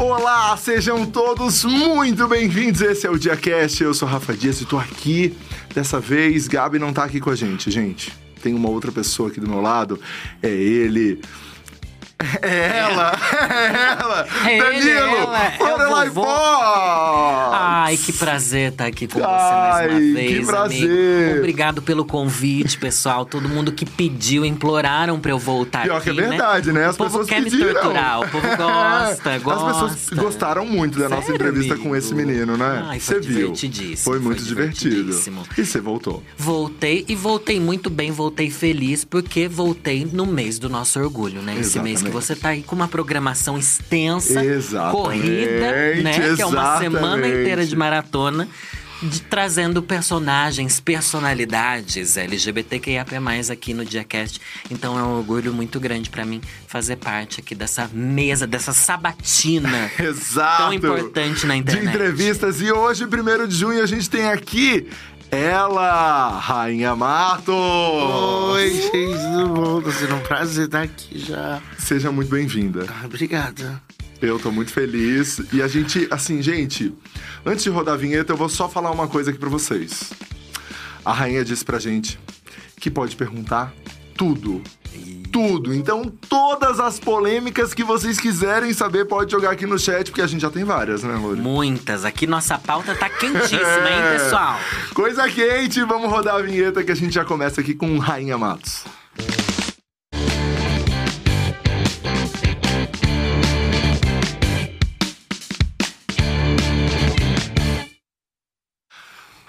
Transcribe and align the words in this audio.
Olá, 0.00 0.56
sejam 0.56 1.04
todos 1.04 1.62
muito 1.62 2.26
bem-vindos. 2.26 2.80
Esse 2.80 3.06
é 3.06 3.10
o 3.10 3.18
DiaCast. 3.18 3.84
Eu 3.84 3.92
sou 3.92 4.08
Rafa 4.08 4.32
Dias 4.32 4.58
e 4.62 4.64
tô 4.64 4.78
aqui. 4.78 5.36
Dessa 5.74 6.00
vez, 6.00 6.48
Gabi 6.48 6.78
não 6.78 6.90
tá 6.90 7.04
aqui 7.04 7.20
com 7.20 7.28
a 7.28 7.36
gente, 7.36 7.70
gente. 7.70 8.10
Tem 8.42 8.54
uma 8.54 8.70
outra 8.70 8.90
pessoa 8.90 9.28
aqui 9.28 9.38
do 9.38 9.46
meu 9.46 9.60
lado. 9.60 10.00
É 10.42 10.48
ele. 10.48 11.20
É 12.42 12.78
ela! 12.78 13.12
É 13.50 14.02
ela! 14.02 14.26
É 14.46 14.54
ele, 14.58 14.62
Danilo! 14.94 15.34
é 15.34 15.56
o 15.64 15.68
Lorelai 15.78 16.08
vovô. 16.10 16.26
Fox! 16.26 17.50
Ai, 17.52 17.96
que 17.96 18.12
prazer 18.12 18.72
estar 18.72 18.86
aqui 18.86 19.06
com 19.08 19.18
você 19.18 19.24
Ai, 19.26 19.88
mais 19.88 19.90
uma 19.90 20.00
que 20.00 20.12
vez, 20.12 20.46
prazer. 20.46 21.22
amigo. 21.24 21.38
Obrigado 21.38 21.82
pelo 21.82 22.04
convite, 22.04 22.78
pessoal. 22.78 23.24
Todo 23.24 23.48
mundo 23.48 23.72
que 23.72 23.86
pediu, 23.86 24.44
imploraram 24.44 25.18
pra 25.18 25.30
eu 25.30 25.38
voltar 25.38 25.82
Pior 25.84 25.96
aqui, 25.96 26.12
que 26.12 26.20
é 26.20 26.28
verdade, 26.28 26.72
né? 26.72 26.86
As 26.86 26.94
O 26.94 26.98
povo 26.98 27.10
pessoas 27.10 27.28
quer 27.28 27.42
pediram. 27.42 27.66
me 27.68 27.72
torturar, 27.72 28.20
o 28.20 28.28
povo 28.28 28.46
gosta, 28.56 29.38
gosta. 29.40 29.70
As 29.86 29.92
pessoas 29.94 30.18
gostaram 30.18 30.66
muito 30.66 30.98
da 30.98 31.08
nossa 31.08 31.22
Sério, 31.22 31.36
entrevista 31.36 31.74
amigo? 31.74 31.88
com 31.88 31.96
esse 31.96 32.14
menino, 32.14 32.56
né? 32.56 32.84
Ai, 32.86 33.00
foi 33.00 33.16
Você 33.16 33.20
viu? 33.26 33.36
divertidíssimo, 33.52 34.04
Foi 34.12 34.18
muito 34.20 34.38
foi 34.40 34.48
divertido. 34.48 35.10
E 35.56 35.64
você 35.64 35.80
voltou. 35.80 36.22
Voltei 36.36 37.04
e 37.08 37.14
voltei 37.14 37.58
muito 37.60 37.88
bem, 37.90 38.10
voltei 38.12 38.50
feliz, 38.50 39.04
porque 39.04 39.48
voltei 39.48 40.06
no 40.10 40.26
mês 40.26 40.58
do 40.58 40.68
nosso 40.68 41.00
orgulho, 41.00 41.40
né? 41.42 41.56
Esse 41.58 41.78
mês 41.80 42.00
que 42.02 42.08
Exatamente. 42.08 42.09
Você 42.10 42.34
tá 42.36 42.50
aí 42.50 42.62
com 42.62 42.74
uma 42.76 42.88
programação 42.88 43.56
extensa, 43.58 44.44
Exatamente, 44.44 44.92
corrida, 45.02 45.72
né? 46.02 46.34
Que 46.36 46.42
é 46.42 46.46
uma 46.46 46.78
semana 46.78 47.06
exatamente. 47.16 47.40
inteira 47.40 47.66
de 47.66 47.76
maratona. 47.76 48.48
de- 49.02 49.22
trazendo 49.22 49.82
personagens, 49.82 50.78
personalidades 50.78 52.18
LGBTQIAP+, 52.18 53.14
aqui 53.50 53.72
no 53.72 53.82
DiaCast. 53.84 54.38
Então 54.70 54.98
é 54.98 55.02
um 55.02 55.16
orgulho 55.16 55.52
muito 55.54 55.80
grande 55.80 56.10
pra 56.10 56.24
mim 56.26 56.40
fazer 56.66 56.96
parte 56.96 57.40
aqui 57.40 57.54
dessa 57.54 57.88
mesa, 57.94 58.46
dessa 58.46 58.72
sabatina 58.74 59.90
Exato. 59.98 60.64
tão 60.64 60.72
importante 60.74 61.46
na 61.46 61.54
De 61.54 61.60
internet. 61.60 61.88
entrevistas. 61.94 62.60
E 62.60 62.70
hoje, 62.70 63.04
1 63.06 63.46
de 63.48 63.56
junho, 63.56 63.82
a 63.82 63.86
gente 63.86 64.08
tem 64.10 64.26
aqui 64.26 64.86
ela, 65.30 66.38
Rainha 66.38 66.96
Mato. 66.96 67.52
Oi, 67.52 68.70
gente, 68.70 69.18
tudo 69.32 69.48
bom? 69.48 69.80
Tá 69.80 69.92
sendo 69.92 70.16
um 70.16 70.20
prazer 70.20 70.66
estar 70.66 70.82
aqui 70.82 71.18
já. 71.18 71.62
Seja 71.78 72.10
muito 72.10 72.28
bem-vinda. 72.28 72.86
Ah, 72.88 73.06
obrigada. 73.06 73.80
Eu 74.20 74.38
tô 74.38 74.50
muito 74.50 74.72
feliz. 74.72 75.40
E 75.52 75.62
a 75.62 75.68
gente, 75.68 76.08
assim, 76.10 76.42
gente, 76.42 76.92
antes 77.46 77.62
de 77.62 77.70
rodar 77.70 77.94
a 77.94 77.96
vinheta, 77.96 78.32
eu 78.32 78.36
vou 78.36 78.48
só 78.48 78.68
falar 78.68 78.90
uma 78.90 79.06
coisa 79.06 79.30
aqui 79.30 79.38
pra 79.38 79.48
vocês. 79.48 80.12
A 81.04 81.12
rainha 81.12 81.44
disse 81.44 81.64
pra 81.64 81.78
gente 81.78 82.18
que 82.76 82.90
pode 82.90 83.14
perguntar 83.14 83.72
tudo. 84.16 84.62
Tudo. 85.30 85.72
Então, 85.74 86.10
todas 86.28 86.80
as 86.80 86.98
polêmicas 86.98 87.72
que 87.72 87.84
vocês 87.84 88.18
quiserem 88.18 88.72
saber, 88.72 89.04
pode 89.04 89.30
jogar 89.30 89.50
aqui 89.50 89.66
no 89.66 89.78
chat, 89.78 90.10
porque 90.10 90.22
a 90.22 90.26
gente 90.26 90.40
já 90.40 90.50
tem 90.50 90.64
várias, 90.64 91.02
né, 91.02 91.14
Lori? 91.14 91.40
Muitas. 91.40 92.04
Aqui 92.04 92.26
nossa 92.26 92.58
pauta 92.58 92.94
tá 92.94 93.08
quentíssima, 93.08 93.90
hein, 93.90 94.02
pessoal? 94.18 94.58
Coisa 94.94 95.28
quente, 95.28 95.82
vamos 95.84 96.10
rodar 96.10 96.36
a 96.36 96.42
vinheta 96.42 96.82
que 96.82 96.92
a 96.92 96.96
gente 96.96 97.14
já 97.14 97.24
começa 97.24 97.60
aqui 97.60 97.74
com 97.74 97.98
Rainha 97.98 98.36
Matos. 98.36 98.84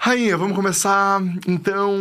Rainha, 0.04 0.36
vamos 0.36 0.56
começar 0.56 1.22
então. 1.46 1.96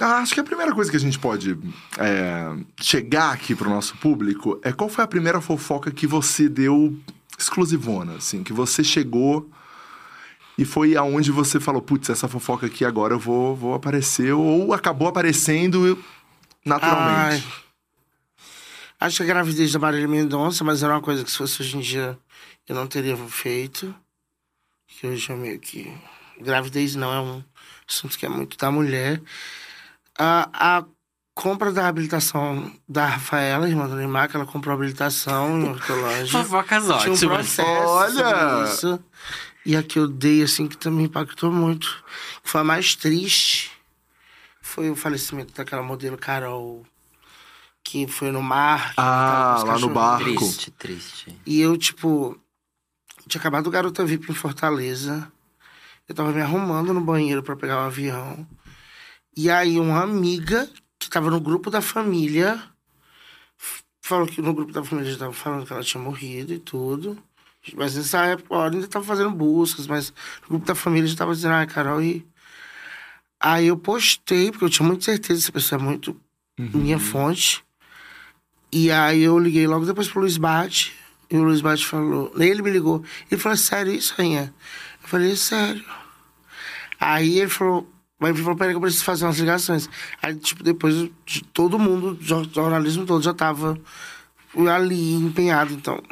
ah, 0.00 0.18
acho 0.18 0.32
que 0.32 0.38
a 0.38 0.44
primeira 0.44 0.72
coisa 0.72 0.88
que 0.88 0.96
a 0.96 1.00
gente 1.00 1.18
pode 1.18 1.58
é, 1.98 2.56
chegar 2.80 3.32
aqui 3.32 3.56
pro 3.56 3.68
nosso 3.68 3.96
público 3.96 4.60
é 4.62 4.72
qual 4.72 4.88
foi 4.88 5.02
a 5.02 5.08
primeira 5.08 5.40
fofoca 5.40 5.90
que 5.90 6.06
você 6.06 6.48
deu 6.48 6.96
exclusivona, 7.36 8.14
assim, 8.18 8.44
que 8.44 8.52
você 8.52 8.84
chegou 8.84 9.50
e 10.56 10.64
foi 10.64 10.96
aonde 10.96 11.32
você 11.32 11.58
falou, 11.58 11.82
putz, 11.82 12.08
essa 12.08 12.28
fofoca 12.28 12.66
aqui 12.66 12.84
agora 12.84 13.14
eu 13.14 13.18
vou, 13.18 13.56
vou 13.56 13.74
aparecer, 13.74 14.32
ou 14.32 14.72
acabou 14.72 15.08
aparecendo 15.08 15.98
naturalmente. 16.64 17.44
Acho 19.00 19.16
que 19.16 19.22
a 19.24 19.26
gravidez 19.26 19.72
da 19.72 19.80
Marília 19.80 20.06
Mendonça, 20.06 20.62
mas 20.62 20.84
era 20.84 20.94
uma 20.94 21.02
coisa 21.02 21.24
que 21.24 21.30
se 21.32 21.38
fosse 21.38 21.62
hoje 21.62 21.76
em 21.76 21.80
dia 21.80 22.16
eu 22.68 22.76
não 22.76 22.86
teria 22.86 23.16
feito. 23.16 23.92
Que 24.86 25.08
hoje 25.08 25.32
é 25.32 25.34
meio 25.34 25.58
que. 25.58 25.92
Gravidez 26.42 26.94
não 26.94 27.12
é 27.12 27.20
um 27.20 27.44
assunto 27.88 28.18
que 28.18 28.26
é 28.26 28.28
muito 28.28 28.56
da 28.56 28.70
mulher. 28.70 29.20
A, 30.18 30.78
a 30.78 30.84
compra 31.34 31.72
da 31.72 31.88
habilitação 31.88 32.72
da 32.88 33.06
Rafaela, 33.06 33.68
irmã 33.68 33.88
do 33.88 33.96
Neymar, 33.96 34.28
que 34.28 34.36
ela 34.36 34.44
comprou 34.46 34.72
a 34.72 34.76
habilitação 34.76 35.60
em 35.60 35.68
ortológica. 35.70 36.38
Fofocas 36.42 36.84
Tinha 36.84 36.94
um 36.94 37.12
ótimas. 37.14 37.20
processo 37.54 37.88
Olha! 37.88 38.64
isso. 38.64 39.04
E 39.64 39.76
a 39.76 39.82
que 39.82 39.98
eu 39.98 40.08
dei, 40.08 40.42
assim, 40.42 40.66
que 40.66 40.76
também 40.76 41.04
impactou 41.06 41.52
muito. 41.52 42.02
Foi 42.42 42.62
a 42.62 42.64
mais 42.64 42.94
triste. 42.94 43.70
Foi 44.62 44.90
o 44.90 44.96
falecimento 44.96 45.52
daquela 45.54 45.82
modelo 45.82 46.16
Carol. 46.16 46.84
Que 47.84 48.06
foi 48.06 48.30
no 48.30 48.42
mar. 48.42 48.90
que 48.90 48.94
Ah, 48.98 49.62
lá 49.66 49.78
no 49.78 49.88
barco. 49.90 50.24
Triste, 50.24 50.70
triste. 50.70 51.38
E 51.44 51.60
eu, 51.60 51.76
tipo... 51.76 52.38
Tinha 53.28 53.40
acabado 53.40 53.66
o 53.66 53.70
Garota 53.70 54.04
VIP 54.04 54.30
em 54.30 54.34
Fortaleza. 54.34 55.30
Eu 56.10 56.14
tava 56.16 56.32
me 56.32 56.42
arrumando 56.42 56.92
no 56.92 57.00
banheiro 57.00 57.40
pra 57.40 57.54
pegar 57.54 57.76
o 57.76 57.86
avião. 57.86 58.44
E 59.36 59.48
aí 59.48 59.78
uma 59.78 60.02
amiga 60.02 60.68
que 60.98 61.08
tava 61.08 61.30
no 61.30 61.40
grupo 61.40 61.70
da 61.70 61.80
família... 61.80 62.60
Falou 64.02 64.26
que 64.26 64.42
no 64.42 64.52
grupo 64.52 64.72
da 64.72 64.82
família 64.82 65.12
já 65.12 65.18
tava 65.18 65.32
falando 65.32 65.64
que 65.64 65.72
ela 65.72 65.84
tinha 65.84 66.02
morrido 66.02 66.52
e 66.52 66.58
tudo. 66.58 67.16
Mas 67.76 67.94
nessa 67.94 68.26
época, 68.26 68.60
ainda 68.60 68.88
tava 68.88 69.04
fazendo 69.04 69.30
buscas, 69.30 69.86
mas 69.86 70.12
no 70.42 70.48
grupo 70.48 70.66
da 70.66 70.74
família 70.74 71.06
já 71.06 71.16
tava 71.16 71.32
dizendo, 71.32 71.54
ah, 71.54 71.64
Carol, 71.64 72.02
e... 72.02 72.26
Aí 73.38 73.68
eu 73.68 73.76
postei, 73.76 74.50
porque 74.50 74.64
eu 74.64 74.68
tinha 74.68 74.84
muita 74.84 75.04
certeza 75.04 75.38
que 75.38 75.44
essa 75.44 75.52
pessoa 75.52 75.80
é 75.80 75.84
muito 75.84 76.20
minha 76.58 76.98
fonte. 76.98 77.64
E 78.72 78.90
aí 78.90 79.22
eu 79.22 79.38
liguei 79.38 79.64
logo 79.68 79.86
depois 79.86 80.08
pro 80.08 80.22
Luiz 80.22 80.36
Bate. 80.36 80.92
E 81.30 81.36
o 81.36 81.44
Luiz 81.44 81.60
Bate 81.60 81.86
falou. 81.86 82.32
Ele 82.36 82.62
me 82.62 82.70
ligou. 82.70 83.04
Ele 83.30 83.40
falou, 83.40 83.54
"É 83.54 83.58
sério 83.58 83.92
isso, 83.92 84.12
rainha? 84.16 84.52
Eu 85.02 85.08
falei, 85.08 85.30
"É 85.30 85.36
sério. 85.36 85.99
Aí 87.00 87.38
ele 87.38 87.48
falou. 87.48 87.90
Mas 88.18 88.34
ele 88.34 88.42
falou, 88.42 88.58
peraí 88.58 88.74
que 88.74 88.76
eu 88.76 88.82
preciso 88.82 89.02
fazer 89.02 89.24
umas 89.24 89.38
ligações. 89.38 89.88
Aí, 90.20 90.36
tipo, 90.36 90.62
depois 90.62 91.08
de 91.24 91.42
todo 91.54 91.78
mundo, 91.78 92.18
jornalismo 92.20 93.06
todo 93.06 93.24
já 93.24 93.32
tava 93.32 93.80
ali 94.70 95.14
empenhado. 95.14 95.72
Então, 95.72 96.02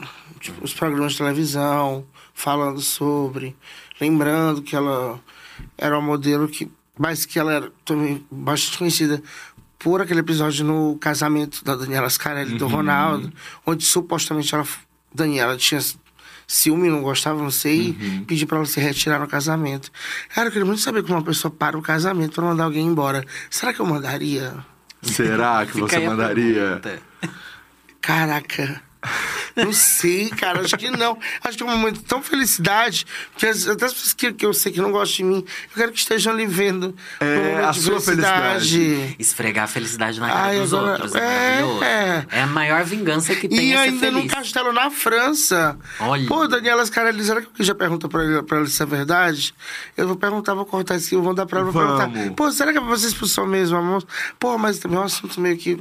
tipo, 0.40 0.64
os 0.64 0.72
programas 0.72 1.12
de 1.12 1.18
televisão, 1.18 2.06
falando 2.32 2.80
sobre, 2.80 3.54
lembrando 4.00 4.62
que 4.62 4.74
ela 4.74 5.20
era 5.76 5.98
uma 5.98 6.06
modelo 6.06 6.48
que. 6.48 6.70
Mas 6.98 7.26
que 7.26 7.38
ela 7.38 7.52
era 7.52 7.72
também 7.84 8.26
bastante 8.30 8.78
conhecida 8.78 9.22
por 9.78 10.00
aquele 10.02 10.20
episódio 10.20 10.64
no 10.64 10.98
casamento 10.98 11.62
da 11.64 11.76
Daniela 11.76 12.10
Scarelli 12.10 12.56
e 12.56 12.58
do 12.58 12.66
Ronaldo, 12.66 13.32
onde 13.64 13.84
supostamente 13.84 14.52
ela, 14.52 14.66
Daniela 15.14 15.56
tinha 15.56 15.80
ciúme, 16.48 16.88
não 16.88 17.02
gostava, 17.02 17.42
não 17.42 17.50
sei, 17.50 17.90
e 18.00 18.24
pediu 18.26 18.48
pra 18.48 18.56
ela 18.56 18.66
se 18.66 18.80
retirar 18.80 19.20
no 19.20 19.28
casamento. 19.28 19.92
Cara, 20.34 20.48
eu 20.48 20.52
queria 20.52 20.64
muito 20.64 20.80
saber 20.80 21.02
como 21.02 21.14
uma 21.14 21.22
pessoa 21.22 21.50
para 21.50 21.78
o 21.78 21.82
casamento 21.82 22.32
pra 22.32 22.44
mandar 22.44 22.64
alguém 22.64 22.86
embora. 22.86 23.22
Será 23.50 23.72
que 23.74 23.80
eu 23.80 23.86
mandaria? 23.86 24.54
Será 25.02 25.66
que 25.66 25.78
você 25.78 26.00
mandaria? 26.00 26.80
Caraca. 28.00 28.87
Não 29.56 29.72
sei, 29.72 30.28
cara. 30.30 30.60
Acho 30.60 30.76
que 30.76 30.90
não. 30.90 31.18
Acho 31.42 31.56
que 31.56 31.62
é 31.62 31.66
um 31.66 31.76
momento 31.76 32.02
tão 32.02 32.22
felicidade. 32.22 33.06
Que 33.36 33.46
as, 33.46 33.66
até 33.68 33.86
as 33.86 33.92
pessoas 33.92 34.12
que, 34.12 34.32
que 34.32 34.44
eu 34.46 34.52
sei 34.52 34.72
que 34.72 34.80
não 34.80 34.90
gostam 34.92 35.16
de 35.16 35.24
mim, 35.24 35.44
eu 35.70 35.74
quero 35.76 35.92
que 35.92 35.98
estejam 35.98 36.32
ali 36.32 36.46
vendo. 36.46 36.94
É, 37.20 37.64
a 37.64 37.70
de 37.70 37.80
sua 37.80 38.00
felicidade. 38.00 39.16
Esfregar 39.18 39.64
a 39.64 39.66
felicidade 39.68 40.18
na 40.20 40.28
cara 40.28 40.40
Ai, 40.40 40.58
dos 40.60 40.74
agora- 40.74 40.92
outros. 40.92 41.14
É, 41.14 41.18
é. 41.18 41.62
maravilhoso. 41.62 42.26
É 42.30 42.42
a 42.42 42.46
maior 42.46 42.84
vingança 42.84 43.34
que 43.34 43.48
tem 43.48 43.58
E 43.58 43.72
é 43.72 43.76
ser 43.76 43.82
ainda 43.90 44.10
num 44.10 44.26
castelo 44.26 44.72
na 44.72 44.90
França. 44.90 45.78
Olha. 46.00 46.26
Pô, 46.26 46.46
Daniela 46.48 46.84
Scarelli, 46.84 47.22
será 47.24 47.40
que 47.42 47.48
eu 47.58 47.64
já 47.64 47.74
pergunta 47.74 48.08
pra, 48.08 48.24
ele, 48.24 48.42
pra 48.42 48.58
ela 48.58 48.66
se 48.66 48.82
é 48.82 48.86
verdade? 48.86 49.54
Eu 49.96 50.06
vou 50.06 50.16
perguntar, 50.16 50.54
vou 50.54 50.66
cortar 50.66 50.96
isso 50.96 51.06
aqui, 51.06 51.14
eu 51.14 51.22
vou 51.22 51.34
dar 51.34 51.46
pra 51.46 51.60
ela, 51.60 51.70
vou 51.70 51.82
Vamos. 51.82 52.12
perguntar. 52.12 52.34
Pô, 52.34 52.50
será 52.50 52.72
que 52.72 52.78
é 52.78 52.80
pra 52.80 52.90
vocês 52.90 53.12
expulsão 53.12 53.46
mesmo, 53.46 53.76
a 53.76 53.82
moça? 53.82 54.06
Pô, 54.38 54.56
mas 54.58 54.78
também 54.78 54.96
é 54.98 55.00
um 55.00 55.04
assunto 55.04 55.40
meio 55.40 55.56
que... 55.56 55.80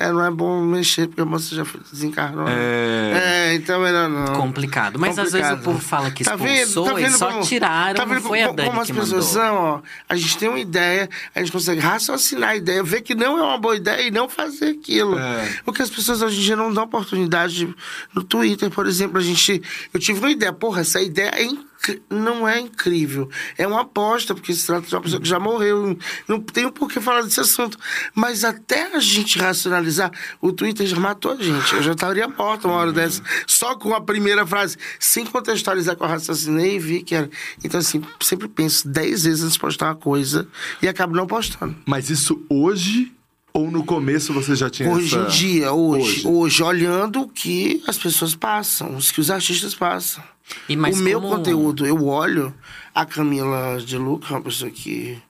É, 0.00 0.10
não 0.10 0.24
é 0.24 0.30
bom 0.30 0.62
mexer, 0.62 1.06
porque 1.08 1.20
a 1.20 1.24
moça 1.26 1.54
já 1.54 1.62
desencarnou. 1.92 2.46
né? 2.46 2.52
É. 2.56 3.50
É, 3.50 3.54
então 3.54 3.80
melhor 3.82 4.08
não. 4.08 4.34
Complicado. 4.34 4.98
Mas 4.98 5.18
às 5.18 5.30
vezes 5.30 5.34
o 5.34 5.40
Complicado. 5.50 5.62
povo 5.64 5.78
fala 5.78 6.10
que 6.10 6.24
Tá 6.24 6.36
vendo- 6.36 6.48
expulsou 6.54 6.84
tá 6.94 7.00
e 7.00 7.04
vendo 7.04 7.18
só 7.18 7.30
como- 7.30 7.42
tiraram, 7.44 7.94
tá 7.94 8.04
vendo 8.06 8.20
foi 8.22 8.40
a 8.42 8.46
como, 8.46 8.56
Dani 8.56 8.68
como 8.70 8.80
as 8.80 8.90
pessoas 8.90 9.24
são, 9.26 9.54
ó. 9.56 9.80
A 10.08 10.16
gente 10.16 10.38
tem 10.38 10.48
uma 10.48 10.58
ideia, 10.58 11.08
a 11.34 11.38
gente 11.40 11.52
consegue 11.52 11.80
raciocinar 11.80 12.50
a 12.50 12.56
ideia, 12.56 12.82
ver 12.82 13.02
que 13.02 13.14
não 13.14 13.36
é 13.38 13.42
uma 13.42 13.58
boa 13.58 13.76
ideia 13.76 14.00
e 14.06 14.10
não 14.10 14.26
fazer 14.26 14.70
aquilo. 14.70 15.18
É. 15.18 15.54
Porque 15.66 15.82
as 15.82 15.90
pessoas 15.90 16.22
hoje 16.22 16.40
em 16.40 16.44
dia 16.44 16.56
não 16.56 16.72
dão 16.72 16.84
oportunidade. 16.84 17.68
No 18.14 18.22
Twitter, 18.24 18.70
por 18.70 18.86
exemplo, 18.86 19.18
a 19.18 19.22
gente. 19.22 19.62
Eu 19.92 20.00
tive 20.00 20.18
uma 20.20 20.30
ideia, 20.30 20.52
porra, 20.52 20.80
essa 20.80 21.00
ideia 21.02 21.30
é 21.34 21.42
incrível. 21.44 21.69
Não 22.08 22.46
é 22.48 22.60
incrível. 22.60 23.28
É 23.56 23.66
uma 23.66 23.82
aposta, 23.82 24.34
porque 24.34 24.52
se 24.52 24.66
trata 24.66 24.86
de 24.86 24.94
uma 24.94 25.00
pessoa 25.00 25.20
que 25.20 25.28
já 25.28 25.38
morreu. 25.40 25.96
Não 26.28 26.40
tenho 26.40 26.70
por 26.70 26.88
que 26.90 27.00
falar 27.00 27.22
desse 27.22 27.40
assunto. 27.40 27.78
Mas 28.14 28.44
até 28.44 28.94
a 28.94 29.00
gente 29.00 29.38
racionalizar, 29.38 30.10
o 30.40 30.52
Twitter 30.52 30.86
já 30.86 30.98
matou 30.98 31.32
a 31.32 31.36
gente. 31.36 31.74
Eu 31.74 31.82
já 31.82 31.92
estaria 31.92 32.28
morta 32.28 32.68
uma 32.68 32.76
hora 32.76 32.92
dessa. 32.92 33.22
Só 33.46 33.74
com 33.74 33.94
a 33.94 34.00
primeira 34.00 34.46
frase, 34.46 34.76
sem 34.98 35.24
contextualizar 35.24 35.96
que 35.96 36.02
eu 36.02 36.06
raciocinei 36.08 36.76
e 36.76 36.78
vi 36.78 37.02
que 37.02 37.14
era. 37.14 37.30
Então, 37.64 37.80
assim, 37.80 38.02
sempre 38.20 38.48
penso 38.48 38.88
dez 38.88 39.24
vezes 39.24 39.42
antes 39.42 39.54
de 39.54 39.60
postar 39.60 39.86
uma 39.86 39.94
coisa 39.96 40.46
e 40.82 40.88
acabo 40.88 41.14
não 41.14 41.26
postando. 41.26 41.76
Mas 41.86 42.10
isso 42.10 42.44
hoje 42.48 43.12
ou 43.52 43.70
no 43.70 43.84
começo 43.84 44.32
você 44.32 44.54
já 44.54 44.70
tinha 44.70 44.88
Hoje 44.90 45.16
essa... 45.16 45.26
em 45.26 45.28
dia, 45.28 45.72
hoje, 45.72 46.02
Hoje. 46.02 46.26
hoje, 46.26 46.62
olhando 46.62 47.22
o 47.22 47.28
que 47.28 47.82
as 47.86 47.98
pessoas 47.98 48.34
passam, 48.34 48.96
os 48.96 49.10
que 49.10 49.20
os 49.20 49.30
artistas 49.30 49.74
passam. 49.74 50.22
E 50.68 50.76
mas 50.76 51.00
o 51.00 51.02
meu 51.02 51.20
como- 51.20 51.36
conteúdo, 51.36 51.86
eu 51.86 52.06
olho 52.06 52.54
a 52.94 53.04
Camila 53.06 53.78
de 53.80 53.96
Luca, 53.96 54.32
uma 54.34 54.42
pessoa 54.42 54.70
que 54.70 55.20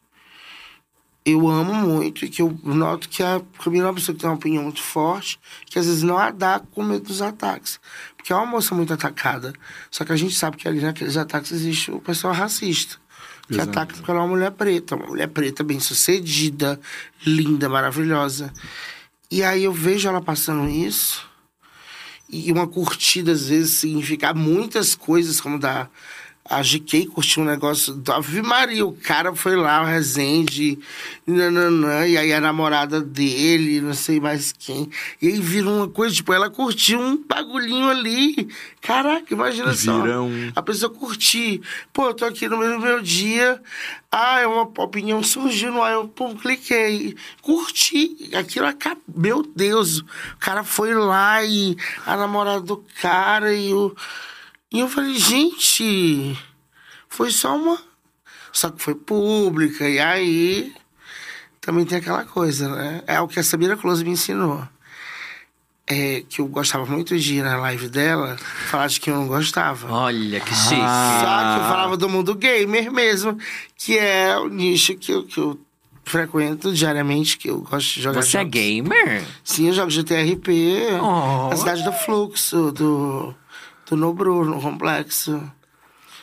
eu 1.25 1.49
amo 1.49 1.75
muito 1.75 2.25
e 2.25 2.28
que 2.28 2.40
eu 2.43 2.58
noto 2.64 3.08
que 3.08 3.22
a 3.22 3.40
Camila 3.62 3.87
é 3.87 3.88
uma 3.88 3.94
pessoa 3.94 4.14
que 4.14 4.20
tem 4.20 4.31
uma 4.31 4.37
opinião 4.37 4.62
muito 4.64 4.82
forte, 4.82 5.38
que 5.67 5.78
às 5.78 5.87
vezes 5.87 6.02
não 6.02 6.17
a 6.19 6.31
dá 6.31 6.61
com 6.72 6.82
medo 6.82 7.05
dos 7.06 7.20
ataques. 7.22 7.78
Porque 8.17 8.32
é 8.32 8.37
uma 8.37 8.46
moça 8.46 8.75
muito 8.75 8.93
atacada. 8.93 9.52
Só 9.90 10.05
que 10.05 10.12
a 10.12 10.17
gente 10.17 10.34
sabe 10.34 10.56
que 10.56 10.67
ali 10.67 10.81
naqueles 10.81 11.17
ataques 11.17 11.52
existe 11.52 11.90
o 11.90 12.00
pessoal 12.00 12.32
racista. 12.34 12.96
Que 13.46 13.55
Exato. 13.55 13.70
ataca 13.70 13.94
porque 13.94 14.11
ela 14.11 14.20
é 14.20 14.23
uma 14.23 14.28
mulher 14.28 14.50
preta, 14.52 14.94
uma 14.96 15.06
mulher 15.06 15.26
preta 15.28 15.62
bem 15.64 15.81
sucedida, 15.81 16.81
linda, 17.26 17.69
maravilhosa. 17.69 18.52
E 19.31 19.43
aí 19.43 19.64
eu 19.64 19.73
vejo 19.73 20.08
ela 20.08 20.20
passando 20.20 20.69
isso. 20.70 21.28
E 22.32 22.53
uma 22.53 22.67
curtida, 22.67 23.32
às 23.32 23.49
vezes, 23.49 23.73
significa 23.73 24.32
muitas 24.32 24.94
coisas, 24.94 25.41
como 25.41 25.59
da. 25.59 25.88
A 26.50 26.62
GK 26.62 27.06
curtiu 27.06 27.43
um 27.44 27.47
negócio 27.47 27.94
do 27.94 28.12
Ave 28.12 28.43
Maria. 28.43 28.85
O 28.85 28.93
cara 28.93 29.32
foi 29.37 29.55
lá, 29.55 29.82
o 29.82 29.87
Rezende, 29.87 30.76
nananã, 31.25 32.05
e 32.08 32.19
aí 32.19 32.32
a 32.32 32.41
namorada 32.41 33.00
dele, 33.00 33.81
não 33.81 33.94
sei 33.94 34.19
mais 34.19 34.50
quem. 34.52 34.91
E 35.23 35.29
aí 35.29 35.41
virou 35.41 35.76
uma 35.76 35.88
coisa, 35.88 36.12
tipo, 36.12 36.32
ela 36.32 36.50
curtiu 36.50 37.00
um 37.00 37.17
bagulhinho 37.25 37.88
ali. 37.88 38.49
Caraca, 38.82 39.32
imagina 39.32 39.73
só. 39.75 40.02
Vira 40.02 40.20
um- 40.20 40.50
A 40.56 40.61
pessoa 40.61 40.93
curtir. 40.93 41.61
Pô, 41.93 42.08
eu 42.08 42.14
tô 42.14 42.25
aqui 42.25 42.49
no 42.49 42.58
meio 42.58 42.73
do 42.73 42.81
meu 42.81 43.00
dia. 43.00 43.62
Ah, 44.11 44.41
uma 44.49 44.62
opinião 44.85 45.23
surgiu 45.23 45.70
no 45.70 45.81
ar. 45.82 45.93
Eu 45.93 46.08
pum, 46.08 46.35
cliquei. 46.35 47.14
Curti. 47.43 48.29
Aquilo 48.35 48.67
acabou. 48.67 49.00
Meu 49.14 49.43
Deus. 49.55 49.99
O 50.00 50.05
cara 50.41 50.64
foi 50.64 50.94
lá 50.94 51.44
e 51.44 51.76
a 52.05 52.17
namorada 52.17 52.61
do 52.61 52.85
cara 53.00 53.55
e 53.55 53.73
o. 53.73 53.94
E 54.72 54.81
eu 54.81 54.88
falei, 54.88 55.19
gente, 55.19 56.38
foi 57.08 57.31
só 57.31 57.56
uma. 57.56 57.78
Só 58.52 58.70
que 58.70 58.82
foi 58.82 58.94
pública. 58.94 59.88
E 59.88 59.99
aí. 59.99 60.72
Também 61.61 61.84
tem 61.84 61.99
aquela 61.99 62.25
coisa, 62.25 62.69
né? 62.75 63.02
É 63.06 63.20
o 63.20 63.28
que 63.28 63.38
a 63.38 63.43
Sabina 63.44 63.76
Close 63.76 64.02
me 64.05 64.11
ensinou. 64.11 64.67
É, 65.87 66.22
que 66.28 66.40
eu 66.40 66.46
gostava 66.46 66.87
muito 66.87 67.19
de 67.19 67.34
ir 67.34 67.43
na 67.43 67.56
live 67.56 67.88
dela, 67.88 68.37
falar 68.69 68.87
de 68.87 69.00
quem 69.00 69.12
eu 69.12 69.19
não 69.20 69.26
gostava. 69.26 69.93
Olha 69.93 70.38
que 70.38 70.55
chique. 70.55 70.76
Só 70.76 70.76
que 70.76 71.61
eu 71.61 71.69
falava 71.69 71.96
do 71.96 72.08
mundo 72.08 72.32
gamer 72.37 72.93
mesmo, 72.93 73.37
que 73.76 73.99
é 73.99 74.38
o 74.38 74.46
nicho 74.49 74.94
que 74.96 75.11
eu, 75.12 75.25
que 75.25 75.38
eu 75.40 75.61
frequento 76.05 76.73
diariamente, 76.73 77.37
que 77.37 77.50
eu 77.50 77.61
gosto 77.62 77.94
de 77.94 78.02
jogar 78.02 78.23
Você 78.23 78.37
é 78.38 78.40
jogos. 78.43 78.52
gamer? 78.52 79.25
Sim, 79.43 79.66
eu 79.66 79.75
jogo 79.75 79.90
GTRP, 79.90 80.87
Oh. 81.02 81.49
na 81.50 81.56
cidade 81.56 81.82
do 81.82 81.93
Fluxo, 81.93 82.70
do, 82.70 83.34
do 83.90 83.96
Nobru, 83.96 84.44
no 84.44 84.60
complexo. 84.60 85.42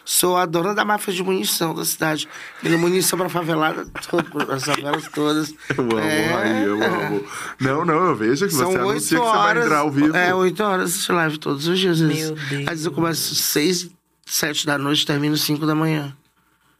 Sou 0.05 0.37
a 0.37 0.45
dona 0.45 0.73
da 0.73 0.85
máfia 0.85 1.13
de 1.13 1.21
munição 1.21 1.75
da 1.75 1.83
cidade. 1.83 2.29
Ele 2.63 2.77
munição 2.77 3.19
pra 3.19 3.27
favelada, 3.27 3.85
toda, 4.09 4.53
as 4.55 4.63
favelas 4.63 5.05
todas. 5.13 5.53
Eu 5.77 5.83
amo, 5.83 5.99
É. 5.99 6.33
aí, 6.33 6.63
eu 6.63 6.81
amo. 6.81 7.25
Não, 7.59 7.83
não, 7.83 8.05
eu 8.05 8.15
vejo 8.15 8.45
que 8.47 8.53
São 8.53 8.71
você 8.71 8.77
oito 8.77 8.89
anuncia 8.89 9.17
que 9.19 9.23
você 9.25 9.29
vai 9.31 9.47
horas. 9.49 9.63
entrar 9.65 9.77
ao 9.79 9.91
vivo. 9.91 10.15
É, 10.15 10.33
oito 10.33 10.63
horas 10.63 11.03
de 11.03 11.11
live 11.11 11.37
todos 11.37 11.67
os 11.67 11.77
dias. 11.77 12.01
às 12.01 12.07
vezes. 12.07 12.25
Meu 12.31 12.35
Deus. 12.35 12.61
Às 12.63 12.69
vezes 12.69 12.85
eu 12.85 12.91
começo 12.93 13.35
seis, 13.35 13.89
sete 14.25 14.65
da 14.65 14.77
noite, 14.77 15.05
termino 15.05 15.35
cinco 15.35 15.65
da 15.65 15.75
manhã. 15.75 16.15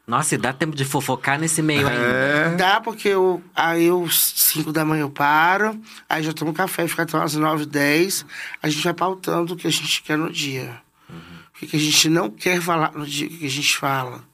Nossa, 0.08 0.36
e 0.36 0.38
dá 0.38 0.54
tempo 0.54 0.74
de 0.74 0.86
fofocar 0.86 1.38
nesse 1.38 1.60
meio 1.60 1.86
ainda. 1.86 2.02
É. 2.02 2.56
Dá, 2.56 2.80
porque 2.80 3.08
eu, 3.08 3.42
aí 3.54 3.84
eu, 3.84 4.08
5 4.08 4.72
da 4.72 4.82
manhã 4.82 5.02
eu 5.02 5.10
paro, 5.10 5.78
aí 6.08 6.22
já 6.22 6.32
tomo 6.32 6.54
café, 6.54 6.88
fica 6.88 7.02
até 7.02 7.14
umas 7.14 7.34
9, 7.34 7.66
10. 7.66 8.24
A 8.62 8.70
gente 8.70 8.82
vai 8.82 8.94
pautando 8.94 9.52
o 9.52 9.56
que 9.56 9.66
a 9.66 9.70
gente 9.70 10.02
quer 10.02 10.16
no 10.16 10.32
dia. 10.32 10.80
O 11.10 11.58
que 11.58 11.66
que 11.66 11.76
a 11.76 11.78
gente 11.78 12.08
não 12.08 12.30
quer 12.30 12.58
falar 12.62 12.92
no 12.94 13.04
dia, 13.04 13.26
o 13.26 13.30
que 13.30 13.36
que 13.36 13.46
a 13.46 13.50
gente 13.50 13.76
fala. 13.76 14.24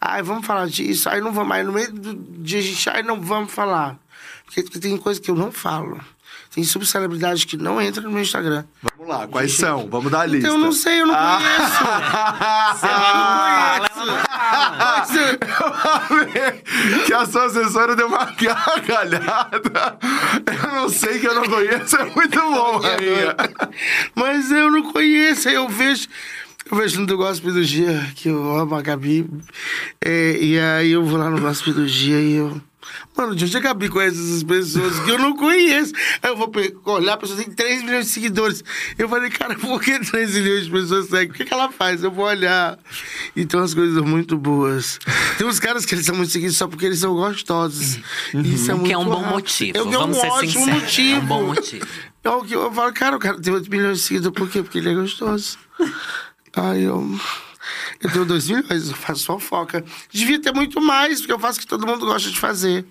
Ai, 0.00 0.22
vamos 0.22 0.46
falar 0.46 0.68
disso. 0.68 1.08
Aí 1.08 1.20
não 1.20 1.32
vamos. 1.32 1.52
Aí 1.52 1.64
no 1.64 1.72
meio 1.72 1.92
do 1.92 2.14
dia 2.14 2.60
a 2.60 2.62
gente. 2.62 2.88
Ai, 2.88 3.02
não 3.02 3.20
vamos 3.20 3.52
falar. 3.52 3.98
Porque 4.44 4.62
tem 4.78 4.96
coisa 4.98 5.20
que 5.20 5.32
eu 5.32 5.34
não 5.34 5.50
falo. 5.50 6.00
Tem 6.54 6.62
subcelebridades 6.64 7.44
que 7.44 7.56
não 7.56 7.80
entram 7.80 8.04
no 8.04 8.10
meu 8.10 8.20
Instagram. 8.22 8.64
Vamos 8.82 9.08
lá, 9.08 9.26
quais 9.26 9.52
são? 9.54 9.88
Vamos 9.88 10.12
dar 10.12 10.20
a 10.20 10.26
lista. 10.26 10.48
Então 10.48 10.58
eu 10.58 10.64
não 10.64 10.72
sei, 10.72 11.00
eu 11.00 11.06
não 11.06 11.14
conheço. 11.14 11.82
Ah, 12.84 13.80
eu 13.88 14.06
não 14.06 16.08
conheço. 16.08 16.10
Mas, 16.10 17.04
que 17.06 17.14
a 17.14 17.26
sua 17.26 17.46
assessora 17.46 17.96
deu 17.96 18.06
uma 18.06 18.24
gargalhada. 18.24 19.98
Eu 20.46 20.72
não 20.74 20.88
sei 20.88 21.18
que 21.18 21.26
eu 21.26 21.34
não 21.34 21.44
conheço, 21.44 21.96
é 21.96 22.04
muito 22.04 22.38
bom, 22.40 22.78
rainha. 22.78 23.36
Mas 24.14 24.50
eu 24.50 24.70
não 24.70 24.92
conheço, 24.92 25.48
eu 25.48 25.68
vejo. 25.68 26.08
Eu 26.70 26.76
vejo 26.76 27.00
no 27.00 27.06
do 27.06 27.16
Gospel 27.16 27.52
do 27.52 27.64
Dia, 27.64 28.06
que 28.14 28.28
eu 28.28 28.56
amo 28.56 28.74
a 28.74 28.82
Gabi. 28.82 29.28
é, 30.04 30.36
e 30.40 30.58
aí 30.58 30.92
eu 30.92 31.04
vou 31.04 31.18
lá 31.18 31.28
no 31.28 31.40
Gospel 31.40 31.74
do 31.74 31.86
Dia 31.86 32.20
e 32.20 32.34
eu. 32.34 32.60
Mano, 33.16 33.34
de 33.36 33.44
onde 33.44 33.56
a 33.56 33.60
Gabi 33.60 33.88
conhece 33.88 34.16
essas 34.18 34.42
pessoas 34.42 34.98
que 35.00 35.10
eu 35.10 35.18
não 35.18 35.36
conheço? 35.36 35.92
Aí 36.22 36.30
eu 36.30 36.36
vou 36.36 36.50
olhar, 36.86 37.14
a 37.14 37.16
pessoa 37.16 37.38
tem 37.38 37.52
3 37.52 37.82
milhões 37.82 38.06
de 38.06 38.12
seguidores. 38.12 38.64
Eu 38.98 39.08
falei, 39.08 39.30
cara, 39.30 39.54
por 39.54 39.80
que 39.80 39.98
3 39.98 40.34
milhões 40.34 40.64
de 40.66 40.70
pessoas 40.70 41.06
seguem? 41.08 41.30
O 41.30 41.32
que, 41.32 41.44
que 41.44 41.52
ela 41.54 41.70
faz? 41.70 42.02
Eu 42.02 42.10
vou 42.10 42.24
olhar. 42.24 42.78
Então 43.36 43.60
as 43.60 43.74
coisas 43.74 43.94
são 43.94 44.04
muito 44.04 44.36
boas. 44.36 44.98
Tem 45.38 45.46
uns 45.46 45.58
caras 45.58 45.84
que 45.84 45.94
eles 45.94 46.04
são 46.06 46.14
muito 46.14 46.30
seguidos 46.32 46.56
só 46.56 46.66
porque 46.66 46.86
eles 46.86 46.98
são 46.98 47.14
gostosos. 47.14 47.98
Isso 48.34 48.70
é 48.70 48.74
muito 48.74 48.86
que 48.86 48.92
é 48.92 48.98
um 48.98 49.04
bom 49.04 49.20
raro. 49.20 49.34
motivo. 49.34 49.76
Eu, 49.78 49.88
que 49.88 49.94
é 49.94 49.98
Vamos 49.98 50.16
um 50.16 50.20
ser 50.20 50.26
ótimo 50.28 50.50
sinceros. 50.64 50.80
motivo. 50.82 51.16
É 51.16 51.22
um 51.22 51.26
bom 51.26 51.46
motivo. 51.46 51.86
É 52.24 52.46
que 52.46 52.54
eu 52.54 52.72
falo, 52.72 52.92
cara, 52.92 53.16
o 53.16 53.18
cara 53.18 53.40
tem 53.40 53.52
8 53.52 53.70
milhões 53.70 53.98
de 53.98 54.04
seguidores, 54.04 54.36
por 54.38 54.48
quê? 54.48 54.62
Porque 54.62 54.78
ele 54.78 54.90
é 54.90 54.94
gostoso. 54.94 55.58
Aí 56.54 56.84
eu. 56.84 57.18
Eu 58.00 58.10
tenho 58.10 58.24
2 58.24 58.48
milhões, 58.48 58.88
eu 58.88 58.96
faço 58.96 59.26
fofoca. 59.26 59.84
Devia 60.10 60.40
ter 60.40 60.52
muito 60.52 60.80
mais, 60.80 61.20
porque 61.20 61.32
eu 61.32 61.38
faço 61.38 61.58
o 61.58 61.62
que 61.62 61.66
todo 61.66 61.86
mundo 61.86 62.06
gosta 62.06 62.30
de 62.30 62.38
fazer. 62.38 62.84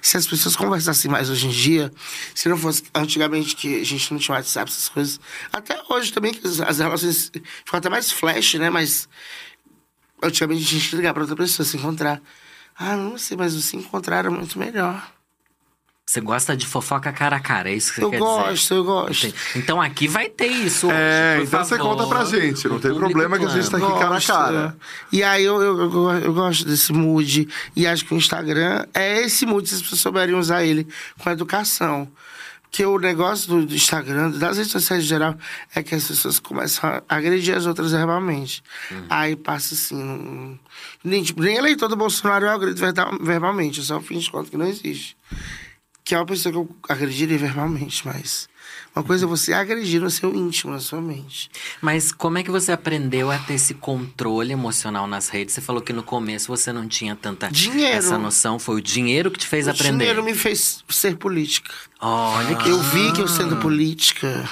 Se 0.00 0.16
as 0.16 0.26
pessoas 0.26 0.54
conversassem 0.54 1.10
mais 1.10 1.30
hoje 1.30 1.46
em 1.46 1.50
dia, 1.50 1.92
se 2.34 2.48
não 2.48 2.56
fosse 2.56 2.84
antigamente 2.94 3.56
que 3.56 3.80
a 3.80 3.84
gente 3.84 4.12
não 4.12 4.20
tinha 4.20 4.36
WhatsApp, 4.36 4.70
essas 4.70 4.88
coisas. 4.88 5.20
Até 5.52 5.80
hoje 5.88 6.12
também, 6.12 6.32
que 6.32 6.46
as, 6.46 6.78
relações 6.78 7.30
ficam 7.64 7.78
até 7.78 7.88
mais 7.88 8.12
flash, 8.12 8.54
né? 8.54 8.70
Mas 8.70 9.08
antigamente 10.22 10.62
a 10.62 10.78
gente 10.78 10.96
ligar 10.96 11.12
pra 11.12 11.22
outra 11.22 11.36
pessoa, 11.36 11.66
se 11.66 11.76
encontrar. 11.76 12.22
Ah, 12.76 12.96
não 12.96 13.18
sei, 13.18 13.36
mas 13.36 13.52
se 13.52 13.76
encontrar 13.76 14.18
era 14.18 14.30
muito 14.30 14.58
melhor. 14.58 15.17
Você 16.08 16.22
gosta 16.22 16.56
de 16.56 16.66
fofoca 16.66 17.12
cara 17.12 17.36
a 17.36 17.40
cara, 17.40 17.68
é 17.70 17.74
isso 17.74 17.92
que 17.92 18.00
você 18.00 18.06
Eu 18.06 18.10
quer 18.10 18.18
gosto, 18.18 18.54
dizer? 18.54 18.74
eu 18.76 18.84
gosto. 18.84 19.26
Entendi. 19.26 19.34
Então 19.56 19.78
aqui 19.82 20.08
vai 20.08 20.30
ter 20.30 20.46
isso 20.46 20.86
hoje, 20.86 20.96
É, 20.96 21.36
por 21.36 21.44
então 21.44 21.62
você 21.64 21.76
favor. 21.76 21.96
conta 21.96 22.06
pra 22.08 22.24
gente, 22.24 22.66
não 22.66 22.76
O 22.76 22.80
tem 22.80 22.94
problema 22.94 23.38
que 23.38 23.44
a 23.44 23.48
gente 23.50 23.70
tá 23.70 23.76
aqui 23.76 23.86
cara 23.86 24.06
a 24.06 24.08
Gosto. 24.08 24.26
cara. 24.32 24.76
E 25.12 25.22
aí 25.22 25.44
eu, 25.44 25.60
eu, 25.60 25.78
eu, 25.78 26.10
eu 26.24 26.32
gosto 26.32 26.64
desse 26.64 26.94
mood. 26.94 27.46
E 27.76 27.86
acho 27.86 28.06
que 28.06 28.14
o 28.14 28.16
Instagram 28.16 28.86
é 28.94 29.20
esse 29.20 29.44
mood, 29.44 29.68
se 29.68 29.74
as 29.74 29.82
pessoas 29.82 30.00
souberem 30.00 30.34
usar 30.34 30.64
ele 30.64 30.86
com 31.18 31.28
educação. 31.28 32.08
Porque 32.70 32.84
o 32.86 32.98
negócio 32.98 33.46
do, 33.48 33.66
do 33.66 33.74
Instagram, 33.74 34.30
das 34.30 34.56
redes 34.56 34.72
sociais 34.72 35.04
em 35.04 35.06
geral, 35.06 35.36
é 35.74 35.82
que 35.82 35.94
as 35.94 36.04
pessoas 36.08 36.38
começam 36.38 36.88
a 36.88 37.02
agredir 37.16 37.54
as 37.54 37.66
outras 37.66 37.92
verbalmente. 37.92 38.62
Aí 39.10 39.36
passa 39.36 39.74
assim. 39.74 39.94
não- 40.02 40.58
nem, 41.04 41.22
tipo, 41.22 41.42
nem 41.42 41.56
eleitor 41.56 41.86
do 41.88 41.96
Bolsonaro 41.96 42.46
eu 42.46 42.50
agredo 42.50 42.80
verda- 42.80 43.10
verbalmente, 43.20 43.78
eu 43.80 43.84
só 43.84 44.00
finge 44.00 44.24
de 44.24 44.30
conta 44.30 44.48
que 44.50 44.56
não 44.56 44.66
existe. 44.66 45.14
Que 46.08 46.14
é 46.14 46.18
uma 46.18 46.24
pessoa 46.24 46.50
que 46.50 46.58
eu 46.58 46.66
agrediria 46.88 47.36
verbalmente, 47.36 48.06
mas. 48.06 48.48
Uma 48.96 49.02
coisa 49.04 49.26
é 49.26 49.28
você 49.28 49.52
agredir 49.52 50.00
no 50.00 50.08
seu 50.10 50.34
íntimo, 50.34 50.72
na 50.72 50.80
sua 50.80 51.02
mente. 51.02 51.50
Mas 51.82 52.10
como 52.12 52.38
é 52.38 52.42
que 52.42 52.50
você 52.50 52.72
aprendeu 52.72 53.30
a 53.30 53.36
ter 53.38 53.52
esse 53.54 53.74
controle 53.74 54.50
emocional 54.50 55.06
nas 55.06 55.28
redes? 55.28 55.54
Você 55.54 55.60
falou 55.60 55.82
que 55.82 55.92
no 55.92 56.02
começo 56.02 56.48
você 56.48 56.72
não 56.72 56.88
tinha 56.88 57.14
tanta 57.14 57.50
Dinheiro. 57.50 57.94
essa 57.94 58.16
noção. 58.16 58.58
Foi 58.58 58.76
o 58.76 58.80
dinheiro 58.80 59.30
que 59.30 59.38
te 59.38 59.46
fez 59.46 59.66
O 59.66 59.70
aprender. 59.70 59.98
dinheiro 59.98 60.24
me 60.24 60.32
fez 60.34 60.82
ser 60.88 61.18
política. 61.18 61.74
Olha 62.00 62.56
que 62.56 62.70
Eu 62.70 62.78
vi 62.80 63.12
que 63.12 63.20
eu 63.20 63.28
sendo 63.28 63.58
política, 63.58 64.48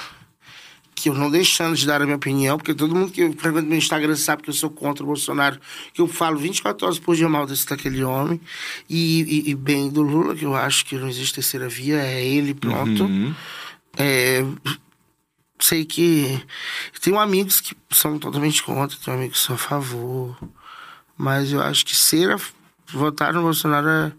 eu 1.09 1.15
não 1.15 1.31
deixando 1.31 1.77
de 1.77 1.87
dar 1.87 2.01
a 2.03 2.05
minha 2.05 2.17
opinião, 2.17 2.57
porque 2.57 2.75
todo 2.75 2.95
mundo 2.95 3.11
que 3.13 3.31
frequenta 3.33 3.67
meu 3.67 3.79
Instagram 3.79 4.17
sabe 4.17 4.43
que 4.43 4.51
eu 4.51 4.55
sou 4.55 4.71
contra 4.71 5.03
o 5.03 5.07
Bolsonaro, 5.07 5.59
que 5.93 6.01
eu 6.01 6.07
falo 6.09 6.39
24 6.39 6.87
horas 6.87 6.99
por 6.99 7.15
dia 7.17 7.29
mal 7.29 7.47
desse 7.47 7.67
daquele 7.67 8.03
homem, 8.05 8.41
e, 8.89 9.23
e- 9.47 9.51
e 9.51 9.55
bem 9.55 9.89
do 9.89 10.03
Lula, 10.03 10.35
que 10.35 10.45
eu 10.45 10.55
acho 10.55 10.85
que 10.85 10.97
não 10.97 11.09
existe 11.09 11.35
terceira 11.35 11.69
via, 11.69 11.97
é 12.01 12.25
ele, 12.25 12.55
pronto. 12.55 13.05
Uhum. 13.05 13.35
É, 13.99 14.45
sei 15.59 15.85
que. 15.85 16.41
Tenho 17.01 17.19
amigos 17.19 17.61
que 17.61 17.75
são 17.91 18.19
totalmente 18.19 18.63
contra, 18.63 18.97
tenho 19.03 19.17
amigos 19.17 19.39
que 19.41 19.47
são 19.47 19.55
a 19.55 19.59
favor. 19.59 20.37
Mas 21.17 21.51
eu 21.53 21.63
acho 21.63 21.85
que 21.87 21.97
ser 21.97 22.31
a, 22.33 22.39
votar 22.93 23.33
no 23.33 23.43
Bolsonaro 23.43 23.89
é, 23.89 24.13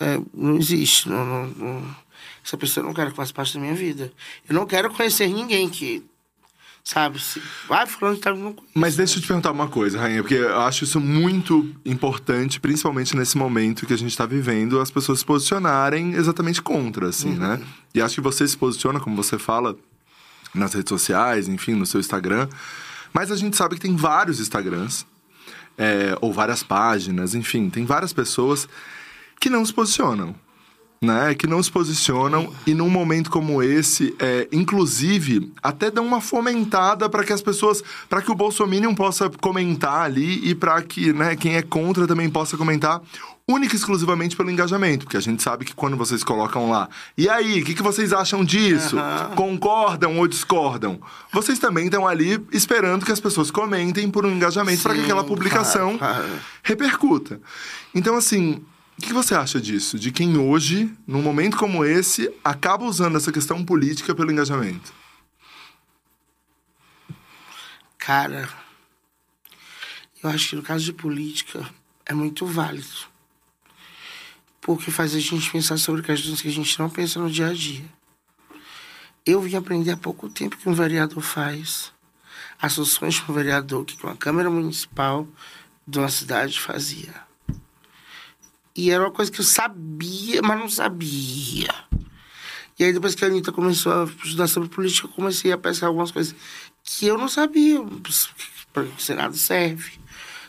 é, 0.00 0.20
não 0.32 0.56
existe. 0.56 1.08
Não, 1.08 1.24
não, 1.24 1.46
não, 1.48 1.96
essa 2.44 2.56
pessoa 2.56 2.82
eu 2.82 2.88
não 2.88 2.94
quero 2.94 3.10
que 3.10 3.16
faça 3.16 3.32
parte 3.32 3.54
da 3.54 3.60
minha 3.60 3.74
vida. 3.74 4.12
Eu 4.48 4.54
não 4.54 4.66
quero 4.66 4.90
conhecer 4.92 5.28
ninguém 5.28 5.68
que. 5.68 6.04
Sabe? 6.86 7.18
Se, 7.18 7.40
vai 7.66 7.86
falando 7.86 8.20
que 8.20 8.28
não. 8.30 8.54
Mas 8.74 8.94
deixa 8.94 9.16
eu 9.16 9.22
te 9.22 9.26
perguntar 9.26 9.50
uma 9.52 9.68
coisa, 9.68 9.98
Rainha, 9.98 10.22
porque 10.22 10.34
eu 10.34 10.60
acho 10.60 10.84
isso 10.84 11.00
muito 11.00 11.74
importante, 11.82 12.60
principalmente 12.60 13.16
nesse 13.16 13.38
momento 13.38 13.86
que 13.86 13.94
a 13.94 13.96
gente 13.96 14.10
está 14.10 14.26
vivendo, 14.26 14.78
as 14.78 14.90
pessoas 14.90 15.20
se 15.20 15.24
posicionarem 15.24 16.12
exatamente 16.12 16.60
contra, 16.60 17.08
assim, 17.08 17.30
Uhum. 17.30 17.38
né? 17.38 17.62
E 17.94 18.02
acho 18.02 18.16
que 18.16 18.20
você 18.20 18.46
se 18.46 18.56
posiciona, 18.58 19.00
como 19.00 19.16
você 19.16 19.38
fala, 19.38 19.74
nas 20.54 20.74
redes 20.74 20.90
sociais, 20.90 21.48
enfim, 21.48 21.72
no 21.72 21.86
seu 21.86 22.00
Instagram. 22.00 22.50
Mas 23.14 23.30
a 23.32 23.36
gente 23.36 23.56
sabe 23.56 23.76
que 23.76 23.80
tem 23.80 23.96
vários 23.96 24.38
Instagrams, 24.38 25.06
é, 25.78 26.14
ou 26.20 26.34
várias 26.34 26.62
páginas, 26.62 27.34
enfim, 27.34 27.70
tem 27.70 27.86
várias 27.86 28.12
pessoas 28.12 28.68
que 29.40 29.48
não 29.48 29.64
se 29.64 29.72
posicionam. 29.72 30.34
Né, 31.04 31.34
que 31.34 31.46
não 31.46 31.62
se 31.62 31.70
posicionam 31.70 32.50
e 32.66 32.72
num 32.72 32.88
momento 32.88 33.30
como 33.30 33.62
esse, 33.62 34.16
é, 34.18 34.48
inclusive, 34.50 35.52
até 35.62 35.90
dão 35.90 36.06
uma 36.06 36.20
fomentada 36.20 37.08
para 37.10 37.22
que 37.22 37.32
as 37.32 37.42
pessoas, 37.42 37.82
para 38.08 38.22
que 38.22 38.30
o 38.30 38.34
Bolsominion 38.34 38.94
possa 38.94 39.28
comentar 39.28 40.02
ali 40.02 40.48
e 40.48 40.54
para 40.54 40.80
que 40.80 41.12
né, 41.12 41.36
quem 41.36 41.56
é 41.56 41.62
contra 41.62 42.06
também 42.06 42.30
possa 42.30 42.56
comentar, 42.56 43.02
única 43.46 43.74
e 43.74 43.76
exclusivamente 43.76 44.36
pelo 44.36 44.50
engajamento, 44.50 45.04
porque 45.04 45.16
a 45.16 45.20
gente 45.20 45.42
sabe 45.42 45.64
que 45.64 45.74
quando 45.74 45.96
vocês 45.96 46.24
colocam 46.24 46.70
lá, 46.70 46.88
e 47.16 47.28
aí, 47.28 47.60
o 47.60 47.64
que, 47.64 47.74
que 47.74 47.82
vocês 47.82 48.12
acham 48.12 48.44
disso? 48.44 48.98
Aham. 48.98 49.34
Concordam 49.36 50.18
ou 50.18 50.26
discordam? 50.26 50.98
Vocês 51.32 51.58
também 51.58 51.86
estão 51.86 52.06
ali 52.06 52.42
esperando 52.50 53.04
que 53.04 53.12
as 53.12 53.20
pessoas 53.20 53.50
comentem 53.50 54.10
por 54.10 54.24
um 54.24 54.30
engajamento 54.30 54.82
para 54.82 54.94
que 54.94 55.02
aquela 55.02 55.24
publicação 55.24 55.98
claro. 55.98 56.24
repercuta. 56.62 57.40
Então, 57.94 58.16
assim, 58.16 58.62
o 58.98 59.02
que 59.02 59.12
você 59.12 59.34
acha 59.34 59.60
disso? 59.60 59.98
De 59.98 60.12
quem 60.12 60.36
hoje, 60.36 60.90
num 61.06 61.22
momento 61.22 61.56
como 61.56 61.84
esse, 61.84 62.32
acaba 62.44 62.84
usando 62.84 63.16
essa 63.16 63.32
questão 63.32 63.64
política 63.64 64.14
pelo 64.14 64.30
engajamento? 64.30 64.92
Cara, 67.98 68.48
eu 70.22 70.30
acho 70.30 70.50
que 70.50 70.56
no 70.56 70.62
caso 70.62 70.84
de 70.84 70.92
política 70.92 71.68
é 72.06 72.14
muito 72.14 72.46
válido. 72.46 73.14
Porque 74.60 74.90
faz 74.90 75.14
a 75.14 75.18
gente 75.18 75.50
pensar 75.50 75.76
sobre 75.76 76.02
questões 76.02 76.40
que 76.40 76.48
a 76.48 76.52
gente 76.52 76.78
não 76.78 76.88
pensa 76.88 77.18
no 77.18 77.30
dia 77.30 77.48
a 77.48 77.52
dia. 77.52 77.84
Eu 79.26 79.40
vim 79.40 79.56
aprender 79.56 79.90
há 79.90 79.96
pouco 79.96 80.28
tempo 80.28 80.56
que 80.56 80.68
um 80.68 80.74
vereador 80.74 81.22
faz, 81.22 81.92
as 82.60 82.78
ações 82.78 83.18
que 83.18 83.30
um 83.30 83.34
vereador, 83.34 83.84
que 83.84 84.02
uma 84.04 84.16
Câmara 84.16 84.50
Municipal 84.50 85.26
de 85.86 85.98
uma 85.98 86.08
cidade 86.08 86.60
fazia. 86.60 87.24
E 88.76 88.90
era 88.90 89.04
uma 89.04 89.10
coisa 89.10 89.30
que 89.30 89.40
eu 89.40 89.44
sabia, 89.44 90.42
mas 90.42 90.58
não 90.58 90.68
sabia. 90.68 91.72
E 92.76 92.82
aí, 92.84 92.92
depois 92.92 93.14
que 93.14 93.24
a 93.24 93.28
Anitta 93.28 93.52
começou 93.52 93.92
a 93.92 94.04
estudar 94.04 94.48
sobre 94.48 94.68
política, 94.68 95.06
eu 95.06 95.12
comecei 95.12 95.52
a 95.52 95.58
pescar 95.58 95.88
algumas 95.88 96.10
coisas 96.10 96.34
que 96.82 97.06
eu 97.06 97.16
não 97.16 97.28
sabia 97.28 97.80
para 98.72 98.84
que 98.84 98.96
o 98.96 99.00
Senado 99.00 99.36
serve. 99.36 99.92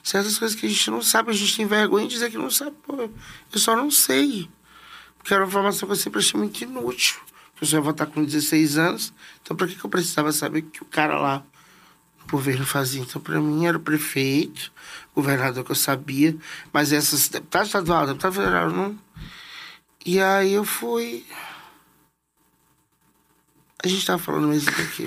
Certas 0.01 0.37
coisas 0.37 0.59
que 0.59 0.65
a 0.65 0.69
gente 0.69 0.89
não 0.89 1.01
sabe, 1.01 1.29
a 1.31 1.33
gente 1.33 1.55
tem 1.55 1.65
vergonha 1.67 2.07
de 2.07 2.13
dizer 2.13 2.31
que 2.31 2.37
não 2.37 2.49
sabe. 2.49 2.75
Pô, 2.83 2.95
eu 2.95 3.59
só 3.59 3.75
não 3.75 3.91
sei. 3.91 4.49
Porque 5.17 5.33
era 5.33 5.43
uma 5.43 5.49
informação 5.49 5.87
que 5.87 5.93
eu 5.93 5.97
sempre 5.97 6.19
achei 6.19 6.39
muito 6.39 6.61
inútil. 6.61 7.19
Eu 7.61 7.67
só 7.67 7.77
ia 7.77 7.81
votar 7.81 8.07
com 8.07 8.23
16 8.23 8.77
anos, 8.77 9.13
então 9.41 9.55
para 9.55 9.67
que, 9.67 9.75
que 9.75 9.85
eu 9.85 9.89
precisava 9.89 10.31
saber 10.31 10.63
que 10.63 10.81
o 10.81 10.85
cara 10.85 11.17
lá 11.17 11.43
no 12.25 12.31
governo 12.31 12.65
fazia? 12.65 13.01
Então, 13.01 13.21
para 13.21 13.39
mim, 13.39 13.65
era 13.65 13.77
o 13.77 13.81
prefeito, 13.81 14.71
o 15.13 15.21
governador 15.21 15.63
que 15.63 15.71
eu 15.71 15.75
sabia, 15.75 16.35
mas 16.73 16.91
essas 16.91 17.27
deputado 17.27 17.65
estadual, 17.65 18.07
deputado 18.07 18.33
federal, 18.33 18.69
não. 18.69 18.97
E 20.05 20.19
aí 20.19 20.53
eu 20.53 20.63
fui. 20.63 21.25
A 23.83 23.87
gente 23.87 24.05
tava 24.05 24.19
falando 24.19 24.47
mesmo 24.47 24.69
aqui. 24.69 25.05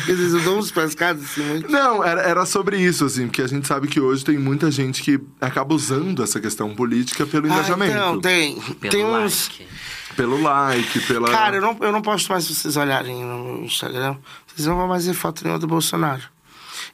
Às 0.00 0.06
vezes 0.06 0.34
eu 0.34 0.40
dou 0.42 0.58
uns 0.58 0.70
pescados 0.70 1.24
assim 1.24 1.42
muito. 1.42 1.70
Não, 1.70 2.04
era, 2.04 2.20
era 2.22 2.46
sobre 2.46 2.78
isso, 2.78 3.04
assim, 3.04 3.26
porque 3.26 3.42
a 3.42 3.46
gente 3.46 3.66
sabe 3.66 3.88
que 3.88 4.00
hoje 4.00 4.24
tem 4.24 4.38
muita 4.38 4.70
gente 4.70 5.02
que 5.02 5.18
acaba 5.40 5.74
usando 5.74 6.22
essa 6.22 6.40
questão 6.40 6.74
política 6.74 7.26
pelo 7.26 7.46
engajamento. 7.46 7.92
Ah, 7.92 7.96
então, 7.96 8.20
tem. 8.20 8.60
Pelo 8.60 8.90
tem 8.90 9.04
uns. 9.04 9.48
like. 9.48 9.68
Pelo 10.16 10.42
like, 10.42 11.00
pela. 11.00 11.30
Cara, 11.30 11.56
eu 11.56 11.62
não, 11.62 11.76
eu 11.80 11.92
não 11.92 12.02
posto 12.02 12.30
mais 12.30 12.44
se 12.44 12.54
vocês 12.54 12.76
olharem 12.76 13.22
no 13.24 13.44
meu 13.44 13.64
Instagram. 13.64 14.16
Vocês 14.46 14.66
não 14.66 14.76
vão 14.76 14.88
mais 14.88 15.06
ver 15.06 15.14
foto 15.14 15.44
nenhuma 15.44 15.58
do 15.58 15.66
Bolsonaro. 15.66 16.22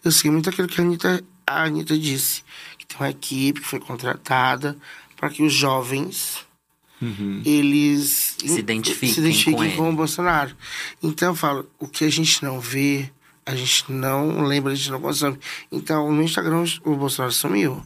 Eu 0.05 0.13
sei 0.13 0.31
muito 0.31 0.51
aquilo 0.51 0.69
que 0.69 0.81
a 0.81 0.85
Anitta, 0.85 1.25
a 1.47 1.65
Anitta 1.65 1.99
disse. 1.99 2.43
Que 2.79 2.87
tem 2.87 2.99
uma 2.99 3.11
equipe 3.11 3.61
que 3.61 3.67
foi 3.67 3.81
contratada 3.81 4.77
para 5.17 5.31
que 5.31 5.43
os 5.43 5.53
jovens 5.53 6.45
Uhum. 7.03 7.43
eles 7.45 8.37
Se 8.39 8.59
identifiquem 8.59 9.13
se 9.13 9.21
identifiquem 9.21 9.71
com 9.73 9.77
com, 9.77 9.91
o 9.91 9.97
Bolsonaro. 9.97 10.57
Então 11.03 11.29
eu 11.29 11.35
falo, 11.35 11.69
o 11.79 11.87
que 11.87 12.05
a 12.05 12.11
gente 12.11 12.43
não 12.43 12.61
vê, 12.61 13.11
a 13.45 13.55
gente 13.55 13.91
não 13.93 14.43
lembra, 14.43 14.73
a 14.73 14.75
gente 14.75 14.91
não 14.91 15.01
consome. 15.01 15.39
Então 15.71 16.11
no 16.11 16.23
Instagram 16.23 16.65
o 16.85 16.95
Bolsonaro 16.95 17.33
sumiu. 17.33 17.85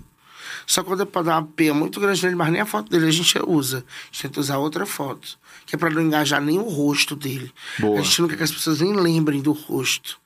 Só 0.67 0.85
quando 0.85 1.03
é 1.03 1.07
pra 1.07 1.23
dar 1.23 1.39
uma 1.39 1.47
peia 1.47 1.73
muito 1.73 1.99
grande 1.99 2.23
nele, 2.23 2.37
mas 2.37 2.53
nem 2.53 2.61
a 2.61 2.67
foto 2.67 2.91
dele 2.91 3.07
a 3.07 3.11
gente 3.11 3.39
usa. 3.47 3.79
A 3.79 4.05
gente 4.13 4.23
tenta 4.23 4.41
usar 4.41 4.59
outra 4.59 4.85
foto. 4.85 5.39
Que 5.65 5.75
é 5.75 5.79
pra 5.79 5.91
não 5.91 6.03
engajar 6.03 6.43
nem 6.43 6.59
o 6.59 6.69
rosto 6.69 7.17
dele. 7.17 7.51
Boa. 7.79 7.99
A 7.99 8.03
gente 8.03 8.21
não 8.21 8.29
quer 8.29 8.37
que 8.37 8.43
as 8.43 8.53
pessoas 8.53 8.81
nem 8.81 8.93
lembrem 8.93 9.41
do 9.41 9.53
rosto. 9.53 10.21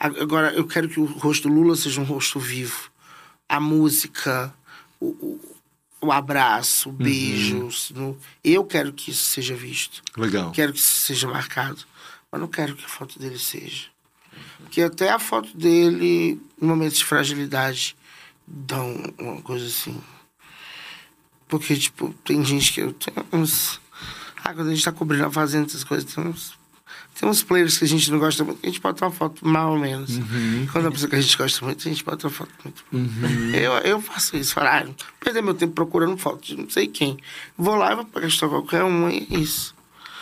Agora, 0.00 0.52
eu 0.54 0.66
quero 0.66 0.88
que 0.88 0.98
o 0.98 1.04
rosto 1.04 1.46
do 1.48 1.54
Lula 1.54 1.76
seja 1.76 2.00
um 2.00 2.04
rosto 2.04 2.40
vivo. 2.40 2.90
A 3.46 3.60
música, 3.60 4.52
o, 4.98 5.06
o, 5.08 5.40
o 6.00 6.10
abraço, 6.12 6.88
o 6.88 6.92
beijo. 6.92 7.68
no- 7.94 8.18
Eu 8.42 8.64
quero 8.64 8.92
que 8.94 9.10
isso 9.10 9.24
seja 9.24 9.54
visto. 9.54 10.02
Legal. 10.16 10.50
Quero 10.52 10.72
que 10.72 10.78
isso 10.78 11.02
seja 11.02 11.28
marcado. 11.28 11.84
Mas 12.32 12.40
não 12.40 12.48
quero 12.48 12.74
que 12.76 12.84
a 12.84 12.88
foto 12.88 13.18
dele 13.18 13.38
seja. 13.38 13.88
Porque 14.60 14.80
até 14.80 15.10
a 15.10 15.18
foto 15.18 15.54
dele, 15.56 16.40
em 16.62 16.66
momentos 16.66 16.98
de 16.98 17.04
fragilidade, 17.04 17.94
dão 18.46 18.94
uma 19.18 19.42
coisa 19.42 19.66
assim. 19.66 20.00
Porque, 21.48 21.76
tipo, 21.76 22.14
tem 22.24 22.42
gente 22.44 22.72
que. 22.72 22.92
Tem 22.92 23.12
uns. 23.32 23.80
Ah, 24.42 24.54
quando 24.54 24.68
a 24.68 24.74
gente 24.74 24.84
tá 24.84 24.92
cobrindo 24.92 25.26
a 25.26 25.30
fazenda, 25.32 25.66
essas 25.66 25.84
coisas, 25.84 26.10
tem 26.14 26.24
uns. 26.24 26.54
Tem 27.18 27.28
uns 27.28 27.42
players 27.42 27.76
que 27.76 27.84
a 27.84 27.88
gente 27.88 28.10
não 28.10 28.18
gosta 28.18 28.42
muito, 28.44 28.60
a 28.62 28.66
gente 28.66 28.80
bota 28.80 29.04
uma 29.04 29.10
foto 29.10 29.46
mal 29.46 29.72
ou 29.72 29.78
menos. 29.78 30.12
Quando 30.72 30.84
é 30.84 30.88
uma 30.88 30.92
pessoa 30.92 31.10
que 31.10 31.16
a 31.16 31.20
gente 31.20 31.36
gosta 31.36 31.64
muito, 31.64 31.86
a 31.86 31.90
gente 31.90 32.04
bota 32.04 32.26
uma 32.26 32.32
foto 32.32 32.50
muito. 32.64 32.84
Eu, 33.54 33.72
eu 33.78 34.00
faço 34.00 34.36
isso, 34.36 34.54
falo, 34.54 34.68
ah, 34.68 34.86
perder 35.18 35.42
meu 35.42 35.52
tempo 35.54 35.74
procurando 35.74 36.16
foto 36.16 36.42
de 36.46 36.56
não 36.56 36.70
sei 36.70 36.86
quem. 36.86 37.18
Vou 37.58 37.74
lá 37.74 37.92
e 37.92 37.96
vou 37.96 38.06
gastar 38.20 38.48
qualquer 38.48 38.84
um, 38.84 39.10
e 39.10 39.26
é 39.30 39.38
isso. 39.38 39.74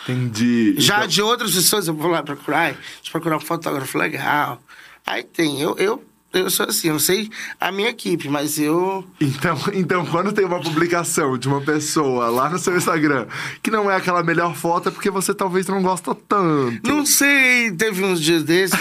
Entendi. 0.08 0.74
Já 0.78 0.96
Então- 0.98 1.06
de 1.08 1.22
outras 1.22 1.54
pessoas 1.54 1.86
eu 1.86 1.94
vou 1.94 2.10
lá 2.10 2.22
procurar, 2.22 2.74
procurar 3.12 3.36
um 3.36 3.40
fotógrafo 3.40 3.98
legal. 3.98 4.60
Aí 5.06 5.22
tem, 5.22 5.60
eu, 5.60 5.76
eu, 5.78 6.02
eu 6.32 6.50
sou 6.50 6.66
assim, 6.66 6.88
eu 6.88 6.94
não 6.94 7.00
sei 7.00 7.30
a 7.58 7.72
minha 7.72 7.88
equipe, 7.88 8.28
mas 8.28 8.58
eu. 8.58 9.04
Então, 9.20 9.58
então, 9.72 10.06
quando 10.06 10.32
tem 10.32 10.44
uma 10.44 10.60
publicação 10.60 11.38
de 11.38 11.48
uma 11.48 11.60
pessoa 11.60 12.28
lá 12.28 12.50
no 12.50 12.58
seu 12.58 12.76
Instagram 12.76 13.26
que 13.62 13.70
não 13.70 13.90
é 13.90 13.96
aquela 13.96 14.22
melhor 14.22 14.54
foto, 14.54 14.88
é 14.88 14.92
porque 14.92 15.10
você 15.10 15.32
talvez 15.32 15.66
não 15.66 15.82
gosta 15.82 16.14
tanto. 16.14 16.86
Não 16.86 17.06
sei, 17.06 17.72
teve 17.72 18.04
uns 18.04 18.20
dias 18.20 18.42
desses 18.42 18.78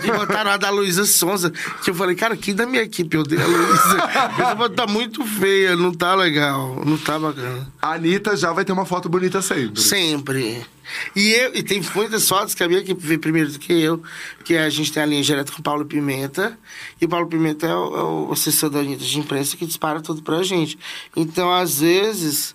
que 0.00 0.10
botaram 0.10 0.50
a 0.50 0.56
da 0.56 0.70
Luísa 0.70 1.04
Sonza, 1.04 1.50
que 1.84 1.90
eu 1.90 1.94
falei, 1.94 2.16
cara, 2.16 2.36
quem 2.36 2.54
da 2.54 2.66
minha 2.66 2.82
equipe 2.82 3.16
eu 3.16 3.22
dei 3.22 3.40
a 3.40 3.46
Luísa? 3.46 3.98
Essa 4.38 4.56
foto 4.56 4.74
tá 4.74 4.86
muito 4.86 5.24
feia, 5.24 5.76
não 5.76 5.92
tá 5.92 6.14
legal, 6.14 6.82
não 6.86 6.96
tá 6.96 7.18
bacana. 7.18 7.70
A 7.82 7.92
Anitta 7.92 8.36
já 8.36 8.52
vai 8.52 8.64
ter 8.64 8.72
uma 8.72 8.86
foto 8.86 9.08
bonita 9.08 9.42
sempre. 9.42 9.80
Sempre. 9.80 10.66
E, 11.14 11.30
eu, 11.32 11.54
e 11.54 11.62
tem 11.62 11.82
muitas 11.94 12.28
fotos 12.28 12.54
que 12.54 12.62
a 12.62 12.68
minha 12.68 12.80
equipe 12.80 13.00
vê 13.04 13.18
primeiro 13.18 13.52
do 13.52 13.58
que 13.58 13.72
eu, 13.72 14.02
que 14.44 14.56
a 14.56 14.68
gente 14.70 14.92
tem 14.92 15.02
a 15.02 15.06
linha 15.06 15.22
direta 15.22 15.52
com 15.52 15.60
o 15.60 15.62
Paulo 15.62 15.84
Pimenta, 15.84 16.58
e 17.00 17.04
o 17.04 17.08
Paulo 17.08 17.26
Pimenta 17.26 17.66
é 17.66 17.74
o, 17.74 17.96
é 17.96 18.02
o 18.02 18.32
assessor 18.32 18.70
da 18.70 18.78
Anitta 18.80 19.04
de 19.04 19.18
imprensa 19.18 19.56
que 19.56 19.66
dispara 19.66 20.00
tudo 20.00 20.22
pra 20.22 20.42
gente. 20.42 20.78
Então, 21.16 21.52
às 21.52 21.80
vezes, 21.80 22.54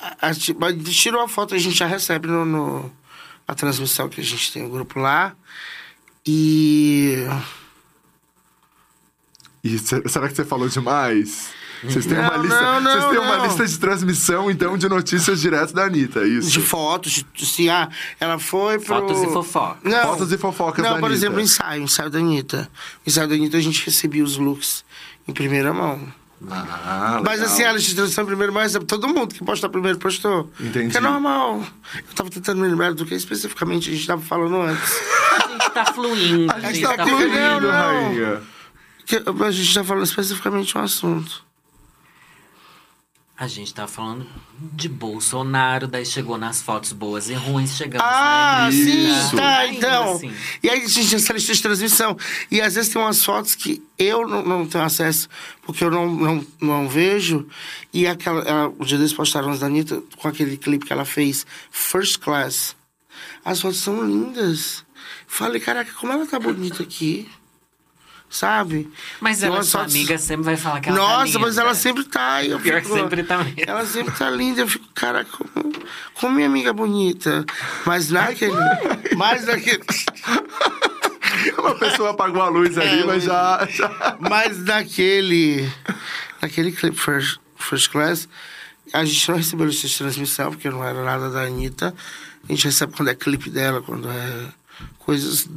a, 0.00 0.28
a, 0.28 0.34
ti- 0.34 0.56
mas 0.58 0.76
tira 0.96 1.16
uma 1.18 1.28
foto, 1.28 1.54
a 1.54 1.58
gente 1.58 1.76
já 1.76 1.86
recebe 1.86 2.26
no, 2.28 2.44
no- 2.44 2.92
na 3.46 3.54
transmissão 3.54 4.08
que 4.08 4.20
a 4.20 4.24
gente 4.24 4.52
tem 4.52 4.64
o 4.64 4.68
grupo 4.70 4.98
lá. 5.00 5.34
E. 6.26 7.16
E 9.64 9.78
se- 9.78 10.02
será 10.08 10.28
que 10.28 10.34
você 10.34 10.44
falou 10.44 10.68
demais? 10.68 11.50
Vocês 11.82 12.06
têm, 12.06 12.16
Não, 12.16 12.24
uma, 12.24 12.36
lista, 12.36 12.60
não, 12.62 12.80
não, 12.80 12.92
vocês 12.92 13.10
têm 13.10 13.18
uma 13.18 13.46
lista 13.46 13.66
de 13.66 13.78
transmissão, 13.78 14.50
então, 14.50 14.78
de 14.78 14.88
notícias 14.88 15.40
direto 15.40 15.74
da 15.74 15.84
Anitta, 15.84 16.20
é 16.20 16.28
isso? 16.28 16.48
De 16.50 16.60
fotos, 16.60 17.24
de, 17.34 17.46
se 17.46 17.68
ah, 17.68 17.88
ela 18.20 18.38
foi 18.38 18.78
pro... 18.78 18.86
Fotos 18.96 19.22
e 19.22 19.26
fofocas. 19.32 19.92
Não, 19.92 20.02
Fotos 20.02 20.32
e 20.32 20.38
fofocas 20.38 20.84
não, 20.84 20.94
da 20.94 21.00
por 21.00 21.06
Anitta. 21.06 21.18
exemplo, 21.26 21.40
ensaio, 21.40 21.82
ensaio 21.82 22.08
da 22.10 22.18
Anitta. 22.20 22.70
O 23.04 23.08
ensaio 23.10 23.26
da 23.28 23.34
Anitta 23.34 23.56
a 23.56 23.60
gente 23.60 23.84
recebia 23.84 24.22
os 24.22 24.36
looks 24.36 24.84
em 25.26 25.32
primeira 25.32 25.72
mão. 25.72 26.00
Ah, 26.50 27.20
Mas 27.24 27.38
legal. 27.40 27.54
assim, 27.54 27.62
a 27.64 27.72
lista 27.72 27.90
de 27.90 27.94
transmissão 27.94 28.26
primeiro, 28.26 28.52
mas 28.52 28.72
todo 28.86 29.06
mundo 29.08 29.32
que 29.32 29.44
postar 29.44 29.68
primeiro 29.68 29.98
postou. 29.98 30.50
Entendi. 30.58 30.90
Que 30.90 30.96
é 30.98 31.00
normal. 31.00 31.64
Eu 31.96 32.14
tava 32.16 32.30
tentando 32.30 32.60
me 32.60 32.66
lembrar 32.68 32.94
do 32.94 33.06
que 33.06 33.14
especificamente 33.14 33.90
a 33.90 33.92
gente 33.92 34.06
tava 34.06 34.22
falando 34.22 34.60
antes. 34.60 34.92
A 34.92 35.48
gente 35.48 35.70
tá 35.70 35.84
fluindo. 35.86 36.52
A 36.52 36.60
gente 36.72 36.82
tá 36.82 37.06
fluindo. 37.06 37.16
fluindo, 37.16 37.36
Não, 37.38 37.60
não. 37.60 37.70
rainha. 37.70 38.40
Que 39.06 39.16
a 39.44 39.50
gente 39.52 39.72
tá 39.74 39.84
falando 39.84 40.04
especificamente 40.04 40.76
um 40.76 40.80
assunto. 40.80 41.44
A 43.42 43.48
gente 43.48 43.74
tá 43.74 43.88
falando 43.88 44.24
de 44.56 44.88
Bolsonaro, 44.88 45.88
daí 45.88 46.06
chegou 46.06 46.38
nas 46.38 46.62
fotos 46.62 46.92
boas 46.92 47.28
e 47.28 47.34
ruins, 47.34 47.76
chegamos 47.76 48.06
Ah, 48.08 48.66
na 48.66 48.70
sim, 48.70 49.08
Isso. 49.10 49.34
tá, 49.36 49.58
Ainda 49.58 49.76
então. 49.78 50.12
assim. 50.14 50.32
E 50.62 50.70
aí 50.70 50.82
a 50.84 50.88
gente 50.88 51.16
essa 51.16 51.32
lista 51.32 51.52
de 51.52 51.60
transmissão. 51.60 52.16
E 52.48 52.60
às 52.60 52.76
vezes 52.76 52.92
tem 52.92 53.02
umas 53.02 53.24
fotos 53.24 53.56
que 53.56 53.82
eu 53.98 54.28
não, 54.28 54.44
não 54.44 54.64
tenho 54.64 54.84
acesso, 54.84 55.28
porque 55.62 55.82
eu 55.82 55.90
não, 55.90 56.06
não, 56.14 56.46
não 56.60 56.88
vejo. 56.88 57.48
E 57.92 58.06
aquela. 58.06 58.42
Ela, 58.42 58.68
o 58.78 58.84
dia 58.84 58.96
deles 58.96 59.12
postaram 59.12 59.50
as 59.50 59.58
da 59.58 59.66
Anitta 59.66 60.00
com 60.18 60.28
aquele 60.28 60.56
clipe 60.56 60.86
que 60.86 60.92
ela 60.92 61.04
fez, 61.04 61.44
First 61.68 62.20
Class. 62.20 62.76
As 63.44 63.60
fotos 63.60 63.78
são 63.80 64.04
lindas. 64.06 64.84
Falei, 65.26 65.60
caraca, 65.60 65.92
como 65.94 66.12
ela 66.12 66.28
tá 66.28 66.38
bonita 66.38 66.84
aqui. 66.84 67.28
Sabe? 68.34 68.90
Mas 69.20 69.42
ela, 69.42 69.56
umas 69.56 69.66
sua 69.66 69.80
fotos- 69.80 69.94
amiga, 69.94 70.16
sempre 70.16 70.44
vai 70.46 70.56
falar 70.56 70.80
que 70.80 70.88
ela 70.88 70.98
tá 70.98 71.04
Nossa, 71.06 71.24
linda. 71.26 71.38
mas 71.40 71.58
ela 71.58 71.74
sempre 71.74 72.04
tá. 72.04 72.42
e 72.42 72.50
Eu 72.50 72.58
Pior 72.60 72.80
fico, 72.80 72.94
que 72.94 73.00
sempre 73.02 73.22
tá 73.24 73.36
mesmo. 73.44 73.54
Ela 73.66 73.84
sempre 73.84 74.14
tá 74.14 74.30
linda. 74.30 74.62
Eu 74.62 74.68
fico, 74.68 74.88
cara, 74.94 75.26
como, 75.26 75.72
como 76.14 76.34
minha 76.36 76.46
amiga 76.46 76.70
é 76.70 76.72
bonita. 76.72 77.44
Mas 77.84 78.08
naquele. 78.10 78.54
mas 79.16 79.44
naquele. 79.44 79.82
Uma 81.58 81.74
pessoa 81.74 82.10
apagou 82.12 82.40
a 82.42 82.48
luz 82.48 82.76
ali, 82.78 83.00
É, 83.00 83.04
mas 83.04 83.24
já, 83.24 83.66
já. 83.70 84.16
Mas 84.18 84.58
naquele. 84.64 85.70
Naquele 86.40 86.72
clipe 86.72 86.96
First, 86.96 87.38
First 87.56 87.90
Class, 87.90 88.28
a 88.94 89.04
gente 89.04 89.28
não 89.28 89.36
recebeu 89.36 89.66
lista 89.66 89.86
de 89.86 89.98
transmissão, 89.98 90.50
porque 90.50 90.70
não 90.70 90.82
era 90.82 91.04
nada 91.04 91.30
da 91.30 91.42
Anitta. 91.42 91.94
A 92.48 92.52
gente 92.52 92.64
recebe 92.64 92.94
quando 92.96 93.08
é 93.10 93.14
clipe 93.14 93.50
dela, 93.50 93.82
quando 93.82 94.08
é 94.10 94.46
coisas. 94.98 95.48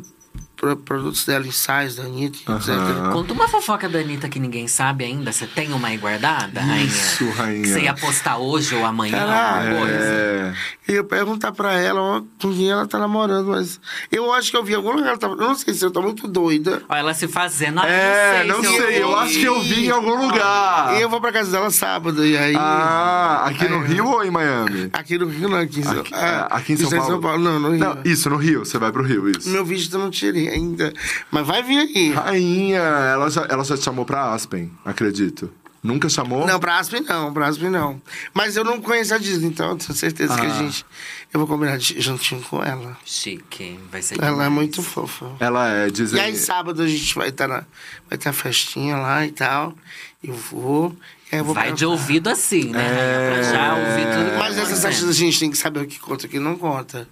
Pro- 0.73 0.95
Produtos 0.95 1.25
dela, 1.25 1.45
ensaios 1.45 1.95
da 1.97 2.03
Anitta, 2.03 2.37
etc. 2.55 2.69
Aham. 2.69 3.11
Conta 3.11 3.33
uma 3.33 3.47
fofoca 3.47 3.87
da 3.89 3.99
Anitta 3.99 4.29
que 4.29 4.39
ninguém 4.39 4.67
sabe 4.67 5.03
ainda. 5.03 5.31
Você 5.31 5.45
tem 5.45 5.71
uma 5.73 5.89
aí 5.89 5.97
guardada, 5.97 6.61
Isso, 6.83 7.25
rainha? 7.31 7.35
rainha. 7.35 7.61
Que 7.63 7.67
você 7.69 7.79
ia 7.81 7.93
postar 7.93 8.37
hoje 8.37 8.73
ou 8.75 8.85
amanhã, 8.85 9.17
Caralho. 9.17 9.67
alguma 9.69 9.79
coisa? 9.87 10.05
É. 10.05 10.53
E 10.87 10.93
eu 10.93 11.03
perguntar 11.03 11.51
pra 11.51 11.73
ela 11.73 12.23
com 12.41 12.53
quem 12.53 12.69
ela 12.71 12.87
tá 12.87 12.97
namorando, 12.97 13.47
mas 13.49 13.79
eu 14.11 14.31
acho 14.33 14.51
que 14.51 14.57
eu 14.57 14.63
vi 14.63 14.73
em 14.73 14.75
algum 14.75 14.91
lugar. 14.91 15.09
ela 15.09 15.17
tava- 15.17 15.33
Eu 15.33 15.47
não 15.47 15.55
sei 15.55 15.73
se 15.73 15.83
eu 15.85 15.91
tô 15.91 16.01
muito 16.01 16.27
doida. 16.27 16.81
Olha 16.89 16.99
ela 16.99 17.13
se 17.13 17.27
fazendo. 17.27 17.79
Ah, 17.81 17.87
É, 17.87 18.43
não 18.45 18.63
se 18.63 18.69
sei, 18.69 19.01
eu 19.03 19.09
vi. 19.09 19.13
acho 19.15 19.39
que 19.39 19.45
eu 19.45 19.61
vi 19.61 19.85
em 19.87 19.91
algum 19.91 20.15
lugar. 20.25 20.95
E 20.97 21.01
eu 21.01 21.09
vou 21.09 21.19
pra 21.21 21.31
casa 21.31 21.51
dela 21.51 21.69
sábado, 21.69 22.25
e 22.25 22.37
aí. 22.37 22.55
Ah, 22.57 23.43
aqui 23.47 23.67
no 23.67 23.83
É. 23.83 23.87
Rio 23.87 24.05
ou 24.07 24.23
em 24.23 24.31
Miami? 24.31 24.89
Aqui 24.93 25.17
no 25.17 25.27
Rio, 25.27 25.49
não, 25.49 25.57
aqui 25.59 25.79
em 25.79 25.83
São, 25.83 25.99
Aqui, 25.99 26.13
ah, 26.13 26.47
aqui 26.51 26.73
em 26.73 26.77
São 26.77 26.85
isso 26.87 26.95
é 26.95 26.99
Paulo? 27.19 27.37
Não, 27.39 27.59
no 27.59 27.69
Rio. 27.71 27.79
Não, 27.79 27.97
isso, 28.05 28.29
no 28.29 28.37
Rio. 28.37 28.65
Você 28.65 28.77
vai 28.77 28.91
pro 28.91 29.03
Rio, 29.03 29.29
isso. 29.29 29.49
Meu 29.49 29.65
vídeo 29.65 29.89
eu 29.91 29.99
não 29.99 30.09
tirei 30.09 30.54
ainda. 30.55 30.93
Mas 31.31 31.45
vai 31.45 31.61
vir 31.63 31.77
aí. 31.79 32.11
Rainha, 32.13 32.79
ela 32.79 33.29
já, 33.29 33.45
ela 33.49 33.63
já 33.63 33.77
te 33.77 33.83
chamou 33.83 34.05
pra 34.05 34.33
Aspen, 34.33 34.71
acredito. 34.83 35.51
Nunca 35.83 36.09
chamou? 36.09 36.47
Não, 36.47 36.59
pra 36.59 36.79
Aspen 36.79 37.01
não, 37.01 37.31
pra 37.31 37.45
Aspen 37.47 37.69
não. 37.69 38.01
Mas 38.33 38.57
eu 38.57 38.63
não 38.63 38.81
conheço 38.81 39.13
a 39.13 39.19
Disney, 39.19 39.49
então 39.49 39.69
eu 39.69 39.75
tenho 39.75 39.93
certeza 39.93 40.33
que 40.35 40.43
a 40.45 40.49
Ah. 40.49 40.57
gente. 40.57 40.83
Eu 41.31 41.39
vou 41.39 41.47
combinar 41.47 41.77
de- 41.77 42.01
juntinho 42.01 42.41
com 42.41 42.63
ela. 42.63 42.97
Chique, 43.05 43.79
vai 43.91 44.01
ser 44.01 44.15
Ela 44.17 44.27
é 44.27 44.31
demais. 44.31 44.51
muito 44.51 44.81
fofa. 44.81 45.27
Ela 45.39 45.69
é, 45.69 45.89
dizem... 45.91 46.17
E 46.17 46.21
aí, 46.23 46.35
sábado 46.35 46.81
a 46.81 46.87
gente 46.87 47.13
vai 47.13 47.29
estar 47.29 47.47
na. 47.47 47.63
Vai 48.09 48.17
ter 48.17 48.29
a 48.29 48.33
festinha 48.33 48.97
lá 48.97 49.27
e 49.27 49.31
tal. 49.31 49.75
Eu 50.23 50.33
vou. 50.33 50.95
E 51.31 51.35
eu 51.35 51.43
Vai 51.45 51.67
pra- 51.67 51.75
de 51.75 51.85
ouvido 51.85 52.31
assim, 52.31 52.71
né? 52.71 52.79
rainha? 52.81 53.43
Pra 53.43 53.43
já 53.53 53.75
ouvir 53.75 54.17
tudo 54.17 54.31
que 54.31 54.37
Mas 54.39 54.55
tá 54.55 54.61
essas 54.63 54.81
festas 54.81 55.09
a 55.09 55.13
gente 55.13 55.39
tem 55.39 55.51
que 55.51 55.57
saber 55.57 55.81
o 55.81 55.85
que 55.85 55.99
conta 55.99 56.25
e 56.25 56.27
o 56.27 56.29
que 56.31 56.39
não 56.39 56.55
conta. 56.57 57.07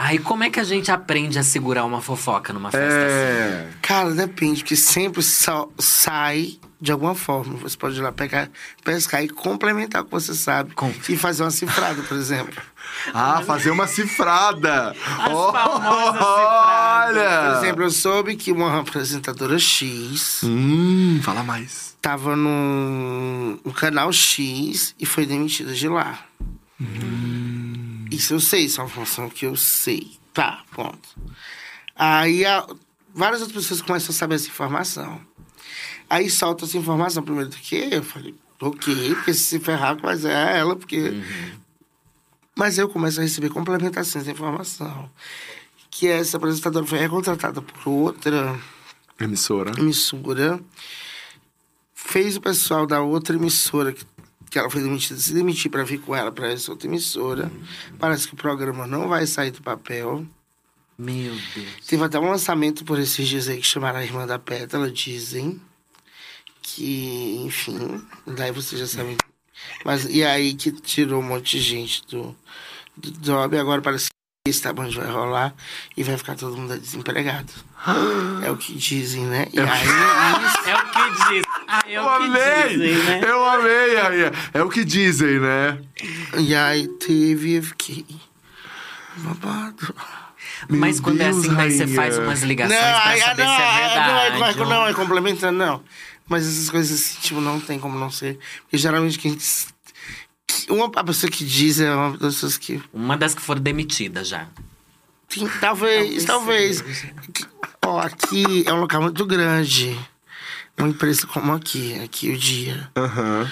Ai, 0.00 0.18
como 0.18 0.44
é 0.44 0.50
que 0.50 0.60
a 0.60 0.64
gente 0.64 0.92
aprende 0.92 1.38
a 1.40 1.42
segurar 1.42 1.84
uma 1.84 2.00
fofoca 2.00 2.52
numa 2.52 2.70
festa 2.70 2.86
assim? 2.86 2.96
É... 3.04 3.68
Cara, 3.82 4.10
depende, 4.12 4.62
porque 4.62 4.76
sempre 4.76 5.20
sai 5.24 6.58
de 6.80 6.92
alguma 6.92 7.16
forma. 7.16 7.56
Você 7.56 7.76
pode 7.76 7.98
ir 7.98 8.02
lá 8.02 8.12
pegar, 8.12 8.48
pescar 8.84 9.24
e 9.24 9.28
complementar 9.28 10.02
o 10.02 10.04
que 10.04 10.10
você 10.12 10.34
sabe. 10.34 10.72
Com- 10.74 10.94
E 11.08 11.16
fazer 11.16 11.42
uma 11.42 11.50
cifrada, 11.50 12.00
por 12.02 12.16
exemplo. 12.16 12.54
Ah, 13.12 13.42
fazer 13.46 13.70
uma 13.70 13.86
cifrada. 13.86 14.96
Oh. 15.30 15.52
Olha! 16.24 17.52
Por 17.52 17.58
exemplo, 17.58 17.82
eu 17.84 17.90
soube 17.90 18.34
que 18.34 18.50
uma 18.50 18.80
apresentadora 18.80 19.58
X 19.58 20.40
Hum, 20.42 21.20
fala 21.22 21.42
mais. 21.42 21.94
tava 22.00 22.34
no, 22.34 23.60
no 23.62 23.72
canal 23.74 24.10
X 24.10 24.94
e 24.98 25.04
foi 25.04 25.26
demitida 25.26 25.74
de 25.74 25.86
lá. 25.86 26.18
Isso 28.10 28.34
eu 28.34 28.40
sei, 28.40 28.64
isso 28.64 28.80
é 28.80 28.84
uma 28.84 28.90
informação 28.90 29.28
que 29.28 29.44
eu 29.46 29.56
sei. 29.56 30.18
Tá, 30.32 30.62
ponto. 30.72 31.08
Aí 31.96 32.44
a- 32.44 32.66
várias 33.14 33.40
outras 33.42 33.62
pessoas 33.64 33.82
começam 33.82 34.10
a 34.10 34.12
saber 34.14 34.36
essa 34.36 34.46
informação. 34.48 35.20
Aí 36.08 36.30
solta 36.30 36.64
essa 36.64 36.78
informação 36.78 37.22
primeiro 37.22 37.50
do 37.50 37.56
que 37.56 37.76
eu. 37.76 38.02
falei, 38.02 38.34
ok, 38.60 39.14
porque 39.16 39.34
se 39.34 39.40
se 39.44 39.58
ferrar, 39.60 39.96
mas 40.02 40.24
é 40.24 40.58
ela, 40.58 40.74
porque. 40.76 41.12
Mas 42.56 42.78
eu 42.78 42.88
começo 42.88 43.20
a 43.20 43.22
receber 43.22 43.50
complementações 43.50 44.24
da 44.24 44.32
informação. 44.32 45.10
Que 45.90 46.06
essa 46.08 46.36
apresentadora 46.36 46.86
foi 46.86 46.98
recontratada 46.98 47.60
por 47.62 47.88
outra 47.90 48.58
Emissora. 49.20 49.72
emissora 49.78 50.60
fez 51.94 52.36
o 52.36 52.40
pessoal 52.40 52.86
da 52.86 53.00
outra 53.00 53.34
emissora 53.36 53.92
que, 53.92 54.04
que 54.50 54.58
ela 54.58 54.70
foi 54.70 54.82
demitida 54.82 55.18
se 55.18 55.32
demitir 55.32 55.70
para 55.70 55.84
vir 55.84 56.00
com 56.00 56.14
ela 56.14 56.32
para 56.32 56.52
essa 56.52 56.70
outra 56.70 56.88
emissora. 56.88 57.50
Parece 57.98 58.26
que 58.26 58.34
o 58.34 58.36
programa 58.36 58.86
não 58.86 59.08
vai 59.08 59.26
sair 59.26 59.50
do 59.50 59.62
papel. 59.62 60.26
Meu 60.98 61.32
Deus. 61.54 61.86
Teve 61.86 62.02
até 62.04 62.18
um 62.18 62.28
lançamento 62.28 62.84
por 62.84 62.98
esses 62.98 63.28
dias 63.28 63.48
aí 63.48 63.58
que 63.58 63.66
chamaram 63.66 64.00
a 64.00 64.04
Irmã 64.04 64.26
da 64.26 64.38
Pétala, 64.38 64.90
dizem. 64.90 65.60
Que, 66.60 67.40
enfim, 67.46 68.04
daí 68.26 68.50
vocês 68.50 68.80
já 68.80 68.86
sabem. 68.86 69.16
Mas 69.84 70.04
e 70.04 70.24
aí 70.24 70.54
que 70.54 70.72
tirou 70.72 71.20
um 71.20 71.24
monte 71.24 71.58
de 71.58 71.62
gente 71.62 72.06
do, 72.06 72.36
do 72.96 73.10
job, 73.20 73.56
agora 73.56 73.80
parece 73.80 74.06
que 74.06 74.50
esse 74.50 74.62
tamanho 74.62 74.92
vai 74.92 75.10
rolar 75.10 75.54
e 75.96 76.02
vai 76.02 76.16
ficar 76.16 76.36
todo 76.36 76.56
mundo 76.56 76.78
desempregado. 76.78 77.52
É 78.44 78.50
o 78.50 78.56
que 78.56 78.74
dizem, 78.74 79.24
né? 79.24 79.46
E 79.52 79.58
aí 79.58 79.86
isso 80.46 80.68
É 80.68 80.74
o 80.74 80.90
que 80.90 81.28
diz. 81.34 81.57
É 81.86 81.98
Eu 81.98 82.02
que 82.02 82.08
amei! 82.24 82.68
dizem, 82.78 82.96
né? 83.04 83.20
Eu 83.26 83.44
amei, 83.44 83.96
rainha. 83.96 84.32
É 84.54 84.62
o 84.62 84.68
que 84.70 84.84
dizem, 84.84 85.38
né? 85.38 85.78
E 86.38 86.54
aí 86.54 86.88
teve, 86.98 87.56
eu 87.56 87.62
fiquei. 87.62 88.06
Babado. 89.18 89.94
Meu 90.68 90.80
Mas 90.80 90.98
quando 90.98 91.20
é 91.20 91.24
Deus, 91.24 91.44
assim, 91.44 91.54
daí 91.54 91.70
você 91.70 91.86
faz 91.88 92.18
umas 92.18 92.42
ligações 92.42 92.78
pra 92.80 93.08
aí- 93.08 93.20
saber 93.20 93.44
não, 93.44 93.54
se 93.56 93.62
é 93.62 93.64
ah, 93.66 93.78
verdade. 93.80 94.38
Não, 94.38 94.46
é, 94.46 94.50
ou- 94.60 94.66
não, 94.68 94.86
é 94.88 94.94
complementando, 94.94 95.58
não. 95.58 95.82
Mas 96.26 96.46
essas 96.46 96.68
coisas 96.70 96.98
assim, 97.00 97.20
tipo, 97.20 97.40
não 97.40 97.60
tem 97.60 97.78
como 97.78 97.98
não 97.98 98.10
ser. 98.10 98.38
Porque 98.62 98.76
geralmente 98.78 99.18
quem. 99.18 99.36
que- 99.36 100.72
Uma 100.72 100.90
a 100.96 101.04
pessoa 101.04 101.30
que 101.30 101.44
diz 101.44 101.80
é 101.80 101.94
uma 101.94 102.10
das 102.16 102.34
pessoas 102.34 102.56
que. 102.58 102.82
Uma 102.92 103.16
das 103.16 103.34
que 103.34 103.42
foram 103.42 103.60
demitidas 103.60 104.28
já. 104.28 104.46
Sim, 105.28 105.48
talvez, 105.60 106.24
talvez. 106.24 106.82
Ó, 107.84 108.00
aqui 108.00 108.64
é 108.66 108.72
um 108.72 108.80
local 108.80 109.02
muito 109.02 109.24
grande. 109.26 109.98
Uma 110.78 110.88
empresa 110.88 111.26
como 111.26 111.52
aqui, 111.52 111.98
aqui 112.00 112.30
o 112.30 112.38
dia. 112.38 112.88
Aham. 112.96 113.50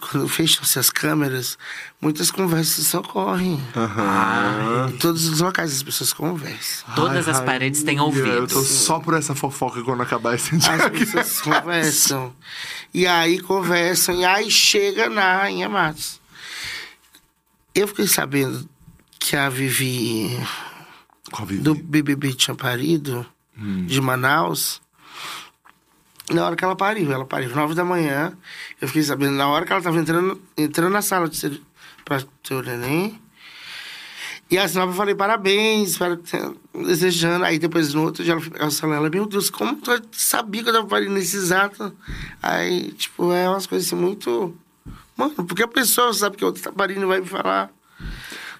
Quando 0.00 0.28
fecham-se 0.28 0.78
as 0.78 0.90
câmeras, 0.90 1.56
muitas 2.00 2.30
conversas 2.30 2.92
ocorrem. 2.94 3.62
Aham. 3.76 4.90
Em 4.92 4.96
todos 4.98 5.28
os 5.28 5.40
locais 5.40 5.72
as 5.72 5.82
pessoas 5.82 6.12
conversam. 6.12 6.94
Todas 6.94 7.28
Ai, 7.28 7.34
as 7.34 7.40
paredes 7.40 7.82
têm 7.82 7.96
rainha, 7.98 8.12
Eu 8.16 8.24
ouvidos. 8.42 8.52
tô 8.52 8.62
só 8.64 8.98
por 9.00 9.14
essa 9.14 9.34
fofoca 9.34 9.82
quando 9.82 10.02
acabar 10.02 10.34
esse 10.34 10.56
dia. 10.56 10.72
As 10.72 10.88
pessoas 10.90 11.40
conversam. 11.42 12.34
E 12.92 13.06
aí 13.06 13.38
conversam, 13.40 14.14
e 14.16 14.24
aí 14.24 14.50
chega 14.50 15.08
na 15.08 15.38
Rainha 15.38 15.68
Matos. 15.68 16.20
Eu 17.74 17.88
fiquei 17.88 18.06
sabendo 18.06 18.68
que 19.18 19.34
a 19.36 19.48
Vivi 19.48 20.38
Qual 21.32 21.46
Vivi? 21.46 21.62
do 21.62 21.74
BBB 21.74 22.34
tinha 22.34 22.54
parido, 22.54 23.26
de 23.86 24.00
Manaus. 24.00 24.80
Na 26.30 26.46
hora 26.46 26.56
que 26.56 26.64
ela 26.64 26.74
pariu, 26.76 27.12
ela 27.12 27.24
pariu 27.24 27.54
nove 27.54 27.74
da 27.74 27.84
manhã. 27.84 28.32
Eu 28.80 28.88
fiquei 28.88 29.02
sabendo 29.02 29.32
na 29.36 29.46
hora 29.48 29.66
que 29.66 29.72
ela 29.72 29.82
tava 29.82 29.98
entrando, 29.98 30.40
entrando 30.56 30.92
na 30.92 31.02
sala 31.02 31.28
de 31.28 31.36
ser, 31.36 31.60
pra 32.04 32.22
ter 32.42 32.54
o 32.54 32.62
neném. 32.62 33.20
E 34.50 34.58
assim, 34.58 34.78
eu 34.78 34.92
falei, 34.92 35.14
parabéns, 35.14 35.90
espero 35.90 36.16
que 36.18 36.30
tenha- 36.30 36.54
desejando. 36.86 37.44
Aí 37.44 37.58
depois 37.58 37.92
no 37.94 38.02
outro 38.04 38.22
dia 38.22 38.32
ela 38.32 38.40
foi 38.40 38.50
pegar 38.50 38.66
o 38.66 38.70
celular, 38.70 38.96
ela, 38.98 39.10
meu 39.10 39.26
Deus, 39.26 39.50
como 39.50 39.74
tu 39.76 39.90
sabia 40.12 40.62
que 40.62 40.68
eu 40.68 40.72
tava 40.74 40.86
parindo 40.86 41.12
nesse 41.12 41.36
exato? 41.36 41.94
Aí, 42.42 42.92
tipo, 42.92 43.32
é 43.32 43.48
umas 43.48 43.66
coisas 43.66 43.86
assim 43.86 43.96
muito. 43.96 44.56
Mano, 45.16 45.34
porque 45.46 45.62
a 45.62 45.68
pessoa 45.68 46.12
sabe 46.12 46.36
que 46.36 46.44
a 46.44 46.46
outra 46.46 46.62
tá 46.62 46.72
parindo 46.72 47.02
e 47.02 47.06
vai 47.06 47.20
me 47.20 47.26
falar. 47.26 47.70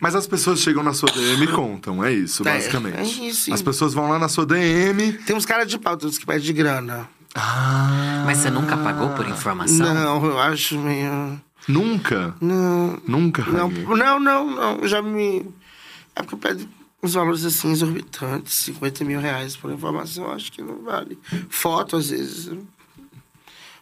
Mas 0.00 0.14
as 0.14 0.26
pessoas 0.26 0.60
chegam 0.60 0.82
na 0.82 0.92
sua 0.92 1.10
DM 1.10 1.44
e 1.44 1.48
contam, 1.48 2.04
é 2.04 2.12
isso, 2.12 2.42
É, 2.46 2.52
basicamente. 2.52 3.22
é 3.22 3.26
isso. 3.28 3.52
As 3.54 3.62
pessoas 3.62 3.94
vão 3.94 4.08
lá 4.08 4.18
na 4.18 4.28
sua 4.28 4.44
DM. 4.44 5.12
Tem 5.24 5.34
uns 5.36 5.46
caras 5.46 5.66
de 5.68 5.78
pau, 5.78 5.96
tem 5.96 6.08
uns 6.08 6.18
que 6.18 6.26
pedem 6.26 6.42
de 6.42 6.52
grana. 6.52 7.08
Ah. 7.34 8.22
Mas 8.26 8.38
você 8.38 8.50
nunca 8.50 8.76
pagou 8.76 9.10
por 9.10 9.26
informação? 9.28 9.92
Não, 9.92 10.24
eu 10.24 10.38
acho 10.38 10.78
meio. 10.78 11.40
Nunca? 11.66 12.34
Não. 12.40 13.00
Nunca, 13.06 13.42
Não, 13.44 13.68
não, 13.68 14.20
não, 14.20 14.50
não. 14.50 14.86
Já 14.88 15.02
me. 15.02 15.44
É 16.14 16.22
porque 16.22 16.36
pede 16.36 16.68
uns 17.02 17.14
valores 17.14 17.44
assim 17.44 17.70
exorbitantes, 17.72 18.54
50 18.54 19.04
mil 19.04 19.20
reais 19.20 19.56
por 19.56 19.70
informação, 19.72 20.30
acho 20.30 20.52
que 20.52 20.62
não 20.62 20.82
vale. 20.82 21.18
Foto, 21.50 21.96
às 21.96 22.08
vezes. 22.10 22.50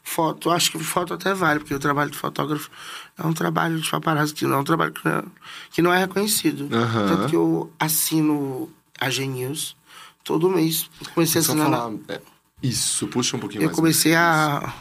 Foto, 0.04 0.50
acho 0.50 0.72
que 0.72 0.78
foto 0.80 1.14
até 1.14 1.32
vale, 1.32 1.60
porque 1.60 1.74
o 1.74 1.78
trabalho 1.78 2.10
de 2.10 2.18
fotógrafo 2.18 2.68
é 3.16 3.24
um 3.24 3.32
trabalho 3.32 3.80
de 3.80 3.88
paparazzi, 3.88 4.34
que 4.34 4.44
não 4.46 4.56
é 4.56 4.60
um 4.60 4.64
trabalho 4.64 4.92
que 4.92 5.04
não 5.04 5.12
é, 5.18 5.22
que 5.70 5.82
não 5.82 5.94
é 5.94 5.98
reconhecido. 6.00 6.68
Aham. 6.74 7.06
Tanto 7.08 7.28
que 7.28 7.36
eu 7.36 7.72
assino 7.78 8.68
a 9.00 9.08
G-News 9.08 9.76
todo 10.24 10.50
mês. 10.50 10.90
Comecei 11.14 11.40
a 11.40 11.44
assinar. 11.44 11.68
na- 11.70 11.76
falar... 11.78 11.92
é, 12.08 12.20
Isso, 12.62 13.06
puxa 13.08 13.36
um 13.36 13.40
pouquinho 13.40 13.62
eu 13.62 13.66
mais. 13.66 13.76
comecei 13.76 14.14
a 14.14 14.72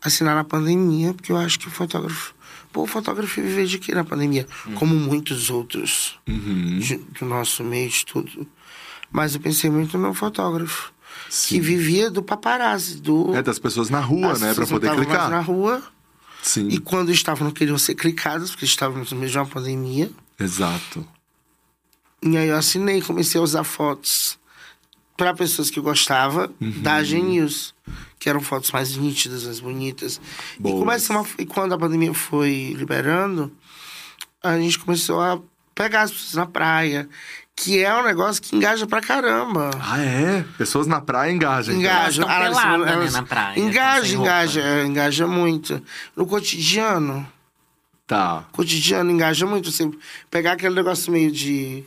assinar 0.00 0.34
na 0.34 0.44
pandemia, 0.44 1.12
porque 1.14 1.30
eu 1.32 1.36
acho 1.36 1.58
que 1.58 1.68
o 1.68 1.70
fotógrafo. 1.70 2.34
Pô, 2.72 2.82
o 2.82 2.86
fotógrafo 2.86 3.40
vive 3.42 3.66
de 3.66 3.78
quê 3.78 3.94
na 3.94 4.04
pandemia? 4.04 4.46
Como 4.76 4.94
muitos 4.94 5.50
outros 5.50 6.18
Uhum. 6.28 6.78
de- 6.78 6.96
do 7.18 7.26
nosso 7.26 7.62
meio 7.64 7.90
de 7.90 8.06
tudo. 8.06 8.46
Mas 9.10 9.34
eu 9.34 9.40
pensei 9.40 9.68
muito 9.68 9.98
no 9.98 10.14
fotógrafo. 10.14 10.92
Sim. 11.28 11.56
Que 11.56 11.60
vivia 11.60 12.10
do 12.10 12.22
paparazzi, 12.22 12.96
do. 13.00 13.34
É 13.34 13.42
das 13.42 13.58
pessoas 13.58 13.90
na 13.90 14.00
rua, 14.00 14.32
As 14.32 14.40
né? 14.40 14.54
Pra 14.54 14.66
poder 14.66 14.90
clicar. 14.94 15.18
mais 15.18 15.30
na 15.30 15.40
rua. 15.40 15.82
Sim, 16.42 16.68
E 16.68 16.78
quando 16.78 17.10
estavam, 17.12 17.44
não 17.48 17.52
queriam 17.52 17.76
ser 17.76 17.94
clicadas, 17.94 18.50
porque 18.50 18.64
estávamos 18.64 19.12
no 19.12 19.18
meio 19.18 19.30
de 19.30 19.36
uma 19.36 19.46
pandemia. 19.46 20.10
exato. 20.38 21.06
E 22.22 22.36
aí 22.36 22.48
eu 22.48 22.56
assinei, 22.56 23.00
comecei 23.02 23.40
a 23.40 23.44
usar 23.44 23.64
fotos 23.64 24.38
para 25.20 25.34
pessoas 25.34 25.68
que 25.68 25.78
eu 25.78 25.82
gostava 25.82 26.50
Uhum. 26.58 26.80
da 26.80 27.04
Genius, 27.04 27.74
que 28.18 28.26
eram 28.26 28.40
fotos 28.40 28.70
mais 28.70 28.96
nítidas, 28.96 29.44
mais 29.44 29.60
bonitas. 29.60 30.18
E, 30.58 30.62
Boas. 30.62 30.78
comecei 30.78 31.14
uma, 31.14 31.26
e 31.38 31.44
quando 31.44 31.74
a 31.74 31.78
pandemia 31.78 32.14
foi 32.14 32.74
liberando, 32.74 33.52
a 34.42 34.56
gente 34.58 34.78
começou 34.78 35.20
a 35.20 35.38
pegar 35.74 36.02
as 36.02 36.10
pessoas 36.10 36.32
na 36.32 36.46
praia, 36.46 37.06
que 37.54 37.84
é 37.84 37.94
um 37.94 38.02
negócio 38.02 38.40
que 38.40 38.56
engaja 38.56 38.86
pra 38.86 39.02
caramba. 39.02 39.68
Ah, 39.78 40.00
é? 40.00 40.42
Pessoas 40.56 40.86
na 40.86 41.02
praia 41.02 41.30
engajam. 41.30 41.74
então. 41.74 41.82
Engaja, 41.90 42.22
tão 42.22 42.30
elas- 42.32 42.58
peladas, 42.58 42.86
né, 42.86 42.92
elas- 42.94 43.12
na 43.12 43.22
praia, 43.22 43.60
Engaja, 43.60 44.16
engaja, 44.16 44.60
é, 44.62 44.86
engaja 44.86 45.26
muito. 45.26 45.82
No 46.16 46.24
cotidiano, 46.26 47.28
Tá. 48.06 48.44
cotidiano 48.52 49.10
engaja 49.10 49.44
muito. 49.44 49.70
Você 49.70 49.90
pegar 50.30 50.52
aquele 50.52 50.74
negócio 50.74 51.12
meio 51.12 51.30
de 51.30 51.84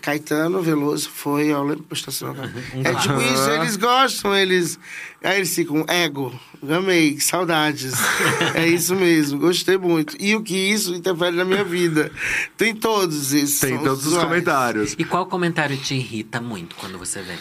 Caetano 0.00 0.62
Veloso 0.62 1.10
foi, 1.10 1.48
eu 1.48 1.62
lembro 1.62 1.84
pra 1.84 1.96
estacionar. 1.96 2.50
É 2.82 2.94
tipo 2.94 3.20
isso, 3.20 3.50
eles 3.50 3.76
gostam, 3.76 4.34
eles. 4.34 4.78
Aí 5.22 5.36
eles 5.36 5.54
ficam, 5.54 5.84
ego, 5.86 6.38
amei, 6.68 7.20
saudades. 7.20 7.92
é 8.54 8.66
isso 8.66 8.96
mesmo, 8.96 9.38
gostei 9.38 9.76
muito. 9.76 10.16
E 10.18 10.34
o 10.34 10.42
que 10.42 10.56
isso 10.56 10.94
interfere 10.94 11.36
na 11.36 11.44
minha 11.44 11.64
vida? 11.64 12.10
Tem 12.56 12.74
todos 12.74 13.34
esses. 13.34 13.60
Tem 13.60 13.78
todos 13.78 14.00
os 14.00 14.06
usuais. 14.06 14.26
comentários. 14.26 14.94
E 14.98 15.04
qual 15.04 15.26
comentário 15.26 15.76
te 15.76 15.94
irrita 15.94 16.40
muito 16.40 16.74
quando 16.76 16.98
você 16.98 17.20
vê? 17.20 17.36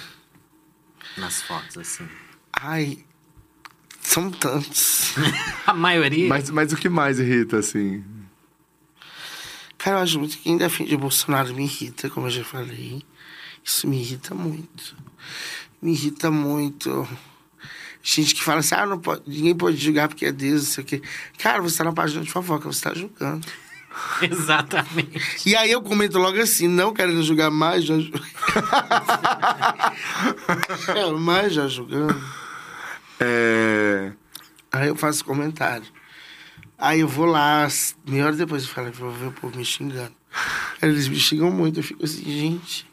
Nas 1.17 1.41
fotos, 1.41 1.77
assim. 1.77 2.07
Ai, 2.51 2.99
são 4.01 4.29
tantos. 4.29 5.13
A 5.65 5.73
maioria? 5.73 6.27
Mas, 6.27 6.49
mas 6.49 6.73
o 6.73 6.75
que 6.75 6.89
mais 6.89 7.19
irrita, 7.19 7.57
assim? 7.57 8.03
Cara, 9.83 9.97
eu 9.97 10.03
acho 10.03 10.17
muito 10.17 10.37
que 10.37 10.43
quem 10.43 10.55
defende 10.55 10.95
o 10.95 10.97
Bolsonaro 10.97 11.53
me 11.53 11.65
irrita, 11.65 12.09
como 12.09 12.27
eu 12.27 12.31
já 12.31 12.45
falei. 12.45 13.03
Isso 13.61 13.85
me 13.85 13.99
irrita 13.99 14.33
muito. 14.33 14.95
Me 15.81 15.91
irrita 15.91 16.31
muito. 16.31 17.05
Gente 18.01 18.33
que 18.33 18.41
fala 18.41 18.61
assim, 18.61 18.75
ah, 18.75 18.85
não 18.85 18.97
pode, 18.97 19.23
ninguém 19.27 19.53
pode 19.53 19.75
julgar 19.75 20.07
porque 20.07 20.27
é 20.27 20.31
Deus, 20.31 20.61
não 20.61 20.71
sei 20.71 20.83
o 20.85 20.87
quê. 20.87 21.01
Cara, 21.37 21.61
você 21.61 21.79
tá 21.79 21.83
na 21.83 21.91
página 21.91 22.23
de 22.23 22.31
fofoca, 22.31 22.71
você 22.71 22.81
tá 22.81 22.93
julgando. 22.93 23.45
Exatamente. 24.23 25.49
E 25.49 25.53
aí 25.53 25.71
eu 25.71 25.81
comento 25.81 26.17
logo 26.17 26.39
assim, 26.39 26.69
não 26.69 26.93
querendo 26.93 27.21
julgar 27.21 27.51
mais, 27.51 27.83
já 27.83 27.99
julgando. 27.99 28.25
é, 30.95 31.11
mais 31.11 31.53
já 31.53 31.67
julgando. 31.67 32.23
É. 33.19 34.13
Aí 34.71 34.87
eu 34.87 34.95
faço 34.95 35.25
comentário. 35.25 35.87
Aí 36.83 36.99
eu 36.99 37.07
vou 37.07 37.25
lá, 37.25 37.65
meia 38.05 38.25
hora 38.25 38.35
depois 38.35 38.63
eu 38.63 38.69
falo, 38.69 38.91
vou 38.91 39.09
ver 39.09 39.27
o 39.27 39.31
povo 39.31 39.55
me 39.55 39.63
xingando. 39.63 40.11
Aí 40.81 40.89
eles 40.89 41.07
me 41.07 41.15
xingam 41.17 41.49
muito, 41.49 41.79
eu 41.79 41.83
fico 41.83 42.03
assim, 42.03 42.25
gente. 42.25 42.85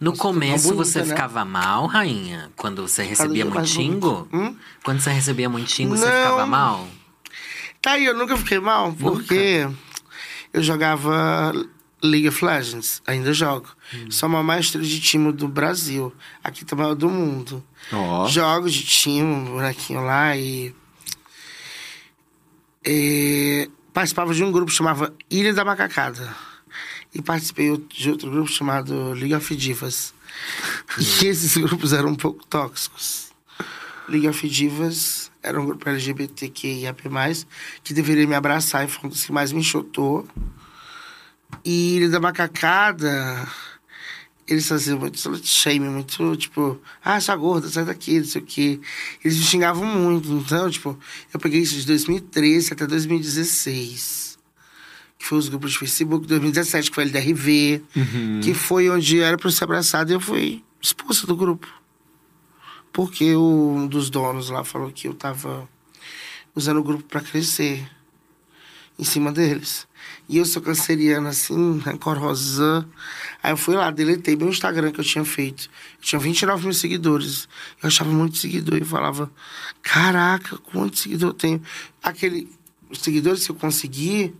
No 0.00 0.12
Nossa, 0.12 0.22
começo 0.22 0.68
bonita, 0.68 0.84
você 0.84 0.98
né? 1.00 1.04
ficava 1.04 1.44
mal, 1.44 1.84
rainha? 1.84 2.50
Quando 2.56 2.88
você 2.88 3.02
recebia 3.02 3.44
muito 3.44 3.66
xingo? 3.66 4.26
Hum? 4.32 4.56
Quando 4.82 5.00
você 5.00 5.10
recebia 5.10 5.46
muito 5.46 5.70
xingo, 5.70 5.94
você 5.94 6.06
ficava 6.06 6.46
mal? 6.46 6.88
Tá 7.82 7.92
aí, 7.92 8.06
eu 8.06 8.16
nunca 8.16 8.34
fiquei 8.34 8.60
mal, 8.60 8.90
porque 8.94 9.68
eu 10.54 10.62
jogava 10.62 11.52
League 12.02 12.28
of 12.28 12.42
Legends, 12.42 13.02
ainda 13.06 13.30
jogo. 13.34 13.68
Sou 14.08 14.26
uma 14.26 14.42
mestre 14.42 14.80
de 14.80 15.00
time 15.00 15.32
do 15.32 15.46
Brasil, 15.48 16.14
aqui 16.42 16.64
também 16.64 16.90
é 16.90 16.94
do 16.94 17.10
mundo. 17.10 17.62
Ó. 17.92 18.26
Jogo 18.26 18.70
de 18.70 18.82
time, 18.82 19.22
um 19.22 19.44
bonequinho 19.44 20.00
lá 20.00 20.34
e. 20.34 20.74
e 22.86 23.68
participava 23.92 24.32
de 24.32 24.44
um 24.44 24.52
grupo 24.52 24.70
que 24.70 24.76
chamava 24.76 25.12
Ilha 25.28 25.52
da 25.52 25.64
Macacada. 25.64 26.34
E 27.14 27.20
participei 27.20 27.76
de 27.76 28.10
outro 28.10 28.30
grupo 28.30 28.48
chamado 28.48 29.12
League 29.12 29.34
of 29.34 29.56
Divas. 29.56 30.14
E 31.22 31.26
esses 31.26 31.56
grupos 31.56 31.92
eram 31.92 32.10
um 32.10 32.14
pouco 32.14 32.46
tóxicos. 32.46 33.32
League 34.08 34.28
of 34.28 34.48
Divas 34.48 35.30
era 35.42 35.60
um 35.60 35.66
grupo 35.66 35.88
LGBTQIAP+, 35.88 37.02
que 37.82 37.94
deveria 37.94 38.26
me 38.26 38.34
abraçar 38.34 38.84
e 38.84 38.88
foi 38.88 39.06
um 39.06 39.08
dos 39.08 39.24
que 39.24 39.32
mais 39.32 39.50
me 39.50 39.60
enxotou. 39.60 40.26
E 41.64 41.96
Ilha 41.96 42.10
da 42.10 42.20
Macacada, 42.20 43.48
eles 44.46 44.68
faziam 44.68 44.98
muito 44.98 45.16
slut 45.16 45.46
shame, 45.46 45.88
muito, 45.88 46.36
tipo, 46.36 46.80
ah, 47.04 47.16
essa 47.16 47.34
gorda, 47.34 47.68
sai 47.68 47.84
daqui, 47.84 48.18
não 48.18 48.26
sei 48.26 48.40
o 48.40 48.44
quê. 48.44 48.80
Eles 49.24 49.36
me 49.38 49.44
xingavam 49.44 49.84
muito, 49.84 50.32
então, 50.32 50.70
tipo, 50.70 50.98
eu 51.34 51.40
peguei 51.40 51.60
isso 51.60 51.74
de 51.76 51.86
2013 51.86 52.72
até 52.72 52.86
2016. 52.86 54.38
Que 55.18 55.26
foi 55.26 55.38
os 55.38 55.48
grupos 55.48 55.72
de 55.72 55.78
Facebook, 55.78 56.26
2017, 56.26 56.90
que 56.90 56.94
foi 56.94 57.04
LDRV, 57.04 57.82
que 58.42 58.54
foi 58.54 58.88
onde 58.88 59.20
era 59.20 59.36
pra 59.36 59.48
eu 59.48 59.52
ser 59.52 59.64
abraçado 59.64 60.10
e 60.10 60.14
eu 60.14 60.20
fui 60.20 60.62
expulso 60.80 61.26
do 61.26 61.34
grupo. 61.34 61.66
Porque 62.92 63.34
um 63.34 63.86
dos 63.86 64.10
donos 64.10 64.48
lá 64.48 64.62
falou 64.62 64.90
que 64.92 65.08
eu 65.08 65.14
tava 65.14 65.68
usando 66.54 66.78
o 66.78 66.84
grupo 66.84 67.04
pra 67.04 67.20
crescer 67.20 67.86
em 68.98 69.04
cima 69.04 69.30
deles. 69.32 69.86
E 70.28 70.38
eu 70.38 70.44
sou 70.44 70.60
canceriana, 70.62 71.28
assim, 71.28 71.78
rancorosa. 71.78 72.86
Aí 73.42 73.52
eu 73.52 73.56
fui 73.56 73.74
lá, 73.74 73.90
deletei 73.90 74.36
meu 74.36 74.48
Instagram 74.48 74.90
que 74.90 75.00
eu 75.00 75.04
tinha 75.04 75.24
feito. 75.24 75.68
Eu 75.98 76.02
tinha 76.02 76.18
29 76.18 76.64
mil 76.64 76.74
seguidores. 76.74 77.48
Eu 77.82 77.88
achava 77.88 78.10
muito 78.10 78.36
seguidor 78.36 78.78
e 78.80 78.84
falava: 78.84 79.30
Caraca, 79.82 80.56
quanto 80.58 80.98
seguidor 80.98 81.30
eu 81.30 81.34
tenho? 81.34 81.62
Aquele, 82.02 82.48
os 82.90 82.98
seguidores 83.00 83.44
que 83.44 83.52
eu 83.52 83.56
consegui, 83.56 84.34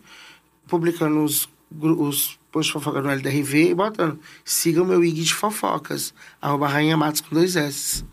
publicando 0.67 1.23
os, 1.23 1.49
os 1.71 2.39
posts 2.51 2.67
de 2.67 2.73
fofoca 2.73 3.03
no 3.03 3.11
LDRV 3.11 3.71
e 3.71 3.75
botando: 3.75 4.19
Sigam 4.45 4.85
meu 4.85 5.05
IG 5.05 5.25
de 5.25 5.35
fofocas, 5.35 6.15
arroba 6.41 6.69
Rainha 6.69 6.97
Matos 6.97 7.21
com 7.21 7.35
dois 7.35 7.55
S. 7.55 8.05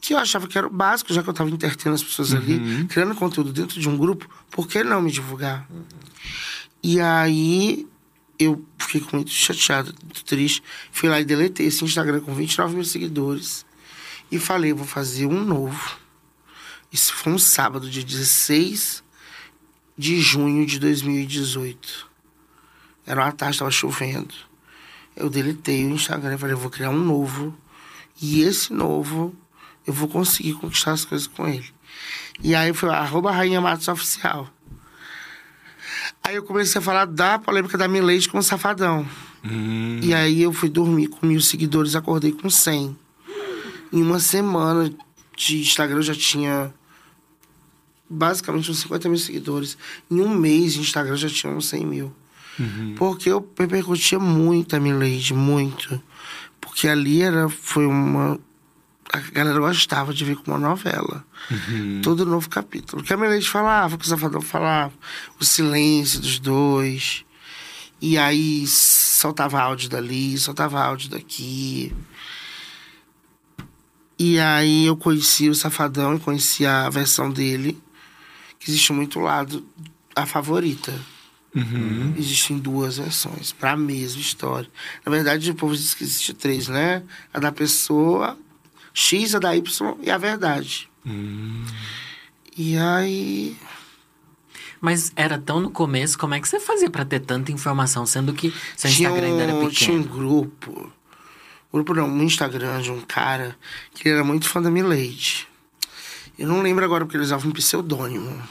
Que 0.00 0.14
eu 0.14 0.18
achava 0.18 0.48
que 0.48 0.56
era 0.56 0.66
o 0.66 0.70
básico, 0.70 1.12
já 1.12 1.22
que 1.22 1.28
eu 1.28 1.34
tava 1.34 1.50
entretendo 1.50 1.94
as 1.94 2.02
pessoas 2.02 2.32
ali, 2.32 2.86
criando 2.86 3.14
conteúdo 3.14 3.52
dentro 3.52 3.78
de 3.78 3.88
um 3.88 3.96
grupo, 3.96 4.28
por 4.50 4.66
que 4.66 4.82
não 4.82 5.02
me 5.02 5.10
divulgar? 5.10 5.68
E 6.82 6.98
aí 7.00 7.86
eu 8.38 8.64
fiquei 8.78 9.06
muito 9.12 9.30
chateado, 9.30 9.94
muito 10.02 10.24
triste. 10.24 10.62
Fui 10.90 11.08
lá 11.08 11.20
e 11.20 11.24
deletei 11.24 11.66
esse 11.66 11.84
Instagram 11.84 12.20
com 12.20 12.34
29 12.34 12.74
mil 12.74 12.84
seguidores. 12.84 13.66
E 14.32 14.38
falei, 14.38 14.72
vou 14.72 14.86
fazer 14.86 15.26
um 15.26 15.44
novo. 15.44 15.98
Isso 16.90 17.12
foi 17.14 17.32
um 17.32 17.38
sábado, 17.38 17.90
dia 17.90 18.02
16 18.02 19.04
de 19.96 20.20
junho 20.20 20.64
de 20.64 20.78
2018. 20.78 22.08
Era 23.06 23.22
uma 23.22 23.32
tarde, 23.32 23.56
estava 23.56 23.70
chovendo. 23.70 24.34
Eu 25.14 25.28
deletei 25.28 25.84
o 25.84 25.90
Instagram 25.90 26.34
e 26.34 26.38
falei, 26.38 26.54
vou 26.54 26.70
criar 26.70 26.90
um 26.90 27.04
novo. 27.04 27.54
E 28.22 28.40
esse 28.40 28.72
novo, 28.72 29.36
eu 29.90 29.92
vou 29.92 30.08
conseguir 30.08 30.54
conquistar 30.54 30.92
as 30.92 31.04
coisas 31.04 31.26
com 31.26 31.48
ele. 31.48 31.68
E 32.42 32.54
aí 32.54 32.72
foi 32.72 32.88
arroba 32.90 33.32
Rainha 33.32 33.60
Matos 33.60 33.88
Oficial. 33.88 34.48
Aí 36.22 36.36
eu 36.36 36.44
comecei 36.44 36.78
a 36.78 36.82
falar 36.82 37.06
da 37.06 37.40
polêmica 37.40 37.76
da 37.76 37.88
Milady 37.88 38.28
com 38.28 38.38
o 38.38 38.42
Safadão. 38.42 39.04
E 40.00 40.14
aí 40.14 40.42
eu 40.42 40.52
fui 40.52 40.68
dormir 40.68 41.08
com 41.08 41.26
mil 41.26 41.40
seguidores, 41.40 41.96
acordei 41.96 42.30
com 42.30 42.48
100. 42.48 42.96
Em 43.92 44.02
uma 44.02 44.20
semana 44.20 44.92
de 45.36 45.60
Instagram 45.60 45.96
eu 45.96 46.02
já 46.02 46.14
tinha 46.14 46.72
basicamente 48.08 48.70
uns 48.70 48.78
50 48.78 49.08
mil 49.08 49.18
seguidores. 49.18 49.76
Em 50.08 50.20
um 50.20 50.28
mês 50.28 50.74
de 50.74 50.80
Instagram 50.80 51.14
eu 51.14 51.16
já 51.16 51.28
tinha 51.28 51.52
uns 51.52 51.68
100 51.68 51.84
mil. 51.84 52.14
Porque 52.96 53.28
eu 53.28 53.44
repercutia 53.58 54.20
muito 54.20 54.76
a 54.76 54.80
Milady, 54.80 55.34
muito. 55.34 56.00
Porque 56.60 56.86
ali 56.86 57.22
era, 57.22 57.48
foi 57.48 57.86
uma 57.86 58.38
a 59.12 59.18
galera 59.18 59.58
gostava 59.58 60.14
de 60.14 60.24
ver 60.24 60.36
como 60.36 60.56
uma 60.56 60.68
novela. 60.68 61.24
Todo 62.02 62.24
novo 62.24 62.48
capítulo. 62.48 63.02
Que 63.02 63.12
a 63.12 63.16
Milady 63.16 63.48
falava, 63.48 63.94
o 63.94 63.98
que 63.98 64.04
o 64.04 64.08
Safadão 64.08 64.40
falava, 64.40 64.92
o 65.40 65.44
silêncio 65.44 66.20
dos 66.20 66.38
dois. 66.38 67.24
E 68.00 68.16
aí 68.16 68.66
soltava 68.66 69.60
áudio 69.60 69.88
dali, 69.88 70.38
soltava 70.38 70.80
áudio 70.80 71.10
daqui. 71.10 71.92
E 74.18 74.38
aí 74.38 74.86
eu 74.86 74.96
conheci 74.96 75.48
o 75.48 75.54
Safadão 75.54 76.14
e 76.14 76.20
conheci 76.20 76.64
a 76.64 76.88
versão 76.88 77.30
dele, 77.30 77.82
que 78.58 78.70
existe 78.70 78.92
muito 78.92 79.18
lado, 79.18 79.66
a 80.14 80.24
favorita. 80.24 80.92
Existem 82.16 82.58
duas 82.58 82.98
versões, 82.98 83.50
para 83.50 83.72
a 83.72 83.76
mesma 83.76 84.20
história. 84.20 84.70
Na 85.04 85.10
verdade, 85.10 85.50
o 85.50 85.54
povo 85.54 85.74
diz 85.74 85.94
que 85.94 86.04
existe 86.04 86.32
três, 86.32 86.68
né? 86.68 87.02
A 87.34 87.40
da 87.40 87.50
pessoa, 87.50 88.38
X, 89.00 89.34
a 89.34 89.38
da 89.38 89.56
Y 89.56 89.96
e 90.02 90.10
a 90.10 90.18
verdade. 90.18 90.88
E 92.56 92.76
aí. 92.76 93.56
Mas 94.80 95.12
era 95.16 95.38
tão 95.38 95.60
no 95.60 95.70
começo, 95.70 96.18
como 96.18 96.34
é 96.34 96.40
que 96.40 96.48
você 96.48 96.60
fazia 96.60 96.90
pra 96.90 97.04
ter 97.04 97.20
tanta 97.20 97.50
informação, 97.50 98.04
sendo 98.06 98.32
que 98.32 98.52
seu 98.76 98.90
tinha 98.90 99.08
Instagram 99.08 99.28
ainda 99.28 99.42
era 99.42 99.54
um, 99.54 99.68
tinha 99.68 99.96
um 99.96 100.02
pequeno? 100.02 100.16
grupo. 100.16 100.92
Grupo 101.72 101.94
não, 101.94 102.08
um 102.08 102.22
Instagram 102.22 102.82
de 102.82 102.90
um 102.90 103.00
cara 103.00 103.56
que 103.94 104.08
era 104.08 104.24
muito 104.24 104.48
fã 104.48 104.60
da 104.60 104.70
Milady. 104.70 105.46
Eu 106.38 106.48
não 106.48 106.62
lembro 106.62 106.84
agora 106.84 107.04
porque 107.04 107.16
ele 107.16 107.24
usava 107.24 107.46
um 107.46 107.52
pseudônimo. 107.52 108.42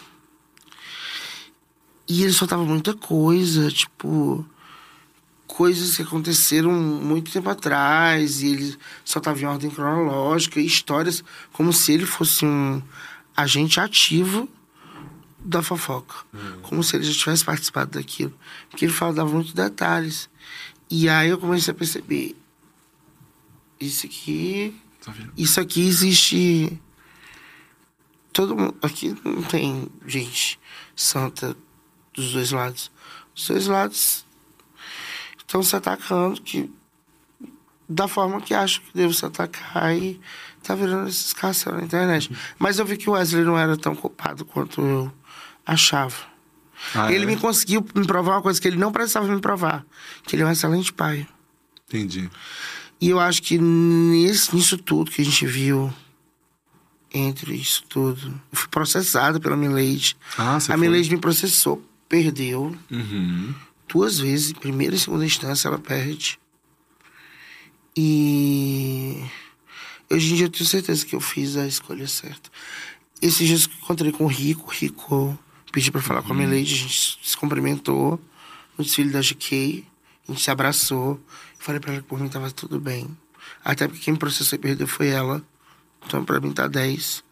E 2.08 2.24
ele 2.24 2.34
soltava 2.34 2.64
muita 2.64 2.94
coisa, 2.94 3.70
tipo. 3.70 4.46
Coisas 5.50 5.98
que 5.98 6.04
aconteceram 6.04 6.72
muito 6.72 7.32
tempo 7.32 7.50
atrás. 7.50 8.42
E 8.42 8.48
ele 8.48 8.78
soltava 9.04 9.40
em 9.42 9.46
ordem 9.46 9.70
cronológica. 9.70 10.60
E 10.60 10.66
histórias 10.66 11.24
como 11.52 11.74
se 11.74 11.92
ele 11.92 12.06
fosse 12.06 12.46
um 12.46 12.82
agente 13.36 13.80
ativo 13.80 14.48
da 15.40 15.62
fofoca. 15.62 16.16
Como 16.62 16.84
se 16.84 16.96
ele 16.96 17.04
já 17.04 17.14
tivesse 17.14 17.44
participado 17.44 17.98
daquilo. 17.98 18.34
Porque 18.70 18.86
ele 18.86 18.94
falava 18.94 19.30
muitos 19.30 19.54
detalhes. 19.54 20.30
E 20.90 21.10
aí 21.10 21.30
eu 21.30 21.38
comecei 21.38 21.74
a 21.74 21.76
perceber. 21.76 22.36
Isso 23.80 24.06
aqui. 24.06 24.76
Tá? 25.04 25.14
Isso 25.36 25.60
aqui 25.60 25.82
existe. 25.88 26.80
Todo 28.32 28.56
mundo. 28.56 28.76
Aqui 28.82 29.16
não 29.26 29.44
tem 29.44 29.88
gente 30.06 30.60
santa 30.96 31.56
dos 32.14 32.34
dois 32.34 32.52
lados. 32.52 32.92
Os 33.36 33.48
dois 33.48 33.68
lados 33.68 34.26
estão 35.50 35.64
se 35.64 35.76
atacando 35.76 36.40
que, 36.40 36.72
da 37.88 38.08
forma 38.08 38.40
que 38.40 38.54
acham 38.54 38.84
que 38.84 38.94
devo 38.94 39.12
se 39.12 39.26
atacar 39.26 39.98
e 39.98 40.22
tá 40.62 40.76
virando 40.76 41.10
esses 41.10 41.34
caças 41.34 41.74
na 41.74 41.82
internet. 41.82 42.32
Mas 42.60 42.78
eu 42.78 42.86
vi 42.86 42.96
que 42.96 43.10
o 43.10 43.14
Wesley 43.14 43.44
não 43.44 43.58
era 43.58 43.76
tão 43.76 43.96
culpado 43.96 44.46
quanto 44.46 44.80
eu 44.80 45.12
achava. 45.66 46.30
Ah, 46.94 47.12
ele 47.12 47.24
é? 47.24 47.28
me 47.28 47.36
conseguiu 47.36 47.84
me 47.96 48.06
provar 48.06 48.36
uma 48.36 48.42
coisa 48.44 48.62
que 48.62 48.68
ele 48.68 48.78
não 48.78 48.92
precisava 48.92 49.28
me 49.28 49.42
provar. 49.42 49.84
Que 50.24 50.36
ele 50.36 50.44
é 50.44 50.46
um 50.46 50.52
excelente 50.52 50.94
pai. 50.94 51.28
Entendi. 51.88 52.30
E 53.02 53.10
eu 53.10 53.20
acho 53.20 53.42
que 53.42 53.58
nesse, 53.58 54.56
nisso 54.56 54.78
tudo 54.78 55.10
que 55.10 55.22
a 55.22 55.26
gente 55.26 55.48
viu, 55.48 55.92
entre 57.12 57.56
isso 57.56 57.84
tudo, 57.90 58.40
eu 58.52 58.58
fui 58.58 58.70
processado 58.70 59.42
pela 59.42 59.58
Milady. 59.58 60.16
Ah, 60.38 60.60
a? 60.70 60.78
Milady 60.78 61.10
me 61.10 61.18
processou, 61.18 61.84
perdeu 62.08 62.76
Uhum. 62.92 63.56
Duas 63.90 64.20
vezes, 64.20 64.52
em 64.52 64.54
primeira 64.54 64.96
e 64.96 65.00
segunda 65.00 65.26
instância, 65.26 65.68
ela 65.68 65.80
perde. 65.80 66.40
E 67.98 69.22
hoje 70.10 70.32
em 70.34 70.36
dia 70.38 70.46
eu 70.46 70.50
tenho 70.50 70.66
certeza 70.66 71.06
que 71.06 71.16
eu 71.16 71.20
fiz 71.20 71.58
a 71.58 71.68
escolha 71.68 72.08
certa. 72.08 72.50
Esses 73.22 73.48
dias 73.48 73.68
que 73.68 73.74
eu 73.74 73.80
encontrei 73.80 74.12
com 74.12 74.24
o 74.26 74.28
Rico, 74.28 74.68
o 74.68 74.72
Rico 74.72 75.38
pedi 75.72 75.92
pra 75.92 76.02
falar 76.02 76.22
com 76.22 76.32
a 76.32 76.36
Milady, 76.36 76.74
a 76.74 76.78
gente 76.78 77.20
se 77.22 77.36
cumprimentou 77.38 78.20
no 78.78 78.84
desfile 78.84 79.12
da 79.12 79.20
GK, 79.22 79.86
a 80.28 80.32
gente 80.32 80.42
se 80.44 80.50
abraçou. 80.52 81.20
Falei 81.58 81.82
pra 81.82 81.92
ela 81.94 82.02
que 82.02 82.08
por 82.08 82.20
mim 82.20 82.30
tava 82.30 82.50
tudo 82.52 82.80
bem. 82.80 83.10
Até 83.64 83.88
porque 83.88 84.04
quem 84.06 84.14
me 84.14 84.20
processou 84.20 84.58
e 84.58 84.62
perdeu 84.62 84.88
foi 84.88 85.10
ela. 85.10 85.44
Então 86.06 86.24
pra 86.24 86.40
mim 86.40 86.52
tá 86.54 86.68
10. 86.68 87.24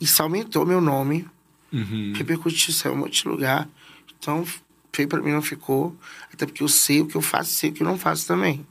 Isso 0.00 0.22
aumentou 0.22 0.64
meu 0.64 0.80
nome 0.80 1.28
Uhum. 1.72 2.12
repercutiu, 2.14 2.72
saiu 2.72 2.94
um 2.94 2.98
monte 2.98 3.22
de 3.24 3.28
lugar. 3.28 3.68
Então, 4.16 4.46
feio 4.94 5.08
pra 5.08 5.20
mim 5.20 5.32
não 5.32 5.42
ficou. 5.42 5.96
Até 6.32 6.46
porque 6.46 6.62
eu 6.62 6.68
sei 6.68 7.00
o 7.00 7.06
que 7.06 7.16
eu 7.16 7.22
faço 7.22 7.50
e 7.50 7.54
sei 7.54 7.70
o 7.70 7.72
que 7.72 7.82
eu 7.82 7.86
não 7.86 7.98
faço 7.98 8.26
também. 8.26 8.66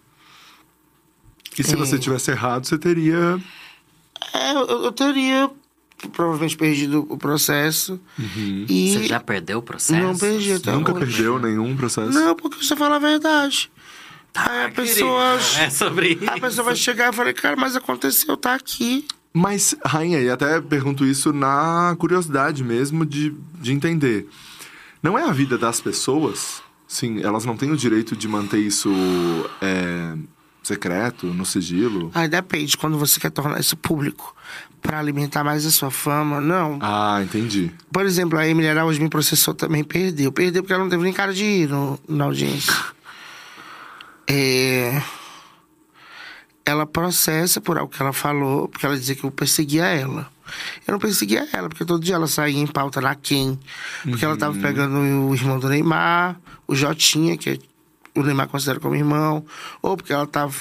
E 1.58 1.64
se 1.64 1.74
É. 1.74 1.78
você 1.78 2.00
tivesse 2.00 2.32
errado, 2.32 2.66
você 2.66 2.78
teria. 2.78 3.40
É, 4.34 4.52
eu, 4.54 4.84
eu 4.86 4.92
teria 4.92 5.50
provavelmente 6.12 6.58
perdido 6.58 7.06
o 7.10 7.18
processo. 7.18 8.00
E 8.68 8.94
Você 8.94 9.04
já 9.08 9.20
perdeu 9.20 9.60
o 9.60 9.62
processo? 9.62 10.02
não 10.02 10.18
perdi 10.18 10.54
até 10.54 10.72
Nunca 10.72 10.92
hoje. 10.94 11.06
perdeu 11.06 11.40
nenhum 11.40 11.76
processo? 11.78 12.12
Não, 12.12 12.36
porque 12.36 12.64
você 12.64 12.76
fala 12.76 12.96
a 12.96 13.00
verdade. 13.00 13.72
Aí 14.36 14.66
a 14.66 14.70
pessoa. 14.72 15.38
É 15.60 15.70
sobre 15.70 16.14
isso. 16.14 16.30
A 16.30 16.40
pessoa 16.40 16.66
vai 16.66 16.76
chegar 16.76 17.14
e 17.14 17.16
falar, 17.16 17.34
cara, 17.34 17.56
mas 17.56 17.76
aconteceu, 17.76 18.36
tá 18.36 18.56
aqui. 18.56 19.06
Mas, 19.32 19.76
Rainha, 19.86 20.20
e 20.20 20.30
até 20.30 20.60
pergunto 20.62 21.06
isso 21.06 21.32
na 21.34 21.96
curiosidade 22.00 22.64
mesmo 22.64 23.06
de, 23.06 23.34
de 23.62 23.72
entender. 23.72 24.28
Não 25.04 25.20
é 25.20 25.24
a 25.24 25.32
vida 25.32 25.58
das 25.58 25.80
pessoas? 25.82 26.64
Sim, 26.88 27.22
elas 27.22 27.44
não 27.46 27.58
têm 27.58 27.72
o 27.72 27.78
direito 27.78 28.16
de 28.16 28.28
manter 28.28 28.60
isso 28.60 28.90
é, 29.62 30.16
secreto, 30.64 31.28
no 31.28 31.46
sigilo? 31.46 32.10
Aí 32.14 32.28
depende, 32.30 32.78
quando 32.78 32.98
você 32.98 33.20
quer 33.20 33.30
tornar 33.32 33.60
isso 33.60 33.76
público 33.76 34.34
pra 34.82 35.00
alimentar 35.00 35.44
mais 35.44 35.66
a 35.66 35.72
sua 35.72 35.90
fama, 35.92 36.40
não. 36.40 36.78
Ah, 36.82 37.20
entendi. 37.24 37.72
Por 37.92 38.06
exemplo, 38.06 38.38
a 38.40 38.48
Emília 38.48 38.72
Araújo 38.72 39.02
me 39.02 39.10
processou 39.10 39.54
também, 39.54 39.84
perdeu. 39.84 40.32
Perdeu 40.32 40.62
porque 40.64 40.74
ela 40.74 40.84
não 40.84 40.90
teve 40.90 41.04
nem 41.04 41.14
cara 41.14 41.34
de 41.34 41.44
ir 41.44 41.70
no- 41.70 42.00
na 42.08 42.24
audiência. 42.26 42.74
É... 44.26 45.02
Ela 46.66 46.86
processa 46.86 47.60
por 47.60 47.78
algo 47.78 47.92
que 47.92 48.02
ela 48.02 48.14
falou, 48.14 48.70
porque 48.70 48.86
ela 48.86 48.98
dizia 48.98 49.16
que 49.16 49.24
eu 49.26 49.32
perseguia 49.32 49.84
ela. 49.86 50.32
Eu 50.88 50.92
não 50.94 51.00
perseguia 51.00 51.48
ela, 51.54 51.70
porque 51.70 51.86
todo 51.86 52.04
dia 52.04 52.16
ela 52.16 52.28
saía 52.28 52.60
em 52.60 52.68
pauta 52.68 53.00
na 53.02 53.16
Quem. 53.16 53.60
Porque 54.04 54.24
ela 54.26 54.36
tava 54.38 54.58
pegando 54.60 54.98
o 55.30 55.34
irmão 55.36 55.58
do 55.60 55.70
Neymar, 55.70 56.40
o 56.68 56.76
Jotinha, 56.76 57.38
que 57.38 57.50
é- 57.52 57.60
o 58.16 58.22
Neymar 58.24 58.48
considera 58.48 58.80
como 58.80 58.96
irmão. 58.96 59.46
Ou 59.82 59.96
porque 59.98 60.14
ela 60.14 60.28
tava 60.28 60.54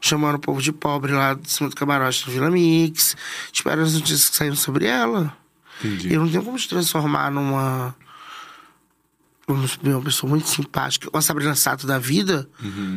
chamando 0.00 0.34
o 0.36 0.38
povo 0.38 0.60
de 0.60 0.72
pobre 0.72 1.12
lá 1.12 1.34
de 1.34 1.50
cima 1.50 1.68
do 1.68 1.76
camarote 1.76 2.24
do 2.24 2.30
Vila 2.32 2.50
Mix. 2.50 3.16
Tipo, 3.52 3.70
eram 3.70 3.82
as 3.84 3.94
notícias 3.94 4.28
que 4.28 4.36
saíram 4.36 4.56
sobre 4.56 4.86
ela. 4.86 5.36
Entendi. 5.82 6.12
Eu 6.12 6.20
não 6.20 6.28
tenho 6.30 6.42
como 6.44 6.56
te 6.58 6.68
transformar 6.68 7.30
numa. 7.30 7.94
Uma 9.82 10.00
pessoa 10.02 10.30
muito 10.30 10.48
simpática, 10.48 11.10
uma 11.12 11.20
Sabrina 11.20 11.54
Sato 11.56 11.84
da 11.86 11.98
vida, 11.98 12.48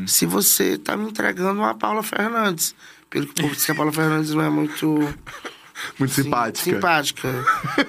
se 0.08 0.26
você 0.28 0.78
tá 0.78 0.96
me 0.96 1.10
entregando 1.10 1.60
uma 1.60 1.74
Paula 1.74 2.04
Fernandes. 2.04 2.76
Pelo 3.10 3.26
que 3.26 3.32
o 3.32 3.36
povo 3.44 3.56
diz 3.56 3.66
que 3.66 3.72
a 3.72 3.76
Paula 3.76 3.92
Fernandes 3.92 4.32
não 4.32 4.44
é 4.44 4.50
muito. 4.50 5.14
Muito 6.00 6.14
sim- 6.14 6.24
simpática. 6.24 6.72
Simpática. 6.76 7.46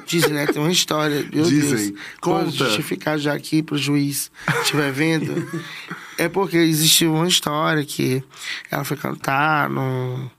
Dizem, 0.06 0.30
né? 0.32 0.46
Tem 0.46 0.60
uma 0.60 0.72
história. 0.72 1.26
Meu 1.32 1.44
Dizem. 1.44 1.92
Deus. 1.92 2.02
Conta. 2.20 2.44
Vou 2.44 2.50
justificar 2.50 3.18
já 3.18 3.32
aqui 3.34 3.62
pro 3.62 3.78
juiz 3.78 4.30
que 4.46 4.58
estiver 4.62 4.92
vendo. 4.92 5.48
é 6.18 6.28
porque 6.28 6.56
existiu 6.56 7.14
uma 7.14 7.28
história 7.28 7.84
que 7.84 8.22
ela 8.70 8.84
foi 8.84 8.96
cantar 8.96 9.68
no 9.70 10.30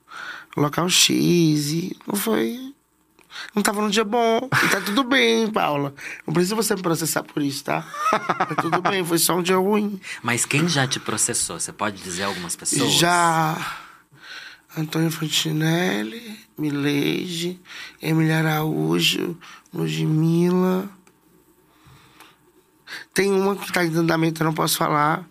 local 0.55 0.89
X 0.89 1.69
e 1.71 1.95
não 2.05 2.15
foi. 2.15 2.73
Não 3.55 3.61
tava 3.61 3.81
num 3.81 3.89
dia 3.89 4.03
bom. 4.03 4.49
E 4.63 4.67
tá 4.69 4.81
tudo 4.81 5.03
bem, 5.03 5.47
Paula. 5.47 5.93
Não 6.25 6.33
precisa 6.33 6.55
você 6.55 6.75
me 6.75 6.81
processar 6.81 7.23
por 7.23 7.41
isso, 7.41 7.63
tá? 7.63 7.85
Tá 8.11 8.55
tudo 8.61 8.81
bem, 8.81 9.05
foi 9.05 9.19
só 9.19 9.35
um 9.37 9.43
dia 9.43 9.57
ruim. 9.57 9.99
Mas 10.23 10.45
quem 10.45 10.67
já 10.67 10.87
te 10.87 10.99
processou? 10.99 11.59
Você 11.59 11.71
pode 11.71 12.01
dizer 12.01 12.23
algumas 12.23 12.55
pessoas? 12.55 12.91
Já 12.93 13.55
Antônio 14.77 15.09
Fontinelli, 15.11 16.39
Mileide, 16.57 17.59
Emília 18.01 18.37
Araújo, 18.39 19.37
Ludmilla. 19.73 20.87
Tem 23.13 23.31
uma 23.31 23.55
que 23.55 23.71
tá 23.73 23.83
em 23.83 23.95
andamento, 23.95 24.41
eu 24.41 24.45
não 24.45 24.53
posso 24.53 24.77
falar. 24.77 25.25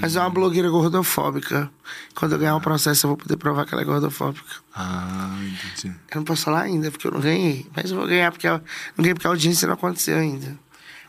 Mas 0.00 0.16
é 0.16 0.20
uma 0.20 0.30
blogueira 0.30 0.68
gordofóbica. 0.68 1.70
Quando 2.14 2.32
eu 2.32 2.38
ganhar 2.38 2.56
o 2.56 2.60
processo, 2.60 3.06
eu 3.06 3.08
vou 3.08 3.16
poder 3.16 3.36
provar 3.36 3.64
que 3.64 3.72
ela 3.72 3.82
é 3.82 3.86
gordofóbica. 3.86 4.56
Ah, 4.74 5.34
entendi. 5.40 5.96
Eu 6.10 6.16
não 6.16 6.24
posso 6.24 6.44
falar 6.44 6.62
ainda, 6.62 6.90
porque 6.90 7.06
eu 7.06 7.10
não 7.10 7.20
ganhei. 7.20 7.66
Mas 7.74 7.90
eu 7.90 7.96
vou 7.96 8.06
ganhar, 8.06 8.30
porque 8.30 8.46
eu, 8.46 8.58
não 8.58 8.98
ganhei 8.98 9.14
porque 9.14 9.26
a 9.26 9.30
audiência 9.30 9.66
não 9.66 9.74
aconteceu 9.74 10.18
ainda. 10.18 10.58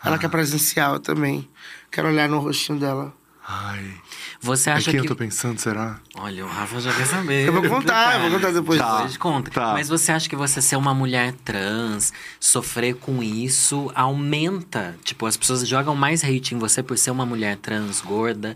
Ela 0.04 0.18
quer 0.18 0.30
presencial 0.30 1.00
também. 1.00 1.50
Quero 1.92 2.08
olhar 2.08 2.28
no 2.28 2.40
rostinho 2.40 2.80
dela. 2.80 3.14
Ai. 3.46 3.94
Você 4.40 4.70
É 4.70 4.74
acha 4.74 4.90
quem 4.92 5.02
que. 5.02 5.06
eu 5.06 5.10
tô 5.10 5.16
pensando, 5.18 5.60
será? 5.60 6.00
Olha, 6.16 6.46
o 6.46 6.48
Rafa 6.48 6.80
já 6.80 6.94
quer 6.94 7.06
saber. 7.06 7.46
Eu 7.48 7.54
vou 7.54 7.64
contar, 7.70 8.16
eu 8.16 8.22
vou 8.22 8.32
contar 8.40 8.52
depois. 8.52 8.80
Tá. 8.80 8.96
Depois 8.98 9.18
conta. 9.18 9.52
tá. 9.52 9.74
Mas 9.74 9.90
você 9.90 10.12
acha 10.14 10.30
que 10.30 10.36
você 10.36 10.62
ser 10.62 10.78
uma 10.78 10.94
mulher 10.94 11.34
trans, 11.44 12.14
sofrer 12.40 12.96
com 12.96 13.22
isso, 13.22 13.92
aumenta? 13.94 14.96
Tipo, 15.04 15.26
as 15.26 15.36
pessoas 15.36 15.68
jogam 15.68 15.94
mais 15.96 16.24
hate 16.24 16.56
em 16.56 16.58
você 16.58 16.82
por 16.82 16.98
ser 16.98 17.12
uma 17.12 17.26
mulher 17.26 17.58
trans, 17.58 18.00
gorda. 18.02 18.56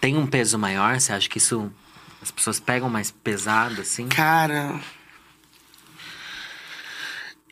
Tem 0.00 0.16
um 0.16 0.26
peso 0.26 0.58
maior? 0.58 1.00
Você 1.00 1.12
acha 1.12 1.28
que 1.28 1.38
isso. 1.38 1.70
As 2.22 2.30
pessoas 2.30 2.60
pegam 2.60 2.88
mais 2.88 3.10
pesado, 3.10 3.80
assim? 3.80 4.06
Cara, 4.08 4.78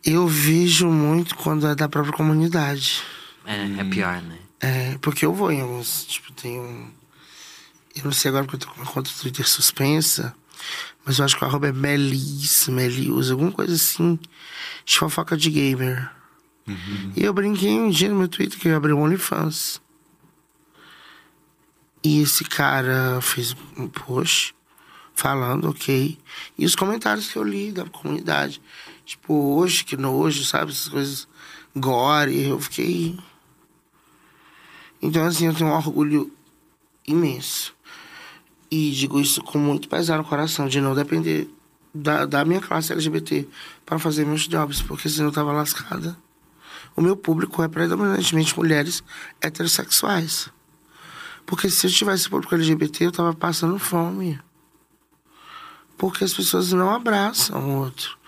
Eu 0.05 0.27
vejo 0.29 0.89
muito 0.89 1.35
quando 1.35 1.67
é 1.67 1.75
da 1.75 1.89
própria 1.89 2.13
comunidade. 2.15 3.03
É, 3.45 3.81
é 3.81 3.85
pior, 3.85 4.23
né? 4.23 4.39
É, 4.61 4.99
porque 4.99 5.25
eu 5.25 5.35
vou 5.35 5.51
em 5.51 5.61
alguns. 5.61 6.05
Tipo, 6.05 6.33
tem 6.33 6.59
um. 6.61 6.91
Eu 7.97 8.05
não 8.05 8.13
sei 8.13 8.29
agora 8.29 8.45
porque 8.45 8.65
eu 8.65 8.69
tô 8.69 8.75
com 8.75 8.83
a 8.83 8.87
conta 8.87 9.11
do 9.11 9.17
Twitter 9.17 9.49
suspensa. 9.49 10.35
Mas 11.05 11.19
eu 11.19 11.25
acho 11.25 11.37
que 11.37 11.43
o 11.43 11.47
arroba 11.47 11.69
é 11.69 11.73
Melis, 11.73 12.69
Melius, 12.69 13.31
alguma 13.31 13.51
coisa 13.51 13.75
assim. 13.75 14.19
De 14.85 14.99
fofoca 14.99 15.37
de 15.37 15.51
gamer. 15.51 16.11
E 17.17 17.25
eu 17.25 17.33
brinquei 17.33 17.81
um 17.81 17.91
dia 17.91 18.09
no 18.09 18.17
meu 18.17 18.29
Twitter 18.29 18.59
que 18.59 18.69
eu 18.69 18.77
abri 18.77 18.93
um 18.93 19.03
OnlyFans. 19.03 19.81
E 22.03 22.23
esse 22.23 22.45
cara 22.45 23.21
fez 23.21 23.55
um 23.77 23.89
post 23.89 24.55
falando, 25.15 25.69
ok. 25.69 26.19
E 26.57 26.65
os 26.65 26.75
comentários 26.75 27.31
que 27.31 27.37
eu 27.37 27.43
li 27.43 27.73
da 27.73 27.85
comunidade. 27.85 28.63
Tipo, 29.05 29.35
hoje, 29.57 29.85
que 29.85 29.97
nojo, 29.97 30.45
sabe? 30.45 30.71
Essas 30.71 30.89
coisas 30.89 31.29
gore. 31.75 32.49
Eu 32.49 32.61
fiquei. 32.61 33.19
Então, 35.03 35.25
assim, 35.25 35.47
eu 35.47 35.55
tenho 35.55 35.71
um 35.71 35.75
orgulho 35.75 36.31
imenso. 37.07 37.75
E 38.71 38.91
digo 38.93 39.21
isso 39.21 39.43
com 39.43 39.59
muito 39.59 39.89
pesar 39.89 40.19
no 40.19 40.25
coração, 40.25 40.69
de 40.69 40.81
não 40.81 40.95
depender 40.95 41.49
da, 41.95 42.25
da 42.25 42.45
minha 42.45 42.61
classe 42.61 42.93
LGBT 42.93 43.49
para 43.85 43.99
fazer 43.99 44.25
meus 44.25 44.47
jobs, 44.47 44.81
porque 44.81 45.09
senão 45.09 45.29
eu 45.29 45.33
tava 45.33 45.53
lascada. 45.53 46.17
O 46.95 47.01
meu 47.01 47.17
público 47.17 47.63
é 47.63 47.69
predominantemente 47.69 48.57
mulheres 48.57 49.03
heterossexuais. 49.41 50.51
Porque 51.47 51.69
se 51.69 51.87
eu 51.87 51.91
tivesse 51.91 52.29
público 52.29 52.55
LGBT, 52.55 53.07
eu 53.07 53.13
tava 53.13 53.35
passando 53.35 53.79
fome. 53.79 54.39
Porque 55.97 56.25
as 56.25 56.33
pessoas 56.33 56.73
não 56.73 56.91
abraçam 56.91 57.61
o 57.61 57.79
outro. 57.79 58.19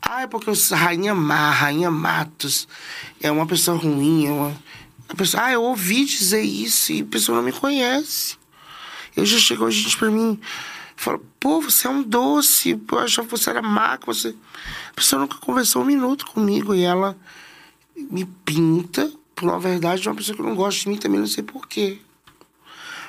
Ah, 0.00 0.22
é 0.22 0.26
porque 0.26 0.50
a 0.50 0.76
Rainha 0.76 1.14
Má, 1.14 1.50
Rainha 1.50 1.90
Matos 1.90 2.68
é 3.20 3.30
uma 3.30 3.46
pessoa 3.46 3.76
ruim, 3.76 4.26
é 4.26 4.30
uma... 4.30 4.56
A 5.08 5.14
pessoa, 5.14 5.44
ah, 5.44 5.52
eu 5.52 5.62
ouvi 5.62 6.04
dizer 6.04 6.42
isso 6.42 6.92
e 6.92 7.00
a 7.00 7.04
pessoa 7.04 7.36
não 7.36 7.44
me 7.44 7.52
conhece. 7.52 8.36
Eu 9.16 9.24
já 9.24 9.38
chegou 9.38 9.70
gente 9.70 9.96
pra 9.96 10.10
mim 10.10 10.38
fala, 10.98 11.20
pô, 11.38 11.60
você 11.60 11.86
é 11.86 11.90
um 11.90 12.02
doce, 12.02 12.78
eu 12.90 12.98
achava 12.98 13.28
que 13.28 13.36
você 13.36 13.50
era 13.50 13.62
má, 13.62 13.98
você. 14.04 14.34
A 14.90 14.94
pessoa 14.94 15.22
nunca 15.22 15.38
conversou 15.38 15.82
um 15.82 15.84
minuto 15.84 16.26
comigo 16.26 16.74
e 16.74 16.82
ela 16.82 17.16
me 17.96 18.24
pinta 18.44 19.10
por 19.34 19.48
uma 19.48 19.60
verdade 19.60 20.02
de 20.02 20.08
uma 20.08 20.16
pessoa 20.16 20.36
que 20.36 20.42
não 20.42 20.56
gosta 20.56 20.80
de 20.82 20.88
mim 20.88 20.96
também, 20.96 21.20
não 21.20 21.26
sei 21.26 21.44
porquê. 21.44 21.98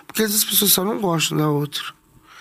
Porque 0.05 0.21
às 0.21 0.29
vezes 0.29 0.43
as 0.43 0.49
pessoas 0.49 0.71
só 0.71 0.83
não 0.83 0.99
gostam 0.99 1.37
da 1.37 1.49
outra. 1.49 1.83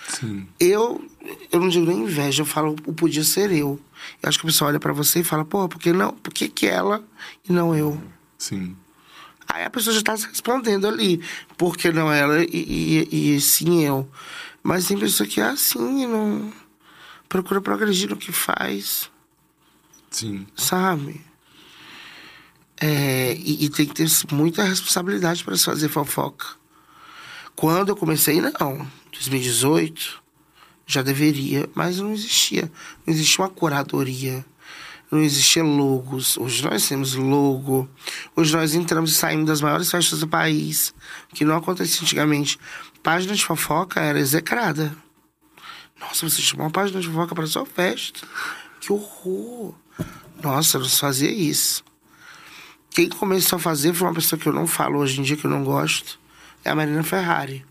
Sim. 0.07 0.47
Eu, 0.59 1.03
eu 1.51 1.59
não 1.59 1.69
digo 1.69 1.85
nem 1.85 2.03
inveja, 2.03 2.43
eu 2.43 2.45
falo, 2.45 2.75
o 2.85 2.93
podia 2.93 3.23
ser 3.23 3.51
eu. 3.51 3.79
Eu 4.21 4.29
acho 4.29 4.39
que 4.39 4.45
a 4.45 4.49
pessoa 4.49 4.69
olha 4.69 4.79
pra 4.79 4.93
você 4.93 5.19
e 5.19 5.23
fala, 5.23 5.43
pô, 5.43 5.67
por 5.67 5.79
que 5.79 5.91
não? 5.91 6.13
Por 6.13 6.33
que, 6.33 6.47
que 6.47 6.67
ela 6.67 7.03
e 7.47 7.51
não 7.51 7.75
eu? 7.75 7.99
Sim. 8.37 8.75
Aí 9.49 9.63
a 9.63 9.69
pessoa 9.69 9.93
já 9.93 10.01
tá 10.01 10.15
se 10.15 10.27
respondendo 10.27 10.87
ali. 10.87 11.21
Por 11.57 11.75
que 11.75 11.91
não 11.91 12.11
ela 12.11 12.43
e, 12.43 13.07
e, 13.11 13.35
e 13.35 13.41
sim 13.41 13.83
eu? 13.83 14.09
Mas 14.61 14.87
tem 14.87 14.97
pessoa 14.97 15.27
que 15.27 15.41
é 15.41 15.45
assim, 15.45 16.05
não 16.05 16.53
procura 17.29 17.61
progredir 17.61 18.09
no 18.09 18.17
que 18.17 18.31
faz, 18.31 19.09
Sim. 20.09 20.47
sabe? 20.55 21.21
É, 22.81 23.33
e, 23.33 23.65
e 23.65 23.69
tem 23.69 23.85
que 23.85 23.93
ter 23.93 24.07
muita 24.33 24.63
responsabilidade 24.63 25.43
para 25.43 25.55
se 25.55 25.65
fazer 25.65 25.89
fofoca. 25.89 26.47
Quando 27.55 27.89
eu 27.89 27.95
comecei, 27.95 28.41
não. 28.41 28.87
2018, 29.11 30.23
já 30.87 31.01
deveria, 31.01 31.69
mas 31.75 31.99
não 31.99 32.13
existia. 32.13 32.71
Não 33.05 33.13
existia 33.13 33.43
uma 33.43 33.49
curadoria. 33.49 34.45
Não 35.11 35.19
existia 35.21 35.63
logos. 35.63 36.37
Hoje 36.37 36.63
nós 36.63 36.87
temos 36.87 37.15
logo. 37.15 37.89
Hoje 38.35 38.55
nós 38.55 38.75
entramos 38.75 39.11
e 39.11 39.15
saímos 39.15 39.47
das 39.47 39.59
maiores 39.59 39.89
festas 39.89 40.19
do 40.19 40.27
país, 40.27 40.93
que 41.33 41.43
não 41.43 41.57
acontecia 41.57 42.03
antigamente. 42.03 42.59
Página 43.01 43.33
de 43.33 43.43
fofoca 43.43 43.99
era 43.99 44.19
execrada. 44.19 44.95
Nossa, 45.99 46.29
você 46.29 46.41
chamou 46.41 46.67
uma 46.67 46.71
página 46.71 47.01
de 47.01 47.07
fofoca 47.07 47.33
para 47.33 47.47
sua 47.47 47.65
festa. 47.65 48.27
Que 48.79 48.93
horror. 48.93 49.73
Nossa, 50.43 50.77
não 50.77 50.85
se 50.85 50.99
fazia 50.99 51.31
isso. 51.31 51.83
Quem 52.91 53.09
começou 53.09 53.57
a 53.57 53.59
fazer 53.59 53.93
foi 53.93 54.07
uma 54.07 54.13
pessoa 54.13 54.39
que 54.39 54.47
eu 54.47 54.53
não 54.53 54.67
falo 54.67 54.99
hoje 54.99 55.19
em 55.19 55.23
dia, 55.23 55.35
que 55.35 55.45
eu 55.45 55.51
não 55.51 55.63
gosto. 55.63 56.19
É 56.63 56.69
a 56.69 56.75
Marina 56.75 57.03
Ferrari. 57.03 57.65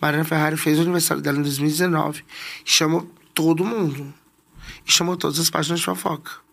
Marina 0.00 0.24
Ferrari 0.24 0.56
fez 0.56 0.78
o 0.78 0.82
aniversário 0.82 1.22
dela 1.22 1.38
em 1.38 1.42
2019. 1.42 2.22
E 2.64 2.70
chamou 2.70 3.10
todo 3.34 3.64
mundo. 3.64 4.12
E 4.86 4.92
chamou 4.92 5.16
todas 5.16 5.38
as 5.38 5.48
páginas 5.48 5.80
de 5.80 5.86
fofoca. 5.86 6.45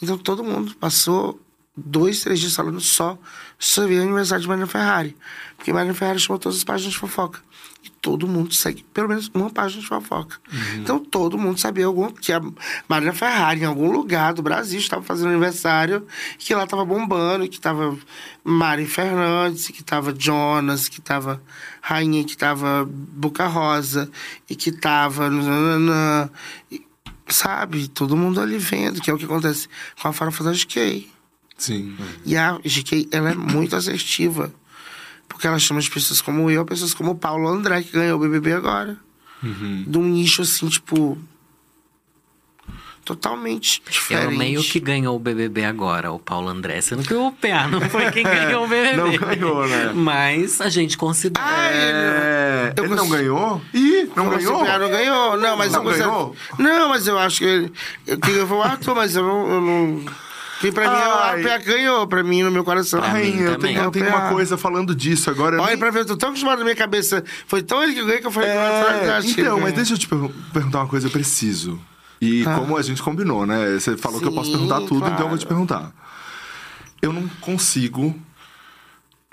Então 0.00 0.16
todo 0.18 0.44
mundo 0.44 0.74
passou 0.76 1.40
dois, 1.76 2.20
três 2.22 2.40
dias 2.40 2.54
falando 2.56 2.80
só 2.80 3.16
sobre 3.58 3.98
o 3.98 4.02
aniversário 4.02 4.42
de 4.42 4.48
Marina 4.48 4.66
Ferrari. 4.66 5.16
Porque 5.56 5.72
Marina 5.72 5.94
Ferrari 5.94 6.18
chamou 6.18 6.38
todas 6.38 6.58
as 6.58 6.64
páginas 6.64 6.92
de 6.92 6.98
fofoca. 6.98 7.40
E 7.84 7.90
todo 7.90 8.26
mundo 8.26 8.52
segue 8.52 8.84
pelo 8.92 9.08
menos 9.08 9.30
uma 9.32 9.50
página 9.50 9.80
de 9.80 9.86
fofoca. 9.86 10.36
Então 10.76 10.98
todo 10.98 11.38
mundo 11.38 11.60
sabia 11.60 11.86
algum, 11.86 12.10
que 12.10 12.32
a 12.32 12.40
Marina 12.88 13.12
Ferrari, 13.12 13.60
em 13.60 13.64
algum 13.64 13.90
lugar 13.92 14.34
do 14.34 14.42
Brasil, 14.42 14.80
estava 14.80 15.02
fazendo 15.02 15.28
aniversário, 15.30 16.04
que 16.38 16.52
lá 16.54 16.64
estava 16.64 16.84
bombando, 16.84 17.48
que 17.48 17.56
estava 17.56 17.96
Mari 18.42 18.84
Fernandes, 18.84 19.68
que 19.68 19.80
estava 19.80 20.12
Jonas, 20.16 20.88
que 20.88 20.98
estava 20.98 21.40
Rainha, 21.80 22.24
que 22.24 22.32
estava 22.32 22.84
Boca 22.88 23.46
Rosa, 23.46 24.10
e 24.50 24.56
que 24.56 24.70
estava. 24.70 25.30
e- 26.70 26.87
Sabe? 27.28 27.88
Todo 27.88 28.16
mundo 28.16 28.40
ali 28.40 28.58
vendo, 28.58 29.00
que 29.00 29.10
é 29.10 29.14
o 29.14 29.18
que 29.18 29.24
acontece 29.24 29.68
com 30.00 30.08
a 30.08 30.12
farofa 30.12 30.44
da 30.44 30.52
GK. 30.52 31.08
Sim. 31.56 31.96
E 32.24 32.36
a 32.36 32.58
GK, 32.58 33.08
ela 33.10 33.30
é 33.30 33.34
muito 33.34 33.76
assertiva. 33.76 34.52
Porque 35.28 35.46
ela 35.46 35.58
chama 35.58 35.80
de 35.80 35.90
pessoas 35.90 36.20
como 36.22 36.50
eu, 36.50 36.64
pessoas 36.64 36.94
como 36.94 37.10
o 37.10 37.14
Paulo 37.14 37.48
André, 37.48 37.82
que 37.82 37.92
ganhou 37.92 38.18
o 38.18 38.22
BBB 38.22 38.52
agora. 38.52 38.96
Uhum. 39.42 39.84
De 39.86 39.98
um 39.98 40.04
nicho, 40.04 40.42
assim, 40.42 40.68
tipo... 40.68 41.18
Totalmente 43.08 43.82
diferente. 43.88 44.24
Eu 44.32 44.38
meio 44.38 44.62
que 44.62 44.78
ganhou 44.78 45.16
o 45.16 45.18
BBB 45.18 45.64
agora, 45.64 46.12
o 46.12 46.18
Paulo 46.18 46.48
André. 46.50 46.78
Sendo 46.82 47.02
que 47.02 47.14
o 47.14 47.32
PA 47.32 47.66
não 47.66 47.80
foi 47.88 48.10
quem 48.10 48.22
ganhou 48.22 48.64
o 48.66 48.68
BBB. 48.68 48.96
Não 48.96 49.10
ganhou, 49.16 49.66
né? 49.66 49.92
Mas 49.94 50.60
a 50.60 50.68
gente 50.68 50.98
considera. 50.98 51.42
Ah, 51.42 51.68
É... 51.72 52.72
Eu 52.76 52.84
Ele 52.84 52.94
não 52.94 53.06
cons- 53.08 53.16
ganhou? 53.16 53.62
Ih, 53.72 54.10
não 54.14 54.26
Você 54.28 54.36
ganhou? 54.44 54.64
Não 54.78 54.90
ganhou, 54.90 55.36
não, 55.38 55.56
mas 55.56 55.72
Não 55.72 55.82
eu 55.84 55.90
ganhou? 55.90 56.36
Não, 56.58 56.88
mas 56.90 57.06
eu 57.08 57.18
acho 57.18 57.38
que 57.38 57.44
ele. 57.46 57.72
Eu 58.06 58.46
foi 58.46 58.56
o 58.58 58.62
Arthur, 58.62 58.94
mas 58.94 59.16
eu 59.16 59.22
não. 59.22 59.50
Eu 59.52 59.60
não... 59.62 60.04
Que 60.60 60.70
pra 60.72 60.90
mim 60.90 60.96
o 61.40 61.48
PA 61.48 61.58
ganhou, 61.58 62.06
pra 62.06 62.22
mim, 62.22 62.42
no 62.42 62.50
meu 62.50 62.64
coração. 62.64 63.00
Pra 63.00 63.10
Ai, 63.12 63.22
mim 63.30 63.40
eu 63.40 63.56
tenho, 63.56 63.80
eu 63.80 63.90
tenho 63.90 64.08
uma 64.08 64.26
É. 64.28 64.32
coisa 64.32 64.58
falando 64.58 64.94
disso 64.94 65.30
agora. 65.30 65.56
Olha 65.56 65.68
nem- 65.70 65.78
pra 65.78 65.90
ver, 65.90 66.00
eu 66.00 66.06
tô 66.06 66.16
tão 66.16 66.28
acostumado 66.28 66.58
na 66.58 66.64
minha 66.64 66.76
cabeça. 66.76 67.24
Foi 67.46 67.62
tão 67.62 67.82
ele 67.82 67.94
que 67.94 68.04
ganhou 68.04 68.20
que 68.20 68.26
eu 68.26 68.30
falei, 68.32 68.50
É, 68.50 68.54
"Nossa, 68.54 69.16
acho 69.16 69.34
que 69.34 69.40
ele 69.40 69.48
então, 69.48 69.54
mas 69.60 69.62
ganhou." 69.72 69.76
deixa 69.76 69.94
eu 69.94 69.98
te 69.98 70.06
per- 70.08 70.30
perguntar 70.52 70.80
uma 70.80 70.88
coisa, 70.88 71.06
eu 71.06 71.10
preciso. 71.10 71.80
E 72.20 72.42
Tá. 72.44 72.58
como 72.58 72.76
a 72.76 72.82
gente 72.82 73.02
combinou, 73.02 73.46
né? 73.46 73.78
Você 73.78 73.96
falou 73.96 74.20
que 74.20 74.26
eu 74.26 74.32
posso 74.32 74.46
Sim, 74.50 74.56
perguntar 74.58 74.80
tudo, 74.82 75.06
então 75.06 75.20
eu 75.20 75.28
vou 75.28 75.38
te 75.38 75.46
claro. 75.46 75.66
perguntar. 75.66 75.92
Eu 77.00 77.12
não 77.12 77.28
consigo 77.40 78.14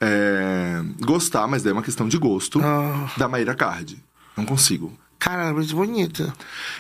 é, 0.01 0.81
gostar, 1.01 1.47
mas 1.47 1.63
daí 1.63 1.71
é 1.71 1.73
uma 1.73 1.81
questão 1.81 2.07
de 2.07 2.17
gosto, 2.17 2.59
Ah. 2.61 3.09
da 3.17 3.27
Maíra 3.27 3.55
Card. 3.55 3.97
Não 4.35 4.45
consigo. 4.45 4.93
Cara, 5.17 5.45
é 5.45 5.53
muito 5.53 5.73
bonita. 5.75 6.33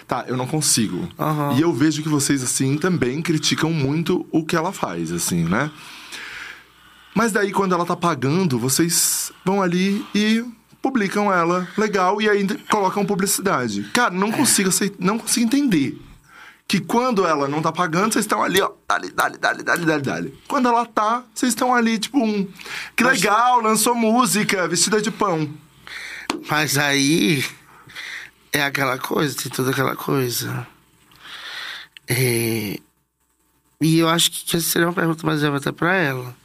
Tá, 0.07 0.25
eu 0.27 0.35
não 0.37 0.45
consigo. 0.45 1.07
Aham. 1.17 1.53
E 1.57 1.61
eu 1.61 1.73
vejo 1.73 2.03
que 2.03 2.09
vocês, 2.09 2.43
assim, 2.43 2.77
também 2.77 3.21
criticam 3.21 3.71
muito 3.71 4.27
o 4.31 4.45
que 4.45 4.55
ela 4.55 4.71
faz, 4.73 5.11
assim, 5.11 5.45
né? 5.45 5.71
Mas 7.15 7.31
daí, 7.31 7.51
quando 7.53 7.73
ela 7.73 7.85
tá 7.85 7.95
pagando, 7.95 8.59
vocês 8.59 9.31
vão 9.45 9.61
ali 9.61 10.05
e 10.13 10.43
publicam 10.85 11.33
ela, 11.33 11.67
legal, 11.75 12.21
e 12.21 12.29
ainda 12.29 12.55
colocam 12.69 13.03
publicidade. 13.03 13.85
Cara, 13.91 14.11
não 14.11 14.31
consigo 14.31 14.69
aceitar, 14.69 14.97
não 14.99 15.17
consigo 15.17 15.47
entender. 15.47 15.99
Que 16.67 16.79
quando 16.79 17.25
ela 17.25 17.47
não 17.47 17.59
tá 17.59 17.71
pagando, 17.71 18.13
vocês 18.13 18.23
estão 18.25 18.43
ali, 18.43 18.61
ó, 18.61 18.71
dali, 18.87 19.11
dali, 19.11 19.35
dali, 19.39 19.63
dali, 19.63 19.83
dali, 19.83 20.01
dali. 20.03 20.39
Quando 20.47 20.67
ela 20.67 20.85
tá, 20.85 21.23
vocês 21.33 21.53
estão 21.53 21.73
ali, 21.73 21.97
tipo, 21.97 22.23
um. 22.23 22.47
Que 22.95 23.03
legal, 23.03 23.61
lançou 23.61 23.95
música, 23.95 24.67
vestida 24.67 25.01
de 25.01 25.09
pão. 25.09 25.51
Mas 26.51 26.77
aí 26.77 27.43
é 28.53 28.61
aquela 28.63 28.99
coisa, 28.99 29.35
tem 29.35 29.51
toda 29.51 29.71
aquela 29.71 29.95
coisa. 29.95 30.67
É, 32.07 32.79
E 33.81 33.97
eu 33.97 34.07
acho 34.07 34.29
que 34.29 34.55
essa 34.55 34.67
seria 34.69 34.87
uma 34.87 34.93
pergunta 34.93 35.25
mais 35.25 35.41
leve 35.41 35.57
até 35.57 35.71
pra 35.71 35.95
ela. 35.95 36.35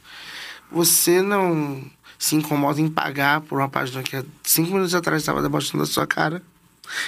Você 0.71 1.21
não 1.21 1.83
se 2.21 2.35
incomoda 2.35 2.79
em 2.79 2.87
pagar 2.87 3.41
por 3.41 3.57
uma 3.57 3.67
página 3.67 4.03
que 4.03 4.15
há 4.15 4.23
cinco 4.43 4.73
minutos 4.73 4.93
atrás 4.93 5.23
estava 5.23 5.41
debochando 5.41 5.79
da 5.83 5.89
sua 5.89 6.05
cara? 6.05 6.43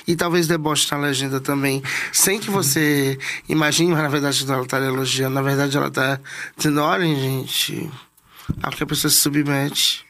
E 0.07 0.15
talvez 0.15 0.47
deboche 0.47 0.87
na 0.91 0.97
legenda 0.97 1.39
também, 1.39 1.83
sem 2.11 2.39
que 2.39 2.49
você 2.49 3.19
imagine, 3.47 3.91
mas 3.91 4.01
na 4.01 4.09
verdade 4.09 4.43
ela 4.51 4.65
tá 4.65 4.79
elogiando. 4.79 5.35
Na 5.35 5.43
verdade 5.43 5.77
ela 5.77 5.91
tá 5.91 6.19
dizendo, 6.57 6.81
olhem, 6.81 7.15
gente, 7.15 7.91
ao 8.63 8.71
que 8.71 8.81
a 8.81 8.87
pessoa 8.87 9.11
se 9.11 9.17
submete. 9.17 10.03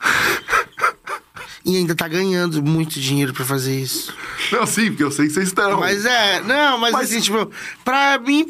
E 1.64 1.76
ainda 1.76 1.94
tá 1.94 2.08
ganhando 2.08 2.60
muito 2.60 2.98
dinheiro 2.98 3.32
pra 3.32 3.44
fazer 3.44 3.80
isso. 3.80 4.12
Não, 4.50 4.66
sim, 4.66 4.88
porque 4.88 5.04
eu 5.04 5.12
sei 5.12 5.28
que 5.28 5.32
vocês 5.34 5.46
estão. 5.46 5.78
Mas 5.78 6.04
é, 6.04 6.40
não, 6.42 6.76
mas, 6.76 6.90
Mas- 6.92 7.08
assim, 7.08 7.20
tipo, 7.20 7.48
pra 7.84 8.18
mim, 8.18 8.48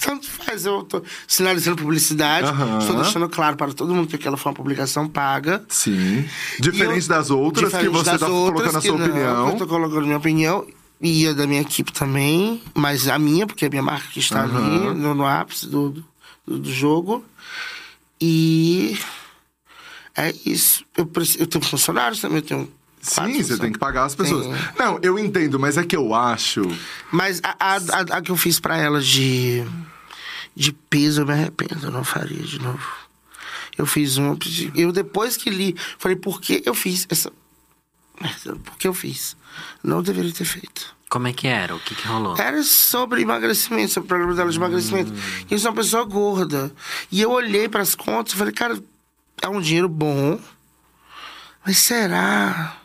tanto 0.00 0.26
faz. 0.30 0.64
Eu 0.66 0.82
tô 0.84 1.02
sinalizando 1.26 1.76
publicidade, 1.78 2.46
Aham. 2.48 2.78
estou 2.78 2.96
deixando 2.96 3.28
claro 3.28 3.56
para 3.56 3.72
todo 3.72 3.94
mundo 3.94 4.08
que 4.08 4.16
aquela 4.16 4.36
foi 4.36 4.50
uma 4.50 4.56
publicação 4.56 5.08
paga. 5.08 5.64
Sim. 5.68 6.24
Diferente 6.60 7.02
eu- 7.02 7.08
das 7.08 7.30
outras, 7.30 7.66
diferente 7.66 7.90
que 7.90 7.96
você 7.96 8.18
tá 8.18 8.28
outras 8.28 8.72
colocando 8.72 8.78
a 8.78 8.80
sua 8.80 8.98
não, 8.98 9.06
opinião. 9.06 9.48
Eu 9.50 9.56
tô 9.56 9.66
colocando 9.66 10.04
minha 10.04 10.16
opinião. 10.18 10.66
E 10.98 11.26
a 11.28 11.34
da 11.34 11.46
minha 11.46 11.60
equipe 11.60 11.92
também, 11.92 12.62
mas 12.74 13.06
a 13.06 13.18
minha, 13.18 13.46
porque 13.46 13.66
é 13.66 13.68
a 13.68 13.70
minha 13.70 13.82
marca 13.82 14.08
que 14.10 14.18
está 14.18 14.44
Aham. 14.44 14.56
ali 14.66 14.98
no, 14.98 15.14
no 15.14 15.26
ápice 15.26 15.66
do, 15.68 15.90
do, 16.46 16.58
do 16.58 16.72
jogo. 16.72 17.22
E 18.18 18.98
é 20.16 20.32
isso. 20.46 20.84
Eu, 20.96 21.04
preciso, 21.04 21.40
eu 21.40 21.46
tenho 21.46 21.62
funcionários 21.62 22.20
também, 22.20 22.38
eu 22.38 22.42
tenho. 22.42 22.72
Sim, 23.08 23.42
você 23.42 23.58
tem 23.58 23.72
que 23.72 23.78
pagar 23.78 24.04
as 24.04 24.14
pessoas. 24.14 24.46
Tem. 24.46 24.56
Não, 24.78 24.98
eu 25.02 25.18
entendo, 25.18 25.58
mas 25.58 25.76
é 25.76 25.84
que 25.84 25.96
eu 25.96 26.14
acho. 26.14 26.62
Mas 27.10 27.40
a, 27.42 27.54
a, 27.58 27.76
a- 27.76 28.16
a 28.18 28.22
que 28.22 28.30
eu 28.30 28.36
fiz 28.36 28.58
pra 28.60 28.76
ela 28.76 29.00
de, 29.00 29.64
de 30.54 30.72
peso, 30.72 31.22
eu 31.22 31.26
me 31.26 31.32
arrependo, 31.32 31.86
eu 31.86 31.90
não 31.90 32.02
faria 32.04 32.42
de 32.42 32.58
novo. 32.60 32.86
Eu 33.78 33.86
fiz 33.86 34.16
uma. 34.16 34.36
Eu 34.74 34.90
depois 34.90 35.36
que 35.36 35.50
li, 35.50 35.76
falei, 35.98 36.16
por 36.16 36.40
que 36.40 36.62
eu 36.64 36.74
fiz 36.74 37.06
essa. 37.10 37.30
merda? 38.20 38.56
Por 38.64 38.76
que 38.78 38.88
eu 38.88 38.94
fiz? 38.94 39.36
Não 39.84 40.02
deveria 40.02 40.32
ter 40.32 40.44
feito. 40.46 40.96
Como 41.08 41.28
é 41.28 41.32
que 41.32 41.46
era? 41.46 41.76
O 41.76 41.78
que, 41.80 41.94
que 41.94 42.08
rolou? 42.08 42.36
Era 42.36 42.62
sobre 42.64 43.22
emagrecimento, 43.22 43.92
sobre 43.92 44.06
o 44.06 44.08
programa 44.08 44.34
dela 44.34 44.50
de 44.50 44.56
emagrecimento. 44.56 45.12
E 45.48 45.54
eu 45.54 45.58
sou 45.58 45.70
uma 45.70 45.76
pessoa 45.76 46.02
gorda. 46.04 46.72
E 47.12 47.20
eu 47.22 47.30
olhei 47.30 47.68
para 47.68 47.80
as 47.82 47.94
contas 47.94 48.32
e 48.34 48.36
falei, 48.36 48.52
cara, 48.52 48.76
é 49.40 49.48
um 49.48 49.60
dinheiro 49.60 49.88
bom. 49.88 50.40
Mas 51.64 51.78
será? 51.78 52.76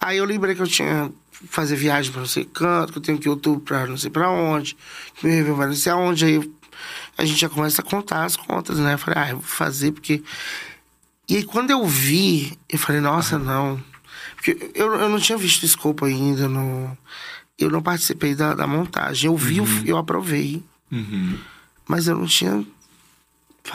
Aí 0.00 0.18
eu 0.18 0.24
lembrei 0.24 0.54
que 0.54 0.62
eu 0.62 0.66
tinha 0.66 1.10
que 1.32 1.46
fazer 1.48 1.76
viagem 1.76 2.10
para 2.12 2.20
não 2.20 2.28
sei 2.28 2.44
canto, 2.44 2.92
que 2.92 2.98
eu 2.98 3.02
tenho 3.02 3.18
que 3.18 3.26
ir 3.26 3.30
outubro 3.30 3.60
para 3.60 3.86
não 3.86 3.96
sei 3.96 4.10
para 4.10 4.30
onde, 4.30 4.76
que 5.14 5.26
meu 5.26 5.34
Réveillon 5.34 5.56
vai 5.56 5.66
não 5.68 5.74
sei 5.74 5.92
aonde. 5.92 6.24
Aí 6.24 6.52
a 7.16 7.24
gente 7.24 7.40
já 7.40 7.48
começa 7.48 7.82
a 7.82 7.84
contar 7.84 8.24
as 8.24 8.36
contas, 8.36 8.78
né? 8.78 8.94
Eu 8.94 8.98
falei, 8.98 9.22
ah, 9.22 9.30
eu 9.30 9.36
vou 9.36 9.44
fazer 9.44 9.92
porque. 9.92 10.22
E 11.28 11.36
aí 11.36 11.44
quando 11.44 11.70
eu 11.70 11.84
vi, 11.86 12.58
eu 12.68 12.78
falei, 12.78 13.00
nossa, 13.00 13.38
não. 13.38 13.82
Porque 14.36 14.70
eu, 14.74 14.94
eu 14.94 15.08
não 15.08 15.18
tinha 15.18 15.36
visto 15.36 15.62
o 15.64 15.66
escopo 15.66 16.04
ainda, 16.04 16.48
não, 16.48 16.96
eu 17.58 17.68
não 17.70 17.82
participei 17.82 18.34
da, 18.36 18.54
da 18.54 18.66
montagem. 18.68 19.26
Eu 19.26 19.36
vi, 19.36 19.64
fi- 19.66 19.88
eu 19.88 19.96
aprovei, 19.98 20.62
Uhum. 20.92 21.38
mas 21.86 22.06
eu 22.06 22.16
não 22.16 22.26
tinha. 22.26 22.64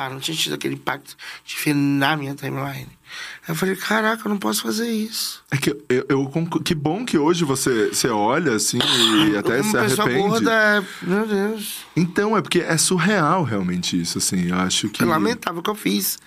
Não 0.09 0.19
tinha 0.19 0.36
tido 0.36 0.53
aquele 0.55 0.74
impacto 0.74 1.15
de 1.45 1.55
ver 1.63 1.76
na 1.76 2.15
minha 2.17 2.34
timeline. 2.34 2.89
Aí 3.46 3.50
eu 3.50 3.56
falei, 3.56 3.76
caraca, 3.76 4.26
eu 4.26 4.30
não 4.30 4.38
posso 4.38 4.62
fazer 4.62 4.89
isso. 4.89 5.44
É 5.52 5.58
que 5.58 5.70
eu, 5.89 6.06
eu 6.08 6.32
que 6.64 6.74
bom 6.74 7.04
que 7.04 7.18
hoje 7.18 7.44
você, 7.44 7.89
você 7.89 8.08
olha 8.08 8.56
assim 8.56 8.80
e 9.28 9.36
até 9.38 9.60
Uma 9.60 9.64
se 9.64 9.72
pessoa 9.78 10.08
arrepende. 10.08 10.30
gorda, 10.30 10.52
é- 10.52 10.84
meu 11.06 11.28
Deus. 11.28 11.80
Então, 11.94 12.38
é 12.38 12.41
porque 12.41 12.60
é 12.60 12.78
surreal 12.78 13.44
realmente 13.44 14.00
isso, 14.00 14.18
assim. 14.18 14.48
Eu 14.48 14.56
acho 14.56 14.88
que. 14.88 15.04
É 15.04 15.06
lamentável 15.06 15.60
o 15.60 15.64
que 15.64 15.70
eu 15.70 15.76
fiz. 15.76 16.18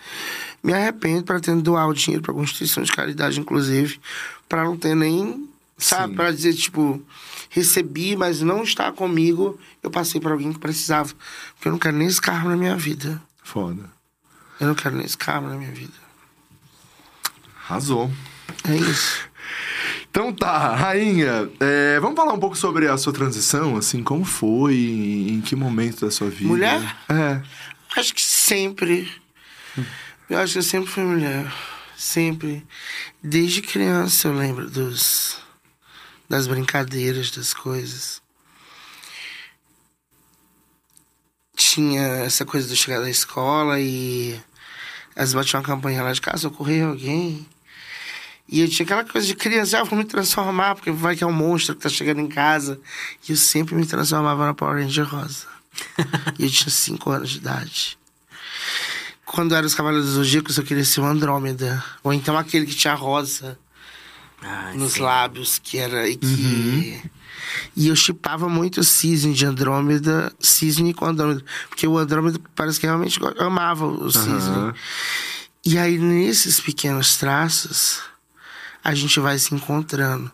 Me 0.62 0.74
arrependo 0.74 1.22
para 1.24 1.40
ter 1.40 1.56
doar 1.56 1.88
o 1.88 1.94
dinheiro 1.94 2.22
para 2.22 2.34
instituição 2.42 2.82
de 2.82 2.92
caridade, 2.92 3.40
inclusive, 3.40 3.98
para 4.46 4.64
não 4.64 4.76
ter 4.76 4.94
nem, 4.94 5.48
sabe, 5.78 6.14
para 6.14 6.30
dizer 6.32 6.52
tipo, 6.54 7.00
recebi, 7.48 8.14
mas 8.16 8.42
não 8.42 8.62
está 8.62 8.92
comigo, 8.92 9.58
eu 9.82 9.90
passei 9.90 10.20
para 10.20 10.32
alguém 10.32 10.52
que 10.52 10.58
precisava, 10.58 11.14
porque 11.54 11.68
eu 11.68 11.72
não 11.72 11.78
quero 11.78 11.96
nem 11.96 12.08
esse 12.08 12.20
carro 12.20 12.50
na 12.50 12.56
minha 12.56 12.76
vida. 12.76 13.22
Foda. 13.42 13.84
Eu 14.60 14.66
não 14.66 14.74
quero 14.74 14.96
nem 14.96 15.06
esse 15.06 15.16
carro 15.16 15.48
na 15.48 15.56
minha 15.56 15.72
vida. 15.72 16.05
Arrasou. 17.68 18.10
É 18.68 18.76
isso. 18.76 19.28
Então 20.08 20.32
tá, 20.32 20.74
rainha, 20.74 21.50
é, 21.60 22.00
vamos 22.00 22.16
falar 22.16 22.32
um 22.32 22.38
pouco 22.38 22.56
sobre 22.56 22.88
a 22.88 22.96
sua 22.96 23.12
transição, 23.12 23.76
assim, 23.76 24.02
como 24.02 24.24
foi, 24.24 24.74
em 25.28 25.40
que 25.42 25.54
momento 25.54 26.06
da 26.06 26.10
sua 26.10 26.30
vida? 26.30 26.48
Mulher? 26.48 26.80
É. 27.08 27.42
Acho 27.96 28.14
que 28.14 28.22
sempre. 28.22 29.10
Eu 30.30 30.38
acho 30.38 30.54
que 30.54 30.58
eu 30.60 30.62
sempre 30.62 30.90
fui 30.90 31.02
mulher. 31.02 31.52
Sempre. 31.96 32.66
Desde 33.22 33.60
criança 33.60 34.28
eu 34.28 34.32
lembro 34.32 34.70
dos. 34.70 35.38
das 36.28 36.46
brincadeiras, 36.46 37.30
das 37.30 37.52
coisas. 37.52 38.22
Tinha 41.54 42.02
essa 42.24 42.44
coisa 42.44 42.68
de 42.68 42.76
chegar 42.76 43.00
da 43.00 43.10
escola 43.10 43.80
e. 43.80 44.40
As 45.14 45.32
batiam 45.32 45.60
uma 45.60 45.66
campanha 45.66 46.02
lá 46.02 46.12
de 46.12 46.20
casa, 46.20 46.38
socorrer 46.38 46.84
alguém. 46.84 47.46
E 48.48 48.60
eu 48.60 48.68
tinha 48.68 48.84
aquela 48.84 49.04
coisa 49.04 49.26
de 49.26 49.34
criança, 49.34 49.80
ah, 49.80 49.84
vou 49.84 49.98
me 49.98 50.04
transformar, 50.04 50.76
porque 50.76 50.90
vai 50.90 51.16
que 51.16 51.24
é 51.24 51.26
um 51.26 51.32
monstro 51.32 51.74
que 51.74 51.82
tá 51.82 51.88
chegando 51.88 52.20
em 52.20 52.28
casa. 52.28 52.80
E 53.28 53.32
eu 53.32 53.36
sempre 53.36 53.74
me 53.74 53.84
transformava 53.84 54.46
na 54.46 54.54
Power 54.54 54.82
Ranger 54.82 55.04
rosa. 55.04 55.46
e 56.38 56.44
eu 56.44 56.50
tinha 56.50 56.70
5 56.70 57.10
anos 57.10 57.30
de 57.30 57.38
idade. 57.38 57.98
Quando 59.24 59.54
era 59.54 59.66
os 59.66 59.74
Cavaleiros 59.74 60.06
do 60.06 60.14
Zodíaco, 60.14 60.52
eu 60.56 60.64
queria 60.64 60.84
ser 60.84 61.00
o 61.00 61.04
Andrômeda. 61.04 61.84
Ou 62.04 62.12
então 62.12 62.38
aquele 62.38 62.64
que 62.66 62.74
tinha 62.74 62.94
rosa 62.94 63.58
Ai, 64.40 64.76
nos 64.76 64.92
sim. 64.92 65.00
lábios, 65.00 65.58
que 65.58 65.78
era. 65.78 66.08
E, 66.08 66.16
que... 66.16 67.02
e 67.76 67.88
eu 67.88 67.96
chipava 67.96 68.48
muito 68.48 68.80
o 68.80 68.84
Cisne 68.84 69.34
de 69.34 69.44
Andrômeda, 69.44 70.32
Cisne 70.38 70.94
com 70.94 71.06
Andrômeda. 71.06 71.44
Porque 71.68 71.86
o 71.86 71.98
Andrômeda 71.98 72.40
parece 72.54 72.78
que 72.78 72.86
realmente 72.86 73.18
amava 73.38 73.86
o 73.86 74.10
Cisne. 74.10 74.34
Aham. 74.34 74.74
E 75.64 75.76
aí, 75.76 75.98
nesses 75.98 76.60
pequenos 76.60 77.16
traços, 77.16 78.00
a 78.86 78.94
gente 78.94 79.18
vai 79.18 79.36
se 79.36 79.52
encontrando. 79.52 80.30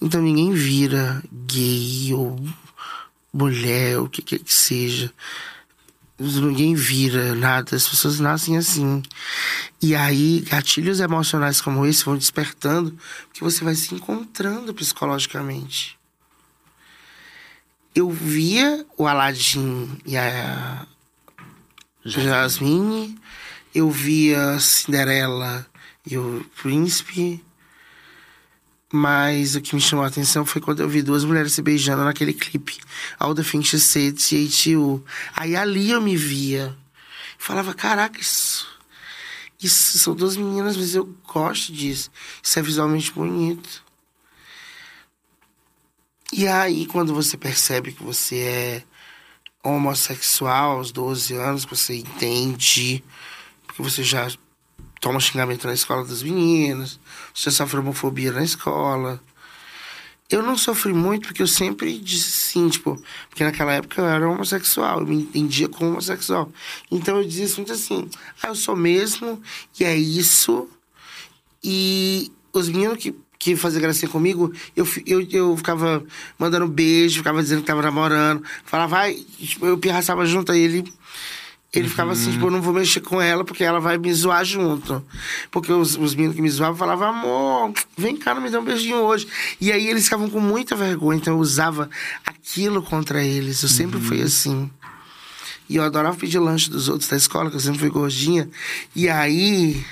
Então 0.00 0.22
ninguém 0.22 0.52
vira 0.52 1.20
gay 1.32 2.14
ou 2.14 2.38
mulher, 3.32 3.98
ou 3.98 4.04
o 4.04 4.08
que 4.08 4.22
quer 4.22 4.38
que 4.38 4.54
seja. 4.54 5.12
Ninguém 6.16 6.76
vira 6.76 7.34
nada, 7.34 7.74
as 7.74 7.88
pessoas 7.88 8.20
nascem 8.20 8.56
assim. 8.56 9.02
E 9.82 9.96
aí, 9.96 10.44
gatilhos 10.48 11.00
emocionais 11.00 11.60
como 11.60 11.84
esse 11.84 12.04
vão 12.04 12.16
despertando, 12.16 12.96
porque 13.26 13.42
você 13.42 13.64
vai 13.64 13.74
se 13.74 13.92
encontrando 13.92 14.72
psicologicamente. 14.72 15.98
Eu 17.94 18.10
via 18.10 18.86
o 18.96 19.08
Aladdin 19.08 19.98
e 20.06 20.16
a 20.16 20.86
Jasmine, 22.04 23.18
eu 23.74 23.90
via 23.90 24.58
Cinderela 24.60 25.66
e 26.06 26.16
o 26.16 26.44
Príncipe. 26.62 27.44
Mas 28.90 29.54
o 29.54 29.60
que 29.60 29.74
me 29.74 29.80
chamou 29.80 30.04
a 30.04 30.08
atenção 30.08 30.46
foi 30.46 30.62
quando 30.62 30.80
eu 30.80 30.88
vi 30.88 31.02
duas 31.02 31.24
mulheres 31.24 31.52
se 31.52 31.60
beijando 31.60 32.04
naquele 32.04 32.32
clipe. 32.32 32.78
All 33.18 33.34
the 33.34 33.42
Things 33.42 33.68
She 33.68 33.78
Said. 33.78 34.16
Aí 35.34 35.54
ali 35.54 35.90
eu 35.90 36.00
me 36.00 36.16
via. 36.16 36.76
Falava, 37.36 37.74
caraca, 37.74 38.18
isso... 38.20 38.78
Isso 39.60 39.98
são 39.98 40.14
duas 40.14 40.36
meninas, 40.36 40.76
mas 40.76 40.94
eu 40.94 41.04
gosto 41.26 41.72
disso. 41.72 42.10
Isso 42.40 42.58
é 42.58 42.62
visualmente 42.62 43.10
bonito. 43.10 43.82
E 46.32 46.46
aí, 46.46 46.86
quando 46.86 47.12
você 47.12 47.36
percebe 47.36 47.92
que 47.92 48.02
você 48.02 48.38
é 48.38 48.82
homossexual 49.64 50.76
aos 50.76 50.92
12 50.92 51.34
anos, 51.34 51.64
você 51.64 51.96
entende, 51.96 53.02
porque 53.66 53.82
você 53.82 54.04
já 54.04 54.30
toma 55.00 55.20
xingamento 55.20 55.66
na 55.66 55.74
escola 55.74 56.04
das 56.04 56.22
meninas, 56.22 56.98
você 57.34 57.50
sofre 57.50 57.78
homofobia 57.78 58.32
na 58.32 58.42
escola. 58.42 59.20
Eu 60.30 60.42
não 60.42 60.58
sofri 60.58 60.92
muito 60.92 61.28
porque 61.28 61.42
eu 61.42 61.46
sempre 61.46 61.98
disse 61.98 62.30
sim, 62.30 62.68
tipo, 62.68 63.02
porque 63.30 63.42
naquela 63.42 63.72
época 63.72 64.02
eu 64.02 64.06
era 64.06 64.28
homossexual, 64.28 65.00
eu 65.00 65.06
me 65.06 65.16
entendia 65.16 65.68
como 65.68 65.90
homossexual. 65.90 66.52
Então 66.90 67.16
eu 67.16 67.24
dizia 67.26 67.56
muito 67.56 67.72
assim, 67.72 68.08
ah, 68.42 68.48
eu 68.48 68.54
sou 68.54 68.76
mesmo, 68.76 69.40
e 69.80 69.84
é 69.84 69.96
isso. 69.96 70.68
E 71.64 72.30
os 72.52 72.68
meninos 72.68 72.98
que, 72.98 73.14
que 73.38 73.56
faziam 73.56 73.80
gracinha 73.80 74.10
comigo, 74.10 74.52
eu, 74.76 74.86
eu, 75.06 75.26
eu 75.30 75.56
ficava 75.56 76.04
mandando 76.38 76.68
beijo, 76.68 77.18
ficava 77.18 77.42
dizendo 77.42 77.62
que 77.62 77.66
tava 77.66 77.80
namorando, 77.80 78.44
falava, 78.64 78.96
vai, 78.96 79.14
tipo, 79.14 79.64
eu 79.64 79.78
pirraçava 79.78 80.26
junto, 80.26 80.52
aí 80.52 80.60
ele. 80.60 80.92
Ele 81.72 81.86
ficava 81.86 82.12
assim, 82.12 82.32
tipo, 82.32 82.46
eu 82.46 82.50
não 82.50 82.62
vou 82.62 82.72
mexer 82.72 83.00
com 83.00 83.20
ela 83.20 83.44
porque 83.44 83.62
ela 83.62 83.78
vai 83.78 83.98
me 83.98 84.12
zoar 84.12 84.42
junto. 84.42 85.04
Porque 85.50 85.70
os, 85.70 85.98
os 85.98 86.14
meninos 86.14 86.34
que 86.34 86.40
me 86.40 86.48
zoavam 86.48 86.76
falavam, 86.76 87.08
amor, 87.08 87.72
vem 87.96 88.16
cá, 88.16 88.34
não 88.34 88.40
me 88.40 88.48
dá 88.48 88.58
um 88.58 88.64
beijinho 88.64 88.96
hoje. 88.96 89.28
E 89.60 89.70
aí 89.70 89.86
eles 89.86 90.04
ficavam 90.04 90.30
com 90.30 90.40
muita 90.40 90.74
vergonha, 90.74 91.18
então 91.18 91.34
eu 91.34 91.40
usava 91.40 91.90
aquilo 92.24 92.82
contra 92.82 93.22
eles. 93.22 93.62
Eu 93.62 93.68
sempre 93.68 94.00
fui 94.00 94.22
assim. 94.22 94.70
E 95.68 95.76
eu 95.76 95.82
adorava 95.82 96.16
pedir 96.16 96.38
lanche 96.38 96.70
dos 96.70 96.88
outros 96.88 97.10
da 97.10 97.16
escola, 97.18 97.50
que 97.50 97.56
eu 97.56 97.60
sempre 97.60 97.80
fui 97.80 97.90
gordinha. 97.90 98.48
E 98.96 99.06
aí, 99.06 99.84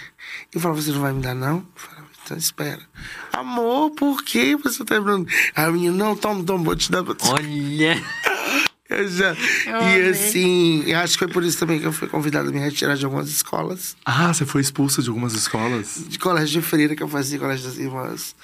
eu 0.55 0.61
falava, 0.61 0.81
você 0.81 0.91
não 0.93 1.01
vai 1.03 1.13
me 1.13 1.21
dar, 1.21 1.35
não? 1.35 1.57
Eu 1.59 1.67
falava, 1.75 2.07
então 2.25 2.37
espera. 2.39 2.81
Amor, 3.35 3.91
por 3.91 4.25
que 4.25 4.57
você 4.57 4.83
tá 4.83 4.95
lembrando? 4.95 5.29
Aí 5.55 5.67
a 5.67 5.71
menina, 5.71 5.95
não, 5.95 6.17
toma, 6.17 6.43
toma, 6.43 6.65
vou 6.65 6.75
te 6.75 6.91
dar. 6.91 7.03
vou 7.03 7.15
te 7.15 7.23
dar." 7.27 7.35
Olha. 7.35 8.03
Eu 8.89 9.09
já. 9.09 9.31
Eu 9.31 9.37
e 9.67 9.69
amei. 9.97 10.11
assim, 10.11 10.85
eu 10.87 10.99
acho 11.01 11.15
que 11.15 11.25
foi 11.25 11.29
por 11.29 11.43
isso 11.43 11.59
também 11.59 11.81
que 11.81 11.87
eu 11.87 11.93
fui 11.93 12.07
convidado 12.09 12.49
a 12.49 12.53
me 12.53 12.59
retirar 12.61 12.95
de 12.97 13.05
algumas 13.05 13.29
escolas. 13.29 13.97
Ah, 14.05 14.33
você 14.33 14.47
foi 14.47 14.61
expulsa 14.61 15.03
de 15.03 15.09
algumas 15.09 15.35
escolas? 15.35 16.05
De 16.09 16.19
colégio 16.19 16.61
de 16.61 16.67
freira 16.67 16.95
que 16.95 17.03
eu 17.03 17.09
fazia, 17.09 17.39
colégio 17.39 17.67
das 17.69 17.79
irmãs. 17.79 18.37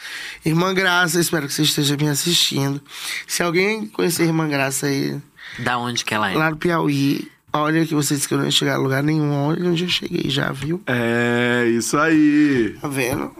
Irmã 0.44 0.74
Graça, 0.74 1.20
espero 1.20 1.46
que 1.46 1.52
você 1.54 1.62
esteja 1.62 1.96
me 1.96 2.08
assistindo. 2.08 2.82
Se 3.26 3.42
alguém 3.42 3.86
conhecer 3.86 4.22
a 4.24 4.26
Irmã 4.26 4.48
Graça 4.48 4.86
aí, 4.86 5.20
Da 5.60 5.78
onde 5.78 6.04
que 6.04 6.12
ela 6.14 6.30
é? 6.30 6.34
lá 6.36 6.50
no 6.50 6.56
Piauí, 6.56 7.30
olha 7.52 7.86
que 7.86 7.94
você 7.94 8.14
disse 8.16 8.26
que 8.26 8.34
eu 8.34 8.38
não 8.38 8.44
ia 8.44 8.50
chegar 8.50 8.74
a 8.74 8.78
lugar 8.78 9.02
nenhum. 9.02 9.32
Olha 9.46 9.68
onde 9.70 9.84
eu 9.84 9.88
cheguei 9.88 10.28
já, 10.28 10.50
viu? 10.50 10.82
É, 10.86 11.66
isso 11.68 11.96
aí. 11.98 12.76
Tá 12.80 12.88
vendo? 12.88 13.30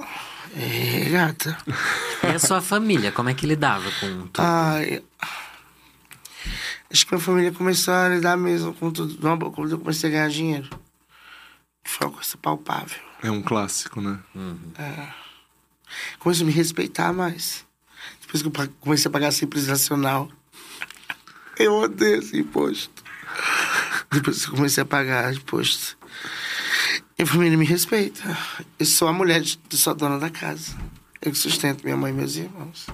É, 0.57 1.09
gata. 1.11 1.57
E 2.25 2.27
a 2.29 2.39
sua 2.39 2.61
família, 2.61 3.11
como 3.11 3.29
é 3.29 3.35
que 3.35 3.45
lidava 3.45 3.91
com 3.99 4.07
tudo? 4.29 4.31
Ai. 4.39 5.03
Acho 6.93 7.07
que 7.07 7.14
minha 7.14 7.24
família 7.24 7.53
começou 7.53 7.95
a 7.95 8.11
lidar 8.11 8.36
mesmo 8.36 8.74
com 8.74 8.90
tudo. 8.90 9.16
Quando 9.51 9.70
eu 9.70 9.78
comecei 9.78 10.11
a 10.11 10.12
ganhar 10.12 10.28
dinheiro. 10.28 10.68
Foi 11.82 12.07
uma 12.07 12.14
coisa 12.14 12.36
palpável. 12.36 13.01
É 13.22 13.30
um 13.30 13.40
clássico, 13.40 14.01
né? 14.01 14.18
Começou 16.18 16.45
a 16.45 16.47
me 16.47 16.53
respeitar 16.53 17.12
mais. 17.12 17.64
Depois 18.20 18.43
que 18.43 18.49
eu 18.49 18.68
comecei 18.80 19.09
a 19.09 19.12
pagar 19.12 19.32
Simples 19.32 19.66
Nacional. 19.66 20.30
Eu 21.59 21.74
odeio 21.74 22.18
esse 22.18 22.38
imposto. 22.38 23.03
Depois 24.11 24.45
que 24.45 24.51
eu 24.51 24.57
comecei 24.57 24.82
a 24.82 24.86
pagar 24.86 25.32
imposto. 25.32 25.97
Minha 27.18 27.26
família 27.26 27.57
me 27.57 27.64
respeita. 27.64 28.22
Eu 28.78 28.84
sou 28.84 29.09
a 29.09 29.12
mulher, 29.12 29.40
de, 29.40 29.59
eu 29.70 29.78
sou 29.78 29.93
a 29.93 29.95
dona 29.95 30.18
da 30.18 30.28
casa. 30.28 30.76
Eu 31.22 31.32
que 31.32 31.38
sustento 31.38 31.84
minha 31.84 31.97
mãe 31.97 32.12
e 32.12 32.14
meus 32.14 32.36
irmãos. 32.36 32.86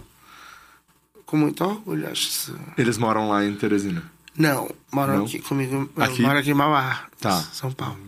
Com 1.29 1.37
muito 1.37 1.62
orgulho, 1.62 2.11
acho 2.11 2.22
isso. 2.26 2.59
Eles 2.79 2.97
moram 2.97 3.29
lá 3.29 3.45
em 3.45 3.55
Teresina. 3.55 4.03
Não, 4.35 4.70
moram 4.91 5.18
Não? 5.18 5.24
aqui 5.26 5.39
comigo. 5.41 5.87
Aqui? 5.95 6.22
Moro 6.22 6.39
aqui 6.39 6.53
em 6.53 6.55
Mauá, 6.55 7.03
Tá. 7.20 7.39
São 7.53 7.70
Paulo. 7.70 7.99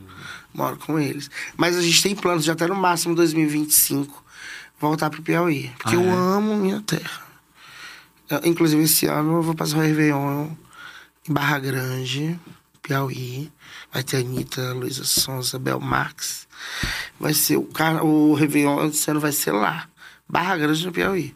Moro 0.55 0.79
com 0.79 0.99
eles. 0.99 1.31
Mas 1.55 1.77
a 1.77 1.83
gente 1.83 2.03
tem 2.03 2.15
planos 2.17 2.45
de 2.45 2.51
até 2.51 2.67
no 2.67 2.75
máximo 2.75 3.15
2025 3.15 4.25
voltar 4.81 5.11
pro 5.11 5.21
Piauí. 5.23 5.71
Porque 5.77 5.97
Ah, 5.97 5.99
eu 5.99 6.09
é? 6.09 6.13
amo 6.13 6.57
minha 6.57 6.81
terra. 6.81 7.21
Eu, 8.31 8.41
inclusive, 8.45 8.83
esse 8.85 9.05
ano 9.05 9.37
eu 9.37 9.43
vou 9.43 9.55
passar 9.55 9.77
o 9.77 9.81
Réveillon 9.81 10.49
em 11.29 11.33
Barra 11.33 11.59
Grande, 11.59 12.41
Piauí. 12.81 13.53
Vai 13.93 14.03
ter 14.03 14.17
a 14.17 14.21
Anitta, 14.21 14.73
Luísa 14.73 15.05
Sonza, 15.05 15.59
Bel 15.59 15.79
Marx. 15.79 16.49
Vai 17.19 17.35
ser 17.35 17.59
o, 17.59 17.65
cara, 17.65 18.03
o 18.03 18.33
Réveillon 18.33 18.87
esse 18.87 19.11
ano 19.11 19.21
vai 19.21 19.33
ser 19.33 19.53
lá. 19.53 19.89
Barra 20.27 20.57
Grande, 20.57 20.87
no 20.87 20.93
Piauí. 20.93 21.35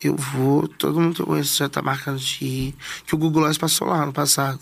Eu 0.00 0.14
vou, 0.14 0.68
todo 0.68 1.00
mundo 1.00 1.16
que 1.16 1.22
eu 1.22 1.26
conheço 1.26 1.56
já 1.56 1.68
tá 1.68 1.82
marcando 1.82 2.18
de 2.18 2.44
ir. 2.44 2.74
Que 3.04 3.14
o 3.14 3.18
Google 3.18 3.42
Glass 3.42 3.58
passou 3.58 3.88
lá 3.88 4.06
no 4.06 4.12
passado. 4.12 4.60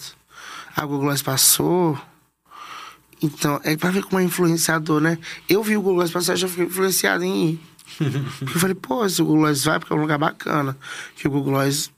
A 0.74 0.82
Google 0.86 1.06
Glass 1.06 1.20
passou. 1.20 1.98
Então, 3.22 3.60
é 3.62 3.76
pra 3.76 3.90
ver 3.90 4.02
como 4.04 4.18
é 4.18 4.24
influenciador, 4.24 5.00
né? 5.00 5.18
Eu 5.48 5.62
vi 5.62 5.76
o 5.76 5.82
Google 5.82 5.96
Glass 5.96 6.10
passar 6.10 6.34
e 6.34 6.36
já 6.38 6.48
fiquei 6.48 6.64
influenciado 6.64 7.22
em 7.22 7.50
ir. 7.50 7.60
Eu 8.40 8.60
falei, 8.60 8.74
pô, 8.74 9.06
se 9.08 9.20
o 9.20 9.26
Google 9.26 9.42
Glass 9.42 9.64
vai, 9.64 9.78
porque 9.78 9.92
é 9.92 9.96
um 9.96 10.00
lugar 10.00 10.18
bacana. 10.18 10.76
Que 11.16 11.28
o 11.28 11.30
Google 11.30 11.52
Glass 11.52 11.90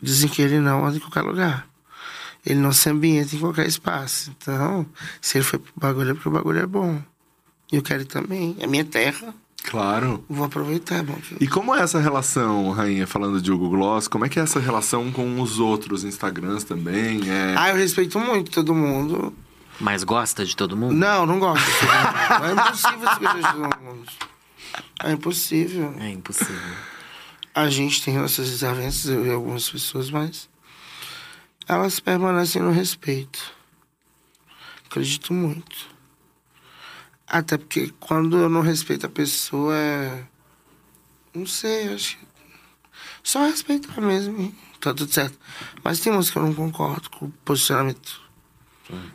dizem 0.00 0.28
que 0.28 0.40
ele 0.40 0.60
não 0.60 0.86
anda 0.86 0.96
em 0.96 1.00
qualquer 1.00 1.22
lugar. 1.22 1.68
Ele 2.46 2.60
não 2.60 2.72
se 2.72 2.88
ambienta 2.88 3.34
em 3.34 3.40
qualquer 3.40 3.66
espaço. 3.66 4.32
Então, 4.36 4.86
se 5.20 5.38
ele 5.38 5.44
foi 5.44 5.58
pro 5.58 5.72
bagulho, 5.76 6.10
é 6.10 6.14
porque 6.14 6.28
o 6.28 6.32
bagulho 6.32 6.60
é 6.60 6.66
bom. 6.66 7.02
E 7.72 7.76
eu 7.76 7.82
quero 7.82 8.02
ir 8.02 8.06
também. 8.06 8.56
É 8.60 8.66
minha 8.66 8.84
terra. 8.84 9.34
Claro. 9.68 10.24
Vou 10.28 10.46
aproveitar, 10.46 10.96
é 10.96 11.02
bom. 11.02 11.18
E 11.38 11.46
como 11.46 11.74
é 11.74 11.82
essa 11.82 12.00
relação, 12.00 12.70
Rainha, 12.70 13.06
falando 13.06 13.40
de 13.40 13.52
Hugo 13.52 13.68
Gloss, 13.68 14.08
como 14.08 14.24
é 14.24 14.28
que 14.28 14.40
é 14.40 14.42
essa 14.42 14.58
relação 14.58 15.12
com 15.12 15.40
os 15.42 15.58
outros 15.58 16.04
Instagrams 16.04 16.64
também? 16.64 17.20
É... 17.28 17.54
Ah, 17.56 17.68
eu 17.68 17.76
respeito 17.76 18.18
muito 18.18 18.50
todo 18.50 18.74
mundo. 18.74 19.34
Mas 19.78 20.02
gosta 20.04 20.44
de 20.44 20.56
todo 20.56 20.74
mundo? 20.74 20.94
Não, 20.94 21.26
não 21.26 21.38
gosto. 21.38 21.68
É 22.42 22.52
impossível 22.52 22.98
você 22.98 23.20
gostar 23.20 23.52
de 23.52 23.60
todo 23.60 23.82
mundo. 23.82 24.12
É 25.04 25.12
impossível. 25.12 25.94
É 26.00 26.10
impossível. 26.10 26.76
A 27.54 27.68
gente 27.68 28.02
tem 28.02 28.16
nossas 28.16 28.48
desavenças, 28.48 29.04
eu 29.06 29.26
e 29.26 29.30
algumas 29.30 29.68
pessoas, 29.68 30.10
mas 30.10 30.48
elas 31.68 32.00
permanecem 32.00 32.62
no 32.62 32.70
respeito. 32.70 33.52
Acredito 34.86 35.34
muito. 35.34 35.97
Até 37.28 37.58
porque 37.58 37.92
quando 38.00 38.38
eu 38.38 38.48
não 38.48 38.60
respeito 38.60 39.06
a 39.06 39.08
pessoa 39.08 39.74
é. 39.74 40.24
Não 41.34 41.46
sei, 41.46 41.92
acho 41.94 42.16
que. 42.16 42.26
Só 43.22 43.44
respeitar 43.44 44.00
mesmo. 44.00 44.54
Tá 44.80 44.94
tudo 44.94 45.12
certo. 45.12 45.38
Mas 45.84 46.00
tem 46.00 46.12
umas 46.12 46.30
que 46.30 46.38
eu 46.38 46.42
não 46.42 46.54
concordo 46.54 47.10
com 47.10 47.26
o 47.26 47.30
posicionamento. 47.44 48.28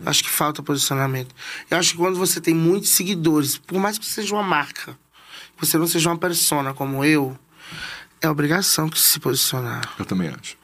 Acho 0.05 0.23
que 0.23 0.29
falta 0.29 0.61
posicionamento. 0.61 1.33
Eu 1.69 1.77
acho 1.77 1.91
que 1.91 1.97
quando 1.97 2.17
você 2.17 2.39
tem 2.39 2.53
muitos 2.53 2.89
seguidores, 2.89 3.57
por 3.57 3.79
mais 3.79 3.97
que 3.97 4.05
você 4.05 4.21
seja 4.21 4.35
uma 4.35 4.43
marca, 4.43 4.97
que 5.57 5.65
você 5.65 5.77
não 5.77 5.87
seja 5.87 6.09
uma 6.09 6.17
persona 6.17 6.73
como 6.73 7.03
eu, 7.03 7.37
é 8.21 8.29
obrigação 8.29 8.87
que 8.87 8.99
se 8.99 9.19
posicionar. 9.19 9.81
Eu 9.97 10.05
também 10.05 10.29
acho. 10.29 10.57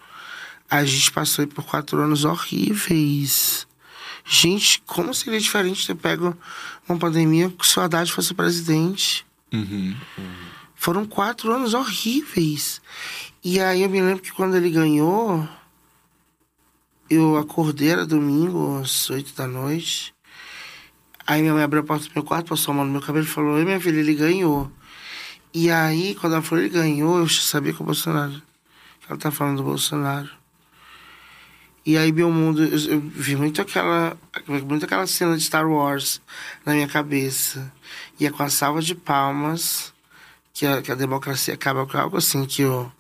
A 0.70 0.86
gente 0.86 1.12
passou 1.12 1.42
aí 1.42 1.48
por 1.48 1.66
quatro 1.66 2.00
anos 2.00 2.24
horríveis. 2.24 3.68
Gente, 4.24 4.84
como 4.86 5.12
seria 5.14 5.40
diferente 5.40 5.88
ter 5.88 5.96
pego 5.96 6.38
uma 6.94 7.00
pandemia 7.00 7.54
se 7.62 7.80
o 7.80 7.82
Haddad 7.82 8.12
fosse 8.12 8.34
presidente? 8.34 9.26
Uhum. 9.54 9.96
Foram 10.76 11.06
quatro 11.06 11.54
anos 11.54 11.74
horríveis. 11.74 12.82
E 13.44 13.60
aí 13.60 13.84
eu 13.84 13.90
me 13.90 14.02
lembro 14.02 14.24
que 14.24 14.32
quando 14.32 14.56
ele 14.56 14.70
ganhou, 14.70 15.48
eu 17.10 17.38
acordei, 17.38 17.90
era 17.90 18.06
domingo, 18.06 18.80
às 18.80 19.10
oito 19.10 19.34
da 19.36 19.48
noite. 19.48 20.14
Aí 21.26 21.42
minha 21.42 21.54
mãe 21.54 21.64
abriu 21.64 21.82
a 21.82 21.86
porta 21.86 22.06
do 22.06 22.12
meu 22.16 22.24
quarto, 22.24 22.50
passou 22.50 22.72
a 22.72 22.78
mão 22.78 22.86
no 22.86 22.92
meu 22.92 23.02
cabelo 23.02 23.26
e 23.26 23.28
falou: 23.28 23.56
Oi, 23.56 23.66
minha 23.66 23.80
filha, 23.80 24.00
ele 24.00 24.16
ganhou. 24.16 24.72
E 25.54 25.70
aí, 25.70 26.16
quando 26.16 26.34
ela 26.34 26.42
falou 26.42 26.64
ele 26.64 26.74
ganhou, 26.74 27.20
eu 27.20 27.28
sabia 27.28 27.74
que 27.74 27.82
o 27.82 27.86
Bolsonaro. 27.86 28.42
Ela 29.08 29.18
tá 29.18 29.32
falando 29.32 29.58
do 29.58 29.64
Bolsonaro. 29.64 30.39
E 31.90 31.98
aí, 31.98 32.12
meu 32.12 32.32
mundo, 32.32 32.64
eu, 32.64 32.78
eu 32.78 33.02
vi 33.02 33.36
muito 33.36 33.60
aquela, 33.64 34.16
muito 34.48 34.86
aquela 34.86 35.08
cena 35.08 35.36
de 35.36 35.44
Star 35.44 35.68
Wars 35.68 36.22
na 36.64 36.74
minha 36.74 36.88
cabeça. 36.88 37.74
E 38.20 38.28
é 38.28 38.30
com 38.30 38.44
a 38.44 38.50
salva 38.52 38.80
de 38.80 38.94
palmas 38.94 39.92
que 40.54 40.68
a, 40.68 40.84
que 40.84 40.92
a 40.92 40.96
democracia 40.96 41.56
acaba 41.56 41.88
com 41.88 41.98
algo 41.98 42.16
assim 42.16 42.46
que 42.46 42.64
o 42.64 42.92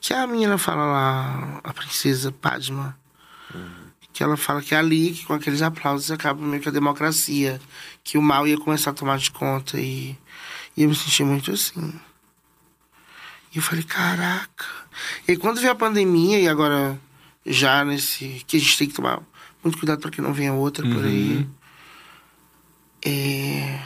que 0.00 0.12
a 0.12 0.26
menina 0.26 0.58
fala 0.58 0.84
lá, 0.84 1.60
a 1.62 1.72
princesa 1.72 2.32
Padma, 2.32 2.98
que 4.12 4.20
ela 4.20 4.36
fala 4.36 4.62
que 4.62 4.74
é 4.74 4.78
ali, 4.78 5.12
que 5.12 5.24
com 5.24 5.34
aqueles 5.34 5.62
aplausos 5.62 6.10
acaba 6.10 6.44
meio 6.44 6.60
que 6.60 6.68
a 6.68 6.72
democracia, 6.72 7.60
que 8.02 8.18
o 8.18 8.22
mal 8.22 8.48
ia 8.48 8.58
começar 8.58 8.90
a 8.90 8.94
tomar 8.94 9.18
de 9.18 9.30
conta 9.30 9.78
e, 9.78 10.18
e 10.76 10.82
eu 10.82 10.88
me 10.88 10.94
senti 10.96 11.22
muito 11.22 11.52
assim. 11.52 11.94
E 13.54 13.58
eu 13.58 13.62
falei, 13.62 13.84
caraca. 13.84 14.66
E 15.28 15.30
aí, 15.30 15.36
quando 15.36 15.60
veio 15.60 15.70
a 15.70 15.76
pandemia 15.76 16.40
e 16.40 16.48
agora 16.48 16.98
já 17.48 17.84
nesse 17.84 18.44
que 18.46 18.56
a 18.56 18.60
gente 18.60 18.78
tem 18.78 18.88
que 18.88 18.94
tomar 18.94 19.22
muito 19.62 19.78
cuidado 19.78 20.00
para 20.00 20.10
que 20.10 20.20
não 20.20 20.32
venha 20.32 20.52
outra 20.52 20.86
por 20.88 21.04
aí. 21.04 21.48
É... 23.04 23.82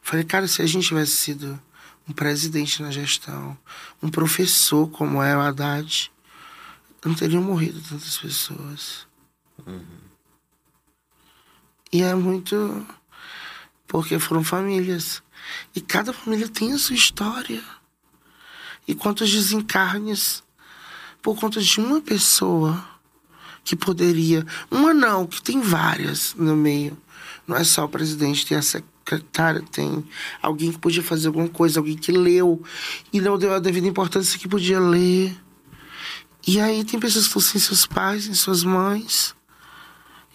Falei, 0.00 0.24
cara, 0.24 0.48
se 0.48 0.62
a 0.62 0.66
gente 0.66 0.88
tivesse 0.88 1.12
sido 1.12 1.60
um 2.08 2.12
presidente 2.12 2.82
na 2.82 2.90
gestão, 2.90 3.56
um 4.02 4.08
professor 4.08 4.88
como 4.90 5.22
é 5.22 5.36
o 5.36 5.40
Haddad, 5.40 6.12
não 7.04 7.14
teriam 7.14 7.42
morrido 7.42 7.80
tantas 7.80 8.16
pessoas. 8.18 9.06
E 11.92 12.02
é 12.02 12.14
muito. 12.14 12.86
Porque 13.86 14.18
foram 14.18 14.42
famílias. 14.42 15.22
E 15.74 15.80
cada 15.80 16.12
família 16.12 16.48
tem 16.48 16.72
a 16.72 16.78
sua 16.78 16.96
história. 16.96 17.62
E 18.86 18.94
quantos 18.94 19.30
desencarnes 19.30 20.42
por 21.26 21.36
conta 21.36 21.60
de 21.60 21.80
uma 21.80 22.00
pessoa 22.00 22.88
que 23.64 23.74
poderia. 23.74 24.46
Uma 24.70 24.94
não, 24.94 25.26
que 25.26 25.42
tem 25.42 25.60
várias 25.60 26.36
no 26.38 26.54
meio. 26.54 26.96
Não 27.48 27.56
é 27.56 27.64
só 27.64 27.84
o 27.84 27.88
presidente, 27.88 28.46
tem 28.46 28.56
a 28.56 28.62
secretária, 28.62 29.60
tem 29.60 30.08
alguém 30.40 30.70
que 30.70 30.78
podia 30.78 31.02
fazer 31.02 31.26
alguma 31.26 31.48
coisa, 31.48 31.80
alguém 31.80 31.96
que 31.96 32.12
leu 32.12 32.62
e 33.12 33.20
não 33.20 33.36
deu 33.36 33.52
a 33.52 33.58
devida 33.58 33.88
importância 33.88 34.38
que 34.38 34.46
podia 34.46 34.78
ler. 34.78 35.36
E 36.46 36.60
aí 36.60 36.84
tem 36.84 37.00
pessoas 37.00 37.24
que 37.24 37.30
estão 37.30 37.42
sem 37.42 37.60
seus 37.60 37.86
pais, 37.86 38.22
sem 38.22 38.34
suas 38.34 38.62
mães. 38.62 39.34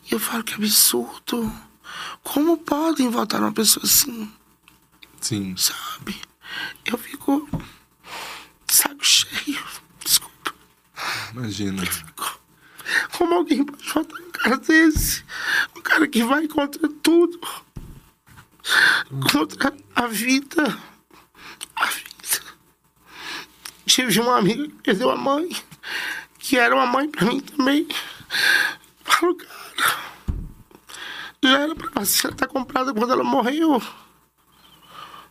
E 0.09 0.13
eu 0.13 0.19
falo 0.19 0.43
que 0.43 0.55
absurdo. 0.55 1.49
Como 2.21 2.57
podem 2.57 3.09
votar 3.09 3.39
numa 3.39 3.53
pessoa 3.53 3.85
assim? 3.85 4.29
Sim. 5.21 5.55
Sabe? 5.55 6.19
Eu 6.83 6.97
fico. 6.97 7.47
saco 8.67 9.05
cheio. 9.05 9.70
Imagina. 11.33 11.83
Como 13.17 13.33
alguém 13.33 13.63
pode 13.63 13.89
votar 13.89 14.19
um 14.19 14.31
cara 14.31 14.57
desse? 14.57 15.23
Um 15.75 15.81
cara 15.81 16.07
que 16.07 16.23
vai 16.23 16.47
contra 16.47 16.87
tudo. 17.01 17.39
Contra 19.31 19.73
a 19.95 20.07
vida. 20.07 20.77
A 21.75 21.85
vida. 21.85 22.41
Tive 23.85 24.19
uma 24.19 24.37
amiga 24.37 24.67
que 24.67 24.83
perdeu 24.83 25.09
a 25.09 25.15
mãe. 25.15 25.49
Que 26.39 26.51
que 26.51 26.57
era 26.57 26.75
uma 26.75 26.85
mãe 26.85 27.09
pra 27.09 27.25
mim 27.25 27.39
também. 27.39 27.87
Falo, 29.05 29.35
cara, 29.35 29.99
já 31.41 31.59
era 31.59 31.73
pra 31.73 31.89
vacina 31.95 32.33
estar 32.33 32.45
comprada 32.47 32.93
quando 32.93 33.13
ela 33.13 33.23
morreu. 33.23 33.81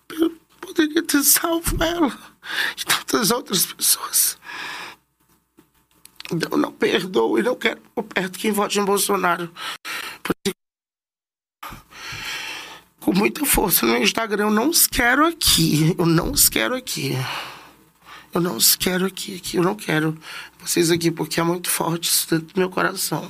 Eu 0.09 0.31
poderia 0.59 1.03
ter 1.03 1.23
salvo 1.23 1.77
ela 1.85 2.19
e 2.75 2.85
tantas 2.87 3.31
outras 3.31 3.67
pessoas. 3.67 4.39
Então, 6.33 6.59
não 6.59 6.73
perdoo 6.73 7.39
e 7.39 7.43
não 7.43 7.57
quero 7.57 7.81
por 7.95 8.05
perto 8.05 8.39
quem 8.39 8.53
vote 8.53 8.79
em 8.79 8.85
Bolsonaro. 8.85 9.51
Com 13.01 13.13
muita 13.13 13.45
força 13.45 13.87
no 13.87 13.97
Instagram, 13.97 14.45
eu 14.45 14.51
não 14.51 14.69
os 14.69 14.87
quero 14.87 15.27
aqui. 15.27 15.95
Eu 15.99 16.07
não 16.07 16.31
os 16.31 16.49
quero 16.49 16.77
aqui. 16.77 17.17
Eu 18.33 18.41
não 18.41 18.57
os 18.57 18.77
quero 18.77 19.07
aqui, 19.07 19.37
aqui. 19.37 19.57
Eu 19.57 19.63
não 19.63 19.75
quero 19.75 20.17
vocês 20.61 20.91
aqui, 20.91 21.11
porque 21.11 21.41
é 21.41 21.43
muito 21.43 21.69
forte 21.71 22.09
isso 22.09 22.29
dentro 22.31 22.55
do 22.55 22.59
meu 22.59 22.71
coração. 22.71 23.29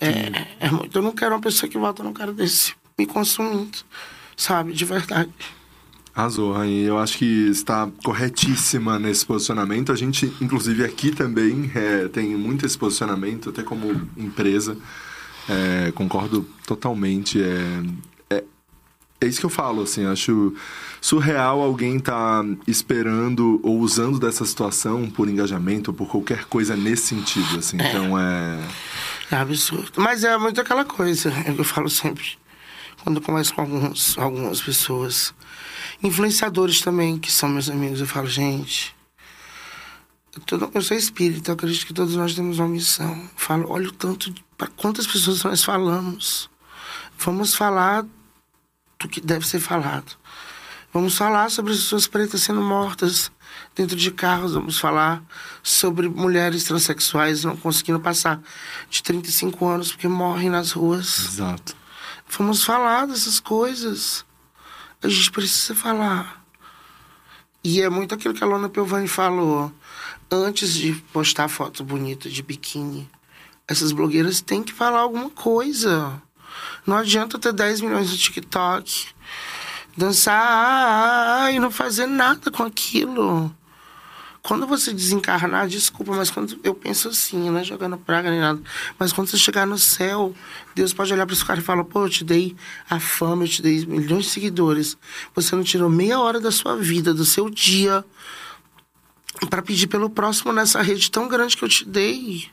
É, 0.00 0.66
é 0.66 0.70
muito. 0.70 0.96
Eu 0.96 1.02
não 1.02 1.12
quero 1.12 1.34
uma 1.34 1.40
pessoa 1.40 1.70
que 1.70 1.78
vota 1.78 2.02
num 2.02 2.12
cara 2.12 2.32
desse 2.32 2.74
me 2.98 3.06
consumindo, 3.06 3.78
sabe? 4.36 4.72
De 4.72 4.84
verdade. 4.84 5.32
Arrasou, 6.14 6.52
Rainha. 6.52 6.86
Eu 6.86 6.98
acho 6.98 7.18
que 7.18 7.48
está 7.48 7.90
corretíssima 8.04 8.98
nesse 9.00 9.26
posicionamento. 9.26 9.90
A 9.90 9.96
gente, 9.96 10.32
inclusive, 10.40 10.84
aqui 10.84 11.10
também 11.10 11.70
é, 11.74 12.06
tem 12.06 12.36
muito 12.36 12.64
esse 12.64 12.78
posicionamento, 12.78 13.50
até 13.50 13.64
como 13.64 14.08
empresa. 14.16 14.76
É, 15.48 15.90
concordo 15.92 16.46
totalmente. 16.64 17.42
É, 17.42 18.36
é, 18.36 18.44
é 19.20 19.26
isso 19.26 19.40
que 19.40 19.46
eu 19.46 19.50
falo, 19.50 19.82
assim, 19.82 20.06
acho 20.06 20.54
surreal 21.00 21.60
alguém 21.60 21.98
tá 21.98 22.44
esperando 22.66 23.60
ou 23.62 23.80
usando 23.80 24.18
dessa 24.18 24.44
situação 24.44 25.10
por 25.10 25.28
engajamento 25.28 25.90
ou 25.90 25.96
por 25.96 26.08
qualquer 26.08 26.44
coisa 26.44 26.76
nesse 26.76 27.08
sentido, 27.08 27.58
assim. 27.58 27.76
Então 27.76 28.18
é... 28.18 28.60
É 29.32 29.36
absurdo. 29.36 29.90
Mas 29.96 30.22
é 30.22 30.38
muito 30.38 30.60
aquela 30.60 30.84
coisa, 30.84 31.30
é 31.30 31.54
eu 31.58 31.64
falo 31.64 31.90
sempre. 31.90 32.24
Quando 33.02 33.16
eu 33.16 33.22
converso 33.22 33.52
com 33.52 33.62
alguns, 33.62 34.16
algumas 34.16 34.62
pessoas 34.62 35.34
influenciadores 36.04 36.80
também, 36.80 37.18
que 37.18 37.32
são 37.32 37.48
meus 37.48 37.70
amigos. 37.70 38.00
Eu 38.00 38.06
falo, 38.06 38.28
gente, 38.28 38.94
eu, 40.36 40.42
tô, 40.42 40.70
eu 40.74 40.82
sou 40.82 40.96
espírita, 40.96 41.50
eu 41.50 41.54
acredito 41.54 41.86
que 41.86 41.94
todos 41.94 42.14
nós 42.14 42.34
temos 42.34 42.58
uma 42.58 42.68
missão. 42.68 43.12
Eu 43.12 43.30
falo, 43.36 43.70
olha 43.70 43.88
o 43.88 43.92
tanto, 43.92 44.32
para 44.56 44.68
quantas 44.68 45.06
pessoas 45.06 45.42
nós 45.42 45.64
falamos. 45.64 46.50
Vamos 47.18 47.54
falar 47.54 48.04
do 48.98 49.08
que 49.08 49.20
deve 49.20 49.46
ser 49.46 49.60
falado. 49.60 50.16
Vamos 50.92 51.16
falar 51.16 51.50
sobre 51.50 51.72
as 51.72 51.78
pessoas 51.78 52.06
pretas 52.06 52.42
sendo 52.42 52.60
mortas 52.60 53.32
dentro 53.74 53.96
de 53.96 54.10
carros. 54.10 54.54
Vamos 54.54 54.78
falar 54.78 55.22
sobre 55.62 56.08
mulheres 56.08 56.64
transexuais 56.64 57.44
não 57.44 57.56
conseguindo 57.56 57.98
passar 57.98 58.40
de 58.90 59.02
35 59.02 59.66
anos 59.66 59.92
porque 59.92 60.06
morrem 60.06 60.50
nas 60.50 60.72
ruas. 60.72 61.18
Exato. 61.18 61.74
Vamos 62.28 62.62
falar 62.62 63.06
dessas 63.06 63.40
coisas. 63.40 64.24
A 65.04 65.08
gente 65.08 65.30
precisa 65.30 65.74
falar. 65.74 66.42
E 67.62 67.82
é 67.82 67.90
muito 67.90 68.14
aquilo 68.14 68.32
que 68.32 68.42
a 68.42 68.46
Lona 68.46 68.70
Piovani 68.70 69.06
falou. 69.06 69.70
Antes 70.30 70.72
de 70.72 70.94
postar 71.12 71.46
foto 71.48 71.84
bonita 71.84 72.30
de 72.30 72.42
biquíni, 72.42 73.06
essas 73.68 73.92
blogueiras 73.92 74.40
têm 74.40 74.62
que 74.62 74.72
falar 74.72 75.00
alguma 75.00 75.28
coisa. 75.28 76.22
Não 76.86 76.96
adianta 76.96 77.38
ter 77.38 77.52
10 77.52 77.82
milhões 77.82 78.10
no 78.10 78.16
TikTok, 78.16 79.08
dançar 79.94 81.52
e 81.52 81.58
não 81.58 81.70
fazer 81.70 82.06
nada 82.06 82.50
com 82.50 82.62
aquilo. 82.62 83.54
Quando 84.46 84.66
você 84.66 84.92
desencarnar, 84.92 85.66
desculpa, 85.66 86.14
mas 86.14 86.28
quando 86.28 86.60
eu 86.62 86.74
penso 86.74 87.08
assim, 87.08 87.48
não 87.48 87.58
é 87.58 87.64
jogando 87.64 87.96
praga 87.96 88.30
nem 88.30 88.40
nada, 88.40 88.60
mas 88.98 89.10
quando 89.10 89.28
você 89.28 89.38
chegar 89.38 89.66
no 89.66 89.78
céu, 89.78 90.34
Deus 90.74 90.92
pode 90.92 91.10
olhar 91.14 91.24
para 91.24 91.34
esse 91.34 91.42
cara 91.42 91.60
e 91.60 91.62
falar: 91.62 91.82
pô, 91.82 92.04
eu 92.04 92.10
te 92.10 92.22
dei 92.22 92.54
a 92.90 93.00
fama, 93.00 93.44
eu 93.44 93.48
te 93.48 93.62
dei 93.62 93.86
milhões 93.86 94.26
de 94.26 94.30
seguidores. 94.30 94.98
Você 95.34 95.56
não 95.56 95.64
tirou 95.64 95.88
meia 95.88 96.20
hora 96.20 96.38
da 96.38 96.50
sua 96.50 96.76
vida, 96.76 97.14
do 97.14 97.24
seu 97.24 97.48
dia, 97.48 98.04
para 99.48 99.62
pedir 99.62 99.86
pelo 99.86 100.10
próximo 100.10 100.52
nessa 100.52 100.82
rede 100.82 101.10
tão 101.10 101.26
grande 101.26 101.56
que 101.56 101.64
eu 101.64 101.68
te 101.68 101.86
dei. 101.86 102.50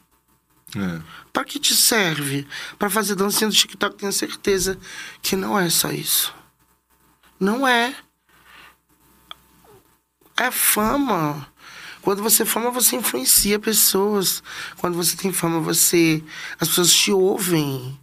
É. 0.73 1.01
Para 1.33 1.43
que 1.43 1.59
te 1.59 1.75
serve? 1.75 2.47
Para 2.79 2.89
fazer 2.89 3.15
dancinha 3.15 3.49
do 3.49 3.55
TikTok, 3.55 3.97
tenho 3.97 4.13
certeza 4.13 4.79
que 5.21 5.35
não 5.35 5.59
é 5.59 5.69
só 5.69 5.91
isso. 5.91 6.33
Não 7.37 7.67
é. 7.67 7.93
É 10.37 10.49
fama. 10.49 11.50
Quando 12.01 12.23
você 12.23 12.45
fama, 12.45 12.71
você 12.71 12.95
influencia 12.95 13.59
pessoas. 13.59 14.41
Quando 14.77 14.95
você 14.95 15.15
tem 15.15 15.31
fama, 15.31 15.59
você. 15.59 16.23
As 16.59 16.67
pessoas 16.67 16.93
te 16.93 17.11
ouvem. 17.11 17.97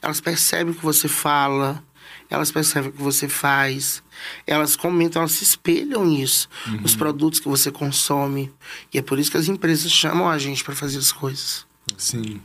Elas 0.00 0.20
percebem 0.20 0.72
o 0.72 0.76
que 0.76 0.84
você 0.84 1.06
fala. 1.08 1.82
Elas 2.30 2.50
percebem 2.50 2.88
o 2.90 2.92
que 2.92 3.02
você 3.02 3.28
faz. 3.28 4.02
Elas 4.46 4.74
comentam, 4.74 5.20
elas 5.20 5.32
se 5.32 5.44
espelham 5.44 6.06
nisso. 6.06 6.48
Uhum. 6.66 6.80
Nos 6.80 6.96
produtos 6.96 7.38
que 7.38 7.48
você 7.48 7.70
consome. 7.70 8.50
E 8.92 8.98
é 8.98 9.02
por 9.02 9.18
isso 9.18 9.30
que 9.30 9.36
as 9.36 9.48
empresas 9.48 9.92
chamam 9.92 10.28
a 10.28 10.38
gente 10.38 10.64
para 10.64 10.74
fazer 10.74 10.98
as 10.98 11.12
coisas. 11.12 11.66
Sim. 11.98 12.40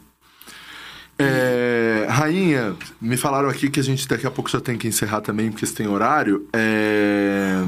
É, 1.20 2.06
rainha, 2.10 2.76
me 3.02 3.18
falaram 3.18 3.50
aqui 3.50 3.70
que 3.70 3.80
a 3.80 3.84
gente 3.84 4.08
daqui 4.08 4.28
a 4.28 4.32
pouco 4.32 4.50
já 4.52 4.60
tem 4.60 4.78
que 4.78 4.88
encerrar 4.88 5.22
também, 5.22 5.50
porque 5.50 5.66
você 5.66 5.74
tem 5.74 5.88
horário. 5.88 6.48
É, 6.54 7.64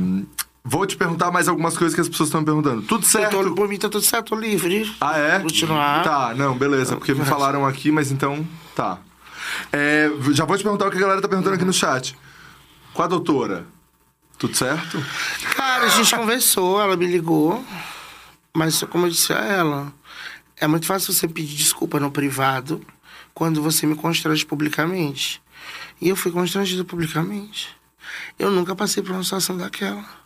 Vou 0.71 0.85
te 0.85 0.95
perguntar 0.95 1.31
mais 1.31 1.47
algumas 1.47 1.75
coisas 1.75 1.95
que 1.95 2.01
as 2.01 2.07
pessoas 2.07 2.29
estão 2.29 2.41
me 2.41 2.45
perguntando. 2.45 2.83
Tudo 2.83 3.03
certo? 3.03 3.31
Tô, 3.31 3.55
por 3.55 3.67
mim 3.67 3.79
tá 3.79 3.89
tudo 3.89 4.05
certo, 4.05 4.27
tô 4.27 4.35
livre. 4.35 4.95
Ah, 5.01 5.17
é? 5.17 5.39
Continuar. 5.39 6.03
Tá, 6.03 6.35
não, 6.35 6.55
beleza. 6.55 6.95
Porque 6.95 7.11
me 7.15 7.25
falaram 7.25 7.65
aqui, 7.65 7.91
mas 7.91 8.11
então. 8.11 8.47
Tá. 8.75 8.99
É, 9.73 10.11
já 10.31 10.45
vou 10.45 10.55
te 10.55 10.61
perguntar 10.61 10.87
o 10.87 10.91
que 10.91 10.97
a 10.97 11.01
galera 11.01 11.19
tá 11.19 11.27
perguntando 11.27 11.55
aqui 11.55 11.65
no 11.65 11.73
chat. 11.73 12.15
Com 12.93 13.01
a 13.01 13.07
doutora, 13.07 13.65
tudo 14.37 14.55
certo? 14.55 15.03
Cara, 15.55 15.85
a 15.85 15.89
gente 15.89 16.15
conversou, 16.15 16.79
ela 16.79 16.95
me 16.95 17.07
ligou. 17.07 17.65
Mas 18.55 18.83
como 18.83 19.07
eu 19.07 19.09
disse 19.09 19.33
a 19.33 19.39
ela, 19.39 19.91
é 20.55 20.67
muito 20.67 20.85
fácil 20.85 21.11
você 21.11 21.27
pedir 21.27 21.55
desculpa 21.55 21.99
no 21.99 22.11
privado 22.11 22.85
quando 23.33 23.59
você 23.59 23.87
me 23.87 23.95
constrange 23.95 24.45
publicamente. 24.45 25.41
E 25.99 26.09
eu 26.09 26.15
fui 26.15 26.31
constrangido 26.31 26.85
publicamente. 26.85 27.75
Eu 28.37 28.51
nunca 28.51 28.75
passei 28.75 29.01
por 29.01 29.13
uma 29.13 29.23
situação 29.23 29.57
daquela. 29.57 30.19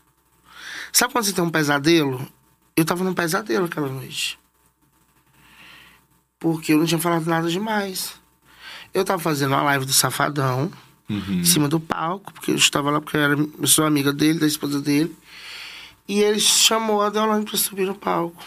Sabe 0.94 1.12
quando 1.12 1.26
você 1.26 1.34
tem 1.34 1.44
um 1.44 1.50
pesadelo? 1.50 2.26
Eu 2.78 2.86
tava 2.86 3.04
num 3.04 3.14
pesadelo 3.14 3.66
aquela 3.66 3.90
noite. 3.90 4.40
Porque 6.40 6.74
eu 6.74 6.78
não 6.78 6.86
tinha 6.86 7.00
falado 7.00 7.26
nada 7.26 7.50
demais. 7.50 8.14
Eu 8.94 9.04
tava 9.04 9.22
fazendo 9.22 9.52
uma 9.54 9.64
live 9.64 9.86
do 9.86 9.94
Safadão, 9.94 10.72
Uhum. 11.10 11.40
em 11.42 11.44
cima 11.44 11.68
do 11.68 11.80
palco, 11.80 12.32
porque 12.34 12.52
eu 12.52 12.56
estava 12.56 12.90
lá 12.90 13.02
porque 13.02 13.18
eu, 13.18 13.22
era, 13.22 13.36
eu 13.36 13.68
sou 13.68 13.86
amiga 13.86 14.14
dele, 14.14 14.40
da 14.40 14.48
esposa 14.48 14.80
dele. 14.80 15.14
E 16.08 16.22
ele 16.22 16.40
chamou 16.40 17.02
a 17.02 17.10
Deolane 17.10 17.44
pra 17.46 17.58
subir 17.58 17.86
no 17.86 17.96
palco. 17.96 18.42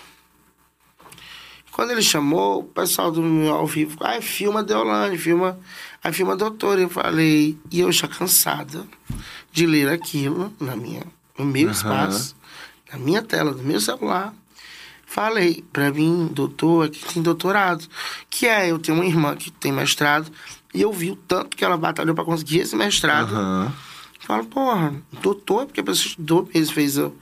Quando 1.73 1.91
ele 1.91 2.03
chamou, 2.03 2.61
o 2.61 2.65
pessoal 2.65 3.11
do 3.11 3.21
meu 3.23 3.53
ao 3.55 3.67
vivo, 3.67 3.99
ai, 4.01 4.23
filma 4.23 4.63
Deolane, 4.63 5.19
filma, 5.19 5.59
aí 6.03 6.13
filma 6.13 6.33
a 6.33 6.37
doutora. 6.37 6.81
Eu 6.81 6.89
falei, 6.89 7.59
e 7.71 7.81
eu 7.81 7.93
já 7.93 8.09
cansada 8.09 8.87
de 9.53 9.67
ler 9.67 9.89
aquilo 9.91 10.53
na 10.61 10.75
minha, 10.77 11.03
no 11.39 11.45
meu 11.45 11.65
Aham. 11.69 11.73
espaço, 11.73 12.36
na 12.93 12.99
minha 12.99 13.23
tela, 13.23 13.53
do 13.53 13.63
meu 13.63 13.81
celular. 13.81 14.35
Falei, 15.07 15.65
pra 15.73 15.91
mim, 15.93 16.29
doutor, 16.33 16.87
aqui 16.87 17.05
tem 17.15 17.23
doutorado. 17.23 17.87
Que 18.29 18.47
é, 18.47 18.71
eu 18.71 18.79
tenho 18.79 18.99
uma 18.99 19.07
irmã 19.07 19.37
que 19.37 19.51
tem 19.51 19.73
mestrado, 19.73 20.31
e 20.75 20.83
eu 20.83 20.93
vi 20.93 21.13
o 21.13 21.17
tanto 21.17 21.57
que 21.57 21.65
ela 21.65 21.77
batalhou 21.77 22.15
pra 22.15 22.25
conseguir 22.25 22.59
esse 22.61 22.77
mestrado. 22.77 23.35
Aham. 23.35 23.73
Falo, 24.21 24.45
porra, 24.47 24.95
doutor, 25.23 25.67
porque 25.67 25.81
a 25.81 25.85
pessoa 25.85 26.09
estudou 26.09 26.49
mesmo, 26.53 26.75
fez 26.75 26.99
o, 26.99 27.15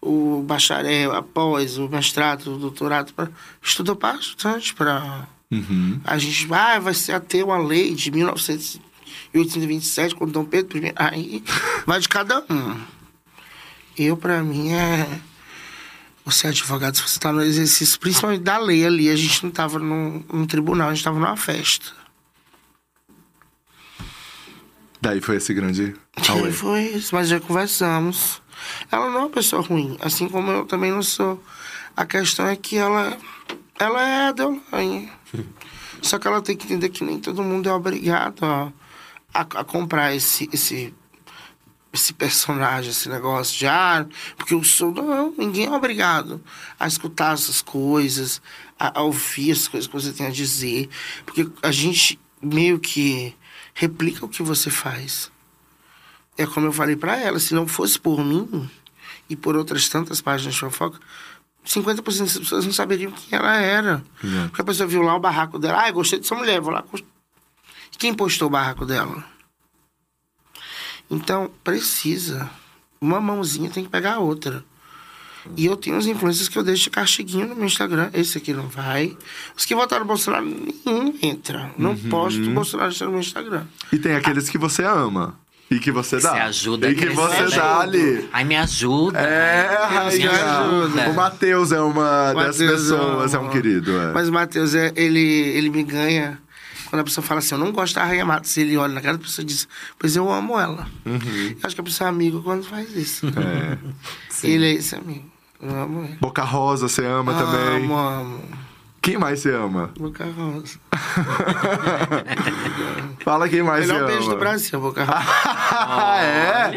o 0.00 0.42
bacharel, 0.46 1.14
após 1.14 1.78
o 1.78 1.88
mestrado, 1.88 2.54
o 2.54 2.58
doutorado, 2.58 3.12
pra, 3.14 3.28
estudou 3.62 3.94
bastante 3.94 4.74
para 4.74 5.26
Uhum. 5.50 5.98
a 6.04 6.18
gente 6.18 6.46
vai, 6.46 6.78
vai 6.78 6.92
ser 6.92 7.12
até 7.12 7.42
uma 7.42 7.56
lei 7.56 7.94
de 7.94 8.10
1927, 8.10 10.14
quando 10.14 10.32
Dom 10.32 10.44
Pedro 10.44 10.76
I, 10.78 10.92
aí 10.94 11.42
vai 11.86 12.00
de 12.00 12.08
cada 12.08 12.44
um. 12.50 12.76
Eu, 13.98 14.16
pra 14.16 14.42
mim, 14.42 14.72
é. 14.72 15.20
Você 16.24 16.46
é 16.46 16.50
advogado, 16.50 16.94
se 16.96 17.02
você 17.02 17.18
tá 17.18 17.32
no 17.32 17.42
exercício, 17.42 17.98
principalmente 17.98 18.42
da 18.42 18.58
lei 18.58 18.84
ali, 18.84 19.08
a 19.08 19.16
gente 19.16 19.42
não 19.44 19.50
tava 19.50 19.78
num, 19.78 20.22
num 20.30 20.46
tribunal, 20.46 20.90
a 20.90 20.94
gente 20.94 21.02
tava 21.02 21.18
numa 21.18 21.36
festa. 21.36 21.90
Daí 25.00 25.20
foi 25.20 25.36
esse 25.36 25.54
grande 25.54 25.94
auê. 26.28 26.52
foi 26.52 26.82
isso, 26.88 27.14
mas 27.14 27.28
já 27.28 27.40
conversamos. 27.40 28.42
Ela 28.90 29.08
não 29.08 29.16
é 29.16 29.22
uma 29.22 29.30
pessoa 29.30 29.62
ruim, 29.62 29.96
assim 30.00 30.28
como 30.28 30.50
eu 30.50 30.66
também 30.66 30.90
não 30.90 31.02
sou. 31.02 31.42
A 31.96 32.04
questão 32.04 32.46
é 32.46 32.56
que 32.56 32.76
ela, 32.76 33.16
ela 33.78 34.06
é 34.06 34.28
a 34.28 34.32
Deolane. 34.32 35.10
Só 36.02 36.18
que 36.18 36.26
ela 36.26 36.42
tem 36.42 36.56
que 36.56 36.66
entender 36.66 36.90
que 36.90 37.04
nem 37.04 37.18
todo 37.18 37.42
mundo 37.42 37.68
é 37.68 37.72
obrigado 37.72 38.44
a, 38.44 38.72
a, 39.32 39.40
a 39.40 39.64
comprar 39.64 40.14
esse, 40.14 40.48
esse, 40.52 40.94
esse 41.98 42.12
personagem, 42.12 42.90
esse 42.90 43.08
negócio 43.08 43.58
de 43.58 43.66
ah, 43.66 44.06
porque 44.36 44.54
eu 44.54 44.62
sou. 44.64 44.92
Não, 44.92 45.32
ninguém 45.36 45.66
é 45.66 45.70
obrigado 45.70 46.40
a 46.78 46.86
escutar 46.86 47.34
essas 47.34 47.60
coisas, 47.62 48.40
a, 48.78 48.98
a 49.00 49.02
ouvir 49.02 49.52
as 49.52 49.68
coisas 49.68 49.86
que 49.86 49.92
você 49.92 50.12
tem 50.12 50.26
a 50.26 50.30
dizer. 50.30 50.88
Porque 51.26 51.48
a 51.62 51.70
gente 51.72 52.18
meio 52.40 52.78
que 52.78 53.34
replica 53.74 54.24
o 54.24 54.28
que 54.28 54.42
você 54.42 54.70
faz. 54.70 55.30
É 56.36 56.46
como 56.46 56.66
eu 56.66 56.72
falei 56.72 56.96
para 56.96 57.16
ela, 57.16 57.38
se 57.40 57.52
não 57.54 57.66
fosse 57.66 57.98
por 57.98 58.24
mim 58.24 58.70
e 59.28 59.34
por 59.36 59.56
outras 59.56 59.88
tantas 59.88 60.20
páginas 60.20 60.54
de 60.54 60.60
fofoca, 60.60 60.98
50% 61.66 62.02
das 62.20 62.38
pessoas 62.38 62.64
não 62.64 62.72
saberiam 62.72 63.10
quem 63.12 63.36
ela 63.38 63.56
era. 63.56 64.02
É. 64.24 64.46
Porque 64.48 64.62
a 64.62 64.64
pessoa 64.64 64.86
viu 64.88 65.02
lá 65.02 65.14
o 65.16 65.20
barraco 65.20 65.58
dela, 65.58 65.82
ah, 65.82 65.88
eu 65.88 65.94
gostei 65.94 66.18
dessa 66.20 66.34
mulher, 66.34 66.60
vou 66.60 66.72
lá. 66.72 66.82
cons- 66.82 67.02
Quem 67.98 68.14
postou 68.14 68.46
o 68.46 68.50
barraco 68.50 68.86
dela? 68.86 69.24
Então, 71.10 71.50
precisa. 71.64 72.48
Uma 73.00 73.20
mãozinha 73.20 73.70
tem 73.70 73.84
que 73.84 73.90
pegar 73.90 74.14
a 74.14 74.18
outra. 74.18 74.64
E 75.56 75.64
eu 75.64 75.76
tenho 75.76 75.96
os 75.96 76.06
influencers 76.06 76.48
que 76.48 76.58
eu 76.58 76.62
deixo 76.64 76.84
de 76.84 76.90
castiguinho 76.90 77.46
no 77.46 77.54
meu 77.56 77.64
Instagram. 77.64 78.10
Esse 78.12 78.36
aqui 78.36 78.52
não 78.52 78.66
vai. 78.68 79.16
Os 79.56 79.64
que 79.64 79.74
votaram 79.74 80.02
no 80.02 80.08
Bolsonaro, 80.08 80.44
nenhum 80.44 81.14
entra. 81.22 81.70
Não 81.78 81.96
posto 81.96 82.42
o 82.42 82.50
Bolsonaro 82.50 82.92
no 83.02 83.10
meu 83.12 83.20
Instagram. 83.20 83.64
E 83.92 83.98
tem 83.98 84.14
aqueles 84.14 84.50
que 84.50 84.58
você 84.58 84.82
ama. 84.82 85.38
E 85.70 85.78
que 85.78 85.92
você 85.92 86.18
dá. 86.18 86.32
Você 86.32 86.38
ajuda 86.38 86.90
E 86.90 86.94
que 86.94 87.08
você 87.10 87.44
dá 87.54 87.80
ali. 87.80 88.28
Ai, 88.32 88.42
me 88.44 88.56
ajuda. 88.56 89.18
É, 89.20 89.68
me 89.90 89.94
rainha. 89.96 90.30
ajuda. 90.30 91.10
O 91.10 91.14
Matheus 91.14 91.72
é 91.72 91.80
uma 91.80 92.32
Mateus 92.34 92.58
dessas 92.58 92.80
pessoas, 92.90 93.34
é 93.34 93.36
é 93.36 93.40
um 93.40 93.46
um- 93.46 93.50
querido. 93.50 93.90
É. 93.98 94.12
Mas 94.12 94.28
o 94.28 94.32
Matheus, 94.32 94.74
é, 94.74 94.92
ele, 94.96 95.20
ele 95.20 95.68
me 95.70 95.82
ganha 95.82 96.38
quando 96.88 97.00
a 97.00 97.04
pessoa 97.04 97.24
fala 97.24 97.38
assim, 97.40 97.54
eu 97.54 97.58
não 97.58 97.72
gosto 97.72 97.94
da 97.94 98.04
Rainha 98.04 98.24
Matos. 98.24 98.56
Ele 98.56 98.76
olha 98.76 98.94
na 98.94 99.00
cara 99.00 99.16
da 99.16 99.22
pessoa 99.22 99.42
e 99.42 99.46
diz, 99.46 99.68
pois 99.98 100.16
eu 100.16 100.30
amo 100.32 100.58
ela. 100.58 100.86
Eu 101.04 101.56
acho 101.62 101.74
que 101.74 101.80
a 101.80 101.84
pessoa 101.84 102.08
é 102.08 102.10
amigo 102.10 102.42
quando 102.42 102.64
faz 102.64 102.94
isso. 102.96 103.26
Uhum. 103.26 103.32
É. 103.36 103.78
Ele 104.46 104.66
é 104.66 104.72
esse 104.74 104.94
amigo. 104.94 105.30
Eu 105.60 105.82
amo 105.82 106.04
ele. 106.04 106.16
Boca 106.20 106.42
Rosa, 106.42 106.88
você 106.88 107.04
ama 107.04 107.34
também. 107.34 107.84
Amo, 107.84 107.96
amo. 107.98 108.40
Quem 109.00 109.16
mais 109.16 109.40
você 109.40 109.54
ama? 109.54 109.90
Boca 109.98 110.24
Rosa. 110.24 110.78
Fala 113.24 113.48
quem 113.48 113.62
mais 113.62 113.86
Melhor 113.86 114.00
você 114.00 114.06
beijo 114.06 114.24
ama. 114.26 114.34
do 114.34 114.38
Brasil, 114.40 114.80
Boca 114.80 115.04
Rosa. 115.04 115.18
Ah, 115.20 116.18
é? 116.22 116.72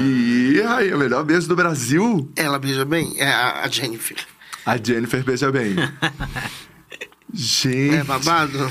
E 0.00 0.62
aí, 0.66 0.92
o 0.94 0.98
melhor 0.98 1.24
beijo 1.24 1.48
do 1.48 1.56
Brasil. 1.56 2.30
ela 2.36 2.58
beija 2.58 2.84
bem? 2.84 3.14
É 3.18 3.32
a, 3.32 3.62
a 3.64 3.68
Jennifer. 3.68 4.16
A 4.66 4.76
Jennifer 4.76 5.24
beija 5.24 5.50
bem. 5.50 5.74
Gente, 7.32 7.96
É 7.96 8.04
babado? 8.04 8.70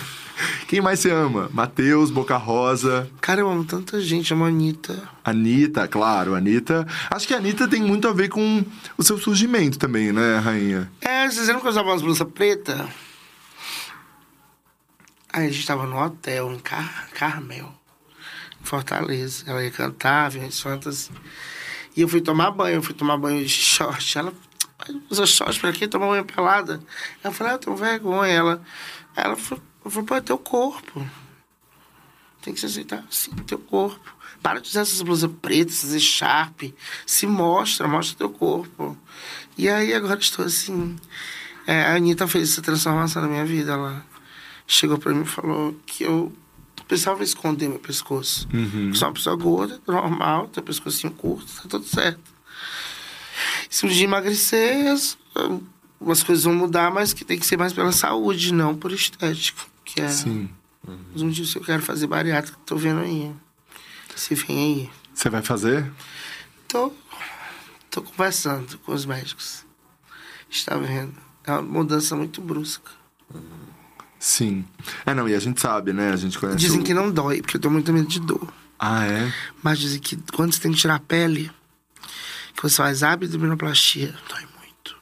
Quem 0.67 0.81
mais 0.81 0.99
você 0.99 1.11
ama? 1.11 1.49
Matheus, 1.53 2.11
Boca 2.11 2.37
Rosa, 2.37 3.09
Cara, 3.19 3.41
eu 3.41 3.49
amo 3.49 3.63
tanta 3.63 3.99
gente. 4.01 4.33
Amo 4.33 4.45
a 4.45 4.47
Anitta. 4.47 5.09
Anitta, 5.23 5.87
claro, 5.87 6.35
Anitta. 6.35 6.87
Acho 7.09 7.27
que 7.27 7.33
a 7.33 7.37
Anitta 7.37 7.67
tem 7.67 7.81
muito 7.81 8.07
a 8.07 8.13
ver 8.13 8.29
com 8.29 8.63
o 8.97 9.03
seu 9.03 9.17
surgimento 9.17 9.77
também, 9.77 10.11
né, 10.11 10.37
rainha? 10.39 10.91
É, 11.01 11.29
vocês 11.29 11.47
lembram 11.47 11.61
que 11.61 11.67
eu 11.67 11.71
usava 11.71 11.89
umas 11.89 12.01
blusas 12.01 12.27
pretas? 12.33 12.79
Aí 15.33 15.47
a 15.47 15.51
gente 15.51 15.65
tava 15.65 15.85
no 15.85 15.97
hotel, 15.97 16.51
em 16.51 16.59
Car 16.59 17.09
Carmel, 17.13 17.73
em 18.61 18.65
Fortaleza. 18.65 19.43
Ela 19.47 19.63
ia 19.63 19.71
cantar, 19.71 20.29
vinha 20.29 20.47
as 20.47 20.59
fantas. 20.59 21.09
E 21.95 22.01
eu 22.01 22.07
fui 22.07 22.21
tomar 22.21 22.51
banho, 22.51 22.75
eu 22.75 22.83
fui 22.83 22.93
tomar 22.93 23.17
banho 23.17 23.41
de 23.41 23.49
short. 23.49 24.17
Ela 24.17 24.33
usa 25.09 25.25
short 25.25 25.59
pra 25.59 25.71
quê? 25.71 25.87
Tomar 25.87 26.07
banho 26.07 26.25
pelada. 26.25 26.81
Eu 27.23 27.31
falei, 27.31 27.53
ah, 27.53 27.55
eu 27.55 27.59
tenho 27.59 27.75
vergonha. 27.75 28.33
Ela, 28.33 28.61
ela 29.15 29.35
falou, 29.37 29.63
eu 29.83 29.91
falei, 29.91 30.05
pô, 30.07 30.15
é 30.15 30.21
teu 30.21 30.37
corpo. 30.37 31.05
Tem 32.41 32.53
que 32.53 32.59
se 32.59 32.65
aceitar 32.65 33.03
assim, 33.09 33.31
teu 33.47 33.59
corpo. 33.59 34.15
Para 34.41 34.59
de 34.59 34.67
usar 34.69 34.81
essas 34.81 35.01
blusas 35.01 35.29
pretas, 35.41 35.83
essas 35.83 36.01
Sharp. 36.01 36.63
Se 37.05 37.27
mostra, 37.27 37.87
mostra 37.87 38.17
teu 38.17 38.29
corpo. 38.29 38.97
E 39.57 39.69
aí 39.69 39.93
agora 39.93 40.19
estou 40.19 40.45
assim. 40.45 40.95
É, 41.67 41.83
a 41.83 41.95
Anitta 41.95 42.27
fez 42.27 42.51
essa 42.51 42.61
transformação 42.61 43.21
na 43.21 43.27
minha 43.27 43.45
vida. 43.45 43.73
Ela 43.73 44.03
chegou 44.65 44.97
pra 44.97 45.13
mim 45.13 45.21
e 45.21 45.27
falou 45.27 45.75
que 45.85 46.03
eu 46.03 46.33
precisava 46.87 47.23
esconder 47.23 47.69
meu 47.69 47.77
pescoço. 47.79 48.47
Uhum. 48.51 48.91
Sou 48.95 49.07
uma 49.07 49.13
pessoa 49.13 49.35
gorda, 49.35 49.79
normal, 49.87 50.47
tem 50.47 50.63
pescocinho 50.63 51.13
curto, 51.13 51.45
tá 51.61 51.69
tudo 51.69 51.85
certo. 51.85 52.19
Se 53.69 53.85
um 53.85 53.89
dia 53.89 54.03
emagrecer, 54.03 54.87
as- 54.91 55.17
umas 55.99 56.21
coisas 56.23 56.43
vão 56.43 56.53
mudar, 56.55 56.91
mas 56.91 57.13
que 57.13 57.23
tem 57.23 57.39
que 57.39 57.45
ser 57.45 57.57
mais 57.57 57.71
pela 57.71 57.91
saúde, 57.91 58.51
não 58.53 58.75
por 58.75 58.91
estético. 58.91 59.69
Que 59.93 60.01
é 60.01 60.07
Sim. 60.09 60.49
mas 61.11 61.21
um 61.21 61.29
dia 61.29 61.45
eu 61.55 61.61
quero 61.63 61.81
fazer 61.83 62.07
bariátrica, 62.07 62.57
tô 62.65 62.75
vendo 62.75 63.01
aí. 63.01 63.33
Se 64.15 64.35
vem 64.35 64.57
aí. 64.57 64.89
Você 65.13 65.29
vai 65.29 65.41
fazer? 65.41 65.91
Tô, 66.67 66.91
tô 67.89 68.01
conversando 68.01 68.77
com 68.79 68.93
os 68.93 69.05
médicos. 69.05 69.65
Está 70.49 70.75
vendo? 70.77 71.13
É 71.43 71.51
uma 71.51 71.61
mudança 71.61 72.15
muito 72.15 72.41
brusca. 72.41 72.91
Sim. 74.19 74.63
É, 75.05 75.13
não, 75.13 75.27
e 75.27 75.33
a 75.33 75.39
gente 75.39 75.59
sabe, 75.59 75.91
né? 75.93 76.11
A 76.11 76.15
gente 76.15 76.37
conhece. 76.37 76.57
Dizem 76.59 76.81
o- 76.81 76.83
que 76.83 76.93
não 76.93 77.11
dói, 77.11 77.41
porque 77.41 77.57
eu 77.57 77.61
tenho 77.61 77.73
muito 77.73 77.91
medo 77.91 78.07
de 78.07 78.19
dor. 78.19 78.51
Ah, 78.77 79.05
é? 79.05 79.33
Mas 79.63 79.79
dizem 79.79 79.99
que 79.99 80.15
quando 80.33 80.53
você 80.53 80.59
tem 80.61 80.71
que 80.71 80.77
tirar 80.77 80.95
a 80.95 80.99
pele, 80.99 81.51
que 82.55 82.61
você 82.63 82.75
faz 82.77 83.01
abdominoplastia, 83.03 84.15
dói 84.29 84.45
muito. 84.59 84.95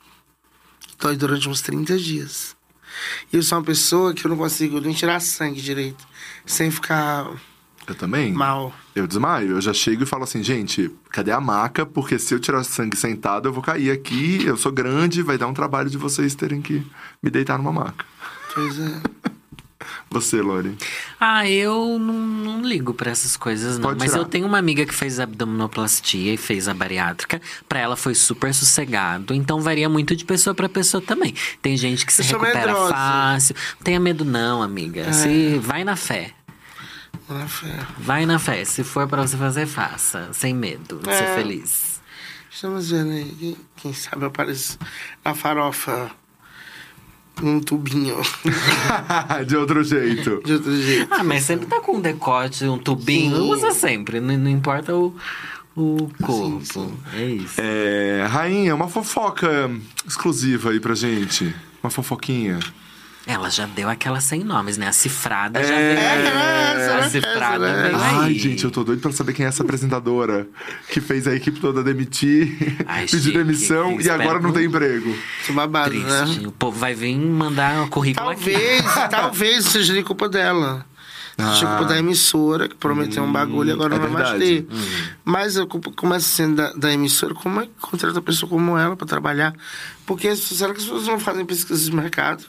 Dói 0.99 1.17
durante 1.17 1.49
uns 1.49 1.61
30 1.61 1.97
dias. 1.97 2.55
E 3.31 3.37
eu 3.37 3.43
sou 3.43 3.57
uma 3.57 3.63
pessoa 3.63 4.13
que 4.13 4.25
eu 4.25 4.29
não 4.29 4.37
consigo 4.37 4.79
nem 4.79 4.93
tirar 4.93 5.19
sangue 5.19 5.61
direito, 5.61 6.05
sem 6.45 6.69
ficar 6.71 7.29
Eu 7.87 7.95
também. 7.95 8.31
mal. 8.33 8.73
Eu 8.95 9.07
desmaio. 9.07 9.51
Eu 9.51 9.61
já 9.61 9.73
chego 9.73 10.03
e 10.03 10.05
falo 10.05 10.23
assim, 10.23 10.43
gente, 10.43 10.91
cadê 11.09 11.31
a 11.31 11.39
maca? 11.39 11.85
Porque 11.85 12.19
se 12.19 12.33
eu 12.33 12.39
tirar 12.39 12.63
sangue 12.63 12.97
sentado, 12.97 13.47
eu 13.47 13.53
vou 13.53 13.63
cair 13.63 13.91
aqui. 13.91 14.43
Eu 14.45 14.57
sou 14.57 14.71
grande, 14.71 15.21
vai 15.21 15.37
dar 15.37 15.47
um 15.47 15.53
trabalho 15.53 15.89
de 15.89 15.97
vocês 15.97 16.35
terem 16.35 16.61
que 16.61 16.85
me 17.23 17.29
deitar 17.29 17.57
numa 17.57 17.71
maca. 17.71 18.05
Pois 18.53 18.79
é. 18.79 19.01
Você, 20.09 20.41
Lori. 20.41 20.77
Ah, 21.19 21.47
eu 21.49 21.97
não, 21.99 22.13
não 22.13 22.61
ligo 22.61 22.93
pra 22.93 23.11
essas 23.11 23.37
coisas, 23.37 23.77
não. 23.77 23.83
Pode 23.89 23.99
Mas 23.99 24.11
tirar. 24.11 24.21
eu 24.23 24.25
tenho 24.27 24.45
uma 24.45 24.57
amiga 24.57 24.85
que 24.85 24.93
fez 24.93 25.19
abdominoplastia 25.19 26.33
e 26.33 26.37
fez 26.37 26.67
a 26.67 26.73
bariátrica. 26.73 27.41
Pra 27.67 27.79
ela 27.79 27.95
foi 27.95 28.13
super 28.15 28.53
sossegado. 28.53 29.33
Então 29.33 29.61
varia 29.61 29.87
muito 29.87 30.15
de 30.15 30.25
pessoa 30.25 30.53
pra 30.53 30.67
pessoa 30.67 31.01
também. 31.01 31.33
Tem 31.61 31.77
gente 31.77 32.05
que 32.05 32.11
se 32.13 32.23
sou 32.23 32.39
recupera 32.39 32.67
medrosa. 32.73 32.93
fácil. 32.93 33.55
Não 33.77 33.83
tenha 33.83 33.99
medo, 33.99 34.25
não, 34.25 34.61
amiga. 34.61 35.01
É. 35.01 35.13
Se 35.13 35.57
vai 35.59 35.83
na 35.83 35.95
fé. 35.95 36.31
Na 37.29 37.47
fé. 37.47 37.79
Vai 37.99 38.25
na 38.25 38.39
fé. 38.39 38.65
Se 38.65 38.83
for 38.83 39.07
pra 39.07 39.21
você 39.25 39.37
fazer, 39.37 39.65
faça. 39.65 40.29
Sem 40.33 40.53
medo. 40.53 40.97
de 40.99 41.05
Ser 41.15 41.23
É. 41.23 41.35
feliz. 41.35 42.01
Estamos 42.51 42.89
vendo 42.91 43.11
aí. 43.11 43.55
Quem, 43.77 43.93
sabe 43.93 44.23
eu 44.23 44.27
apareço 44.27 44.77
na 45.23 45.33
farofa 45.33 46.11
num 47.45 47.59
tubinho. 47.59 48.17
de 49.45 49.55
outro 49.55 49.83
jeito. 49.83 50.41
De 50.43 50.53
outro 50.53 50.81
jeito. 50.81 51.07
Ah, 51.11 51.23
mas 51.23 51.43
sempre 51.43 51.65
tá 51.65 51.79
com 51.79 51.97
um 51.97 52.01
decote, 52.01 52.65
um 52.65 52.77
tubinho. 52.77 53.35
Sim. 53.35 53.49
Usa 53.49 53.71
sempre. 53.71 54.19
Não, 54.19 54.37
não 54.37 54.49
importa 54.49 54.95
o, 54.95 55.15
o 55.75 56.09
corpo. 56.21 56.61
sim. 56.63 56.93
É 57.13 57.25
isso. 57.25 57.55
É, 57.57 58.25
rainha, 58.29 58.75
uma 58.75 58.87
fofoca 58.87 59.69
exclusiva 60.07 60.71
aí 60.71 60.79
pra 60.79 60.95
gente. 60.95 61.53
Uma 61.81 61.89
fofoquinha. 61.89 62.59
Ela 63.31 63.49
já 63.51 63.67
deu 63.67 63.87
aquela 63.87 64.19
sem 64.19 64.43
nomes, 64.43 64.75
né? 64.77 64.87
A 64.87 64.91
cifrada 64.91 65.63
já 65.63 65.73
É, 65.75 65.95
veio. 65.95 66.81
essa, 66.81 66.95
a 67.05 67.09
cifrada 67.11 67.67
essa, 67.69 67.81
veio 67.83 67.97
Ai, 68.21 68.33
gente, 68.33 68.63
eu 68.63 68.71
tô 68.71 68.83
doido 68.83 69.01
pra 69.01 69.11
saber 69.11 69.33
quem 69.33 69.45
é 69.45 69.49
essa 69.49 69.61
apresentadora 69.61 70.47
que 70.91 70.99
fez 70.99 71.27
a 71.27 71.35
equipe 71.35 71.59
toda 71.59 71.83
demitir, 71.83 72.57
Ai, 72.87 73.05
pedir 73.05 73.21
chique, 73.21 73.37
demissão 73.37 73.97
que 73.97 74.07
e 74.07 74.09
agora 74.09 74.39
não 74.39 74.51
tem 74.51 74.63
que- 74.63 74.67
emprego. 74.69 75.15
Que 75.45 75.51
babado, 75.51 75.93
né? 75.93 76.23
Triste. 76.23 76.47
O 76.47 76.51
povo 76.51 76.79
vai 76.79 76.95
vir 76.95 77.15
mandar 77.19 77.83
o 77.83 77.87
currículo 77.89 78.29
aqui. 78.31 78.45
Talvez, 78.51 78.83
talvez 79.11 79.65
seja 79.65 79.93
de 79.93 80.01
culpa 80.01 80.27
dela. 80.27 80.83
Seja 81.37 81.67
Ah. 81.67 81.77
culpa 81.77 81.93
da 81.93 81.99
emissora, 81.99 82.67
que 82.67 82.75
prometeu 82.75 83.23
um 83.23 83.31
bagulho 83.31 83.69
e 83.69 83.73
agora 83.73 83.95
é 83.95 83.99
não 83.99 84.09
vai 84.09 84.23
mais 84.23 84.39
ter. 84.39 84.67
Mas 85.23 85.55
a 85.55 85.65
culpa 85.67 85.91
começa 85.95 86.25
sendo 86.27 86.55
da, 86.55 86.73
da 86.73 86.91
emissora. 86.91 87.33
Como 87.35 87.61
é 87.61 87.65
que 87.67 87.71
contrata 87.79 88.15
uma 88.17 88.21
pessoa 88.23 88.49
como 88.49 88.75
ela 88.77 88.95
pra 88.97 89.05
trabalhar? 89.07 89.53
Porque 90.05 90.35
será 90.35 90.73
que 90.73 90.79
as 90.79 90.83
pessoas 90.85 91.05
não 91.07 91.19
fazem 91.19 91.45
pesquisa 91.45 91.85
de 91.85 91.95
mercado? 91.95 92.43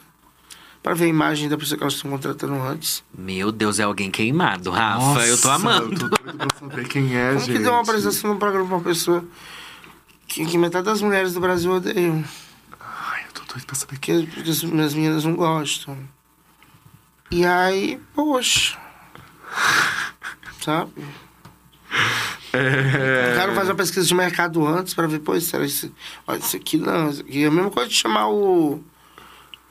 Pra 0.83 0.95
ver 0.95 1.05
a 1.05 1.07
imagem 1.09 1.47
da 1.47 1.57
pessoa 1.57 1.77
que 1.77 1.83
elas 1.83 1.93
estão 1.93 2.09
contratando 2.09 2.55
antes? 2.55 3.03
Meu 3.15 3.51
Deus, 3.51 3.79
é 3.79 3.83
alguém 3.83 4.09
queimado, 4.09 4.71
Rafa. 4.71 5.27
eu 5.27 5.39
tô 5.39 5.47
Nossa, 5.47 5.53
amando. 5.53 6.05
Eu 6.05 6.09
tô 6.09 6.17
doido 6.23 6.37
pra 6.37 6.57
saber 6.59 6.87
quem 6.87 7.15
é, 7.15 7.27
Como 7.33 7.39
gente. 7.39 7.51
que 7.51 7.59
deu 7.63 7.71
uma 7.71 7.81
apresentação 7.81 8.33
num 8.33 8.39
programa 8.39 8.67
pra 8.67 8.77
uma 8.77 8.83
pessoa 8.83 9.23
que, 10.27 10.43
que 10.45 10.57
metade 10.57 10.85
das 10.85 11.01
mulheres 11.01 11.33
do 11.33 11.39
Brasil 11.39 11.71
odeiam? 11.71 12.23
Ai, 12.79 13.21
eu 13.27 13.31
tô 13.31 13.41
doido 13.53 13.65
pra 13.67 13.75
saber 13.75 13.93
Porque, 13.93 14.27
porque 14.33 14.49
as 14.49 14.63
minhas 14.63 14.93
meninas 14.95 15.23
não 15.23 15.35
gostam. 15.35 15.95
E 17.29 17.45
aí, 17.45 17.99
poxa. 18.15 18.77
Sabe? 20.61 20.91
É... 22.53 23.33
O 23.33 23.37
cara 23.37 23.53
faz 23.55 23.69
uma 23.69 23.75
pesquisa 23.75 24.05
de 24.05 24.13
mercado 24.15 24.65
antes 24.67 24.93
pra 24.93 25.07
ver, 25.07 25.19
pô, 25.19 25.39
será 25.39 25.63
isso? 25.63 25.93
Olha, 26.27 26.39
isso 26.39 26.55
aqui 26.55 26.77
não, 26.77 27.09
isso 27.09 27.21
aqui 27.21 27.43
é 27.43 27.47
a 27.47 27.51
mesma 27.51 27.69
coisa 27.69 27.87
de 27.89 27.95
chamar 27.95 28.27
o. 28.29 28.83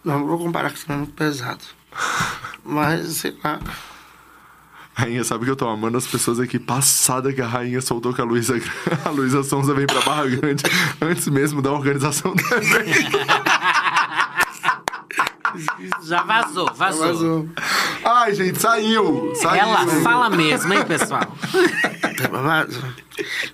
Não, 0.04 0.26
vou 0.26 0.38
comparar 0.38 0.70
que 0.70 0.78
isso 0.78 0.90
é 0.90 0.96
muito 0.96 1.12
pesado. 1.12 1.62
Mas, 2.64 3.08
sei 3.16 3.36
lá. 3.42 3.60
Rainha, 4.94 5.24
sabe 5.24 5.44
que 5.44 5.50
eu 5.50 5.56
tô 5.56 5.68
amando 5.68 5.96
as 5.96 6.06
pessoas 6.06 6.38
aqui 6.40 6.58
passada 6.58 7.32
que 7.32 7.40
a 7.40 7.46
rainha 7.46 7.80
soltou 7.80 8.12
que 8.12 8.20
a 8.20 8.24
Luísa 8.24 8.54
a 9.04 9.08
Luísa 9.10 9.42
Sonza 9.42 9.72
vem 9.72 9.86
pra 9.86 10.00
Barra 10.02 10.26
Grande 10.26 10.62
antes 11.00 11.26
mesmo 11.28 11.62
da 11.62 11.72
organização 11.72 12.34
do 12.34 12.54
evento. 12.54 13.18
Já 16.04 16.22
vazou, 16.22 16.70
vazou. 16.74 17.06
Vazou. 17.06 17.48
Ai, 18.04 18.34
gente, 18.34 18.60
saiu! 18.60 19.32
Saiu! 19.34 19.60
Ela 19.60 19.86
fala 20.02 20.30
mesmo, 20.30 20.72
hein, 20.72 20.84
pessoal? 20.84 21.22
Tá? 22.20 22.66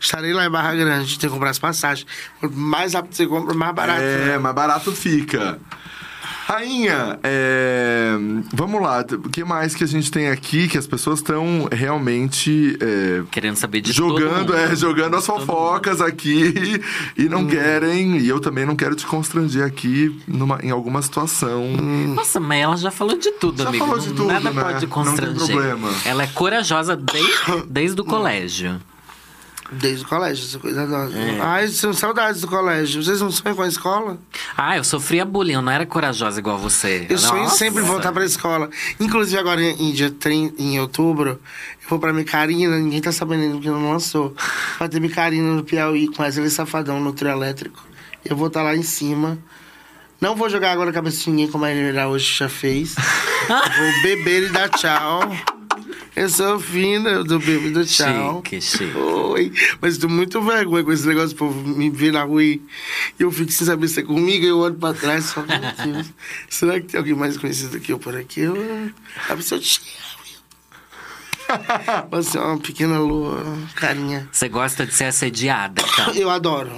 Estarei 0.01 0.33
lá 0.33 0.45
em 0.45 0.51
Barra 0.51 0.75
Grande, 0.75 1.19
tem 1.21 1.31
que 1.31 1.35
comprar 1.35 1.51
as 1.51 1.59
passagens. 1.59 2.05
Quanto 2.41 2.57
mais 2.57 2.95
rápido 2.95 3.15
você 3.15 3.25
compra, 3.25 3.55
mais 3.55 3.73
barato. 3.73 4.01
É, 4.01 4.27
né? 4.27 4.39
mais 4.39 4.55
barato 4.57 4.91
fica. 4.91 5.61
Rainha, 6.49 7.19
é, 7.25 8.13
vamos 8.55 8.81
lá. 8.81 9.05
O 9.25 9.29
que 9.29 9.43
mais 9.43 9.75
que 9.75 9.83
a 9.83 9.87
gente 9.87 10.13
tem 10.13 10.29
aqui 10.29 10.69
que 10.69 10.79
as 10.79 10.87
pessoas 10.87 11.19
estão 11.19 11.69
realmente 11.73 12.79
é, 12.81 13.25
Querendo 13.33 13.57
saber 13.57 13.81
de 13.81 13.93
todo 13.93 14.21
jogando, 14.21 14.39
mundo. 14.53 14.55
é, 14.57 14.77
jogando 14.77 15.17
as 15.17 15.27
fofocas 15.27 16.01
aqui 16.01 16.81
e 17.19 17.29
não 17.29 17.41
Hum. 17.41 17.47
querem. 17.49 18.19
E 18.19 18.29
eu 18.29 18.39
também 18.39 18.65
não 18.65 18.77
quero 18.77 18.95
te 18.95 19.05
constranger 19.05 19.65
aqui 19.65 20.17
numa, 20.29 20.61
em 20.63 20.71
alguma 20.71 21.03
situação. 21.03 21.67
Nossa, 22.15 22.39
mas 22.39 22.61
ela 22.63 22.77
já 22.77 22.93
falou 22.93 23.19
de 23.19 23.33
tudo, 23.33 23.65
Já 23.65 23.69
amigo. 23.69 23.85
falou 23.85 23.99
de 24.01 24.09
Não- 24.11 24.15
tudo, 24.17 24.29
Nada 24.29 24.53
né? 24.53 24.63
pode 24.63 24.73
Não 24.75 24.81
tem 24.81 24.89
constranger. 24.89 25.35
problema. 25.49 25.91
Ela 26.05 26.23
é 26.23 26.27
corajosa 26.29 26.95
desde, 26.97 27.67
desde 27.69 28.01
o 28.01 28.05
colégio. 28.05 28.81
Desde 29.73 30.05
o 30.05 30.09
colégio, 30.09 30.45
essa 30.45 30.59
coisa. 30.59 30.83
É. 30.83 31.41
Ai, 31.41 31.69
são 31.69 31.93
saudades 31.93 32.41
do 32.41 32.49
colégio. 32.49 33.03
Vocês 33.03 33.21
não 33.21 33.31
sonham 33.31 33.57
com 33.57 33.63
a 33.63 33.69
escola? 33.69 34.19
Ah, 34.57 34.77
eu 34.77 34.85
sofria 34.85 35.25
bullying, 35.25 35.55
eu 35.55 35.63
não 35.63 35.73
era 35.73 35.85
corajosa 35.85 36.39
igual 36.39 36.57
você. 36.57 37.07
Eu 37.09 37.19
sonho 37.19 37.49
sempre 37.51 37.83
voltar 37.83 38.13
pra 38.13 38.25
escola. 38.25 38.71
Inclusive, 39.01 39.39
agora 39.39 39.61
em, 39.61 39.93
dia 39.93 40.11
30, 40.11 40.63
em 40.63 40.79
outubro, 40.79 41.41
eu 41.83 41.89
vou 41.89 41.99
pra 41.99 42.13
Micarina, 42.13 42.79
ninguém 42.79 43.01
tá 43.01 43.11
sabendo 43.11 43.43
ainda 43.43 43.55
porque 43.55 43.69
não 43.69 43.91
lançou. 43.91 44.35
Vai 44.79 44.89
ter 44.89 45.01
Micarina 45.01 45.55
no 45.55 45.65
Piauí 45.65 46.09
com 46.09 46.23
Wesley 46.23 46.51
Safadão 46.51 47.01
no 47.01 47.13
trio 47.13 47.31
elétrico. 47.31 47.83
Eu 48.25 48.37
vou 48.37 48.47
estar 48.47 48.63
lá 48.63 48.77
em 48.77 48.83
cima. 48.83 49.39
Não 50.21 50.35
vou 50.35 50.49
jogar 50.49 50.73
agora 50.73 50.91
a 50.91 50.93
cabeça 50.93 51.25
de 51.25 51.31
ninguém 51.31 51.49
como 51.49 51.65
a 51.65 51.71
Helena 51.71 52.07
hoje 52.07 52.37
já 52.39 52.49
fez. 52.49 52.95
vou 53.49 54.03
beber 54.03 54.45
e 54.45 54.49
dar 54.49 54.69
tchau. 54.69 55.56
Eu 56.17 56.31
sou 56.31 56.59
fina 56.59 57.23
do 57.23 57.39
bebo 57.39 57.71
do 57.71 57.85
tchau. 57.85 58.43
Chique, 58.43 58.59
chique. 58.59 58.97
Oi, 58.97 59.53
mas 59.83 59.99
tô 59.99 60.09
muito 60.09 60.41
vergonha 60.41 60.83
com 60.83 60.91
esse 60.91 61.07
negócio, 61.07 61.35
o 61.35 61.39
povo 61.39 61.69
me 61.69 61.91
ver 61.91 62.11
na 62.11 62.23
rua 62.23 62.43
e 62.43 62.63
eu 63.19 63.31
fico 63.31 63.53
sem 63.53 63.67
saber 63.67 63.87
se 63.87 64.01
é 64.01 64.03
comigo, 64.03 64.47
eu 64.47 64.59
olho 64.59 64.77
pra 64.77 64.95
trás 64.95 65.29
e 65.29 65.35
falo, 65.35 65.47
meu 65.47 65.93
Deus, 65.93 66.07
será 66.49 66.81
que 66.81 66.87
tem 66.87 66.99
alguém 66.99 67.15
mais 67.15 67.37
conhecido 67.37 67.79
que 67.79 67.93
eu 67.93 67.99
por 67.99 68.17
aqui? 68.17 68.41
Eu, 68.41 68.57
a 69.29 69.37
pessoa 69.37 69.61
te 69.61 69.79
Você 72.11 72.39
é 72.39 72.41
uma 72.41 72.59
pequena 72.59 72.99
lua, 72.99 73.43
carinha. 73.75 74.29
Você 74.33 74.49
gosta 74.49 74.87
de 74.87 74.93
ser 74.95 75.05
assediada, 75.05 75.83
então. 75.83 76.15
Eu 76.17 76.31
adoro. 76.31 76.71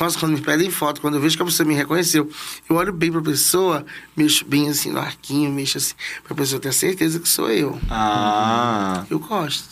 Nossa, 0.00 0.18
quando 0.18 0.32
me 0.32 0.40
pedem 0.40 0.68
foto, 0.70 1.00
quando 1.00 1.14
eu 1.14 1.20
vejo 1.20 1.36
que 1.36 1.42
a 1.42 1.46
pessoa 1.46 1.64
me 1.66 1.74
reconheceu, 1.74 2.28
eu 2.68 2.74
olho 2.74 2.92
bem 2.92 3.12
pra 3.12 3.20
pessoa, 3.20 3.86
mexo 4.16 4.44
bem 4.44 4.68
assim 4.68 4.90
no 4.90 4.98
arquinho, 4.98 5.48
mexo 5.52 5.78
assim, 5.78 5.94
pra 6.24 6.34
pessoa 6.34 6.60
ter 6.60 6.72
certeza 6.72 7.20
que 7.20 7.28
sou 7.28 7.48
eu. 7.50 7.78
Ah. 7.88 9.04
Eu 9.08 9.20
gosto. 9.20 9.68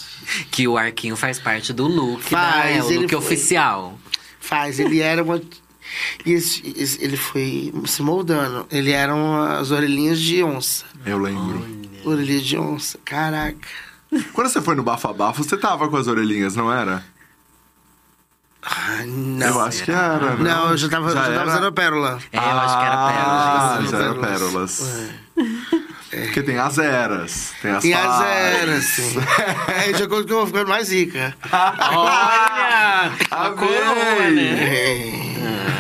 Que 0.53 0.68
o 0.68 0.78
arquinho 0.78 1.16
faz 1.16 1.40
parte 1.40 1.72
do 1.72 1.88
look, 1.88 2.22
Faz, 2.22 2.64
né? 2.64 2.76
É 2.76 2.82
o 2.98 3.01
look 3.01 3.09
foi- 3.09 3.18
oficial. 3.18 3.98
Faz, 4.38 4.78
ele 4.78 5.01
era 5.03 5.22
uma. 5.24 5.40
E 6.24 6.32
esse, 6.32 6.62
esse- 6.76 7.03
ele 7.03 7.16
foi 7.16 7.72
se 7.86 8.01
moldando. 8.03 8.66
Ele 8.70 8.92
eram 8.92 9.42
as 9.42 9.72
orelhinhas 9.72 10.20
de 10.20 10.44
onça. 10.44 10.84
Eu 11.05 11.18
lembro. 11.18 11.66
Orelhinha 12.05 12.40
de 12.40 12.57
onça. 12.57 12.98
Caraca. 13.05 13.66
Quando 14.32 14.48
você 14.48 14.61
foi 14.61 14.74
no 14.74 14.82
Bafo 14.82 15.08
a 15.08 15.12
Bafo, 15.12 15.42
você 15.44 15.56
tava 15.56 15.88
com 15.88 15.96
as 15.96 16.06
orelhinhas, 16.06 16.56
não 16.56 16.72
era? 16.72 17.04
Ai, 18.62 19.06
não. 19.06 19.46
eu 19.46 19.61
acho 19.61 19.84
que 19.84 19.90
era. 19.90 20.34
né? 20.36 20.50
Não, 20.52 20.70
eu 20.70 20.76
já 20.76 20.88
tava, 20.88 21.11
Já 21.12 21.24
já 21.24 21.34
tava 21.38 21.50
usando 21.50 21.66
a 21.66 21.72
pérola. 21.72 22.18
É, 22.32 22.36
eu 22.36 22.42
acho 22.42 22.78
que 22.78 22.84
era 22.84 22.94
Ah, 22.94 23.76
pérola. 23.78 23.90
já 23.90 23.98
era 23.98 24.14
Pérolas. 24.14 24.80
pérolas. 24.80 25.11
Porque 26.11 26.42
tem 26.42 26.58
as 26.58 26.76
eras, 26.76 27.52
tem 27.62 27.70
as 27.70 27.84
E 27.84 27.94
as 27.94 28.20
eras, 28.20 28.84
sim. 28.84 29.14
é, 29.68 29.92
de 29.92 30.02
acordo 30.02 30.26
que 30.26 30.32
eu 30.32 30.38
vou 30.38 30.46
ficando 30.48 30.68
mais 30.68 30.90
rica. 30.90 31.34
Olha! 31.52 33.12
A 33.30 33.46
Amei! 33.46 33.56
coroa, 33.56 34.30
né? 34.30 34.64
É. 34.64 35.12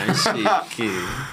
Ah, 0.08 0.14
chique. 0.14 0.90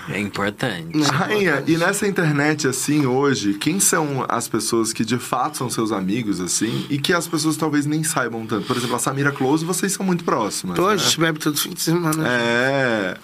É 0.09 0.19
importante. 0.19 0.97
Rainha, 1.01 1.63
e 1.67 1.77
nessa 1.77 2.07
internet, 2.07 2.67
assim, 2.67 3.05
hoje, 3.05 3.55
quem 3.55 3.79
são 3.79 4.25
as 4.29 4.47
pessoas 4.47 4.93
que 4.93 5.03
de 5.03 5.17
fato 5.17 5.57
são 5.57 5.69
seus 5.69 5.91
amigos, 5.91 6.39
assim, 6.39 6.85
e 6.89 6.97
que 6.97 7.13
as 7.13 7.27
pessoas 7.27 7.57
talvez 7.57 7.85
nem 7.85 8.03
saibam 8.03 8.45
tanto? 8.45 8.65
Por 8.65 8.77
exemplo, 8.77 8.95
a 8.95 8.99
Samira 8.99 9.31
Close, 9.31 9.65
vocês 9.65 9.91
são 9.91 10.05
muito 10.05 10.23
próximas. 10.23 10.79
A 10.79 10.89
né? 10.89 10.97
gente 10.97 11.19
bebe 11.19 11.39
todo 11.39 11.57
fim 11.57 11.71
de 11.71 11.81
semana. 11.81 12.27
É. 12.27 13.17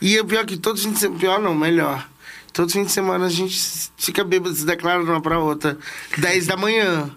E 0.00 0.18
o 0.20 0.24
pior 0.24 0.44
que 0.44 0.56
todo 0.56 0.78
fim 0.78 0.92
de 0.92 0.98
semana. 0.98 1.18
Pior 1.18 1.40
não, 1.40 1.54
melhor. 1.54 2.06
Todo 2.52 2.70
fim 2.70 2.84
de 2.84 2.92
semana 2.92 3.26
a 3.26 3.30
gente 3.30 3.90
fica 3.96 4.24
bêbado, 4.24 4.54
se 4.54 4.66
declara 4.66 5.02
uma 5.02 5.20
pra 5.20 5.38
outra. 5.38 5.78
10 6.16 6.46
da 6.46 6.56
manhã. 6.56 7.10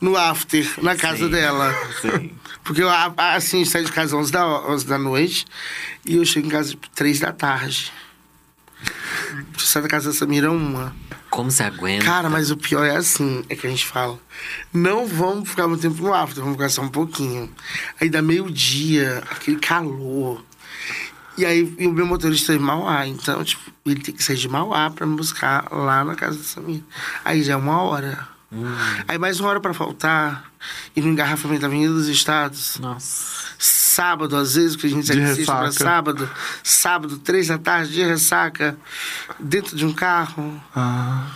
No 0.00 0.16
after, 0.16 0.68
na 0.82 0.96
casa 0.96 1.26
Sim. 1.26 1.30
dela. 1.30 1.72
Sim. 2.00 2.32
Porque 2.64 2.82
eu, 2.82 2.88
assim, 3.16 3.60
eu 3.60 3.66
saio 3.66 3.84
de 3.84 3.92
casa 3.92 4.16
11 4.16 4.32
da, 4.32 4.44
11 4.68 4.86
da 4.86 4.98
noite 4.98 5.46
e 6.04 6.16
eu 6.16 6.24
chego 6.24 6.48
em 6.48 6.50
casa 6.50 6.70
tipo, 6.70 6.88
3 6.90 7.20
da 7.20 7.32
tarde. 7.32 7.92
Eu 9.32 9.60
saio 9.60 9.82
da 9.84 9.88
casa 9.88 10.10
da 10.10 10.16
Samira 10.16 10.50
uma. 10.50 10.94
Como 11.30 11.50
você 11.50 11.62
aguenta? 11.62 12.04
Cara, 12.04 12.28
mas 12.28 12.50
o 12.50 12.56
pior 12.56 12.84
é 12.84 12.96
assim, 12.96 13.42
é 13.48 13.56
que 13.56 13.66
a 13.66 13.70
gente 13.70 13.86
fala. 13.86 14.18
Não 14.72 15.06
vamos 15.06 15.48
ficar 15.48 15.66
muito 15.66 15.80
tempo 15.80 16.02
no 16.02 16.12
after, 16.12 16.42
vamos 16.42 16.56
ficar 16.56 16.68
só 16.68 16.82
um 16.82 16.88
pouquinho. 16.88 17.50
Aí 18.00 18.10
dá 18.10 18.20
meio-dia, 18.20 19.22
aquele 19.30 19.58
calor. 19.58 20.44
E 21.38 21.46
aí 21.46 21.74
e 21.78 21.86
o 21.86 21.92
meu 21.92 22.04
motorista 22.04 22.52
é 22.52 22.58
de 22.58 22.62
Mauá, 22.62 23.06
então, 23.06 23.42
tipo, 23.42 23.62
ele 23.86 24.00
tem 24.00 24.14
que 24.14 24.22
sair 24.22 24.36
de 24.36 24.48
Mauá 24.48 24.90
pra 24.90 25.06
me 25.06 25.16
buscar 25.16 25.66
lá 25.72 26.04
na 26.04 26.14
casa 26.14 26.36
da 26.36 26.44
Samira. 26.44 26.84
Aí 27.24 27.42
já 27.42 27.54
é 27.54 27.56
uma 27.56 27.80
hora. 27.82 28.31
Aí 29.08 29.18
mais 29.18 29.40
uma 29.40 29.48
hora 29.48 29.60
pra 29.60 29.72
faltar. 29.72 30.52
E 30.94 31.00
no 31.00 31.08
engarrafamento 31.08 31.62
da 31.62 31.66
Avenida 31.66 31.92
dos 31.92 32.08
Estados. 32.08 32.78
Nossa. 32.78 33.52
Sábado, 33.58 34.36
às 34.36 34.54
vezes, 34.54 34.76
que 34.76 34.86
a 34.86 34.90
gente 34.90 35.06
pra 35.12 35.24
ressaca. 35.24 35.72
sábado. 35.72 36.30
Sábado, 36.62 37.18
três 37.18 37.48
da 37.48 37.58
tarde, 37.58 37.92
de 37.92 38.02
ressaca. 38.02 38.76
Dentro 39.38 39.76
de 39.76 39.84
um 39.86 39.92
carro. 39.92 40.62
Ah. 40.74 41.26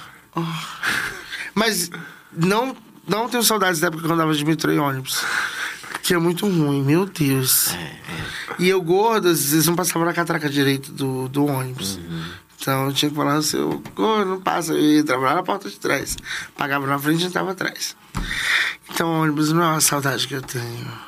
Mas 1.55 1.91
não, 2.33 2.77
não 3.07 3.29
tenho 3.29 3.43
saudades 3.43 3.81
da 3.81 3.89
época 3.89 4.03
que 4.03 4.09
eu 4.09 4.15
andava 4.15 4.35
de 4.35 4.45
metrô 4.45 4.71
e 4.73 4.79
ônibus. 4.79 5.25
Que 6.03 6.15
é 6.15 6.19
muito 6.19 6.47
ruim, 6.47 6.83
meu 6.83 7.07
Deus. 7.07 7.75
E 8.59 8.69
eu 8.69 8.81
gordo, 8.81 9.29
às 9.29 9.51
vezes 9.51 9.67
não 9.67 9.75
passava 9.75 10.05
na 10.05 10.13
catraca 10.13 10.49
direito 10.49 10.93
do, 10.93 11.29
do 11.29 11.47
ônibus. 11.47 11.99
Então 12.61 12.87
eu 12.87 12.93
tinha 12.93 13.11
que 13.11 13.17
falar 13.17 13.35
assim, 13.35 13.59
eu, 13.59 13.83
gordo, 13.95 14.31
não 14.31 14.41
passa. 14.41 14.73
Eu 14.73 14.81
ia 14.81 15.05
trabalhar 15.05 15.37
na 15.37 15.43
porta 15.43 15.69
de 15.69 15.79
trás. 15.79 16.17
Pagava 16.57 16.87
na 16.87 16.99
frente 16.99 17.23
e 17.23 17.27
entrava 17.27 17.53
atrás. 17.53 17.97
Então 18.91 19.23
ônibus 19.23 19.53
não 19.53 19.63
é 19.63 19.67
uma 19.67 19.81
saudade 19.81 20.27
que 20.27 20.35
eu 20.35 20.43
tenho. 20.43 21.07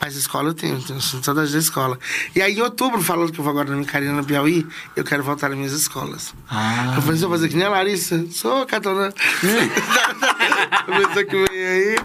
Mas 0.00 0.14
escola 0.14 0.50
eu 0.50 0.54
tenho, 0.54 0.80
tenho 0.82 1.00
saudade 1.00 1.52
da 1.52 1.58
escola. 1.58 1.98
E 2.34 2.40
aí 2.40 2.54
em 2.54 2.60
outubro, 2.60 3.02
falando 3.02 3.32
que 3.32 3.40
eu 3.40 3.44
vou 3.44 3.50
agora 3.50 3.70
na 3.70 3.76
minha 3.76 3.88
carina 3.88 4.12
no 4.12 4.24
Piauí, 4.24 4.66
eu 4.94 5.04
quero 5.04 5.22
voltar 5.24 5.48
nas 5.48 5.58
minhas 5.58 5.72
escolas. 5.72 6.32
Ah. 6.48 6.94
Eu 6.96 7.02
falei, 7.02 7.20
vou 7.20 7.30
fazer 7.30 7.48
que 7.48 7.56
nem 7.56 7.66
a 7.66 7.70
Larissa. 7.70 8.24
Sou 8.30 8.64
catona. 8.66 9.12
pessoa 10.86 11.24
que 11.24 11.44
vem 11.50 11.66
aí. 11.66 11.96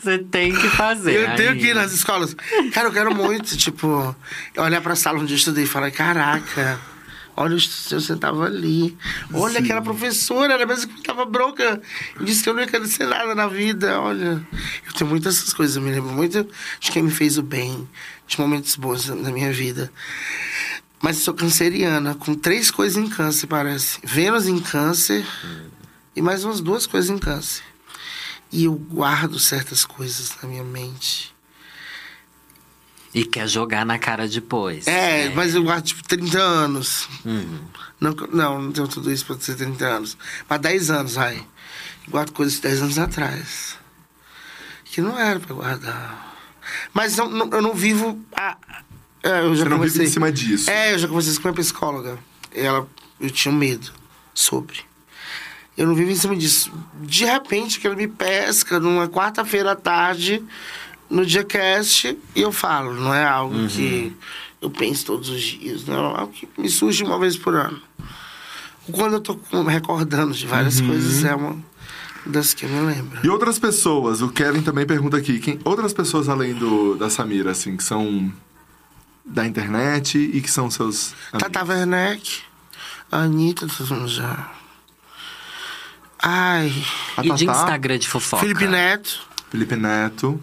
Você 0.00 0.18
tem 0.18 0.52
que 0.52 0.68
fazer. 0.68 1.14
Eu 1.14 1.36
tenho 1.36 1.50
aí. 1.52 1.58
que 1.58 1.66
ir 1.68 1.74
nas 1.74 1.92
escolas. 1.92 2.36
Cara, 2.72 2.88
eu 2.88 2.92
quero 2.92 3.14
muito, 3.14 3.56
tipo, 3.56 4.14
olhar 4.56 4.80
pra 4.80 4.94
sala 4.94 5.18
onde 5.18 5.32
eu 5.32 5.36
estudei 5.36 5.64
e 5.64 5.66
falar, 5.66 5.90
caraca, 5.90 6.78
olha, 7.36 7.56
eu 7.90 8.00
sentava 8.00 8.44
ali. 8.44 8.96
Olha 9.32 9.60
aquela 9.60 9.82
professora, 9.82 10.54
era 10.54 10.66
mesmo 10.66 10.92
que 10.92 11.02
tava 11.02 11.24
bronca. 11.24 11.80
e 12.20 12.24
Disse 12.24 12.42
que 12.42 12.48
eu 12.48 12.54
não 12.54 12.60
ia 12.60 12.66
querer 12.66 12.86
ser 12.86 13.06
nada 13.06 13.34
na 13.34 13.46
vida, 13.46 14.00
olha. 14.00 14.46
Eu 14.86 14.92
tenho 14.92 15.10
muitas 15.10 15.38
essas 15.38 15.52
coisas, 15.52 15.76
eu 15.76 15.82
me 15.82 15.90
lembro 15.90 16.10
muito 16.10 16.46
de 16.80 16.90
quem 16.90 17.02
me 17.02 17.10
fez 17.10 17.38
o 17.38 17.42
bem, 17.42 17.88
de 18.26 18.40
momentos 18.40 18.76
bons 18.76 19.08
na 19.08 19.30
minha 19.30 19.52
vida. 19.52 19.92
Mas 21.02 21.18
eu 21.18 21.24
sou 21.24 21.34
canceriana, 21.34 22.14
com 22.14 22.34
três 22.34 22.70
coisas 22.70 22.96
em 22.96 23.08
câncer, 23.08 23.46
parece. 23.46 23.98
Vênus 24.02 24.46
em 24.46 24.58
câncer 24.58 25.24
e 26.16 26.22
mais 26.22 26.44
umas 26.44 26.60
duas 26.60 26.86
coisas 26.86 27.10
em 27.10 27.18
câncer. 27.18 27.62
E 28.50 28.64
eu 28.64 28.74
guardo 28.74 29.38
certas 29.38 29.84
coisas 29.84 30.32
na 30.40 30.48
minha 30.48 30.64
mente. 30.64 31.33
E 33.14 33.24
quer 33.24 33.46
jogar 33.48 33.86
na 33.86 33.98
cara 33.98 34.26
depois. 34.28 34.86
É, 34.88 35.28
mas 35.30 35.54
eu 35.54 35.62
guardo 35.62 35.84
tipo 35.84 36.02
30 36.02 36.38
anos. 36.38 37.08
Uhum. 37.24 37.60
Não, 38.00 38.12
não, 38.32 38.62
não 38.62 38.72
tenho 38.72 38.88
tudo 38.88 39.10
isso 39.12 39.24
pra 39.24 39.38
ser 39.38 39.54
30 39.54 39.84
anos. 39.86 40.16
Mas 40.48 40.60
10 40.60 40.90
anos, 40.90 41.14
vai. 41.14 41.36
Eu 41.36 42.10
guardo 42.10 42.32
coisas 42.32 42.54
de 42.56 42.62
10 42.62 42.82
anos 42.82 42.98
atrás. 42.98 43.76
Que 44.84 45.00
não 45.00 45.18
era 45.18 45.38
pra 45.38 45.54
guardar. 45.54 46.34
Mas 46.92 47.16
não, 47.16 47.28
não- 47.30 47.48
eu 47.50 47.62
não 47.62 47.72
vivo. 47.74 48.20
A, 48.34 48.56
é, 49.22 49.40
eu 49.40 49.54
já 49.54 49.62
Você 49.64 49.68
não 49.68 49.78
vive 49.78 49.90
conversei. 49.92 50.04
em 50.06 50.08
cima 50.08 50.32
disso. 50.32 50.70
É, 50.70 50.94
eu 50.94 50.98
já 50.98 51.06
conversei 51.08 51.38
com 51.38 51.48
a 51.48 51.52
psicóloga. 51.52 52.18
Ela, 52.52 52.86
eu 53.20 53.30
tinha 53.30 53.52
um 53.54 53.56
medo 53.56 53.92
sobre. 54.34 54.80
Eu 55.76 55.86
não 55.86 55.94
vivo 55.94 56.10
em 56.10 56.14
cima 56.16 56.36
disso. 56.36 56.72
De 57.00 57.24
repente, 57.24 57.78
que 57.80 57.86
ele 57.86 57.96
me 57.96 58.08
pesca 58.08 58.78
numa 58.80 59.08
quarta-feira 59.08 59.72
à 59.72 59.76
tarde, 59.76 60.42
no 61.08 61.24
Diacast, 61.24 62.16
e 62.34 62.40
eu 62.40 62.52
falo. 62.52 62.94
Não 62.94 63.14
é 63.14 63.24
algo 63.24 63.68
que 63.68 64.14
eu 64.60 64.70
penso 64.70 65.06
todos 65.06 65.28
os 65.28 65.42
dias, 65.42 65.84
não. 65.86 66.14
É 66.14 66.20
algo 66.20 66.32
que 66.32 66.48
me 66.58 66.68
surge 66.68 67.04
uma 67.04 67.18
vez 67.18 67.36
por 67.36 67.54
ano. 67.54 67.80
Quando 68.90 69.14
eu 69.14 69.20
tô 69.20 69.38
recordando 69.66 70.34
de 70.34 70.46
várias 70.46 70.80
coisas, 70.80 71.24
é 71.24 71.34
uma 71.34 71.56
das 72.26 72.54
que 72.54 72.64
eu 72.64 72.68
me 72.68 72.80
lembro. 72.80 73.18
E 73.22 73.28
outras 73.28 73.58
pessoas, 73.58 74.20
o 74.22 74.28
Kevin 74.28 74.62
também 74.62 74.86
pergunta 74.86 75.16
aqui, 75.16 75.38
quem, 75.38 75.58
outras 75.64 75.92
pessoas 75.92 76.28
além 76.28 76.54
do, 76.54 76.94
da 76.96 77.08
Samira, 77.08 77.50
assim, 77.50 77.76
que 77.76 77.84
são 77.84 78.32
da 79.24 79.46
internet 79.46 80.18
e 80.18 80.40
que 80.40 80.50
são 80.50 80.70
seus 80.70 81.14
amigos? 81.32 81.52
Tata 81.52 81.64
Werneck, 81.64 82.42
a 83.10 83.18
Anitta, 83.20 83.66
já. 84.06 84.50
Ai, 86.18 86.72
A 87.16 87.24
E 87.24 87.30
de 87.32 87.46
Tatá, 87.46 87.60
Instagram 87.60 87.98
de 87.98 88.08
fofoca? 88.08 88.42
Felipe 88.42 88.66
Neto. 88.66 89.20
Felipe 89.50 89.76
Neto. 89.76 90.40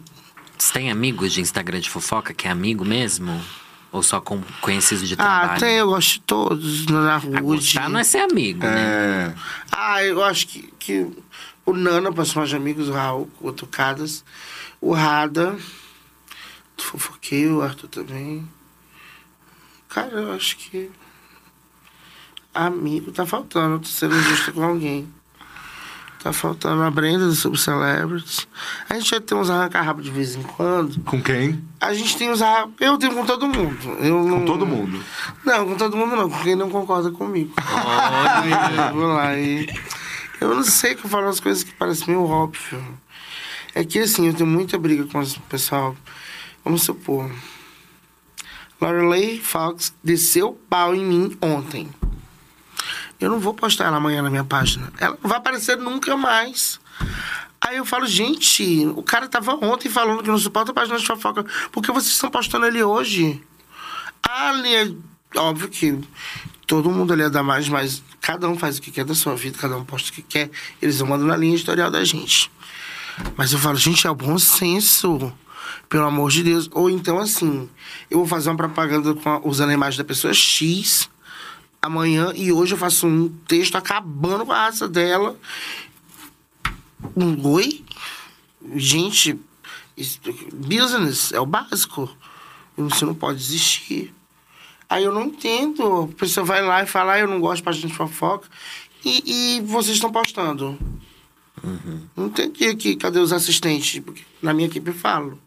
Você 0.62 0.74
tem 0.74 0.92
amigos 0.92 1.34
de 1.34 1.42
Instagram 1.42 1.80
de 1.80 1.90
fofoca 1.90 2.36
que 2.36 2.48
é 2.48 2.52
amigo 2.52 2.86
mesmo? 2.86 3.44
Ou 3.92 4.04
só 4.04 4.22
com 4.22 4.40
conhecidos 4.62 5.08
de 5.08 5.16
Ah, 5.16 5.18
trabalho? 5.18 5.60
tem, 5.60 5.78
eu 5.78 5.88
gosto 5.88 6.12
de 6.14 6.20
todos, 6.22 6.86
na 6.86 7.16
Ah, 7.16 7.18
rua. 7.18 7.42
gostar 7.42 7.90
não 7.90 8.00
é 8.00 8.04
ser 8.04 8.20
amigo, 8.20 8.60
né? 8.60 9.34
É, 9.34 9.36
Ah, 9.72 10.04
eu 10.04 10.24
acho 10.24 10.46
que, 10.48 10.72
que 10.78 11.08
o 11.66 11.74
Nana, 11.74 12.14
passou 12.14 12.46
de 12.46 12.56
amigos, 12.56 12.90
o 12.90 12.94
Raul, 12.94 13.28
o 13.42 13.52
Tocadas, 13.52 14.24
o 14.80 14.94
Rada, 14.94 15.58
o 16.78 16.82
Fofoqueiro, 16.82 17.58
o 17.58 17.62
Arthur 17.64 17.88
também. 17.88 18.48
Cara, 19.90 20.12
eu 20.14 20.32
acho 20.32 20.58
que. 20.58 20.92
Amigo 22.54 23.12
tá 23.12 23.26
faltando, 23.26 23.80
tô 23.80 23.88
sendo 23.88 24.16
injusto 24.16 24.54
com 24.54 24.64
alguém. 24.64 25.12
Tá 26.24 26.32
faltando 26.32 26.84
a 26.84 26.92
Brenda 26.92 27.26
do 27.26 27.34
Sub 27.34 27.58
Celebrities. 27.58 28.48
A 28.88 28.94
gente 28.94 29.10
vai 29.10 29.20
ter 29.20 29.34
uns 29.34 29.50
arranca-rabo 29.50 30.04
de 30.04 30.12
vez 30.12 30.36
em 30.36 30.44
quando. 30.44 31.02
com 31.02 31.20
quem? 31.20 31.60
A 31.80 31.96
gente 31.96 32.16
tem 32.16 32.30
uns 32.30 32.44
arranca 32.44 32.74
Eu 32.80 32.96
tenho 32.98 33.16
com 33.16 33.26
todo 33.26 33.48
mundo. 33.48 33.98
Eu 34.00 34.24
não... 34.24 34.40
Com 34.40 34.46
todo 34.46 34.66
mundo. 34.68 35.04
Não, 35.44 35.66
com 35.66 35.76
todo 35.76 35.98
mundo 35.98 36.16
não, 36.16 36.30
com 36.30 36.44
quem 36.44 36.56
não 36.56 36.70
concorda 36.70 37.10
comigo. 37.10 37.52
Aí, 37.58 38.94
vou 38.94 39.08
lá 39.08 39.36
e... 39.36 39.68
Eu 40.40 40.54
não 40.54 40.64
sei 40.64 40.94
que 40.94 41.06
eu 41.06 41.10
falo 41.10 41.28
as 41.28 41.40
coisas 41.40 41.64
que 41.64 41.74
parecem 41.74 42.08
meio 42.10 42.24
óbvio. 42.24 42.84
É 43.74 43.84
que 43.84 44.00
assim, 44.00 44.28
eu 44.28 44.34
tenho 44.34 44.50
muita 44.50 44.78
briga 44.78 45.06
com 45.06 45.20
o 45.20 45.42
pessoal. 45.50 45.96
Vamos 46.64 46.84
supor. 46.84 47.32
Lorelei 48.80 49.40
Fox 49.40 49.94
desceu 50.04 50.54
pau 50.70 50.94
em 50.94 51.04
mim 51.04 51.38
ontem. 51.42 51.90
Eu 53.22 53.30
não 53.30 53.40
vou 53.40 53.54
postar 53.54 53.86
ela 53.86 53.98
amanhã 53.98 54.22
na 54.22 54.30
minha 54.30 54.44
página. 54.44 54.92
Ela 54.98 55.18
não 55.22 55.30
vai 55.30 55.38
aparecer 55.38 55.78
nunca 55.78 56.18
mais. 56.18 56.80
Aí 57.62 57.78
eu 57.78 57.86
falo, 57.86 58.08
gente, 58.08 58.88
o 58.96 59.04
cara 59.04 59.28
tava 59.28 59.54
ontem 59.64 59.90
falando 59.90 60.24
que 60.24 60.30
não 60.30 60.38
suporta 60.40 60.72
a 60.72 60.74
página 60.74 60.98
de 60.98 61.06
fofoca. 61.06 61.46
Por 61.72 61.84
que 61.84 61.92
vocês 61.92 62.14
estão 62.14 62.32
postando 62.32 62.66
ele 62.66 62.84
hoje? 62.84 63.42
Ali 64.28 64.74
é 64.76 64.92
óbvio 65.40 65.70
que 65.70 66.00
todo 66.66 66.90
mundo 66.90 67.14
ali 67.14 67.22
é 67.24 67.30
da 67.30 67.44
mais, 67.44 67.70
mas 67.70 68.02
cada 68.20 68.50
um 68.50 68.58
faz 68.58 68.78
o 68.78 68.82
que 68.82 68.90
quer 68.92 69.06
da 69.06 69.14
sua 69.14 69.36
vida, 69.36 69.58
cada 69.60 69.78
um 69.78 69.86
posta 69.86 70.10
o 70.10 70.14
que 70.14 70.24
quer. 70.24 70.50
Eles 70.82 70.98
vão 71.00 71.10
mandando 71.10 71.30
na 71.30 71.38
linha 71.38 71.54
editorial 71.54 71.92
da 71.92 72.04
gente. 72.04 72.52
Mas 73.38 73.54
eu 73.54 73.60
falo, 73.60 73.78
gente, 73.78 74.08
é 74.08 74.10
o 74.10 74.16
bom 74.16 74.40
senso. 74.40 75.32
Pelo 75.88 76.06
amor 76.06 76.32
de 76.32 76.42
Deus. 76.42 76.70
Ou 76.74 76.90
então, 76.90 77.20
assim, 77.20 77.70
eu 78.10 78.20
vou 78.20 78.28
fazer 78.28 78.50
uma 78.50 78.56
propaganda 78.58 79.12
a- 79.26 79.42
usando 79.44 79.70
a 79.70 79.74
imagem 79.74 79.98
da 79.98 80.04
pessoa 80.06 80.34
X 80.34 81.10
amanhã 81.82 82.32
e 82.36 82.52
hoje 82.52 82.74
eu 82.74 82.78
faço 82.78 83.08
um 83.08 83.30
texto 83.48 83.76
acabando 83.76 84.46
com 84.46 84.52
a 84.52 84.66
raça 84.66 84.88
dela. 84.88 85.36
Um 87.16 87.48
oi? 87.48 87.84
Gente, 88.76 89.40
business 90.54 91.32
é 91.32 91.40
o 91.40 91.46
básico. 91.46 92.10
Você 92.78 93.06
não 93.06 93.16
pode 93.16 93.40
desistir. 93.40 94.14
Aí 94.88 95.04
eu 95.04 95.12
não 95.12 95.24
entendo. 95.24 96.10
A 96.14 96.20
pessoa 96.20 96.46
vai 96.46 96.62
lá 96.62 96.84
e 96.84 96.88
fala, 96.88 97.14
ah, 97.14 97.20
eu 97.20 97.28
não 97.28 97.40
gosto 97.40 97.58
de 97.58 97.64
página 97.64 97.88
de 97.88 97.94
fofoca. 97.94 98.48
E, 99.04 99.58
e 99.58 99.62
vocês 99.62 99.96
estão 99.96 100.12
postando. 100.12 100.78
Não 102.16 102.28
entendi 102.28 102.66
aqui, 102.66 102.96
cadê 102.96 103.20
os 103.20 103.34
assistentes? 103.34 104.00
Porque 104.00 104.24
na 104.42 104.54
minha 104.54 104.68
equipe 104.68 104.90
eu 104.90 104.94
falo. 104.94 105.40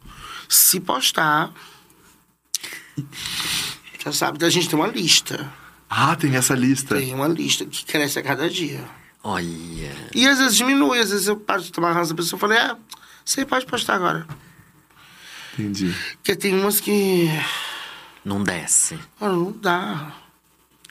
Se 0.49 0.81
postar. 0.81 1.53
Já 4.05 4.13
sabe, 4.13 4.45
a 4.45 4.51
gente 4.51 4.69
tem 4.69 4.79
uma 4.79 4.89
lista. 4.89 5.53
Ah, 5.89 6.17
tem 6.17 6.35
essa 6.37 6.55
lista. 6.55 6.97
Tem 6.97 7.15
uma 7.15 7.29
lista 7.29 7.65
que 7.65 7.85
cresce 7.85 8.19
a 8.19 8.23
cada 8.23 8.49
dia. 8.49 8.85
Olha. 9.23 9.45
E 10.15 10.27
às 10.27 10.39
vezes 10.39 10.57
diminui, 10.57 10.99
às 10.99 11.11
vezes 11.11 11.27
eu 11.29 11.37
paro 11.37 11.63
de 11.63 11.73
tomar 11.73 11.93
razão 11.93 12.15
da 12.15 12.23
pessoa 12.23 12.37
e 12.39 12.41
falei, 12.41 12.59
é, 12.59 12.77
você 13.25 13.45
pode 13.47 13.65
postar 13.67 13.95
agora. 13.95 14.27
Entendi. 15.59 15.95
Porque 16.17 16.35
tem 16.37 16.59
umas 16.59 16.81
que. 16.81 17.29
Não 18.25 18.43
desce. 18.43 18.99
Mano, 19.21 19.45
não 19.45 19.53
dá. 19.53 20.13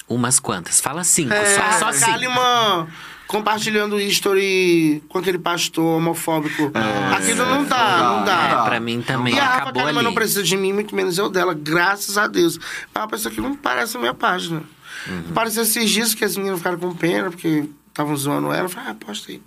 Umas 0.08 0.40
quantas? 0.40 0.80
Fala 0.80 1.04
cinco. 1.04 1.34
É, 1.34 1.56
só, 1.80 1.80
só 1.80 1.92
cinco. 1.92 2.88
Compartilhando 3.28 4.00
history 4.00 5.04
com 5.10 5.18
aquele 5.18 5.40
pastor 5.40 5.98
homofóbico. 5.98 6.72
Aquilo 7.18 7.46
não 7.46 7.66
dá, 7.66 7.98
não 7.98 8.18
não 8.18 8.26
dá. 8.26 8.48
dá. 8.56 8.62
É, 8.62 8.66
pra 8.66 8.80
mim 8.80 9.02
também 9.02 9.34
E 9.34 9.40
a 9.40 9.46
Rafa 9.46 9.80
ali. 9.88 10.04
não 10.04 10.14
precisa 10.14 10.44
de 10.44 10.56
mim, 10.56 10.72
muito 10.72 10.96
menos 10.96 11.18
eu 11.18 11.30
dela, 11.30 11.54
graças 11.54 12.18
a 12.18 12.28
Deus. 12.28 12.60
É 12.94 13.00
uma 13.00 13.08
pessoa 13.08 13.34
que 13.34 13.42
não 13.42 13.56
parece 13.56 13.98
a 13.98 14.00
minha 14.00 14.14
página. 14.14 14.62
Uhum. 15.08 15.34
Pareceu 15.34 15.64
esses 15.64 15.90
dias 15.90 16.14
que 16.14 16.24
as 16.24 16.36
meninas 16.38 16.60
ficaram 16.60 16.80
com 16.80 16.94
pena, 16.96 17.30
porque 17.30 17.66
estavam 17.88 18.16
zoando 18.16 18.52
ela. 18.52 18.66
Eu 18.66 18.70
falei, 18.70 18.92
ah, 18.92 18.96
posta 18.96 19.32
aí. 19.32 19.42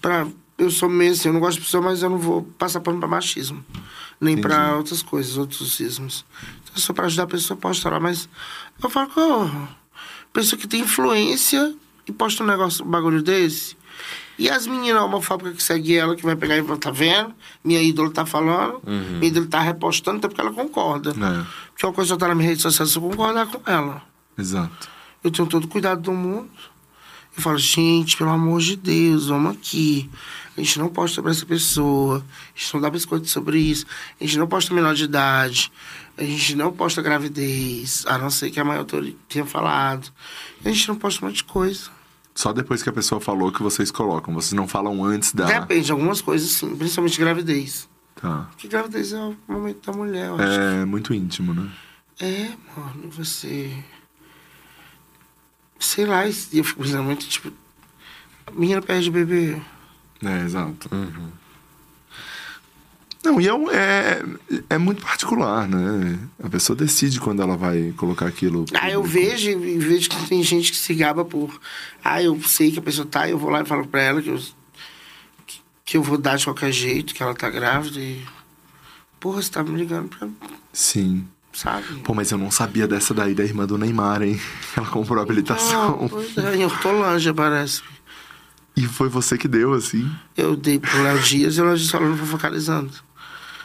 Pra, 0.00 0.26
eu 0.58 0.70
sou 0.70 0.88
meio 0.88 1.12
assim, 1.12 1.28
eu 1.28 1.34
não 1.34 1.40
gosto 1.40 1.58
de 1.58 1.64
pessoa, 1.64 1.82
mas 1.82 2.02
eu 2.02 2.10
não 2.10 2.18
vou 2.18 2.42
passar 2.58 2.80
pano 2.80 2.98
pra 2.98 3.08
machismo. 3.08 3.64
Nem 4.20 4.38
pra 4.38 4.76
outras 4.76 5.02
coisas, 5.02 5.36
outros 5.36 5.78
ismos. 5.80 6.24
Então, 6.64 6.76
só 6.76 6.92
pra 6.92 7.06
ajudar 7.06 7.24
a 7.24 7.26
pessoa, 7.26 7.56
posta 7.56 7.90
lá. 7.90 8.00
Mas 8.00 8.28
eu 8.82 8.88
falo, 8.88 9.10
oh, 9.16 9.66
pessoa 10.32 10.58
que 10.58 10.66
tem 10.66 10.80
influência 10.80 11.74
e 12.06 12.12
posta 12.12 12.42
um 12.42 12.46
negócio, 12.46 12.84
um 12.84 12.88
bagulho 12.88 13.22
desse. 13.22 13.76
E 14.38 14.50
as 14.50 14.66
meninas 14.66 15.02
homofóbicas 15.02 15.54
que 15.56 15.62
seguem 15.62 15.96
ela, 15.96 16.14
que 16.14 16.22
vai 16.22 16.36
pegar 16.36 16.56
e 16.58 16.62
falar, 16.62 16.76
tá 16.76 16.90
vendo? 16.90 17.34
Minha 17.64 17.82
ídola 17.82 18.10
tá 18.10 18.26
falando, 18.26 18.82
minha 18.86 19.24
ídola 19.24 19.46
tá 19.46 19.60
repostando, 19.60 20.18
até 20.18 20.28
porque 20.28 20.40
ela 20.40 20.52
concorda. 20.52 21.10
É, 21.10 21.46
Porque 21.70 21.86
uma 21.86 21.92
coisa 21.92 22.16
tá 22.18 22.28
na 22.28 22.34
minha 22.34 22.48
rede 22.50 22.60
social, 22.60 22.86
se 22.86 22.96
eu 22.96 23.02
concordar 23.02 23.46
com 23.46 23.60
ela. 23.70 24.02
Exato. 24.38 24.88
Eu 25.22 25.30
tenho 25.30 25.48
todo 25.48 25.64
o 25.64 25.68
cuidado 25.68 26.02
do 26.02 26.12
mundo. 26.12 26.50
Eu 27.36 27.42
falo, 27.42 27.58
gente, 27.58 28.16
pelo 28.16 28.30
amor 28.30 28.60
de 28.60 28.76
Deus, 28.76 29.26
vamos 29.26 29.52
aqui. 29.52 30.08
A 30.56 30.60
gente 30.60 30.78
não 30.78 30.88
posta 30.88 31.16
sobre 31.16 31.32
essa 31.32 31.44
pessoa. 31.44 32.24
A 32.54 32.58
gente 32.58 32.74
não 32.74 32.80
dá 32.80 32.88
biscoito 32.88 33.28
sobre 33.28 33.58
isso. 33.58 33.84
A 34.18 34.24
gente 34.24 34.38
não 34.38 34.46
posta 34.46 34.72
menor 34.72 34.94
de 34.94 35.04
idade. 35.04 35.70
A 36.16 36.24
gente 36.24 36.56
não 36.56 36.72
posta 36.72 37.02
gravidez. 37.02 38.04
A 38.06 38.16
não 38.16 38.30
ser 38.30 38.50
que 38.50 38.58
a 38.58 38.64
mãe 38.64 38.78
autor 38.78 39.06
tenha 39.28 39.44
falado. 39.44 40.10
A 40.64 40.68
gente 40.70 40.88
não 40.88 40.96
posta 40.96 41.22
um 41.22 41.28
monte 41.28 41.38
de 41.38 41.44
coisa. 41.44 41.90
Só 42.34 42.52
depois 42.52 42.82
que 42.82 42.88
a 42.88 42.92
pessoa 42.92 43.20
falou 43.20 43.52
que 43.52 43.62
vocês 43.62 43.90
colocam. 43.90 44.32
Vocês 44.32 44.54
não 44.54 44.66
falam 44.66 45.04
antes 45.04 45.32
da. 45.32 45.44
Depende, 45.44 45.92
algumas 45.92 46.22
coisas 46.22 46.50
sim. 46.50 46.74
Principalmente 46.74 47.18
gravidez. 47.18 47.88
Tá. 48.14 48.48
Porque 48.50 48.68
gravidez 48.68 49.12
é 49.12 49.20
o 49.20 49.36
momento 49.46 49.90
da 49.90 49.96
mulher, 49.96 50.28
eu 50.28 50.34
acho. 50.36 50.60
É 50.60 50.84
muito 50.86 51.12
íntimo, 51.12 51.52
né? 51.52 51.70
É, 52.18 52.48
mano, 52.74 53.10
você. 53.10 53.72
Sei 55.78 56.06
lá, 56.06 56.26
eu 56.26 56.64
fico 56.64 56.82
pensando 56.82 57.04
muito, 57.04 57.26
tipo. 57.28 57.52
Menina 58.52 58.80
perde 58.80 59.10
bebê. 59.10 59.56
É, 60.24 60.40
exato. 60.44 60.88
Não, 63.24 63.40
e 63.40 63.48
é, 63.48 63.52
um- 63.54 63.70
é, 63.70 64.22
é 64.70 64.78
muito 64.78 65.02
particular, 65.04 65.66
né? 65.68 66.18
A 66.42 66.48
pessoa 66.48 66.76
decide 66.76 67.18
quando 67.20 67.42
ela 67.42 67.56
vai 67.56 67.92
colocar 67.96 68.26
aquilo. 68.26 68.64
Ah, 68.72 68.88
eu 68.88 69.02
vejo 69.02 69.50
e 69.50 69.78
vejo 69.78 70.08
que 70.08 70.28
tem 70.28 70.42
gente 70.44 70.70
que 70.70 70.78
se 70.78 70.94
gaba 70.94 71.24
por. 71.24 71.60
Ah, 72.04 72.22
eu 72.22 72.40
sei 72.42 72.70
que 72.70 72.78
a 72.78 72.82
pessoa 72.82 73.06
tá, 73.06 73.28
eu 73.28 73.36
vou 73.36 73.50
lá 73.50 73.62
e 73.62 73.66
falo 73.66 73.86
pra 73.86 74.00
ela 74.00 74.22
que 74.22 74.28
eu, 74.30 74.40
que, 75.44 75.60
que 75.84 75.96
eu 75.96 76.02
vou 76.04 76.16
dar 76.16 76.36
de 76.36 76.44
qualquer 76.44 76.70
jeito, 76.70 77.14
que 77.14 77.22
ela 77.22 77.34
tá 77.34 77.50
grávida 77.50 77.98
e. 77.98 78.24
Porra, 79.18 79.42
você 79.42 79.50
tá 79.50 79.64
me 79.64 79.76
ligando 79.76 80.08
pra. 80.08 80.28
Sim. 80.72 81.26
Sabe? 81.56 82.00
Pô, 82.04 82.12
mas 82.12 82.30
eu 82.30 82.36
não 82.36 82.50
sabia 82.50 82.86
dessa 82.86 83.14
daí 83.14 83.34
da 83.34 83.42
irmã 83.42 83.64
do 83.64 83.78
Neymar, 83.78 84.22
hein? 84.22 84.38
Ela 84.76 84.86
comprou 84.88 85.18
a 85.18 85.22
habilitação. 85.22 86.04
Ah, 86.04 86.08
pois 86.10 86.36
é, 86.36 86.54
em 86.54 86.66
Hortolândia, 86.66 87.32
parece. 87.32 87.80
E 88.76 88.86
foi 88.86 89.08
você 89.08 89.38
que 89.38 89.48
deu, 89.48 89.72
assim. 89.72 90.06
Eu 90.36 90.54
dei 90.54 90.78
pro 90.78 91.02
Léo 91.02 91.18
Dias 91.20 91.56
e 91.56 91.62
o 91.62 91.64
Léo 91.64 91.78
Dias 91.78 91.90
falando 91.90 92.18
focalizando. 92.26 92.92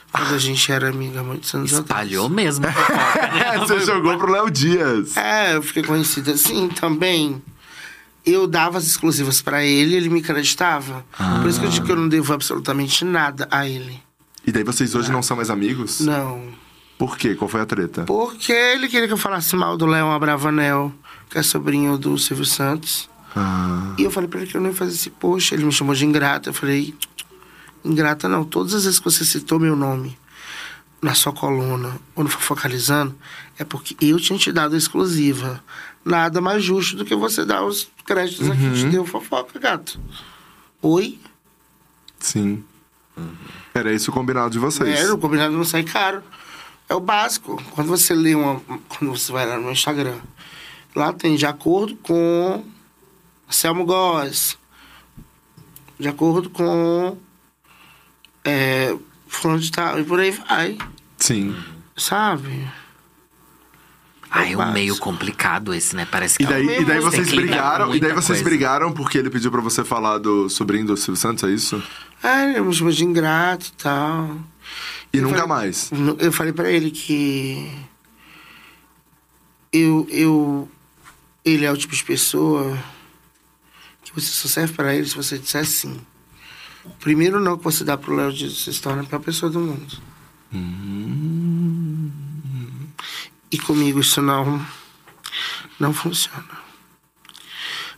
Quando 0.10 0.34
a 0.34 0.38
gente 0.38 0.72
era 0.72 0.88
amiga 0.88 1.20
há 1.20 1.24
muitos 1.24 1.54
anos 1.54 1.70
Espalhou 1.70 2.28
atrás. 2.28 2.60
mesmo. 2.60 2.64
né? 2.66 3.58
você 3.60 3.82
jogou 3.82 4.18
pro 4.18 4.32
Léo 4.32 4.50
Dias. 4.50 5.18
É, 5.18 5.58
eu 5.58 5.62
fiquei 5.62 5.84
conhecida 5.84 6.32
assim 6.32 6.70
também. 6.70 7.42
Eu 8.26 8.48
dava 8.48 8.78
as 8.78 8.86
exclusivas 8.86 9.42
pra 9.42 9.66
ele, 9.66 9.96
ele 9.96 10.08
me 10.08 10.22
acreditava. 10.22 11.06
Por 11.42 11.50
isso 11.50 11.60
que 11.60 11.66
eu 11.66 11.70
digo 11.70 11.86
que 11.86 11.92
eu 11.92 11.98
não 11.98 12.08
devo 12.08 12.32
absolutamente 12.32 13.04
nada 13.04 13.50
a 13.52 13.68
ele. 13.68 14.02
E 14.48 14.52
daí 14.52 14.64
vocês 14.64 14.96
hoje 14.96 15.12
não 15.12 15.22
são 15.22 15.36
mais 15.36 15.50
amigos? 15.50 16.00
Não. 16.00 16.61
Por 17.02 17.18
quê? 17.18 17.34
Qual 17.34 17.50
foi 17.50 17.62
a 17.62 17.66
treta? 17.66 18.04
Porque 18.04 18.52
ele 18.54 18.88
queria 18.88 19.08
que 19.08 19.14
eu 19.14 19.18
falasse 19.18 19.56
mal 19.56 19.76
do 19.76 19.88
Léo 19.88 20.12
Abravanel, 20.12 20.94
que 21.32 21.40
é 21.40 21.42
sobrinho 21.42 21.98
do 21.98 22.16
Silvio 22.16 22.46
Santos. 22.46 23.10
Ah, 23.36 23.96
E 23.98 24.04
eu 24.04 24.12
falei 24.12 24.30
pra 24.30 24.40
ele 24.40 24.48
que 24.48 24.56
eu 24.56 24.62
não 24.62 24.70
ia 24.70 24.76
fazer 24.76 24.92
esse 24.94 25.10
post. 25.10 25.52
Ele 25.52 25.66
me 25.66 25.72
chamou 25.72 25.96
de 25.96 26.06
ingrata. 26.06 26.50
Eu 26.50 26.54
falei, 26.54 26.94
ingrata 27.84 28.30
não. 28.30 28.44
Todas 28.44 28.76
as 28.76 28.84
vezes 28.84 29.00
que 29.00 29.06
você 29.06 29.26
citou 29.26 29.60
meu 29.60 29.76
nome 29.76 30.16
na 31.02 31.16
sua 31.16 31.34
coluna 31.34 31.98
ou 32.16 32.24
no 32.24 32.30
Fofocalizando, 32.30 33.16
é 33.58 33.64
porque 33.64 33.98
eu 34.00 34.20
tinha 34.20 34.38
te 34.38 34.52
dado 34.52 34.76
a 34.76 34.78
exclusiva. 34.78 35.60
Nada 36.06 36.40
mais 36.40 36.64
justo 36.64 36.98
do 36.98 37.04
que 37.04 37.16
você 37.16 37.44
dar 37.44 37.64
os 37.66 37.90
créditos 38.06 38.48
aqui 38.48 38.62
que 38.62 38.76
te 38.76 38.86
deu 38.86 39.08
fofoca, 39.08 39.58
gato. 39.58 40.00
Oi? 40.84 41.18
sim. 42.20 42.64
Era 43.74 43.92
esse 43.94 44.10
o 44.10 44.14
combinado 44.14 44.50
de 44.50 44.60
vocês. 44.60 45.00
É, 45.00 45.12
o 45.12 45.18
combinado 45.18 45.56
não 45.56 45.64
sai 45.64 45.84
caro. 45.84 46.22
É 46.92 46.94
o 46.94 47.00
básico. 47.00 47.56
Quando 47.72 47.88
você 47.88 48.14
lê 48.14 48.36
uma. 48.36 48.60
Quando 48.90 49.18
você 49.18 49.32
vai 49.32 49.46
lá 49.46 49.58
no 49.58 49.72
Instagram, 49.72 50.20
lá 50.94 51.14
tem 51.14 51.38
de 51.38 51.46
acordo 51.46 51.96
com 51.96 52.66
Selmo 53.50 53.86
Góes. 53.86 54.58
De 55.98 56.10
acordo 56.10 56.50
com. 56.50 57.16
É, 58.44 58.94
fulano 59.26 59.62
de 59.62 59.72
tal. 59.72 60.00
E 60.02 60.04
por 60.04 60.20
aí 60.20 60.32
vai. 60.32 60.78
Sim. 61.18 61.56
Sabe? 61.96 62.68
Ah, 64.30 64.46
é 64.46 64.54
um 64.54 64.58
básico. 64.58 64.74
meio 64.74 64.98
complicado 64.98 65.74
esse, 65.74 65.96
né? 65.96 66.06
Parece 66.12 66.38
que 66.38 66.44
E 66.44 66.48
daí, 66.48 66.68
é 66.68 66.80
um- 66.80 66.82
e 66.82 66.86
daí 66.86 67.00
vocês 67.00 67.30
brigaram, 67.32 67.96
e 67.96 68.00
daí 68.02 68.12
vocês 68.12 68.26
coisa. 68.40 68.44
brigaram 68.44 68.92
porque 68.92 69.18
ele 69.18 69.30
pediu 69.30 69.50
pra 69.52 69.62
você 69.62 69.84
falar 69.86 70.18
do 70.18 70.50
sobrinho 70.50 70.86
do 70.88 70.98
Silvio 70.98 71.16
Santos, 71.22 71.44
é 71.46 71.52
isso? 71.54 71.82
É, 72.22 72.50
ele 72.52 72.62
me 72.62 72.74
chamou 72.74 72.92
de 72.92 73.04
ingrato 73.06 73.68
e 73.68 73.72
tal. 73.82 74.38
E 75.14 75.18
Eu 75.18 75.24
nunca 75.24 75.40
falei- 75.42 75.48
mais. 75.48 75.92
Eu 76.20 76.32
falei 76.32 76.54
pra 76.54 76.70
ele 76.72 76.92
que. 76.92 77.70
Eu, 79.72 80.08
eu. 80.10 80.70
Ele 81.44 81.66
é 81.66 81.72
o 81.72 81.78
tipo 81.78 81.96
de 81.96 82.04
pessoa 82.04 82.78
que 84.04 84.14
você 84.14 84.28
só 84.28 84.48
serve 84.48 84.74
pra 84.74 84.94
ele 84.96 85.08
se 85.08 85.16
você 85.16 85.38
disser 85.38 85.66
sim. 85.66 86.00
O 86.86 86.90
primeiro 86.92 87.40
não 87.40 87.58
que 87.58 87.64
você 87.64 87.84
dá 87.84 87.98
pro 87.98 88.16
Léo 88.16 88.32
de 88.34 88.50
você 88.50 88.72
se 88.74 88.82
torna 88.82 89.02
a 89.02 89.06
pior 89.06 89.20
pessoa 89.20 89.52
do 89.52 89.60
mundo. 89.60 89.98
E 93.52 93.58
comigo 93.60 94.00
isso 94.00 94.22
não. 94.22 94.66
Não 95.80 95.94
funciona. 95.94 96.46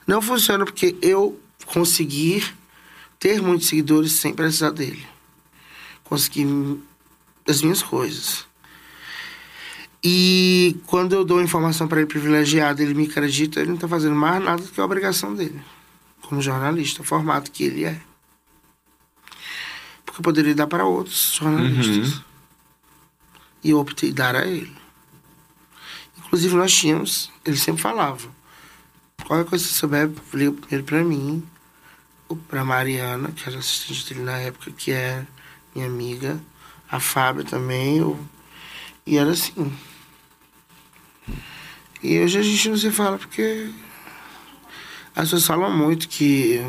Não 0.08 0.22
funciona 0.22 0.66
porque 0.66 0.96
eu 1.02 1.40
consegui 1.66 2.44
ter 3.20 3.42
muitos 3.42 3.68
seguidores 3.68 4.14
sem 4.14 4.34
precisar 4.34 4.72
dele. 4.72 5.06
Consegui 6.04 6.46
as 7.48 7.62
minhas 7.62 7.82
coisas. 7.82 8.46
E 10.04 10.78
quando 10.86 11.14
eu 11.14 11.24
dou 11.24 11.42
informação 11.42 11.88
para 11.88 12.00
ele 12.00 12.08
privilegiada, 12.08 12.84
ele 12.84 12.94
me 12.94 13.06
acredita, 13.06 13.62
ele 13.62 13.72
não 13.72 13.78
tá 13.78 13.88
fazendo 13.88 14.16
mais 14.16 14.44
nada 14.44 14.62
do 14.62 14.70
que 14.70 14.82
a 14.82 14.86
obrigação 14.86 15.34
dele. 15.34 15.62
Como 16.22 16.42
jornalista, 16.42 17.02
o 17.02 17.06
formato 17.06 17.52
que 17.52 17.64
ele 17.64 17.86
é. 17.86 18.00
Porque 20.06 20.20
eu 20.20 20.24
poderia 20.24 20.54
dar 20.54 20.68
para 20.68 20.86
outros 20.86 21.34
jornalistas. 21.36 22.22
E 23.64 23.70
eu 23.70 23.80
optei 23.80 24.12
dar 24.12 24.36
a 24.36 24.46
ele. 24.46 24.76
Inclusive 26.18 26.56
nós 26.56 26.74
tínhamos, 26.74 27.32
ele 27.46 27.58
sempre 27.58 27.82
falava. 27.82 28.28
Qualquer 29.26 29.50
coisa 29.50 29.64
que 29.64 29.72
você 29.72 29.80
souber, 29.80 30.12
liga 30.34 30.52
primeiro 30.52 30.84
para 30.84 31.04
mim, 31.04 31.48
ou 32.28 32.36
pra 32.36 32.66
Mariana, 32.66 33.32
que 33.32 33.48
era 33.48 33.58
assistente 33.58 34.10
dele 34.10 34.26
na 34.26 34.38
época, 34.38 34.72
que 34.72 34.92
é 34.92 35.26
minha 35.74 35.88
amiga, 35.88 36.42
a 36.94 37.00
Fábio 37.00 37.44
também, 37.44 37.98
eu... 37.98 38.20
e 39.04 39.18
era 39.18 39.32
assim. 39.32 39.74
E 42.04 42.20
hoje 42.20 42.38
a 42.38 42.44
gente 42.44 42.70
não 42.70 42.78
se 42.78 42.92
fala 42.92 43.18
porque 43.18 43.72
as 45.16 45.24
pessoas 45.24 45.48
falam 45.48 45.76
muito 45.76 46.08
que. 46.08 46.62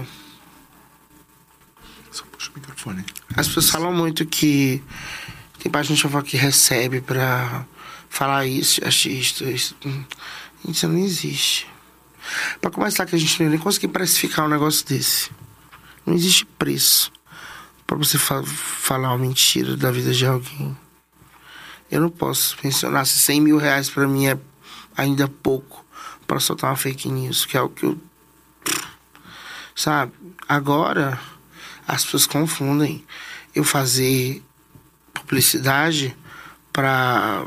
Só 2.11 2.25
puxa 2.25 2.51
o 2.51 2.55
microfone. 2.59 3.05
As 3.37 3.49
pessoas 3.49 3.69
falam 3.69 3.93
muito 3.93 4.25
que 4.25 4.83
tem 5.59 5.71
de 5.83 6.03
fofoca 6.03 6.25
que 6.25 6.39
recebe 6.39 7.03
pra 7.03 7.67
falar 8.09 8.47
isso, 8.47 8.83
artista, 8.83 9.45
isso. 9.45 9.77
Isso 10.67 10.89
não 10.89 11.01
existe. 11.01 11.67
Pra 12.63 12.71
começar, 12.71 13.05
que 13.05 13.15
a 13.15 13.19
gente 13.19 13.39
não 13.39 13.45
ia 13.45 13.51
nem 13.51 13.59
conseguir 13.59 13.89
precificar 13.89 14.47
um 14.47 14.49
negócio 14.49 14.87
desse. 14.87 15.31
Não 16.07 16.15
existe 16.15 16.47
preço 16.47 17.13
pra 17.87 17.97
você 17.97 18.19
fa- 18.19 18.43
falar 18.43 19.09
uma 19.11 19.19
mentira 19.19 19.77
da 19.77 19.91
vida 19.91 20.13
de 20.13 20.27
alguém. 20.27 20.77
Eu 21.91 22.01
não 22.01 22.11
posso 22.11 22.57
mencionar 22.65 23.07
se 23.07 23.19
100 23.19 23.41
mil 23.41 23.57
reais 23.59 23.89
pra 23.91 24.07
mim 24.09 24.27
é 24.27 24.39
ainda 24.97 25.29
pouco 25.29 25.85
pra 26.27 26.41
soltar 26.41 26.71
uma 26.71 26.77
fake 26.77 27.09
news, 27.09 27.45
que 27.45 27.57
é 27.57 27.61
o 27.63 27.69
que 27.69 27.85
eu. 27.85 27.99
Sabe? 29.77 30.13
Agora, 30.49 31.21
as 31.87 32.05
pessoas 32.05 32.27
confundem 32.27 33.05
eu 33.55 33.65
fazer 33.65 34.43
publicidade 35.13 36.17
para 36.73 37.47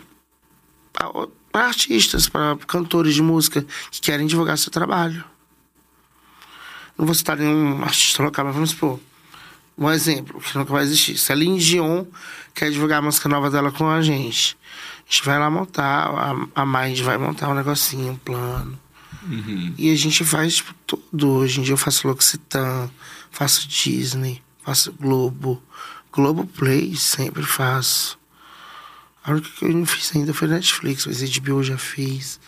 para 1.52 1.66
artistas, 1.68 2.28
para 2.30 2.56
cantores 2.68 3.16
de 3.16 3.22
música 3.22 3.66
que 3.92 4.02
querem 4.02 4.28
divulgar 4.28 4.58
seu 4.58 4.72
trabalho. 4.72 5.24
Não 6.98 7.06
vou 7.06 7.16
citar 7.16 7.38
nenhum 7.38 7.82
artista 7.84 8.22
local, 8.24 8.46
mas 8.46 8.54
vamos 8.54 8.70
supor. 8.72 9.00
Um 9.78 9.92
exemplo, 9.92 10.42
que 10.42 10.58
nunca 10.58 10.72
vai 10.72 10.84
existir. 10.84 11.18
Celine 11.18 11.60
Dion 11.60 12.06
quer 12.54 12.72
divulgar 12.72 13.00
a 13.00 13.02
música 13.02 13.30
nova 13.30 13.50
dela 13.52 13.72
com 13.72 13.88
a 13.88 14.02
gente. 14.02 14.58
A 15.08 15.12
gente 15.12 15.24
vai 15.24 15.38
lá 15.38 15.50
montar, 15.50 16.08
a, 16.08 16.62
a 16.62 16.66
Mind 16.66 17.00
vai 17.02 17.18
montar 17.18 17.50
um 17.50 17.54
negocinho, 17.54 18.14
um 18.14 18.18
plano. 18.18 18.80
E 19.78 19.92
a 19.92 19.96
gente 19.96 20.24
faz 20.24 20.56
tipo, 20.56 20.74
tudo. 20.86 21.30
Hoje 21.30 21.60
em 21.60 21.64
dia 21.64 21.74
eu 21.74 21.78
faço 21.78 22.08
L'Occitane, 22.08 22.90
faço 23.30 23.68
Disney, 23.68 24.42
faço 24.64 24.92
Globo. 24.94 25.62
Globo 26.12 26.48
Play 26.48 26.96
sempre 26.96 27.44
faço. 27.44 28.18
A 29.24 29.32
única 29.32 29.50
que 29.50 29.66
eu 29.66 29.70
não 29.70 29.86
fiz 29.86 30.16
ainda 30.16 30.34
foi 30.34 30.48
Netflix, 30.48 31.06
mas 31.06 31.22
HBO 31.22 31.62
já 31.62 31.78
fiz. 31.78 32.40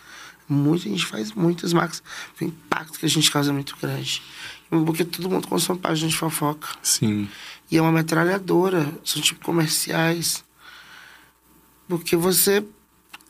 Muita, 0.47 0.87
a 0.87 0.91
gente 0.91 1.05
faz 1.05 1.31
muitas 1.33 1.73
marcas. 1.73 2.01
O 2.39 2.43
impacto 2.43 2.97
que 2.97 3.05
a 3.05 3.09
gente 3.09 3.29
causa 3.29 3.51
é 3.51 3.53
muito 3.53 3.75
grande. 3.79 4.21
Porque 4.69 5.03
todo 5.03 5.29
mundo 5.29 5.47
consome 5.47 5.79
página 5.79 6.09
de 6.09 6.15
fofoca. 6.15 6.69
Sim. 6.81 7.27
E 7.71 7.77
é 7.77 7.81
uma 7.81 7.91
metralhadora. 7.91 8.85
São 9.03 9.21
tipo 9.21 9.43
comerciais. 9.43 10.43
Porque 11.87 12.15
você 12.15 12.63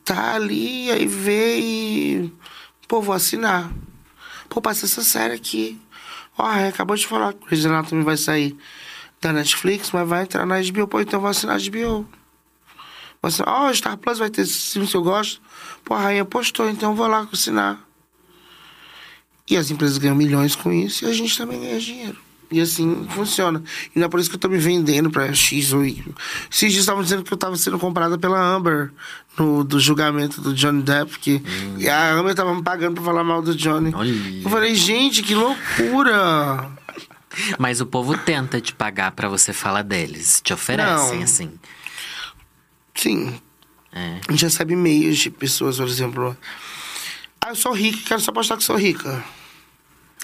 tá 0.03 0.35
ali, 0.35 0.91
aí 0.91 1.05
vê 1.05 1.59
e. 1.59 2.33
Pô, 2.87 3.01
vou 3.01 3.15
assinar. 3.15 3.71
Pô, 4.49 4.61
passa 4.61 4.85
essa 4.85 5.01
série 5.01 5.33
aqui. 5.33 5.79
Ó, 6.37 6.43
Raia 6.43 6.69
acabou 6.69 6.95
de 6.95 7.07
falar 7.07 7.33
que 7.33 7.43
o 7.43 7.47
Grey's 7.47 7.65
Anatomy 7.65 8.03
vai 8.03 8.17
sair 8.17 8.57
da 9.21 9.31
Netflix, 9.31 9.91
mas 9.91 10.07
vai 10.07 10.23
entrar 10.23 10.45
na 10.45 10.61
HBO. 10.61 10.87
Pô, 10.87 10.99
então 10.99 11.17
eu 11.17 11.21
vou 11.21 11.29
assinar 11.29 11.55
a 11.55 11.59
HBO. 11.59 12.07
Ó, 13.21 13.73
Star 13.73 13.97
Plus 13.97 14.17
vai 14.17 14.29
ter 14.29 14.41
esse 14.41 14.73
filme 14.73 14.87
se 14.87 14.95
eu 14.95 15.03
gosto. 15.03 15.41
Pô, 15.83 15.93
a 15.93 15.99
Rainha 15.99 16.25
postou, 16.25 16.69
então 16.69 16.91
eu 16.91 16.95
vou 16.95 17.07
lá 17.07 17.27
assinar. 17.31 17.79
E 19.49 19.57
as 19.57 19.71
empresas 19.71 19.97
ganham 19.97 20.15
milhões 20.15 20.55
com 20.55 20.71
isso 20.71 21.05
e 21.05 21.09
a 21.09 21.13
gente 21.13 21.37
também 21.37 21.59
ganha 21.59 21.79
dinheiro. 21.79 22.17
E 22.51 22.59
assim 22.59 23.05
funciona. 23.11 23.63
E 23.95 23.99
não 23.99 24.05
é 24.07 24.09
por 24.09 24.19
isso 24.19 24.29
que 24.29 24.35
eu 24.35 24.39
tô 24.39 24.49
me 24.49 24.57
vendendo 24.57 25.09
pra 25.11 25.31
X 25.33 25.71
ou 25.71 25.85
Y. 25.85 26.03
Esses 26.51 26.71
dias 26.71 26.81
estavam 26.83 27.03
dizendo 27.03 27.23
que 27.23 27.31
eu 27.31 27.37
tava 27.37 27.55
sendo 27.57 27.77
comprada 27.77 28.17
pela 28.17 28.39
Amber 28.39 28.91
no 29.37 29.63
do 29.63 29.79
julgamento 29.79 30.41
do 30.41 30.53
Johnny 30.53 30.81
Depp. 30.81 31.19
Que, 31.19 31.41
E 31.77 31.87
a 31.87 32.11
Amber 32.13 32.33
tava 32.33 32.53
me 32.55 32.63
pagando 32.63 32.95
pra 32.95 33.03
falar 33.03 33.23
mal 33.23 33.41
do 33.41 33.53
Johnny. 33.55 33.93
Olha. 33.93 34.11
Eu 34.43 34.49
falei, 34.49 34.73
gente, 34.73 35.21
que 35.21 35.35
loucura! 35.35 36.71
Mas 37.59 37.79
o 37.81 37.85
povo 37.85 38.17
tenta 38.17 38.59
te 38.59 38.73
pagar 38.73 39.11
pra 39.11 39.29
você 39.29 39.53
falar 39.53 39.83
deles. 39.83 40.41
Te 40.43 40.51
oferecem, 40.51 41.17
Não. 41.17 41.23
assim. 41.23 41.51
Sim, 42.95 43.39
É. 43.93 44.19
a 44.27 44.31
gente 44.31 44.43
recebe 44.45 44.73
e-mails 44.73 45.17
de 45.19 45.29
pessoas, 45.29 45.77
por 45.77 45.87
exemplo. 45.87 46.35
Ah, 47.39 47.49
eu 47.49 47.55
sou 47.55 47.71
rica, 47.73 47.99
quero 48.07 48.19
só 48.21 48.31
postar 48.31 48.57
que 48.57 48.63
sou 48.63 48.75
rica. 48.75 49.23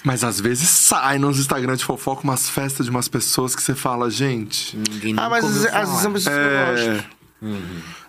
Mas 0.06 0.22
às 0.22 0.38
vezes 0.40 0.68
sai 0.68 1.18
nos 1.18 1.36
Instagram 1.40 1.74
de 1.74 1.84
fofoca 1.84 2.22
umas 2.22 2.48
festas 2.48 2.86
de 2.86 2.90
umas 2.92 3.08
pessoas 3.08 3.56
que 3.56 3.60
você 3.62 3.74
fala, 3.74 4.08
gente. 4.08 4.76
Ninguém 4.76 5.16
Ah, 5.18 5.28
mas 5.28 5.44
às 5.44 5.52
vezes 5.52 5.66
às 5.66 5.88
vezes 5.88 6.02
são 6.02 6.12
pessoas 6.12 6.36
que 6.36 6.40
eu 6.40 6.48
É. 6.48 6.94
gosto. 6.94 7.06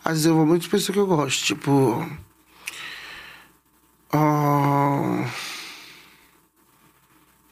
Às 0.05 0.11
vezes 0.11 0.25
eu 0.27 0.35
vou 0.35 0.45
muito 0.45 0.61
de 0.61 0.69
pessoa 0.69 0.93
que 0.93 0.99
eu 0.99 1.07
gosto, 1.07 1.43
tipo. 1.43 2.07
ah, 4.13 5.25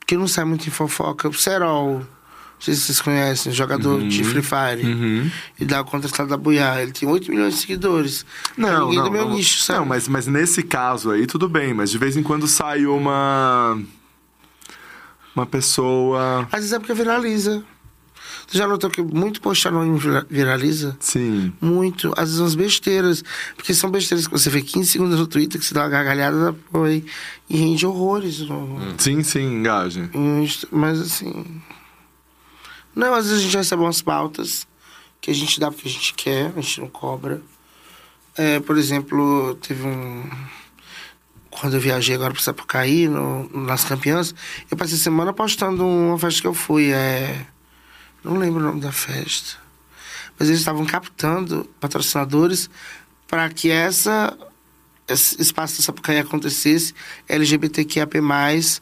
que 0.06 0.16
não 0.16 0.28
sai 0.28 0.46
muito 0.46 0.68
em 0.68 0.72
fofoca. 0.72 1.28
O 1.28 1.34
Serol. 1.34 2.00
Não 2.00 2.62
sei 2.62 2.74
se 2.76 2.82
vocês 2.82 3.02
conhecem, 3.02 3.52
jogador 3.52 4.08
de 4.08 4.24
Free 4.24 4.42
Fire. 4.44 4.86
Uhum. 4.86 5.30
E 5.60 5.66
dá 5.66 5.82
o 5.82 5.86
contratado 5.86 6.30
da 6.30 6.38
Buiá. 6.38 6.82
Ele 6.82 6.92
tem 6.92 7.08
8 7.10 7.30
milhões 7.30 7.56
de 7.56 7.60
seguidores. 7.62 8.26
Não, 8.56 8.86
Ninguém 8.86 8.98
não, 9.00 9.06
do 9.06 9.12
meu 9.12 9.26
não, 9.26 9.34
nicho, 9.36 9.60
sabe? 9.62 9.80
não 9.80 9.86
mas, 9.88 10.08
mas 10.08 10.26
nesse 10.28 10.64
caso 10.64 11.12
aí 11.12 11.26
tudo 11.28 11.50
bem, 11.50 11.74
mas 11.74 11.92
de 11.92 11.98
vez 11.98 12.16
em 12.16 12.24
quando 12.24 12.48
sai 12.48 12.86
uma 12.86 13.78
uma 15.36 15.46
pessoa. 15.46 16.44
Às 16.52 16.60
vezes 16.62 16.74
é 16.74 16.80
porque 16.80 16.94
viraliza. 16.94 17.64
Tu 18.48 18.58
já 18.58 18.68
notou 18.68 18.90
que 18.92 19.02
muito 19.02 19.42
post 19.42 19.68
anônimo 19.68 19.98
vira- 19.98 20.26
viraliza? 20.30 20.96
Sim. 21.00 21.52
Muito. 21.60 22.14
Às 22.16 22.26
vezes 22.30 22.40
umas 22.40 22.54
besteiras. 22.56 23.24
Porque 23.56 23.74
são 23.74 23.90
besteiras 23.90 24.28
que 24.28 24.34
você 24.34 24.50
vê 24.52 24.62
15 24.62 24.92
segundos 24.92 25.20
no 25.20 25.26
Twitter, 25.26 25.60
que 25.60 25.66
você 25.66 25.74
dá 25.74 25.82
uma 25.82 25.90
gargalhada 25.90 26.52
depois. 26.52 27.04
E 27.50 27.58
rende 27.58 27.86
horrores. 27.88 28.40
no- 28.42 28.94
Sim, 29.00 29.24
sim, 29.24 29.62
Insta- 30.14 30.68
Mas 30.72 31.00
assim. 31.02 31.62
Não, 32.96 33.14
às 33.14 33.26
vezes 33.26 33.40
a 33.40 33.44
gente 33.44 33.58
recebe 33.58 33.82
umas 33.82 34.02
pautas 34.02 34.68
que 35.20 35.32
a 35.32 35.34
gente 35.34 35.60
dá 35.60 35.72
porque 35.72 35.88
a 35.90 35.92
gente 35.92 36.14
quer, 36.14 36.54
a 36.56 36.62
gente 36.62 36.82
não 36.82 36.88
cobra. 36.88 37.42
É, 38.38 38.60
por 38.60 38.78
exemplo, 38.78 39.56
teve 39.56 39.84
um. 39.88 40.24
Quando 41.60 41.76
eu 41.76 41.80
viajei 41.80 42.16
agora 42.16 42.34
para 42.34 42.42
Sapucaí, 42.42 43.08
no, 43.08 43.50
nas 43.66 43.84
campeãs, 43.86 44.36
eu 44.70 44.76
passei 44.76 44.98
semana 44.98 45.32
postando 45.32 45.86
uma 45.86 46.20
festa 46.20 46.42
que 46.42 46.48
eu 46.48 46.54
fui. 46.54 46.92
É, 46.92 47.46
não 48.24 48.38
lembro 48.38 48.60
o 48.60 48.64
nome 48.64 48.82
da 48.82 48.92
festa. 48.92 49.58
Mas 50.38 50.50
eles 50.50 50.60
estavam 50.60 50.86
captando 50.86 51.70
patrocinadores 51.80 52.70
para 53.26 53.50
que 53.50 53.72
essa, 53.72 54.38
esse 55.08 55.42
espaço 55.42 55.78
da 55.78 55.84
Sapucaí 55.84 56.20
acontecesse 56.20 56.94
LGBTQIAP+, 57.28 58.18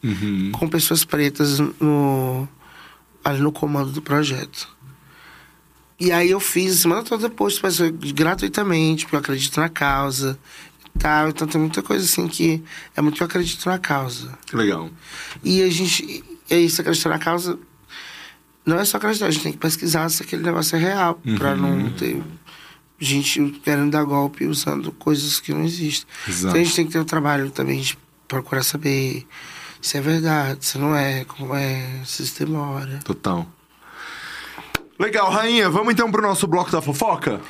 Uhum. 0.03 0.51
com 0.51 0.67
pessoas 0.67 1.05
pretas 1.05 1.59
no, 1.79 2.47
ali 3.23 3.39
no 3.39 3.51
comando 3.51 3.91
do 3.91 4.01
projeto. 4.01 4.67
E 5.99 6.11
aí 6.11 6.31
eu 6.31 6.39
fiz 6.39 6.73
a 6.73 6.81
semana 6.81 7.03
toda 7.03 7.29
depois, 7.29 7.61
gratuitamente, 8.13 9.05
porque 9.05 9.15
eu 9.15 9.19
acredito 9.19 9.59
na 9.59 9.69
causa 9.69 10.37
tal. 10.97 11.29
Então 11.29 11.47
tem 11.47 11.59
muita 11.59 11.81
coisa 11.81 12.03
assim 12.05 12.27
que 12.27 12.63
é 12.95 13.01
muito 13.01 13.15
que 13.15 13.23
eu 13.23 13.27
acredito 13.27 13.65
na 13.67 13.77
causa. 13.77 14.37
Que 14.45 14.55
legal. 14.55 14.89
E 15.43 15.61
a 15.61 15.69
gente, 15.69 16.23
é 16.49 16.57
isso, 16.57 16.81
acreditar 16.81 17.09
na 17.09 17.19
causa, 17.19 17.57
não 18.65 18.79
é 18.79 18.85
só 18.85 18.97
acreditar, 18.97 19.27
a 19.27 19.31
gente 19.31 19.43
tem 19.43 19.51
que 19.51 19.57
pesquisar 19.57 20.09
se 20.09 20.23
aquele 20.23 20.43
negócio 20.43 20.75
é 20.75 20.79
real, 20.79 21.19
pra 21.37 21.55
não 21.55 21.89
ter 21.91 22.21
gente 22.99 23.59
querendo 23.63 23.91
dar 23.91 24.03
golpe 24.03 24.45
usando 24.45 24.91
coisas 24.93 25.39
que 25.39 25.53
não 25.53 25.63
existem. 25.63 26.07
Exato. 26.27 26.47
Então 26.47 26.61
a 26.61 26.63
gente 26.63 26.75
tem 26.75 26.85
que 26.85 26.91
ter 26.93 26.99
um 26.99 27.05
trabalho 27.05 27.51
também 27.51 27.81
de 27.81 27.97
procurar 28.27 28.63
saber 28.63 29.27
se 29.81 29.97
é 29.97 30.01
verdade, 30.01 30.65
se 30.65 30.77
não 30.77 30.95
é, 30.95 31.25
como 31.25 31.53
é, 31.53 32.01
se 32.05 32.23
demora. 32.39 32.99
Total. 33.03 33.45
Legal, 34.97 35.29
rainha. 35.29 35.69
Vamos 35.69 35.91
então 35.91 36.09
pro 36.09 36.21
nosso 36.21 36.47
bloco 36.47 36.71
da 36.71 36.81
fofoca? 36.81 37.41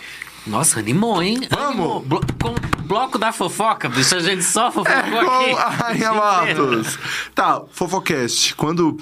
Nossa, 0.45 0.80
animou, 0.80 1.22
hein? 1.24 1.48
Vamos! 1.49 1.70
Animou. 1.70 1.99
Blo 2.02 2.22
com 2.41 2.53
bloco 2.86 3.18
da 3.18 3.32
fofoca, 3.32 3.88
bicho. 3.90 4.15
A 4.15 4.20
gente 4.20 4.44
só 4.44 4.72
fofocou 4.72 4.91
É 4.94 4.99
aqui. 4.99 5.52
a 5.57 5.70
Rainha 5.70 6.14
Matos. 6.14 6.99
Tá, 7.34 7.61
Fofocast. 7.72 8.53
Quando 8.56 8.98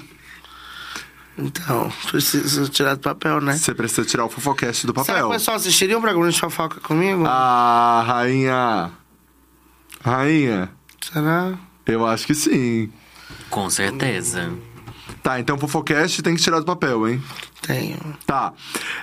Então, 1.36 1.90
preciso 2.10 2.68
tirar 2.68 2.94
do 2.94 3.00
papel, 3.00 3.40
né? 3.40 3.54
você 3.56 3.74
precisa 3.74 4.04
tirar 4.04 4.24
o 4.24 4.28
Fofocast 4.28 4.86
do 4.86 4.92
Será 4.92 5.04
que 5.04 5.10
papel? 5.12 5.26
o 5.28 5.30
pessoal 5.32 5.56
assistiria 5.56 5.98
um 5.98 6.00
programa 6.00 6.30
de 6.30 6.38
fofoca 6.38 6.78
comigo? 6.80 7.24
Ah, 7.26 8.04
rainha. 8.06 8.90
Rainha, 10.04 10.70
Será? 11.00 11.54
eu 11.86 12.06
acho 12.06 12.26
que 12.26 12.34
sim. 12.34 12.92
Com 13.50 13.68
certeza. 13.70 14.52
Tá, 15.22 15.38
então 15.38 15.56
Fofocast 15.56 16.20
tem 16.22 16.34
que 16.34 16.42
tirar 16.42 16.58
do 16.58 16.66
papel, 16.66 17.08
hein? 17.08 17.22
Tenho. 17.62 17.96
Tá. 18.26 18.52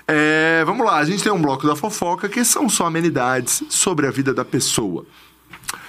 É, 0.08 0.64
vamos 0.66 0.86
lá, 0.86 0.98
a 0.98 1.06
gente 1.06 1.24
tem 1.24 1.32
um 1.32 1.42
bloco 1.42 1.66
da 1.66 1.76
fofoca 1.78 2.28
que 2.28 2.44
são 2.44 2.68
só 2.68 2.88
amenidades 2.88 3.64
sobre 3.70 4.06
a 4.06 4.12
vida 4.12 4.34
da 4.34 4.44
pessoa. 4.44 5.06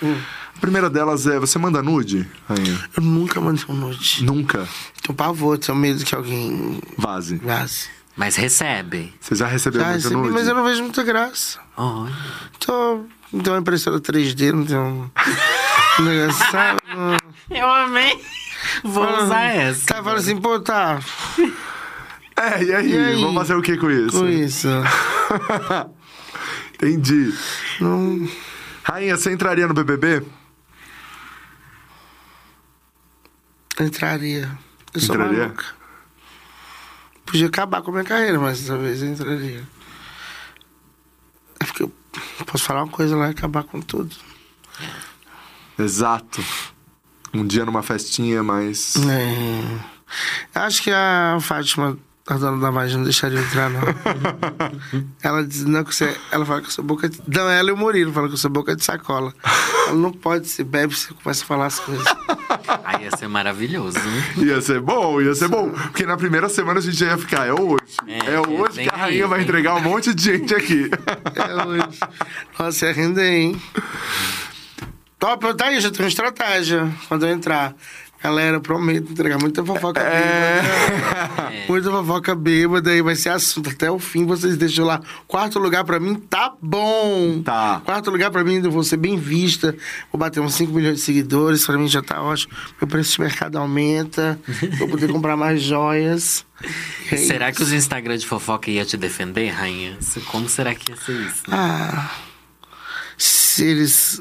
A 0.03 0.61
primeira 0.61 0.89
delas 0.89 1.27
é: 1.27 1.39
você 1.39 1.59
manda 1.59 1.83
nude, 1.83 2.29
rainha? 2.49 2.79
Eu 2.97 3.03
nunca 3.03 3.41
mandei 3.41 3.65
um 3.69 3.75
nude. 3.75 4.25
Nunca. 4.25 4.69
Tenho 5.03 5.17
pavor, 5.17 5.59
tenho 5.59 5.77
medo 5.77 6.05
que 6.05 6.15
alguém 6.15 6.79
Vaze. 6.97 7.37
vaze. 7.37 7.89
Mas 8.17 8.37
recebe. 8.37 9.13
Você 9.21 9.35
já 9.35 9.47
recebeu 9.47 9.81
Já 9.81 9.87
muita 9.89 10.03
recebi, 10.03 10.21
nude? 10.21 10.33
mas 10.35 10.47
eu 10.47 10.55
não 10.55 10.65
vejo 10.65 10.83
muita 10.83 11.03
graça. 11.03 11.59
Olha. 11.77 12.15
Tô, 12.59 13.05
não 13.33 13.41
tenho 13.41 13.55
uma 13.57 13.61
impressora 13.61 13.99
3D, 13.99 14.53
não 14.53 14.65
tenho 14.67 15.11
um 15.99 16.03
negócio, 16.05 16.51
sabe? 16.51 16.79
Eu 17.51 17.69
amei. 17.69 18.21
Vou 18.83 19.07
usar 19.23 19.43
essa. 19.43 19.87
Tá 19.87 20.03
falando 20.03 20.19
assim, 20.19 20.41
pô, 20.41 20.61
tá, 20.61 21.01
É, 22.37 22.65
e 22.65 22.75
aí? 22.75 22.91
E 22.93 22.99
aí? 22.99 23.15
Vamos 23.17 23.35
fazer 23.35 23.55
o 23.55 23.61
que 23.61 23.77
com 23.77 23.91
isso? 23.91 24.19
com 24.19 24.27
isso. 24.27 24.69
Entendi. 26.75 27.35
Não, 27.81 28.27
Rainha, 28.83 29.17
você 29.17 29.31
entraria 29.31 29.69
no 29.69 29.75
BBB? 29.75 30.25
entraria. 33.79 34.59
Eu 34.93 35.01
sou 35.01 35.15
Entraria? 35.15 35.45
maluca. 35.45 35.65
Podia 37.25 37.47
acabar 37.47 37.83
com 37.83 37.91
a 37.91 37.95
minha 37.95 38.05
carreira, 38.05 38.39
mas 38.39 38.67
talvez 38.67 39.03
eu 39.03 39.09
entraria. 39.09 39.63
É 41.61 41.65
porque 41.65 41.83
eu 41.83 41.93
posso 42.47 42.65
falar 42.65 42.83
uma 42.85 42.93
coisa 42.93 43.17
lá 43.17 43.29
e 43.29 43.31
acabar 43.31 43.65
com 43.65 43.81
tudo. 43.81 44.15
Exato. 45.79 46.43
Um 47.33 47.47
dia 47.47 47.65
numa 47.65 47.83
festinha, 47.83 48.43
mas. 48.43 48.95
É. 48.97 49.63
Acho 50.55 50.83
que 50.83 50.91
a 50.91 51.39
Fátima, 51.41 51.97
a 52.27 52.35
dona 52.35 52.61
da 52.61 52.73
Magia, 52.73 52.97
não 52.97 53.05
deixaria 53.05 53.39
eu 53.39 53.45
entrar, 53.45 53.71
não. 53.71 53.81
ela 55.23 55.45
diz, 55.47 55.65
não, 55.65 55.85
que 55.85 55.95
você. 55.95 56.17
Ela 56.33 56.45
fala 56.45 56.61
que 56.61 56.67
eu 56.67 56.73
sou 56.73 56.85
boca 56.85 57.09
de. 57.09 57.21
Não, 57.29 57.49
ela 57.49 57.69
e 57.71 57.73
o 57.73 57.77
Murilo 57.77 58.13
falam 58.13 58.29
que 58.29 58.35
eu 58.35 58.39
sou 58.39 58.51
boca 58.51 58.75
de 58.75 58.85
sacola. 58.85 59.33
ela 59.87 59.97
não 59.97 60.11
pode, 60.13 60.49
se 60.49 60.65
bebe, 60.65 60.97
você 60.97 61.15
começa 61.23 61.45
a 61.45 61.47
falar 61.47 61.67
as 61.67 61.79
coisas. 61.79 62.05
Aí 62.85 63.05
ia 63.05 63.17
ser 63.17 63.29
maravilhoso. 63.29 63.99
Ia 64.37 64.61
ser 64.61 64.81
bom, 64.81 65.21
ia 65.23 65.35
ser 65.35 65.47
bom. 65.47 65.71
Porque 65.71 66.05
na 66.05 66.17
primeira 66.17 66.49
semana 66.49 66.81
a 66.81 66.83
gente 66.83 66.97
já 66.97 67.07
ia 67.07 67.19
ficar, 67.19 67.47
é 67.47 67.53
hoje. 67.53 67.79
É, 68.09 68.35
É, 68.35 68.41
hoje 68.41 68.83
que 68.83 68.89
a 68.89 68.95
aí, 68.95 69.01
rainha 69.01 69.29
vai 69.29 69.39
vem. 69.39 69.49
entregar 69.49 69.77
um 69.77 69.81
monte 69.81 70.13
de 70.13 70.23
gente 70.25 70.53
aqui. 70.55 70.91
É 71.37 71.65
hoje. 71.67 71.99
Nossa, 72.59 72.87
ia 72.87 72.93
render, 72.93 73.31
hein? 73.33 73.63
Top, 75.21 75.55
tá 75.55 75.67
aí, 75.67 75.81
já 75.81 75.91
tem 75.91 76.01
uma 76.01 76.09
estratégia 76.09 76.91
quando 77.07 77.27
eu 77.27 77.33
entrar. 77.33 77.75
Galera, 78.23 78.57
eu 78.57 78.61
prometo 78.61 79.13
entregar 79.13 79.39
muita 79.39 79.65
fofoca 79.65 79.99
É. 80.01 80.61
bêbada. 80.61 81.51
Muita 81.69 81.91
fofoca 81.91 82.35
bêbada 82.35 82.91
aí 82.91 83.01
vai 83.01 83.15
ser 83.17 83.31
assunto 83.31 83.71
até 83.71 83.91
o 83.91 83.99
fim. 83.99 84.27
Vocês 84.27 84.59
deixam 84.59 84.85
lá. 84.85 85.01
Quarto 85.27 85.59
lugar 85.59 85.85
pra 85.85 85.99
mim, 85.99 86.17
tá 86.17 86.53
bom. 86.61 87.41
Tá. 87.43 87.81
Quarto 87.85 88.11
lugar 88.11 88.31
pra 88.31 88.45
mim, 88.45 88.57
eu 88.63 88.71
vou 88.71 88.83
ser 88.85 88.99
bem 88.99 89.17
vista. 89.17 89.75
Vou 90.13 90.19
bater 90.19 90.41
uns 90.41 90.55
5 90.55 90.71
milhões 90.73 90.97
de 90.97 91.01
seguidores. 91.03 91.65
Pra 91.65 91.79
mim 91.79 91.89
já 91.89 92.03
tá 92.03 92.21
ótimo. 92.21 92.53
Meu 92.81 92.89
preço 92.89 93.15
de 93.15 93.21
mercado 93.23 93.57
aumenta. 93.57 94.39
Vou 94.79 94.89
poder 94.89 95.09
comprar 95.13 95.37
mais 95.37 95.63
joias. 95.63 96.45
É 97.11 97.17
Será 97.17 97.49
isso. 97.49 97.57
que 97.59 97.63
os 97.63 97.73
Instagram 97.73 98.19
de 98.19 98.27
fofoca 98.27 98.71
ia 98.71 98.85
te 98.85 98.99
defender, 98.99 99.49
rainha? 99.49 99.97
Como 100.27 100.47
será 100.47 100.75
que 100.75 100.91
ia 100.93 100.97
ser 100.99 101.13
isso? 101.23 101.43
Ah, 101.51 102.11
se 103.17 103.65
eles 103.65 104.21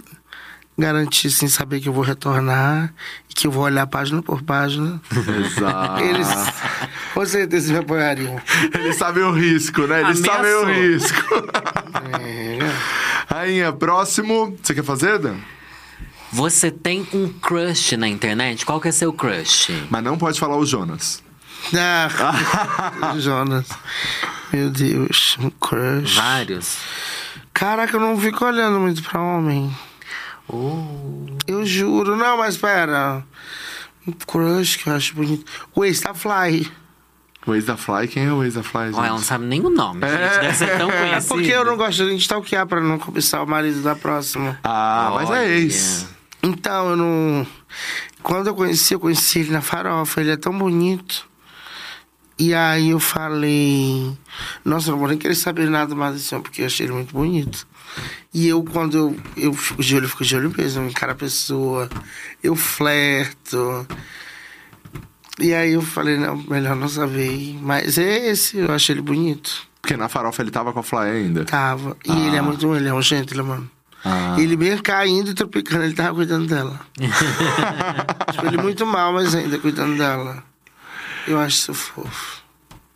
garantissem 0.80 1.48
saber 1.50 1.80
que 1.82 1.90
eu 1.90 1.94
vou 1.94 2.04
retornar 2.04 2.94
e 3.30 3.34
que 3.34 3.46
eu 3.46 3.52
vou 3.52 3.64
olhar 3.64 3.86
página 3.88 4.22
por 4.22 4.42
página, 4.42 5.02
Exato. 5.46 6.02
eles 6.04 6.28
com 7.14 7.26
certeza 7.26 7.74
me 7.74 7.80
apoiariam. 7.80 8.42
Eles 8.74 8.96
sabem 8.96 9.24
o 9.24 9.32
risco, 9.32 9.82
né? 9.86 10.02
Eles 10.02 10.20
Ameaçou. 10.20 10.36
sabem 10.36 10.54
o 10.54 10.66
risco. 10.66 11.36
É, 12.22 12.60
Rainha, 13.28 13.72
próximo. 13.74 14.58
Você 14.64 14.74
quer 14.74 14.84
fazer, 14.84 15.20
Dan? 15.20 15.36
Você 16.32 16.70
tem 16.72 17.08
um 17.14 17.28
crush 17.28 17.98
na 17.98 18.08
internet? 18.08 18.66
Qual 18.66 18.80
que 18.80 18.88
é 18.88 18.92
seu 18.92 19.12
crush? 19.12 19.72
Mas 19.90 20.04
não 20.04 20.18
pode 20.18 20.40
falar 20.40 20.58
o 20.58 20.66
Jonas. 20.66 21.24
Ah, 21.76 23.16
Jonas. 23.20 23.68
Meu 24.54 24.70
Deus, 24.70 25.38
um 25.40 25.50
crush. 25.50 26.16
Vários? 26.16 26.78
Caraca, 27.54 27.98
eu 27.98 28.00
não 28.00 28.18
fico 28.20 28.46
olhando 28.46 28.80
muito 28.80 29.04
pra 29.04 29.20
homem. 29.20 29.76
Oh. 30.52 31.28
Eu 31.48 31.66
juro. 31.66 32.16
Não, 32.16 32.38
mas 32.38 32.58
pera. 32.58 33.24
Um 34.08 34.12
crush 34.12 34.78
que 34.78 34.88
eu 34.90 34.94
acho 34.96 35.14
bonito. 35.16 35.46
O 35.76 35.82
Fly. 36.16 36.72
O 37.48 37.56
ex 37.56 37.66
da 37.66 37.78
Fly, 37.78 38.08
quem 38.08 38.26
é 38.26 38.34
o 38.34 38.44
ex 38.44 38.56
da 38.56 38.64
Fly, 38.64 38.88
gente? 38.88 38.98
Ela 38.98 39.10
não 39.10 39.18
sabe 39.20 39.46
nem 39.46 39.62
o 39.66 39.70
nome, 39.70 40.02
gente. 40.02 40.42
Deve 40.42 40.54
ser 40.56 40.78
tão 40.78 40.90
É 40.92 41.08
conhecido. 41.10 41.34
porque 41.34 41.50
eu 41.52 41.64
não 41.66 41.78
gosto 41.78 42.06
de 42.06 42.16
stalkear 42.16 42.68
pra 42.68 42.82
não 42.82 43.00
cobiçar 43.00 43.44
o 43.44 43.48
marido 43.48 43.82
da 43.82 43.96
próxima. 43.96 44.60
Ah, 44.64 45.12
mas 45.16 45.30
Olha. 45.30 45.40
é 45.40 45.58
ex. 45.58 46.08
Então, 46.44 46.90
eu 46.92 46.98
não. 46.98 47.48
Quando 48.22 48.48
eu 48.48 48.56
conheci, 48.56 48.94
eu 48.94 49.00
conheci 49.00 49.40
ele 49.40 49.52
na 49.52 49.62
farofa. 49.62 50.20
Ele 50.22 50.32
é 50.32 50.38
tão 50.38 50.58
bonito. 50.58 51.28
E 52.38 52.54
aí 52.54 52.90
eu 52.92 53.00
falei. 53.00 54.18
Nossa, 54.64 54.90
eu 54.90 54.92
não 54.94 55.00
vou 55.00 55.08
nem 55.08 55.18
querer 55.18 55.36
saber 55.36 55.70
nada 55.70 55.96
mais 55.96 56.14
desse 56.16 56.34
homem, 56.34 56.44
porque 56.44 56.62
eu 56.62 56.66
achei 56.66 56.86
ele 56.86 56.94
muito 56.94 57.14
bonito. 57.14 57.68
E 58.34 58.48
eu, 58.48 58.64
quando 58.64 58.98
eu, 58.98 59.18
eu 59.36 59.54
fico 59.54 59.82
de 59.82 59.96
olho, 59.96 60.06
eu 60.06 60.10
fico 60.10 60.24
de 60.24 60.36
olho 60.36 60.54
mesmo, 60.56 60.88
em 60.88 60.92
cara 60.92 61.14
a 61.14 61.16
pessoa. 61.16 61.90
Eu 62.44 62.56
flerto. 62.56 63.88
E 65.40 65.54
aí 65.54 65.74
eu 65.74 65.82
falei, 65.82 66.18
não, 66.18 66.38
melhor 66.38 66.76
não 66.76 66.88
saber. 66.88 67.58
Mas 67.62 67.98
é 67.98 68.30
esse, 68.30 68.58
eu 68.58 68.72
achei 68.72 68.94
ele 68.94 69.02
bonito. 69.02 69.68
Porque 69.82 69.96
na 69.96 70.10
farofa 70.10 70.42
ele 70.42 70.52
tava 70.52 70.74
com 70.74 70.80
a 70.80 70.84
Fly 70.84 71.00
ainda. 71.00 71.46
Tava. 71.46 71.98
E 72.06 72.12
ele 72.28 72.36
é 72.36 72.42
muito. 72.42 72.76
Ele 72.76 72.90
é 72.90 72.94
um 72.94 73.02
gentleman. 73.02 73.68
Ah. 74.04 74.36
Ele 74.38 74.56
mesmo 74.56 74.84
caindo 74.84 75.32
e 75.32 75.34
tropicando, 75.34 75.84
ele 75.84 75.94
tava 75.94 76.16
cuidando 76.16 76.48
dela. 76.48 76.80
tipo, 78.32 78.46
ele 78.46 78.58
muito 78.58 78.86
mal, 78.86 79.12
mas 79.14 79.34
ainda 79.36 79.58
cuidando 79.58 79.98
dela. 79.98 80.44
Eu 81.28 81.40
acho 81.40 81.58
isso 81.58 81.74
fofo. 81.74 82.39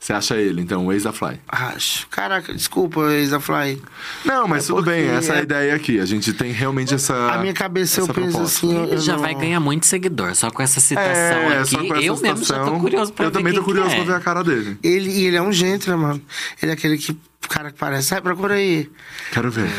Você 0.04 0.12
acha 0.12 0.36
ele, 0.36 0.60
então, 0.62 0.86
o 0.86 0.92
ex 0.92 1.04
da 1.04 1.14
Fly? 1.14 1.40
Acho. 1.48 2.06
Caraca, 2.10 2.54
desculpa, 2.54 3.14
Isa 3.14 3.40
Fly. 3.40 3.82
Não, 4.26 4.46
mas 4.50 4.66
É 4.66 4.68
tudo 4.68 4.82
bem, 4.84 5.08
essa 5.08 5.32
é 5.32 5.36
a 5.38 5.40
é- 5.40 5.44
ideia 5.44 5.74
aqui. 5.76 5.98
A 5.98 6.06
gente 6.06 6.34
tem 6.34 6.52
realmente 6.52 6.94
essa. 6.94 7.16
A 7.32 7.38
minha 7.38 7.54
cabeça 7.54 8.02
eu 8.02 8.04
essa 8.04 8.14
penso 8.14 8.32
proposta. 8.32 8.66
assim. 8.68 8.92
eu- 8.92 8.98
já 8.98 9.14
não- 9.14 9.22
vai 9.22 9.34
ganhar 9.34 9.62
muito 9.62 9.86
seguidor, 9.86 10.36
só 10.36 10.52
com 10.52 10.62
essa 10.62 10.82
citação 10.82 11.14
É, 11.14 11.60
aqui. 11.60 11.70
só 11.70 11.78
com 11.78 11.84
essa 11.96 12.04
eu 12.04 12.14
mesmo 12.18 12.28
já 12.28 12.36
situação, 12.36 12.74
tô 12.74 12.80
curioso 12.82 13.14
pra 13.14 13.26
Eu 13.28 13.32
ver 13.32 13.38
também 13.38 13.54
tô 13.54 13.64
curioso 13.64 13.92
é. 13.92 13.96
pra 13.96 14.04
ver 14.04 14.14
a 14.16 14.20
cara 14.20 14.44
dele. 14.44 14.78
Ele, 14.84 15.10
e 15.10 15.26
ele 15.28 15.38
é 15.38 15.42
um 15.42 15.54
gentleman, 15.54 15.98
mano. 16.08 16.22
Ele 16.62 16.72
é 16.72 16.74
aquele 16.74 16.98
que, 16.98 17.14
o 17.14 17.48
cara 17.48 17.72
que 17.72 17.80
parece. 17.80 18.10
Sai, 18.10 18.20
procura 18.20 18.56
aí. 18.56 18.92
Quero 19.32 19.50
ver. 19.50 19.70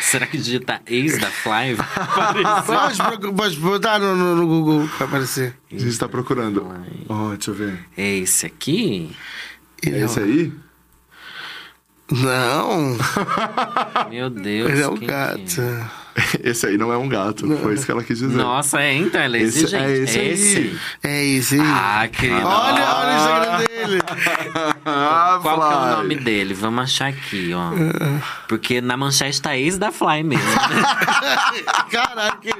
Será 0.00 0.26
que 0.26 0.36
digitar 0.38 0.82
ex 0.86 1.18
da 1.18 1.28
Fly? 1.30 1.76
Pode, 2.66 3.32
pode 3.34 3.56
botar 3.56 3.98
no, 3.98 4.14
no, 4.16 4.36
no 4.36 4.46
Google 4.46 4.86
vai 4.98 5.08
aparecer. 5.08 5.56
A 5.72 5.78
gente 5.78 5.98
tá 5.98 6.08
procurando. 6.08 6.66
Ó, 7.08 7.30
deixa 7.34 7.50
eu 7.50 7.54
ver. 7.54 7.78
é 7.96 8.16
esse 8.16 8.46
aqui? 8.46 9.14
Ele 9.82 9.96
É 9.96 10.04
esse 10.04 10.20
aí? 10.20 10.52
Não, 12.10 12.96
Meu 14.10 14.30
Deus. 14.30 14.70
ele 14.70 14.80
é 14.82 14.86
um 14.88 14.92
quem 14.92 15.00
que 15.00 15.06
gato. 15.06 15.90
Esse 16.42 16.66
aí 16.66 16.78
não 16.78 16.92
é 16.92 16.96
um 16.96 17.08
gato, 17.08 17.46
foi 17.58 17.74
isso 17.74 17.84
que 17.84 17.90
ela 17.90 18.02
quis 18.02 18.18
dizer. 18.18 18.34
Nossa, 18.36 18.80
é, 18.80 18.94
então, 18.94 19.20
ela 19.20 19.36
é 19.36 19.42
Esse- 19.42 19.58
exigente. 19.64 19.84
é 19.84 19.92
esse 19.98 20.18
aí. 20.18 20.28
esse. 20.30 20.80
É 21.02 21.24
esse. 21.24 21.60
Ah, 21.60 22.08
querido. 22.10 22.46
olha, 22.46 22.84
olha 22.94 23.12
o 23.12 23.16
Instagram 23.16 23.58
dele. 23.58 24.02
Ah, 24.84 25.38
Qual 25.42 25.56
que 25.68 25.74
é 25.74 25.76
o 25.76 25.96
nome 25.98 26.14
dele? 26.16 26.54
Vamos 26.54 26.84
achar 26.84 27.08
aqui, 27.08 27.52
ó. 27.54 27.70
Porque 28.48 28.80
na 28.80 28.96
manchete 28.96 29.42
tá 29.42 29.56
ex 29.56 29.76
da 29.78 29.92
Fly 29.92 30.22
mesmo. 30.22 30.44
Caraca, 31.90 32.36
que, 32.38 32.52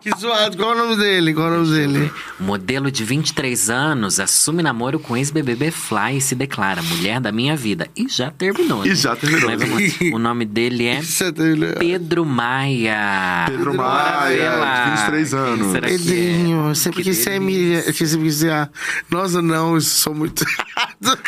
que 0.00 0.10
zoado. 0.18 0.56
Qual 0.56 0.72
é 0.72 0.74
o 0.74 0.78
nome 0.78 0.96
dele? 0.96 1.32
Qual 1.34 1.46
é 1.48 1.56
o 1.56 1.64
nome 1.64 1.70
dele? 1.76 2.12
Modelo 2.38 2.90
de 2.90 3.04
23 3.04 3.70
anos 3.70 4.18
assume 4.20 4.62
namoro 4.62 4.98
com 4.98 5.16
ex-BBB 5.16 5.70
Fly 5.70 6.16
e 6.16 6.20
se 6.20 6.34
declara 6.34 6.82
mulher 6.82 7.20
da 7.20 7.30
minha 7.32 7.56
vida. 7.56 7.88
E 7.96 8.08
já 8.08 8.30
terminou, 8.30 8.84
E 8.84 8.90
né? 8.90 8.94
já 8.94 9.14
terminou. 9.16 9.50
Mas 9.50 9.60
vamos 9.60 10.00
lá. 10.00 10.16
O 10.16 10.18
nome 10.18 10.44
dele 10.44 10.86
é 10.86 11.00
é. 11.02 11.72
Pedro 11.78 12.24
Maia. 12.24 13.44
Pedro 13.48 13.74
Maia, 13.74 14.84
de 14.84 14.90
23 14.90 15.30
Quem 15.30 15.38
anos. 15.38 15.72
será 15.72 15.88
que 15.88 15.94
é? 15.94 15.98
Pedrinho, 15.98 16.68
eu 16.68 16.74
sempre 16.74 17.02
Que 17.02 17.10
quis 17.10 17.18
ser. 17.18 17.32
Eu 17.32 17.82
sempre 17.82 17.92
quis 17.94 18.10
dizer, 18.18 18.52
ah, 18.52 18.70
nossa, 19.10 19.40
não, 19.42 19.76
isso 19.76 20.00
sou 20.00 20.14
muito 20.14 20.44
errado. 20.46 21.18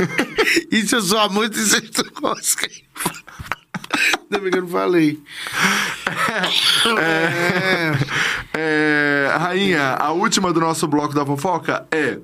isso 0.70 0.96
eu 0.96 1.02
sou 1.02 1.30
muito, 1.30 1.58
eu 1.58 2.20
gosto. 2.20 2.66
Ainda 4.30 4.38
bem 4.42 4.50
que 4.50 4.58
eu 4.58 4.62
não 4.62 4.68
falei. 4.68 5.20
É. 6.98 7.92
É, 8.56 9.36
rainha, 9.38 9.94
a 9.94 10.10
última 10.12 10.52
do 10.52 10.60
nosso 10.60 10.86
bloco 10.86 11.14
da 11.14 11.24
fofoca 11.24 11.86
é: 11.90 12.18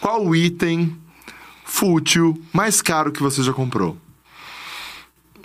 qual 0.00 0.24
o 0.24 0.34
item 0.34 0.96
fútil 1.64 2.40
mais 2.52 2.80
caro 2.80 3.10
que 3.12 3.22
você 3.22 3.42
já 3.42 3.52
comprou? 3.52 3.96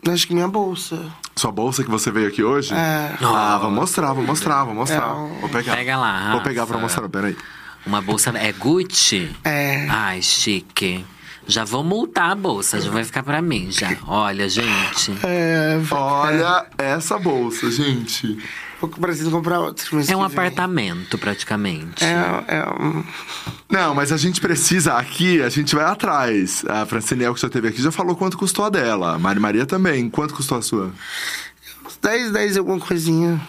Acho 0.08 0.28
que 0.28 0.34
minha 0.34 0.48
bolsa. 0.48 1.12
Sua 1.36 1.52
bolsa 1.52 1.84
que 1.84 1.90
você 1.90 2.12
veio 2.12 2.28
aqui 2.28 2.44
hoje? 2.44 2.74
É. 2.74 3.16
Ah, 3.22 3.58
vou 3.62 3.72
mostrar, 3.72 4.14
vou 4.14 4.24
mostrar, 4.24 4.64
vou 4.64 4.74
mostrar. 4.74 5.10
É 5.10 5.40
Vou 5.40 5.50
pegar. 5.50 5.76
Pega 5.76 5.98
lá, 5.98 6.32
Vou 6.34 6.42
pegar 6.42 6.66
pra 6.66 6.78
mostrar, 6.78 7.08
peraí. 7.10 7.36
Uma 7.86 8.02
bolsa. 8.02 8.32
É 8.38 8.52
Gucci? 8.52 9.34
É. 9.44 9.88
Ai, 9.90 10.22
chique. 10.22 11.06
Já 11.50 11.66
vou 11.66 11.84
multar 11.84 12.32
a 12.32 12.36
bolsa, 12.36 12.80
já 12.80 12.92
vai 12.92 13.04
ficar 13.04 13.24
pra 13.24 13.42
mim 13.42 13.72
já. 13.72 13.98
Olha, 14.08 14.48
gente. 14.48 15.12
É, 15.24 15.80
Olha 15.92 16.68
essa 16.78 17.18
bolsa, 17.18 17.72
gente. 17.72 18.38
Vou 18.80 18.90
preciso 18.90 19.32
comprar 19.32 19.60
outro. 19.60 20.00
É 20.08 20.16
um 20.16 20.24
apartamento, 20.24 21.18
praticamente. 21.18 22.06
É, 22.06 22.60
é 22.60 22.70
um... 22.70 23.04
Não, 23.70 23.94
mas 23.96 24.12
a 24.12 24.18
gente 24.18 24.40
precisa 24.40 24.94
aqui, 24.94 25.42
a 25.42 25.50
gente 25.50 25.76
vai 25.76 25.84
atrás. 25.84 26.64
A 26.66 26.86
Francine 26.86 27.34
que 27.34 27.42
já 27.42 27.50
teve 27.50 27.68
aqui 27.68 27.82
já 27.82 27.92
falou 27.92 28.16
quanto 28.16 28.38
custou 28.38 28.64
a 28.64 28.70
dela. 28.70 29.16
A 29.16 29.20
Mari 29.20 29.40
Maria 29.40 29.66
também. 29.66 30.10
Quanto 30.10 30.34
custou 30.34 30.58
a 30.58 30.62
sua? 30.62 30.94
10, 32.02 32.32
10 32.32 32.58
alguma 32.58 32.80
coisinha. 32.80 33.42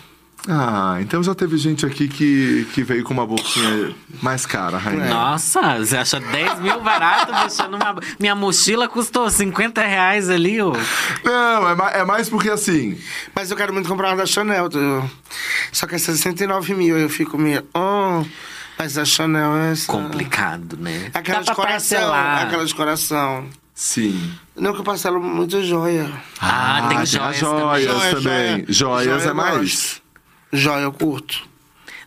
Ah, 0.48 0.96
então 1.00 1.22
já 1.22 1.34
teve 1.34 1.58
gente 1.58 1.84
aqui 1.84 2.08
que, 2.08 2.66
que 2.72 2.82
veio 2.82 3.04
com 3.04 3.12
uma 3.12 3.26
bolsinha 3.26 3.94
mais 4.22 4.46
cara, 4.46 4.78
rainha. 4.78 5.04
Nossa, 5.06 5.78
você 5.78 5.96
acha 5.98 6.18
10 6.18 6.60
mil 6.60 6.80
barato 6.80 7.30
deixando 7.32 7.76
uma. 7.76 7.94
Minha 8.18 8.34
mochila 8.34 8.88
custou 8.88 9.28
50 9.30 9.82
reais 9.82 10.30
ali, 10.30 10.60
ô. 10.62 10.72
Não, 11.22 11.68
é, 11.68 11.74
ma- 11.74 11.90
é 11.90 12.04
mais 12.04 12.28
porque 12.30 12.48
assim. 12.48 12.98
Mas 13.34 13.50
eu 13.50 13.56
quero 13.56 13.72
muito 13.72 13.88
comprar 13.88 14.08
uma 14.08 14.16
da 14.16 14.26
Chanel. 14.26 14.70
tô- 14.70 15.02
Só 15.72 15.86
que 15.86 15.94
é 15.94 15.98
69 15.98 16.74
mil. 16.74 16.96
Eu 16.98 17.10
fico 17.10 17.36
meio. 17.36 17.62
Oh, 17.74 18.24
mas 18.78 18.96
a 18.96 19.04
Chanel 19.04 19.54
é. 19.56 19.72
Essa... 19.72 19.92
Complicado, 19.92 20.78
né? 20.80 21.10
Aquela 21.12 21.38
Dá 21.38 21.40
de 21.42 21.46
pra 21.46 21.54
coração. 21.54 21.98
parcelar. 21.98 22.42
Aquela 22.46 22.64
de 22.64 22.74
coração. 22.74 23.44
Sim. 23.74 24.32
Não, 24.56 24.72
que 24.74 24.80
eu 24.80 24.84
parcelo 24.84 25.20
muito 25.22 25.62
joia. 25.62 26.10
Ah, 26.40 26.86
tem 26.88 26.98
as 26.98 27.10
joias 27.10 27.36
joias 27.38 27.84
Joia, 27.84 28.10
também. 28.14 28.22
joia. 28.22 28.64
Joias 28.68 29.04
Joia 29.04 29.22
é 29.22 29.28
eu 29.30 29.34
mais. 29.34 29.58
gosto. 29.58 30.00
Joia 30.52 30.82
eu 30.82 30.92
curto. 30.92 31.42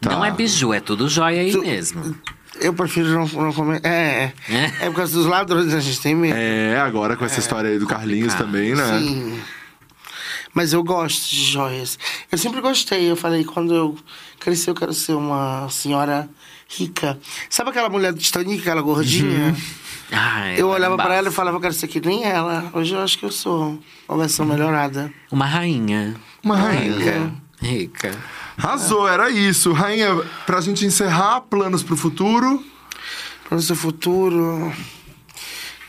Não 0.02 0.20
Tá. 0.20 0.28
é 0.28 0.32
biju, 0.32 0.74
é 0.74 0.80
tudo 0.80 1.08
joia 1.08 1.42
aí 1.42 1.52
Tu- 1.52 1.62
mesmo. 1.62 2.16
Eu 2.60 2.74
prefiro 2.74 3.10
não, 3.10 3.26
não 3.26 3.54
comer. 3.54 3.82
É, 3.84 4.32
é. 4.50 4.56
É? 4.56 4.66
É 4.82 4.90
por 4.90 4.98
causa 4.98 5.14
dos 5.14 5.26
ladrões, 5.26 5.74
a 5.74 5.80
gente 5.80 6.00
tem 6.02 6.14
medo. 6.14 6.36
É, 6.38 6.80
agora 6.80 7.16
com 7.18 7.26
essa 7.26 7.40
história 7.40 7.70
aí 7.70 7.80
do 7.80 7.88
Carlinhos 7.88 8.34
também, 8.36 8.76
né? 8.76 9.00
Sim. 9.00 9.40
Mas 10.54 10.72
eu 10.72 10.84
gosto 10.84 11.30
de 11.32 11.44
joias. 11.44 11.98
Eu 12.32 12.38
sempre 12.38 12.62
gostei. 12.62 13.10
Eu 13.10 13.16
falei, 13.16 13.44
quando 13.44 13.74
eu 13.74 13.98
crescer, 14.40 14.70
eu 14.70 14.76
quero 14.76 14.94
ser 14.94 15.14
uma 15.14 15.68
senhora 15.70 16.30
rica. 16.70 17.18
Sabe 17.50 17.72
aquela 17.72 17.90
mulher 17.90 18.14
do 18.14 18.20
Titanic, 18.20 18.62
aquela 18.62 18.82
gordinha? 18.82 19.56
Ah, 20.16 20.52
Eu 20.52 20.68
ela 20.68 20.76
é 20.76 20.78
olhava 20.78 20.96
pra 20.96 21.06
bafo. 21.06 21.18
ela 21.18 21.30
e 21.30 21.32
falava, 21.32 21.58
eu 21.58 21.62
quero 21.62 21.74
ser 21.74 21.88
que 21.88 22.00
nem 22.00 22.24
ela. 22.24 22.70
Hoje 22.74 22.94
eu 22.94 23.02
acho 23.02 23.18
que 23.18 23.26
eu 23.26 23.32
sou 23.32 23.80
uma 24.08 24.18
versão 24.20 24.46
melhorada. 24.46 25.12
Uma 25.32 25.48
rainha. 25.48 26.16
Uma 26.44 26.56
rainha. 26.56 26.94
Rica. 27.00 27.32
Rica. 27.64 28.12
Arrasou, 28.58 29.08
era 29.08 29.30
isso. 29.30 29.72
Rainha, 29.72 30.16
pra 30.46 30.62
gente 30.62 30.86
encerrar, 30.86 31.42
planos 31.42 31.82
pro 31.82 31.96
futuro. 31.96 32.64
Para 33.48 33.58
o 33.58 33.62
seu 33.62 33.76
futuro. 33.76 34.72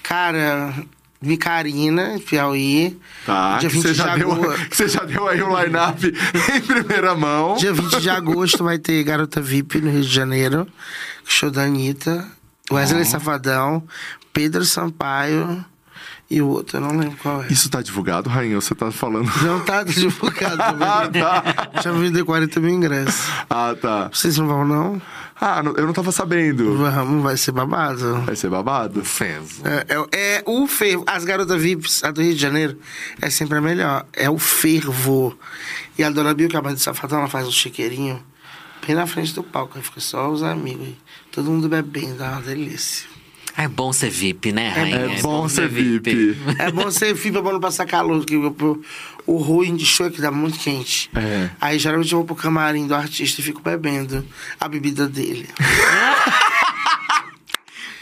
Cara, 0.02 0.74
Vicarina, 1.20 2.20
Piauí. 2.24 2.98
Tá, 3.24 3.58
Dia 3.58 3.70
que 3.70 3.76
você 3.76 3.88
20 3.88 3.96
de 3.96 3.98
já, 3.98 4.16
deu, 4.16 4.32
agosto. 4.32 4.66
você 4.70 4.88
já 4.88 5.04
deu 5.04 5.28
aí 5.28 5.42
o 5.42 5.60
line-up 5.62 6.06
em 6.54 6.60
primeira 6.60 7.14
mão. 7.14 7.56
Dia 7.56 7.72
20 7.72 8.00
de 8.00 8.10
agosto 8.10 8.62
vai 8.62 8.78
ter 8.78 9.02
Garota 9.02 9.40
VIP 9.40 9.80
no 9.80 9.90
Rio 9.90 10.02
de 10.02 10.12
Janeiro. 10.12 10.66
Show 11.24 11.50
da 11.50 11.62
Anitta. 11.62 12.28
Wesley 12.70 13.04
Safadão. 13.04 13.82
Pedro 14.32 14.64
Sampaio. 14.64 15.64
E 16.30 16.40
o 16.40 16.48
outro, 16.48 16.78
eu 16.78 16.80
não 16.80 16.96
lembro 16.96 17.16
qual 17.22 17.42
é. 17.42 17.46
Isso 17.52 17.68
tá 17.68 17.82
divulgado, 17.82 18.30
Rainha? 18.30 18.58
Você 18.58 18.74
tá 18.74 18.90
falando. 18.90 19.30
Não 19.42 19.60
tá 19.60 19.82
divulgado. 19.84 20.56
Ah, 20.82 21.02
também. 21.02 21.22
tá. 21.22 21.70
Já 21.82 21.92
vendeu 21.92 22.24
40 22.24 22.60
mil 22.60 22.70
ingressos. 22.70 23.26
Ah, 23.48 23.76
tá. 23.80 24.08
Vocês 24.12 24.38
não 24.38 24.46
vão, 24.46 24.64
não? 24.66 25.00
Ah, 25.38 25.62
não- 25.62 25.74
eu 25.76 25.84
não 25.86 25.92
tava 25.92 26.10
sabendo. 26.12 26.76
Vamos, 26.78 27.22
vai 27.22 27.36
ser 27.36 27.52
babado. 27.52 28.22
Vai 28.22 28.34
ser 28.36 28.48
babado? 28.48 29.04
Fervo. 29.04 29.62
É, 29.68 29.86
é, 29.94 30.36
é 30.38 30.42
o 30.46 30.66
fervo. 30.66 31.04
As 31.06 31.24
garotas 31.24 31.60
VIPs, 31.60 32.02
a 32.04 32.10
do 32.10 32.22
Rio 32.22 32.34
de 32.34 32.40
Janeiro, 32.40 32.78
é 33.20 33.28
sempre 33.28 33.58
a 33.58 33.60
melhor. 33.60 34.06
É 34.12 34.30
o 34.30 34.38
fervo. 34.38 35.36
E 35.98 36.02
a 36.02 36.08
dona 36.10 36.32
Bill, 36.34 36.48
que 36.48 36.56
é 36.56 36.58
a 36.58 36.62
mãe 36.62 36.72
do 36.74 36.80
Safadão, 36.80 37.18
ela 37.18 37.28
faz 37.28 37.46
um 37.46 37.52
chiqueirinho 37.52 38.20
bem 38.86 38.96
na 38.96 39.06
frente 39.06 39.34
do 39.34 39.42
palco. 39.42 39.76
Aí 39.76 39.84
fica 39.84 40.00
só 40.00 40.30
os 40.30 40.42
amigos. 40.42 40.86
aí. 40.86 40.96
Todo 41.30 41.50
mundo 41.50 41.68
bebendo, 41.68 42.22
é 42.24 42.28
uma 42.28 42.40
delícia. 42.40 43.06
É 43.56 43.68
bom 43.68 43.92
ser 43.92 44.10
VIP, 44.10 44.52
né, 44.52 44.68
rainha? 44.70 44.96
É 45.16 45.22
bom 45.22 45.48
ser 45.48 45.68
VIP. 45.68 46.36
É 46.58 46.72
bom 46.72 46.90
ser 46.90 47.14
VIP, 47.14 47.38
é 47.38 47.42
bom 47.42 47.52
não 47.52 47.60
passar 47.60 47.86
calor, 47.86 48.18
porque 48.18 48.36
o, 49.26 49.36
ruim 49.36 49.76
de 49.76 49.86
show 49.86 50.06
é 50.06 50.10
que 50.10 50.20
dá 50.20 50.30
muito 50.30 50.58
quente. 50.58 51.08
É. 51.14 51.50
Aí 51.60 51.78
geralmente 51.78 52.12
eu 52.12 52.18
vou 52.18 52.26
pro 52.26 52.34
camarim 52.34 52.86
do 52.86 52.94
artista 52.94 53.40
e 53.40 53.44
fico 53.44 53.62
bebendo 53.62 54.26
a 54.60 54.68
bebida 54.68 55.06
dele. 55.06 55.48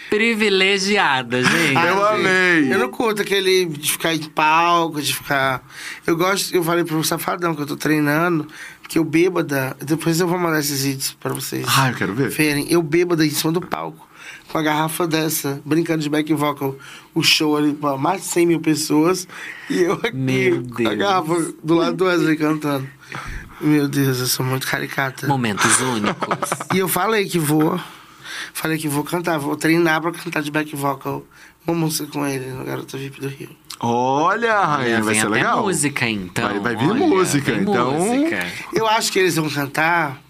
Privilegiada, 0.09 1.43
gente. 1.43 1.75
Eu 1.75 2.07
amei. 2.07 2.71
Eu 2.71 2.79
não 2.79 2.91
curto 2.91 3.23
aquele 3.23 3.65
de 3.65 3.93
ficar 3.93 4.15
em 4.15 4.23
palco, 4.23 5.01
de 5.01 5.15
ficar. 5.15 5.67
Eu 6.07 6.17
gosto, 6.19 6.55
eu 6.55 6.63
falei 6.63 6.85
pro 6.85 7.03
Safadão 7.03 7.55
que 7.55 7.63
eu 7.63 7.67
tô 7.67 7.77
treinando, 7.79 8.47
porque 8.83 8.99
eu 8.99 9.05
bêbada. 9.05 9.75
Depois 9.81 10.21
eu 10.21 10.29
vou 10.29 10.39
mandar 10.39 10.61
esses 10.61 10.85
vídeos 10.85 11.17
pra 11.19 11.33
vocês 11.33 11.65
Ah, 11.67 11.89
eu 11.89 11.95
quero 11.95 12.13
ver. 12.15 12.29
verem. 12.29 12.67
Eu 12.71 12.83
bêbada 12.83 13.25
em 13.25 13.31
cima 13.31 13.53
do 13.53 13.63
palco, 13.63 14.07
com 14.53 14.59
a 14.59 14.63
garrafa 14.63 15.07
dessa, 15.09 15.63
brincando 15.65 16.03
de 16.03 16.11
back 16.11 16.33
vocal, 16.35 16.77
o 17.15 17.23
show 17.23 17.57
ali 17.57 17.73
pra 17.73 17.97
mais 17.97 18.21
de 18.21 18.29
100 18.29 18.47
mil 18.47 18.61
pessoas, 18.61 19.27
e 19.71 19.81
eu 19.81 19.95
aqui 19.95 20.13
Meu 20.13 20.63
com 20.63 20.87
a 20.89 20.95
garrafa 20.95 21.53
do 21.65 21.75
lado 21.75 21.97
do 21.97 22.05
Wesley 22.05 22.37
cantando. 22.37 22.87
Meu 23.61 23.89
Deus, 23.89 24.21
eu 24.21 24.27
sou 24.27 24.45
muito 24.45 24.67
caricata. 24.67 25.27
Momentos 25.27 25.81
únicos. 25.81 26.49
E 26.75 26.79
eu 26.79 26.87
falei 26.89 27.27
que 27.27 27.39
vou. 27.39 27.81
Falei 28.53 28.77
que 28.77 28.89
vou 28.89 29.05
cantar, 29.05 29.39
vou 29.39 29.57
treinar 29.57 30.01
pra 30.03 30.13
cantar 30.13 30.43
de 30.43 30.51
back 30.51 30.75
vocal 30.77 31.25
uma 31.67 31.75
música 31.77 32.07
com 32.13 32.27
ele 32.27 32.47
no 32.51 32.65
Garota 32.65 32.99
VIP 32.99 33.21
do 33.21 33.29
Rio. 33.29 33.51
Olha, 33.81 34.61
Rainha, 34.65 35.03
vai 35.03 35.15
ser 35.15 35.29
legal. 35.29 35.63
música, 35.63 36.09
então. 36.09 36.45
Vai- 36.49 36.61
vai 36.61 36.77
vir 36.77 36.91
Olha, 36.91 37.07
música, 37.07 37.53
então- 37.53 37.93
música. 37.93 38.47
Eu 38.73 38.87
acho 38.87 39.11
que 39.13 39.19
eles 39.19 39.37
vão 39.37 39.49
cantar 39.49 40.21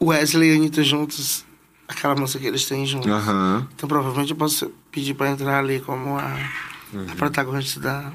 Wesley 0.00 0.52
e 0.52 0.56
Anitta 0.56 0.82
juntos 0.84 1.44
aquela 1.88 2.14
música 2.14 2.38
que 2.38 2.46
eles 2.46 2.64
têm 2.66 2.84
juntos. 2.86 3.10
Aham. 3.10 3.66
Então 3.74 3.88
provavelmente 3.88 4.30
eu 4.30 4.36
posso 4.36 4.70
pedir 4.92 5.14
pra 5.14 5.30
entrar 5.30 5.58
ali 5.58 5.80
como 5.80 6.18
a, 6.18 6.36
Uhum. 6.92 7.06
a 7.10 7.14
protagonista 7.16 7.80
da, 7.80 8.12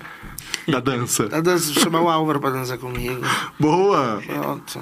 Da 0.67 0.79
dança. 0.79 1.27
da 1.27 1.41
dança. 1.41 1.73
Chamar 1.79 2.01
o 2.01 2.09
Álvaro 2.09 2.39
pra 2.39 2.49
dançar 2.49 2.77
comigo. 2.77 3.21
Boa! 3.59 4.21
Pronto. 4.25 4.79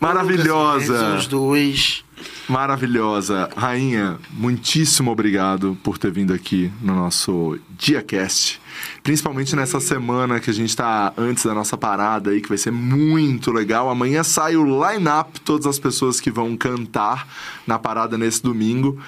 Maravilhosa! 0.00 1.16
Os 1.16 1.26
dois. 1.26 2.04
Maravilhosa. 2.48 3.48
Rainha, 3.56 4.18
muitíssimo 4.30 5.10
obrigado 5.10 5.76
por 5.82 5.98
ter 5.98 6.10
vindo 6.10 6.32
aqui 6.32 6.72
no 6.80 6.94
nosso 6.94 7.58
DiaCast. 7.78 8.60
Principalmente 9.02 9.56
nessa 9.56 9.80
semana 9.80 10.38
que 10.40 10.50
a 10.50 10.54
gente 10.54 10.74
tá 10.76 11.12
antes 11.16 11.44
da 11.44 11.54
nossa 11.54 11.76
parada 11.76 12.30
aí, 12.30 12.40
que 12.40 12.48
vai 12.48 12.58
ser 12.58 12.70
muito 12.70 13.50
legal. 13.50 13.90
Amanhã 13.90 14.22
sai 14.22 14.56
o 14.56 14.64
line-up, 14.64 15.40
todas 15.40 15.66
as 15.66 15.78
pessoas 15.78 16.20
que 16.20 16.30
vão 16.30 16.56
cantar 16.56 17.26
na 17.66 17.78
parada 17.78 18.16
nesse 18.16 18.42
domingo. 18.42 18.98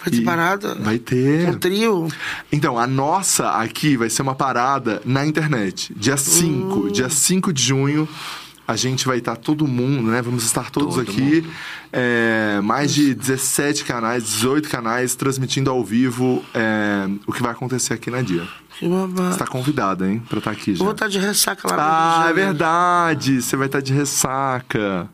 Vai 0.00 0.10
ter 0.10 0.20
E 0.20 0.24
parada? 0.24 0.74
Vai 0.74 0.98
ter. 0.98 1.48
Um 1.48 1.58
trio. 1.58 2.08
Então, 2.52 2.78
a 2.78 2.86
nossa 2.86 3.50
aqui 3.50 3.96
vai 3.96 4.10
ser 4.10 4.22
uma 4.22 4.34
parada 4.34 5.00
na 5.04 5.24
internet. 5.26 5.92
Dia 5.96 6.16
5, 6.16 6.90
dia 6.90 7.08
5 7.08 7.52
de 7.52 7.62
junho, 7.62 8.08
a 8.66 8.76
gente 8.76 9.06
vai 9.06 9.18
estar 9.18 9.36
todo 9.36 9.66
mundo, 9.66 10.10
né? 10.10 10.22
Vamos 10.22 10.44
estar 10.44 10.70
todos 10.70 10.96
Todo 10.96 11.02
aqui. 11.10 11.46
É, 11.92 12.60
mais 12.62 12.92
de 12.94 13.14
17 13.14 13.84
canais, 13.84 14.24
18 14.24 14.68
canais, 14.68 15.14
transmitindo 15.14 15.70
ao 15.70 15.84
vivo 15.84 16.44
é, 16.54 17.08
o 17.26 17.32
que 17.32 17.42
vai 17.42 17.52
acontecer 17.52 17.94
aqui 17.94 18.10
na 18.10 18.22
dia. 18.22 18.46
Que 18.78 18.88
babado. 18.88 19.32
Você 19.32 19.38
tá 19.38 19.46
convidada, 19.46 20.08
hein? 20.08 20.22
Pra 20.28 20.38
estar 20.38 20.50
aqui 20.50 20.70
Eu 20.70 20.76
já. 20.76 20.84
vou 20.84 20.92
estar 20.92 21.08
de 21.08 21.18
ressaca 21.18 21.68
lá 21.68 21.76
no 21.76 21.82
Ah, 21.82 22.26
é 22.30 22.32
verdade! 22.32 23.40
Você 23.42 23.56
vai 23.56 23.66
estar 23.66 23.80
de 23.80 23.92
ressaca. 23.92 25.08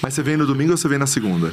Mas 0.00 0.14
você 0.14 0.22
vem 0.22 0.36
no 0.36 0.46
domingo 0.46 0.70
ou 0.72 0.76
você 0.76 0.86
vem 0.88 0.98
na 0.98 1.06
segunda? 1.06 1.52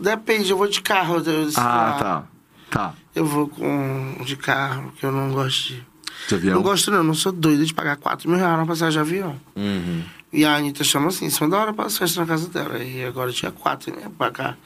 Depende, 0.00 0.50
eu 0.50 0.56
vou 0.56 0.68
de 0.68 0.80
carro. 0.80 1.16
Eu, 1.26 1.48
Ah, 1.56 1.96
tá. 1.98 2.24
Tá. 2.70 2.94
Eu 3.14 3.26
vou 3.26 3.48
com 3.48 4.18
de 4.24 4.36
carro, 4.36 4.92
que 4.98 5.04
eu 5.04 5.10
não 5.12 5.30
gosto 5.32 5.68
de. 5.68 5.82
De 6.28 6.34
avião? 6.36 6.54
Não 6.54 6.62
gosto, 6.62 6.90
não. 6.90 7.02
Não 7.02 7.14
sou 7.14 7.32
doido 7.32 7.66
de 7.66 7.74
pagar 7.74 7.96
4 7.96 8.28
mil 8.30 8.38
reais 8.38 8.56
na 8.56 8.64
passagem 8.64 8.92
de 8.92 8.98
avião. 9.00 9.34
Uhum. 9.56 10.02
E 10.32 10.44
a 10.44 10.56
Anitta 10.56 10.82
chama 10.82 11.08
assim, 11.08 11.26
em 11.26 11.30
cima 11.30 11.48
da 11.48 11.58
hora 11.58 11.72
pra 11.74 11.90
festa 11.90 12.20
na 12.20 12.26
casa 12.26 12.48
dela. 12.48 12.82
E 12.82 13.04
agora 13.04 13.32
tinha 13.32 13.50
4, 13.52 13.94
né? 13.94 14.10
Pagar 14.16 14.56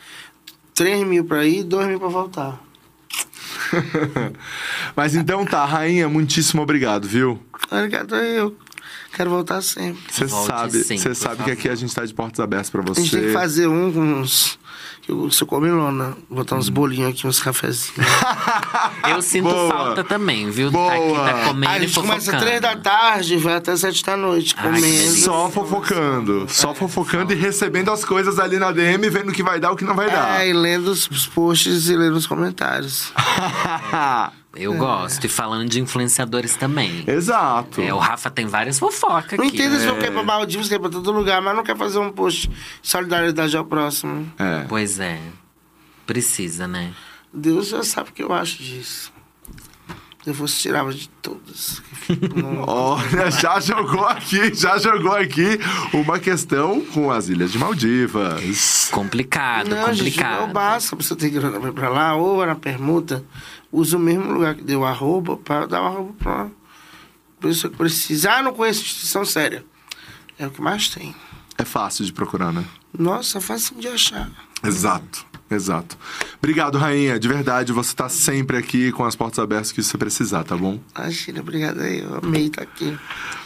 3 0.75 1.07
mil 1.07 1.25
pra 1.25 1.45
ir 1.45 1.61
e 1.61 1.65
2 1.65 1.89
mil 1.89 1.99
pra 1.99 2.09
voltar. 2.09 2.61
Mas 4.95 5.15
então 5.15 5.45
tá, 5.45 5.65
rainha, 5.65 6.09
muitíssimo 6.09 6.63
obrigado, 6.63 7.09
viu? 7.09 7.43
Obrigado, 7.71 8.15
eu 8.15 8.57
quero 9.13 9.31
voltar 9.31 9.61
sempre. 9.63 10.01
Você 10.09 10.29
sabe, 10.29 10.83
você 10.85 11.15
sabe 11.15 11.43
que 11.45 11.51
aqui 11.51 11.69
a 11.69 11.75
gente 11.75 11.95
tá 11.95 12.05
de 12.05 12.15
portas 12.15 12.39
abertas 12.41 12.71
pra 12.71 12.83
A 12.83 12.87
gente 12.87 13.11
tem 13.11 13.21
que 13.21 13.27
você. 13.29 13.33
fazer 13.33 13.67
um 13.67 13.93
com 13.93 14.01
uns. 14.01 14.59
Que 15.07 15.13
Eu 15.13 15.31
sou 15.31 15.47
comilona. 15.47 16.17
Botar 16.29 16.57
Hum. 16.57 16.59
uns 16.59 16.69
bolinhos 16.69 17.11
aqui, 17.11 17.27
uns 17.27 17.41
cafezinhos. 17.41 17.95
Eu 19.09 19.23
sinto 19.23 19.45
Boa. 19.49 19.69
falta 19.69 20.05
também, 20.05 20.51
viu? 20.51 20.71
Boa. 20.71 20.93
Aqui 20.93 21.15
tá 21.33 21.45
comendo 21.49 21.73
a 21.73 21.79
e 21.79 21.81
gente 21.87 21.95
começa. 21.95 22.37
3 22.37 22.61
da 22.61 22.77
tarde, 22.77 23.37
vai 23.37 23.55
até 23.55 23.77
7 23.77 24.05
da 24.05 24.17
noite, 24.17 24.55
Ai, 24.59 24.65
comendo. 24.65 24.83
delícia. 24.87 25.23
Só 25.25 25.49
fofocando, 25.51 26.47
só 26.49 26.75
fofocando 26.75 27.33
e 27.33 27.37
recebendo 27.37 27.91
as 27.91 28.05
coisas 28.05 28.39
ali 28.39 28.59
na 28.59 28.73
DM, 28.73 29.09
vendo 29.09 29.31
o 29.31 29.33
que 29.33 29.43
vai 29.43 29.59
dar, 29.61 29.71
o 29.73 29.77
que 29.77 29.85
não 29.85 29.95
vai 29.95 30.11
dar. 30.11 30.41
É, 30.41 30.49
e 30.49 30.53
lendo 30.53 30.89
os 30.91 31.09
os 31.09 31.27
posts 31.27 31.89
e 31.89 31.97
lendo 31.97 32.17
os 32.17 32.27
comentários. 32.27 33.13
Eu 34.57 34.75
gosto. 34.75 35.25
E 35.25 35.29
falando 35.29 35.69
de 35.69 35.81
influenciadores 35.81 36.57
também. 36.57 37.05
Exato. 37.07 37.81
É, 37.81 37.93
o 37.93 37.99
Rafa 37.99 38.31
tem 38.31 38.47
várias 38.47 38.79
fofocas 38.79 39.25
aqui. 39.35 39.37
Não 39.39 39.45
entendo 39.45 39.73
né? 39.75 39.81
se 39.81 39.87
eu 39.87 39.95
quero 39.97 40.13
ir 40.13 40.15
pra 40.15 40.23
Maldivas, 40.23 40.69
quer 40.69 40.77
ir 40.77 40.81
pra 40.81 40.89
todo 40.91 41.13
lugar, 41.13 41.41
mas 41.43 41.55
não 41.57 41.63
quer 41.65 41.77
fazer 41.77 41.99
um 41.99 42.11
post 42.11 42.49
de 42.49 42.57
solidariedade 42.89 43.57
ao 43.57 43.65
próximo. 43.65 44.31
É. 44.39 44.65
Pois 44.69 44.99
é. 45.01 45.21
Precisa, 46.07 46.67
né? 46.69 46.93
Deus 47.33 47.69
já 47.69 47.83
sabe 47.83 48.11
o 48.11 48.13
que 48.13 48.23
eu 48.23 48.33
acho 48.33 48.63
disso. 48.63 49.13
Eu 50.25 50.35
fosse 50.35 50.59
tirava 50.59 50.93
de 50.93 51.09
todas. 51.23 51.81
Não- 52.35 52.63
Olha, 52.67 53.31
já 53.31 53.61
jogou 53.61 54.05
aqui, 54.07 54.53
já 54.53 54.77
jogou 54.77 55.13
aqui 55.15 55.57
uma 55.93 56.19
questão 56.19 56.81
com 56.81 57.13
as 57.13 57.29
Ilhas 57.29 57.53
de 57.53 57.59
Maldivas. 57.59 58.89
Complicado, 58.91 59.69
Não, 59.71 59.87
gente, 59.95 60.11
complicado. 60.15 60.41
não 60.41 60.53
basta 60.53 60.97
você 60.97 61.15
ter 61.15 61.31
grana 61.31 61.61
pra 61.61 61.69
ir 61.69 61.73
pra 61.73 61.89
lá, 61.91 62.17
ou 62.17 62.45
na 62.45 62.57
permuta, 62.57 63.25
usa 63.71 63.97
o 63.97 64.01
mesmo 64.01 64.33
lugar 64.33 64.55
que 64.55 64.63
deu 64.63 64.85
arroba 64.85 65.37
pra 65.37 65.67
dar 65.67 65.83
o 65.83 65.87
arroba 65.87 66.13
pra 66.19 66.51
pessoa 67.41 67.71
que 67.71 67.77
precisa. 67.77 68.33
Ah, 68.33 68.43
não 68.43 68.53
conheço 68.53 68.83
instituição 68.83 69.25
séria. 69.25 69.65
É 70.39 70.47
o 70.47 70.51
que 70.51 70.61
mais 70.61 70.89
tem. 70.89 71.15
É 71.59 71.65
fácil 71.65 72.05
de 72.05 72.13
procurar, 72.13 72.53
né? 72.53 72.65
Nossa, 72.97 73.39
é 73.39 73.41
fácil 73.41 73.77
de 73.77 73.89
achar. 73.89 74.31
Exato, 74.63 75.25
exato. 75.51 75.97
Obrigado, 76.39 76.79
rainha. 76.79 77.19
De 77.19 77.29
verdade, 77.29 77.73
você 77.73 77.95
tá 77.95 78.09
sempre 78.09 78.57
aqui 78.57 78.93
com 78.93 79.05
as 79.05 79.15
portas 79.17 79.39
abertas 79.39 79.73
que 79.73 79.83
você 79.83 79.97
precisar, 79.99 80.45
tá 80.45 80.57
bom? 80.57 80.79
Imagina, 80.97 81.41
obrigado 81.41 81.81
aí. 81.81 82.01
Eu 82.01 82.17
amei 82.23 82.47
estar 82.47 82.63
aqui. 82.63 82.97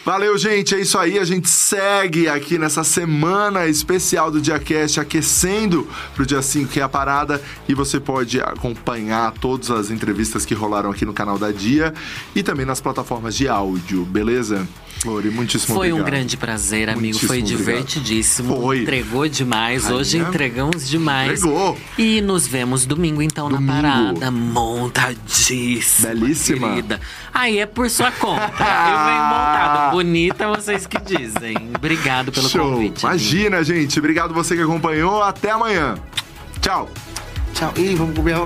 Valeu, 0.05 0.37
gente. 0.39 0.75
É 0.75 0.81
isso 0.81 0.99
aí. 0.99 1.19
A 1.19 1.25
gente 1.25 1.49
segue 1.49 2.29
aqui 2.29 2.59
nessa 2.59 2.83
semana 2.83 3.67
especial 3.67 4.31
do 4.31 4.41
DiaCast, 4.41 5.01
aquecendo 5.01 5.87
pro 6.15 6.27
dia 6.27 6.43
5, 6.43 6.71
que 6.71 6.81
é 6.81 6.83
a 6.83 6.89
parada. 6.89 7.43
E 7.69 7.75
você 7.75 8.01
pode 8.01 8.41
acompanhar 8.41 9.33
todas 9.33 9.71
as 9.71 9.91
entrevistas 9.91 10.47
que 10.47 10.55
rolaram 10.55 10.91
aqui 10.91 11.05
no 11.05 11.13
canal 11.13 11.39
da 11.39 11.51
Dia 11.51 11.93
e 12.35 12.43
também 12.43 12.65
nas 12.65 12.81
plataformas 12.81 13.35
de 13.35 13.49
áudio, 13.49 14.05
beleza? 14.05 14.67
Lori, 15.05 15.31
muitíssimo 15.31 15.75
Foi 15.75 15.89
um 15.93 15.97
obrigado. 15.97 16.11
grande 16.15 16.37
prazer, 16.37 16.89
amigo. 16.91 17.01
Muitíssimo 17.03 17.29
Foi 17.29 17.41
divertidíssimo. 17.43 18.61
Foi. 18.61 18.83
Entregou 18.83 19.27
demais. 19.29 19.85
Rainha. 19.85 19.99
Hoje 19.99 20.19
entregamos 20.19 20.89
demais. 20.89 21.41
Entregou. 21.41 21.79
E 21.97 22.21
nos 22.21 22.47
vemos 22.47 22.85
domingo, 22.85 23.23
então, 23.23 23.49
Domingo. 23.49 23.73
na 23.73 23.83
parada. 23.83 24.31
Montadíssima. 24.31 26.09
Belíssima. 26.09 26.69
Querida. 26.69 27.01
Aí 27.33 27.59
é 27.59 27.67
por 27.67 27.89
sua 27.89 28.13
conta. 28.13 28.43
Eu 28.43 29.05
venho 29.07 29.25
montado. 29.25 29.91
Bonita, 29.97 30.49
vocês 30.49 30.87
que 30.87 31.01
dizem. 31.01 31.57
Obrigado 31.75 32.31
pelo 32.31 32.49
Show. 32.49 32.73
convite. 32.73 33.07
amigo. 33.07 33.23
Imagina, 33.23 33.65
gente. 33.65 33.99
Obrigado 33.99 34.35
você 34.35 34.55
que 34.55 34.63
acompanhou. 34.63 35.23
Até 35.23 35.51
amanhã. 35.51 35.95
Tchau. 36.61 36.91
Tchau. 37.55 37.73
Ih, 37.77 37.95
vamos 37.95 38.15
comer. 38.15 38.37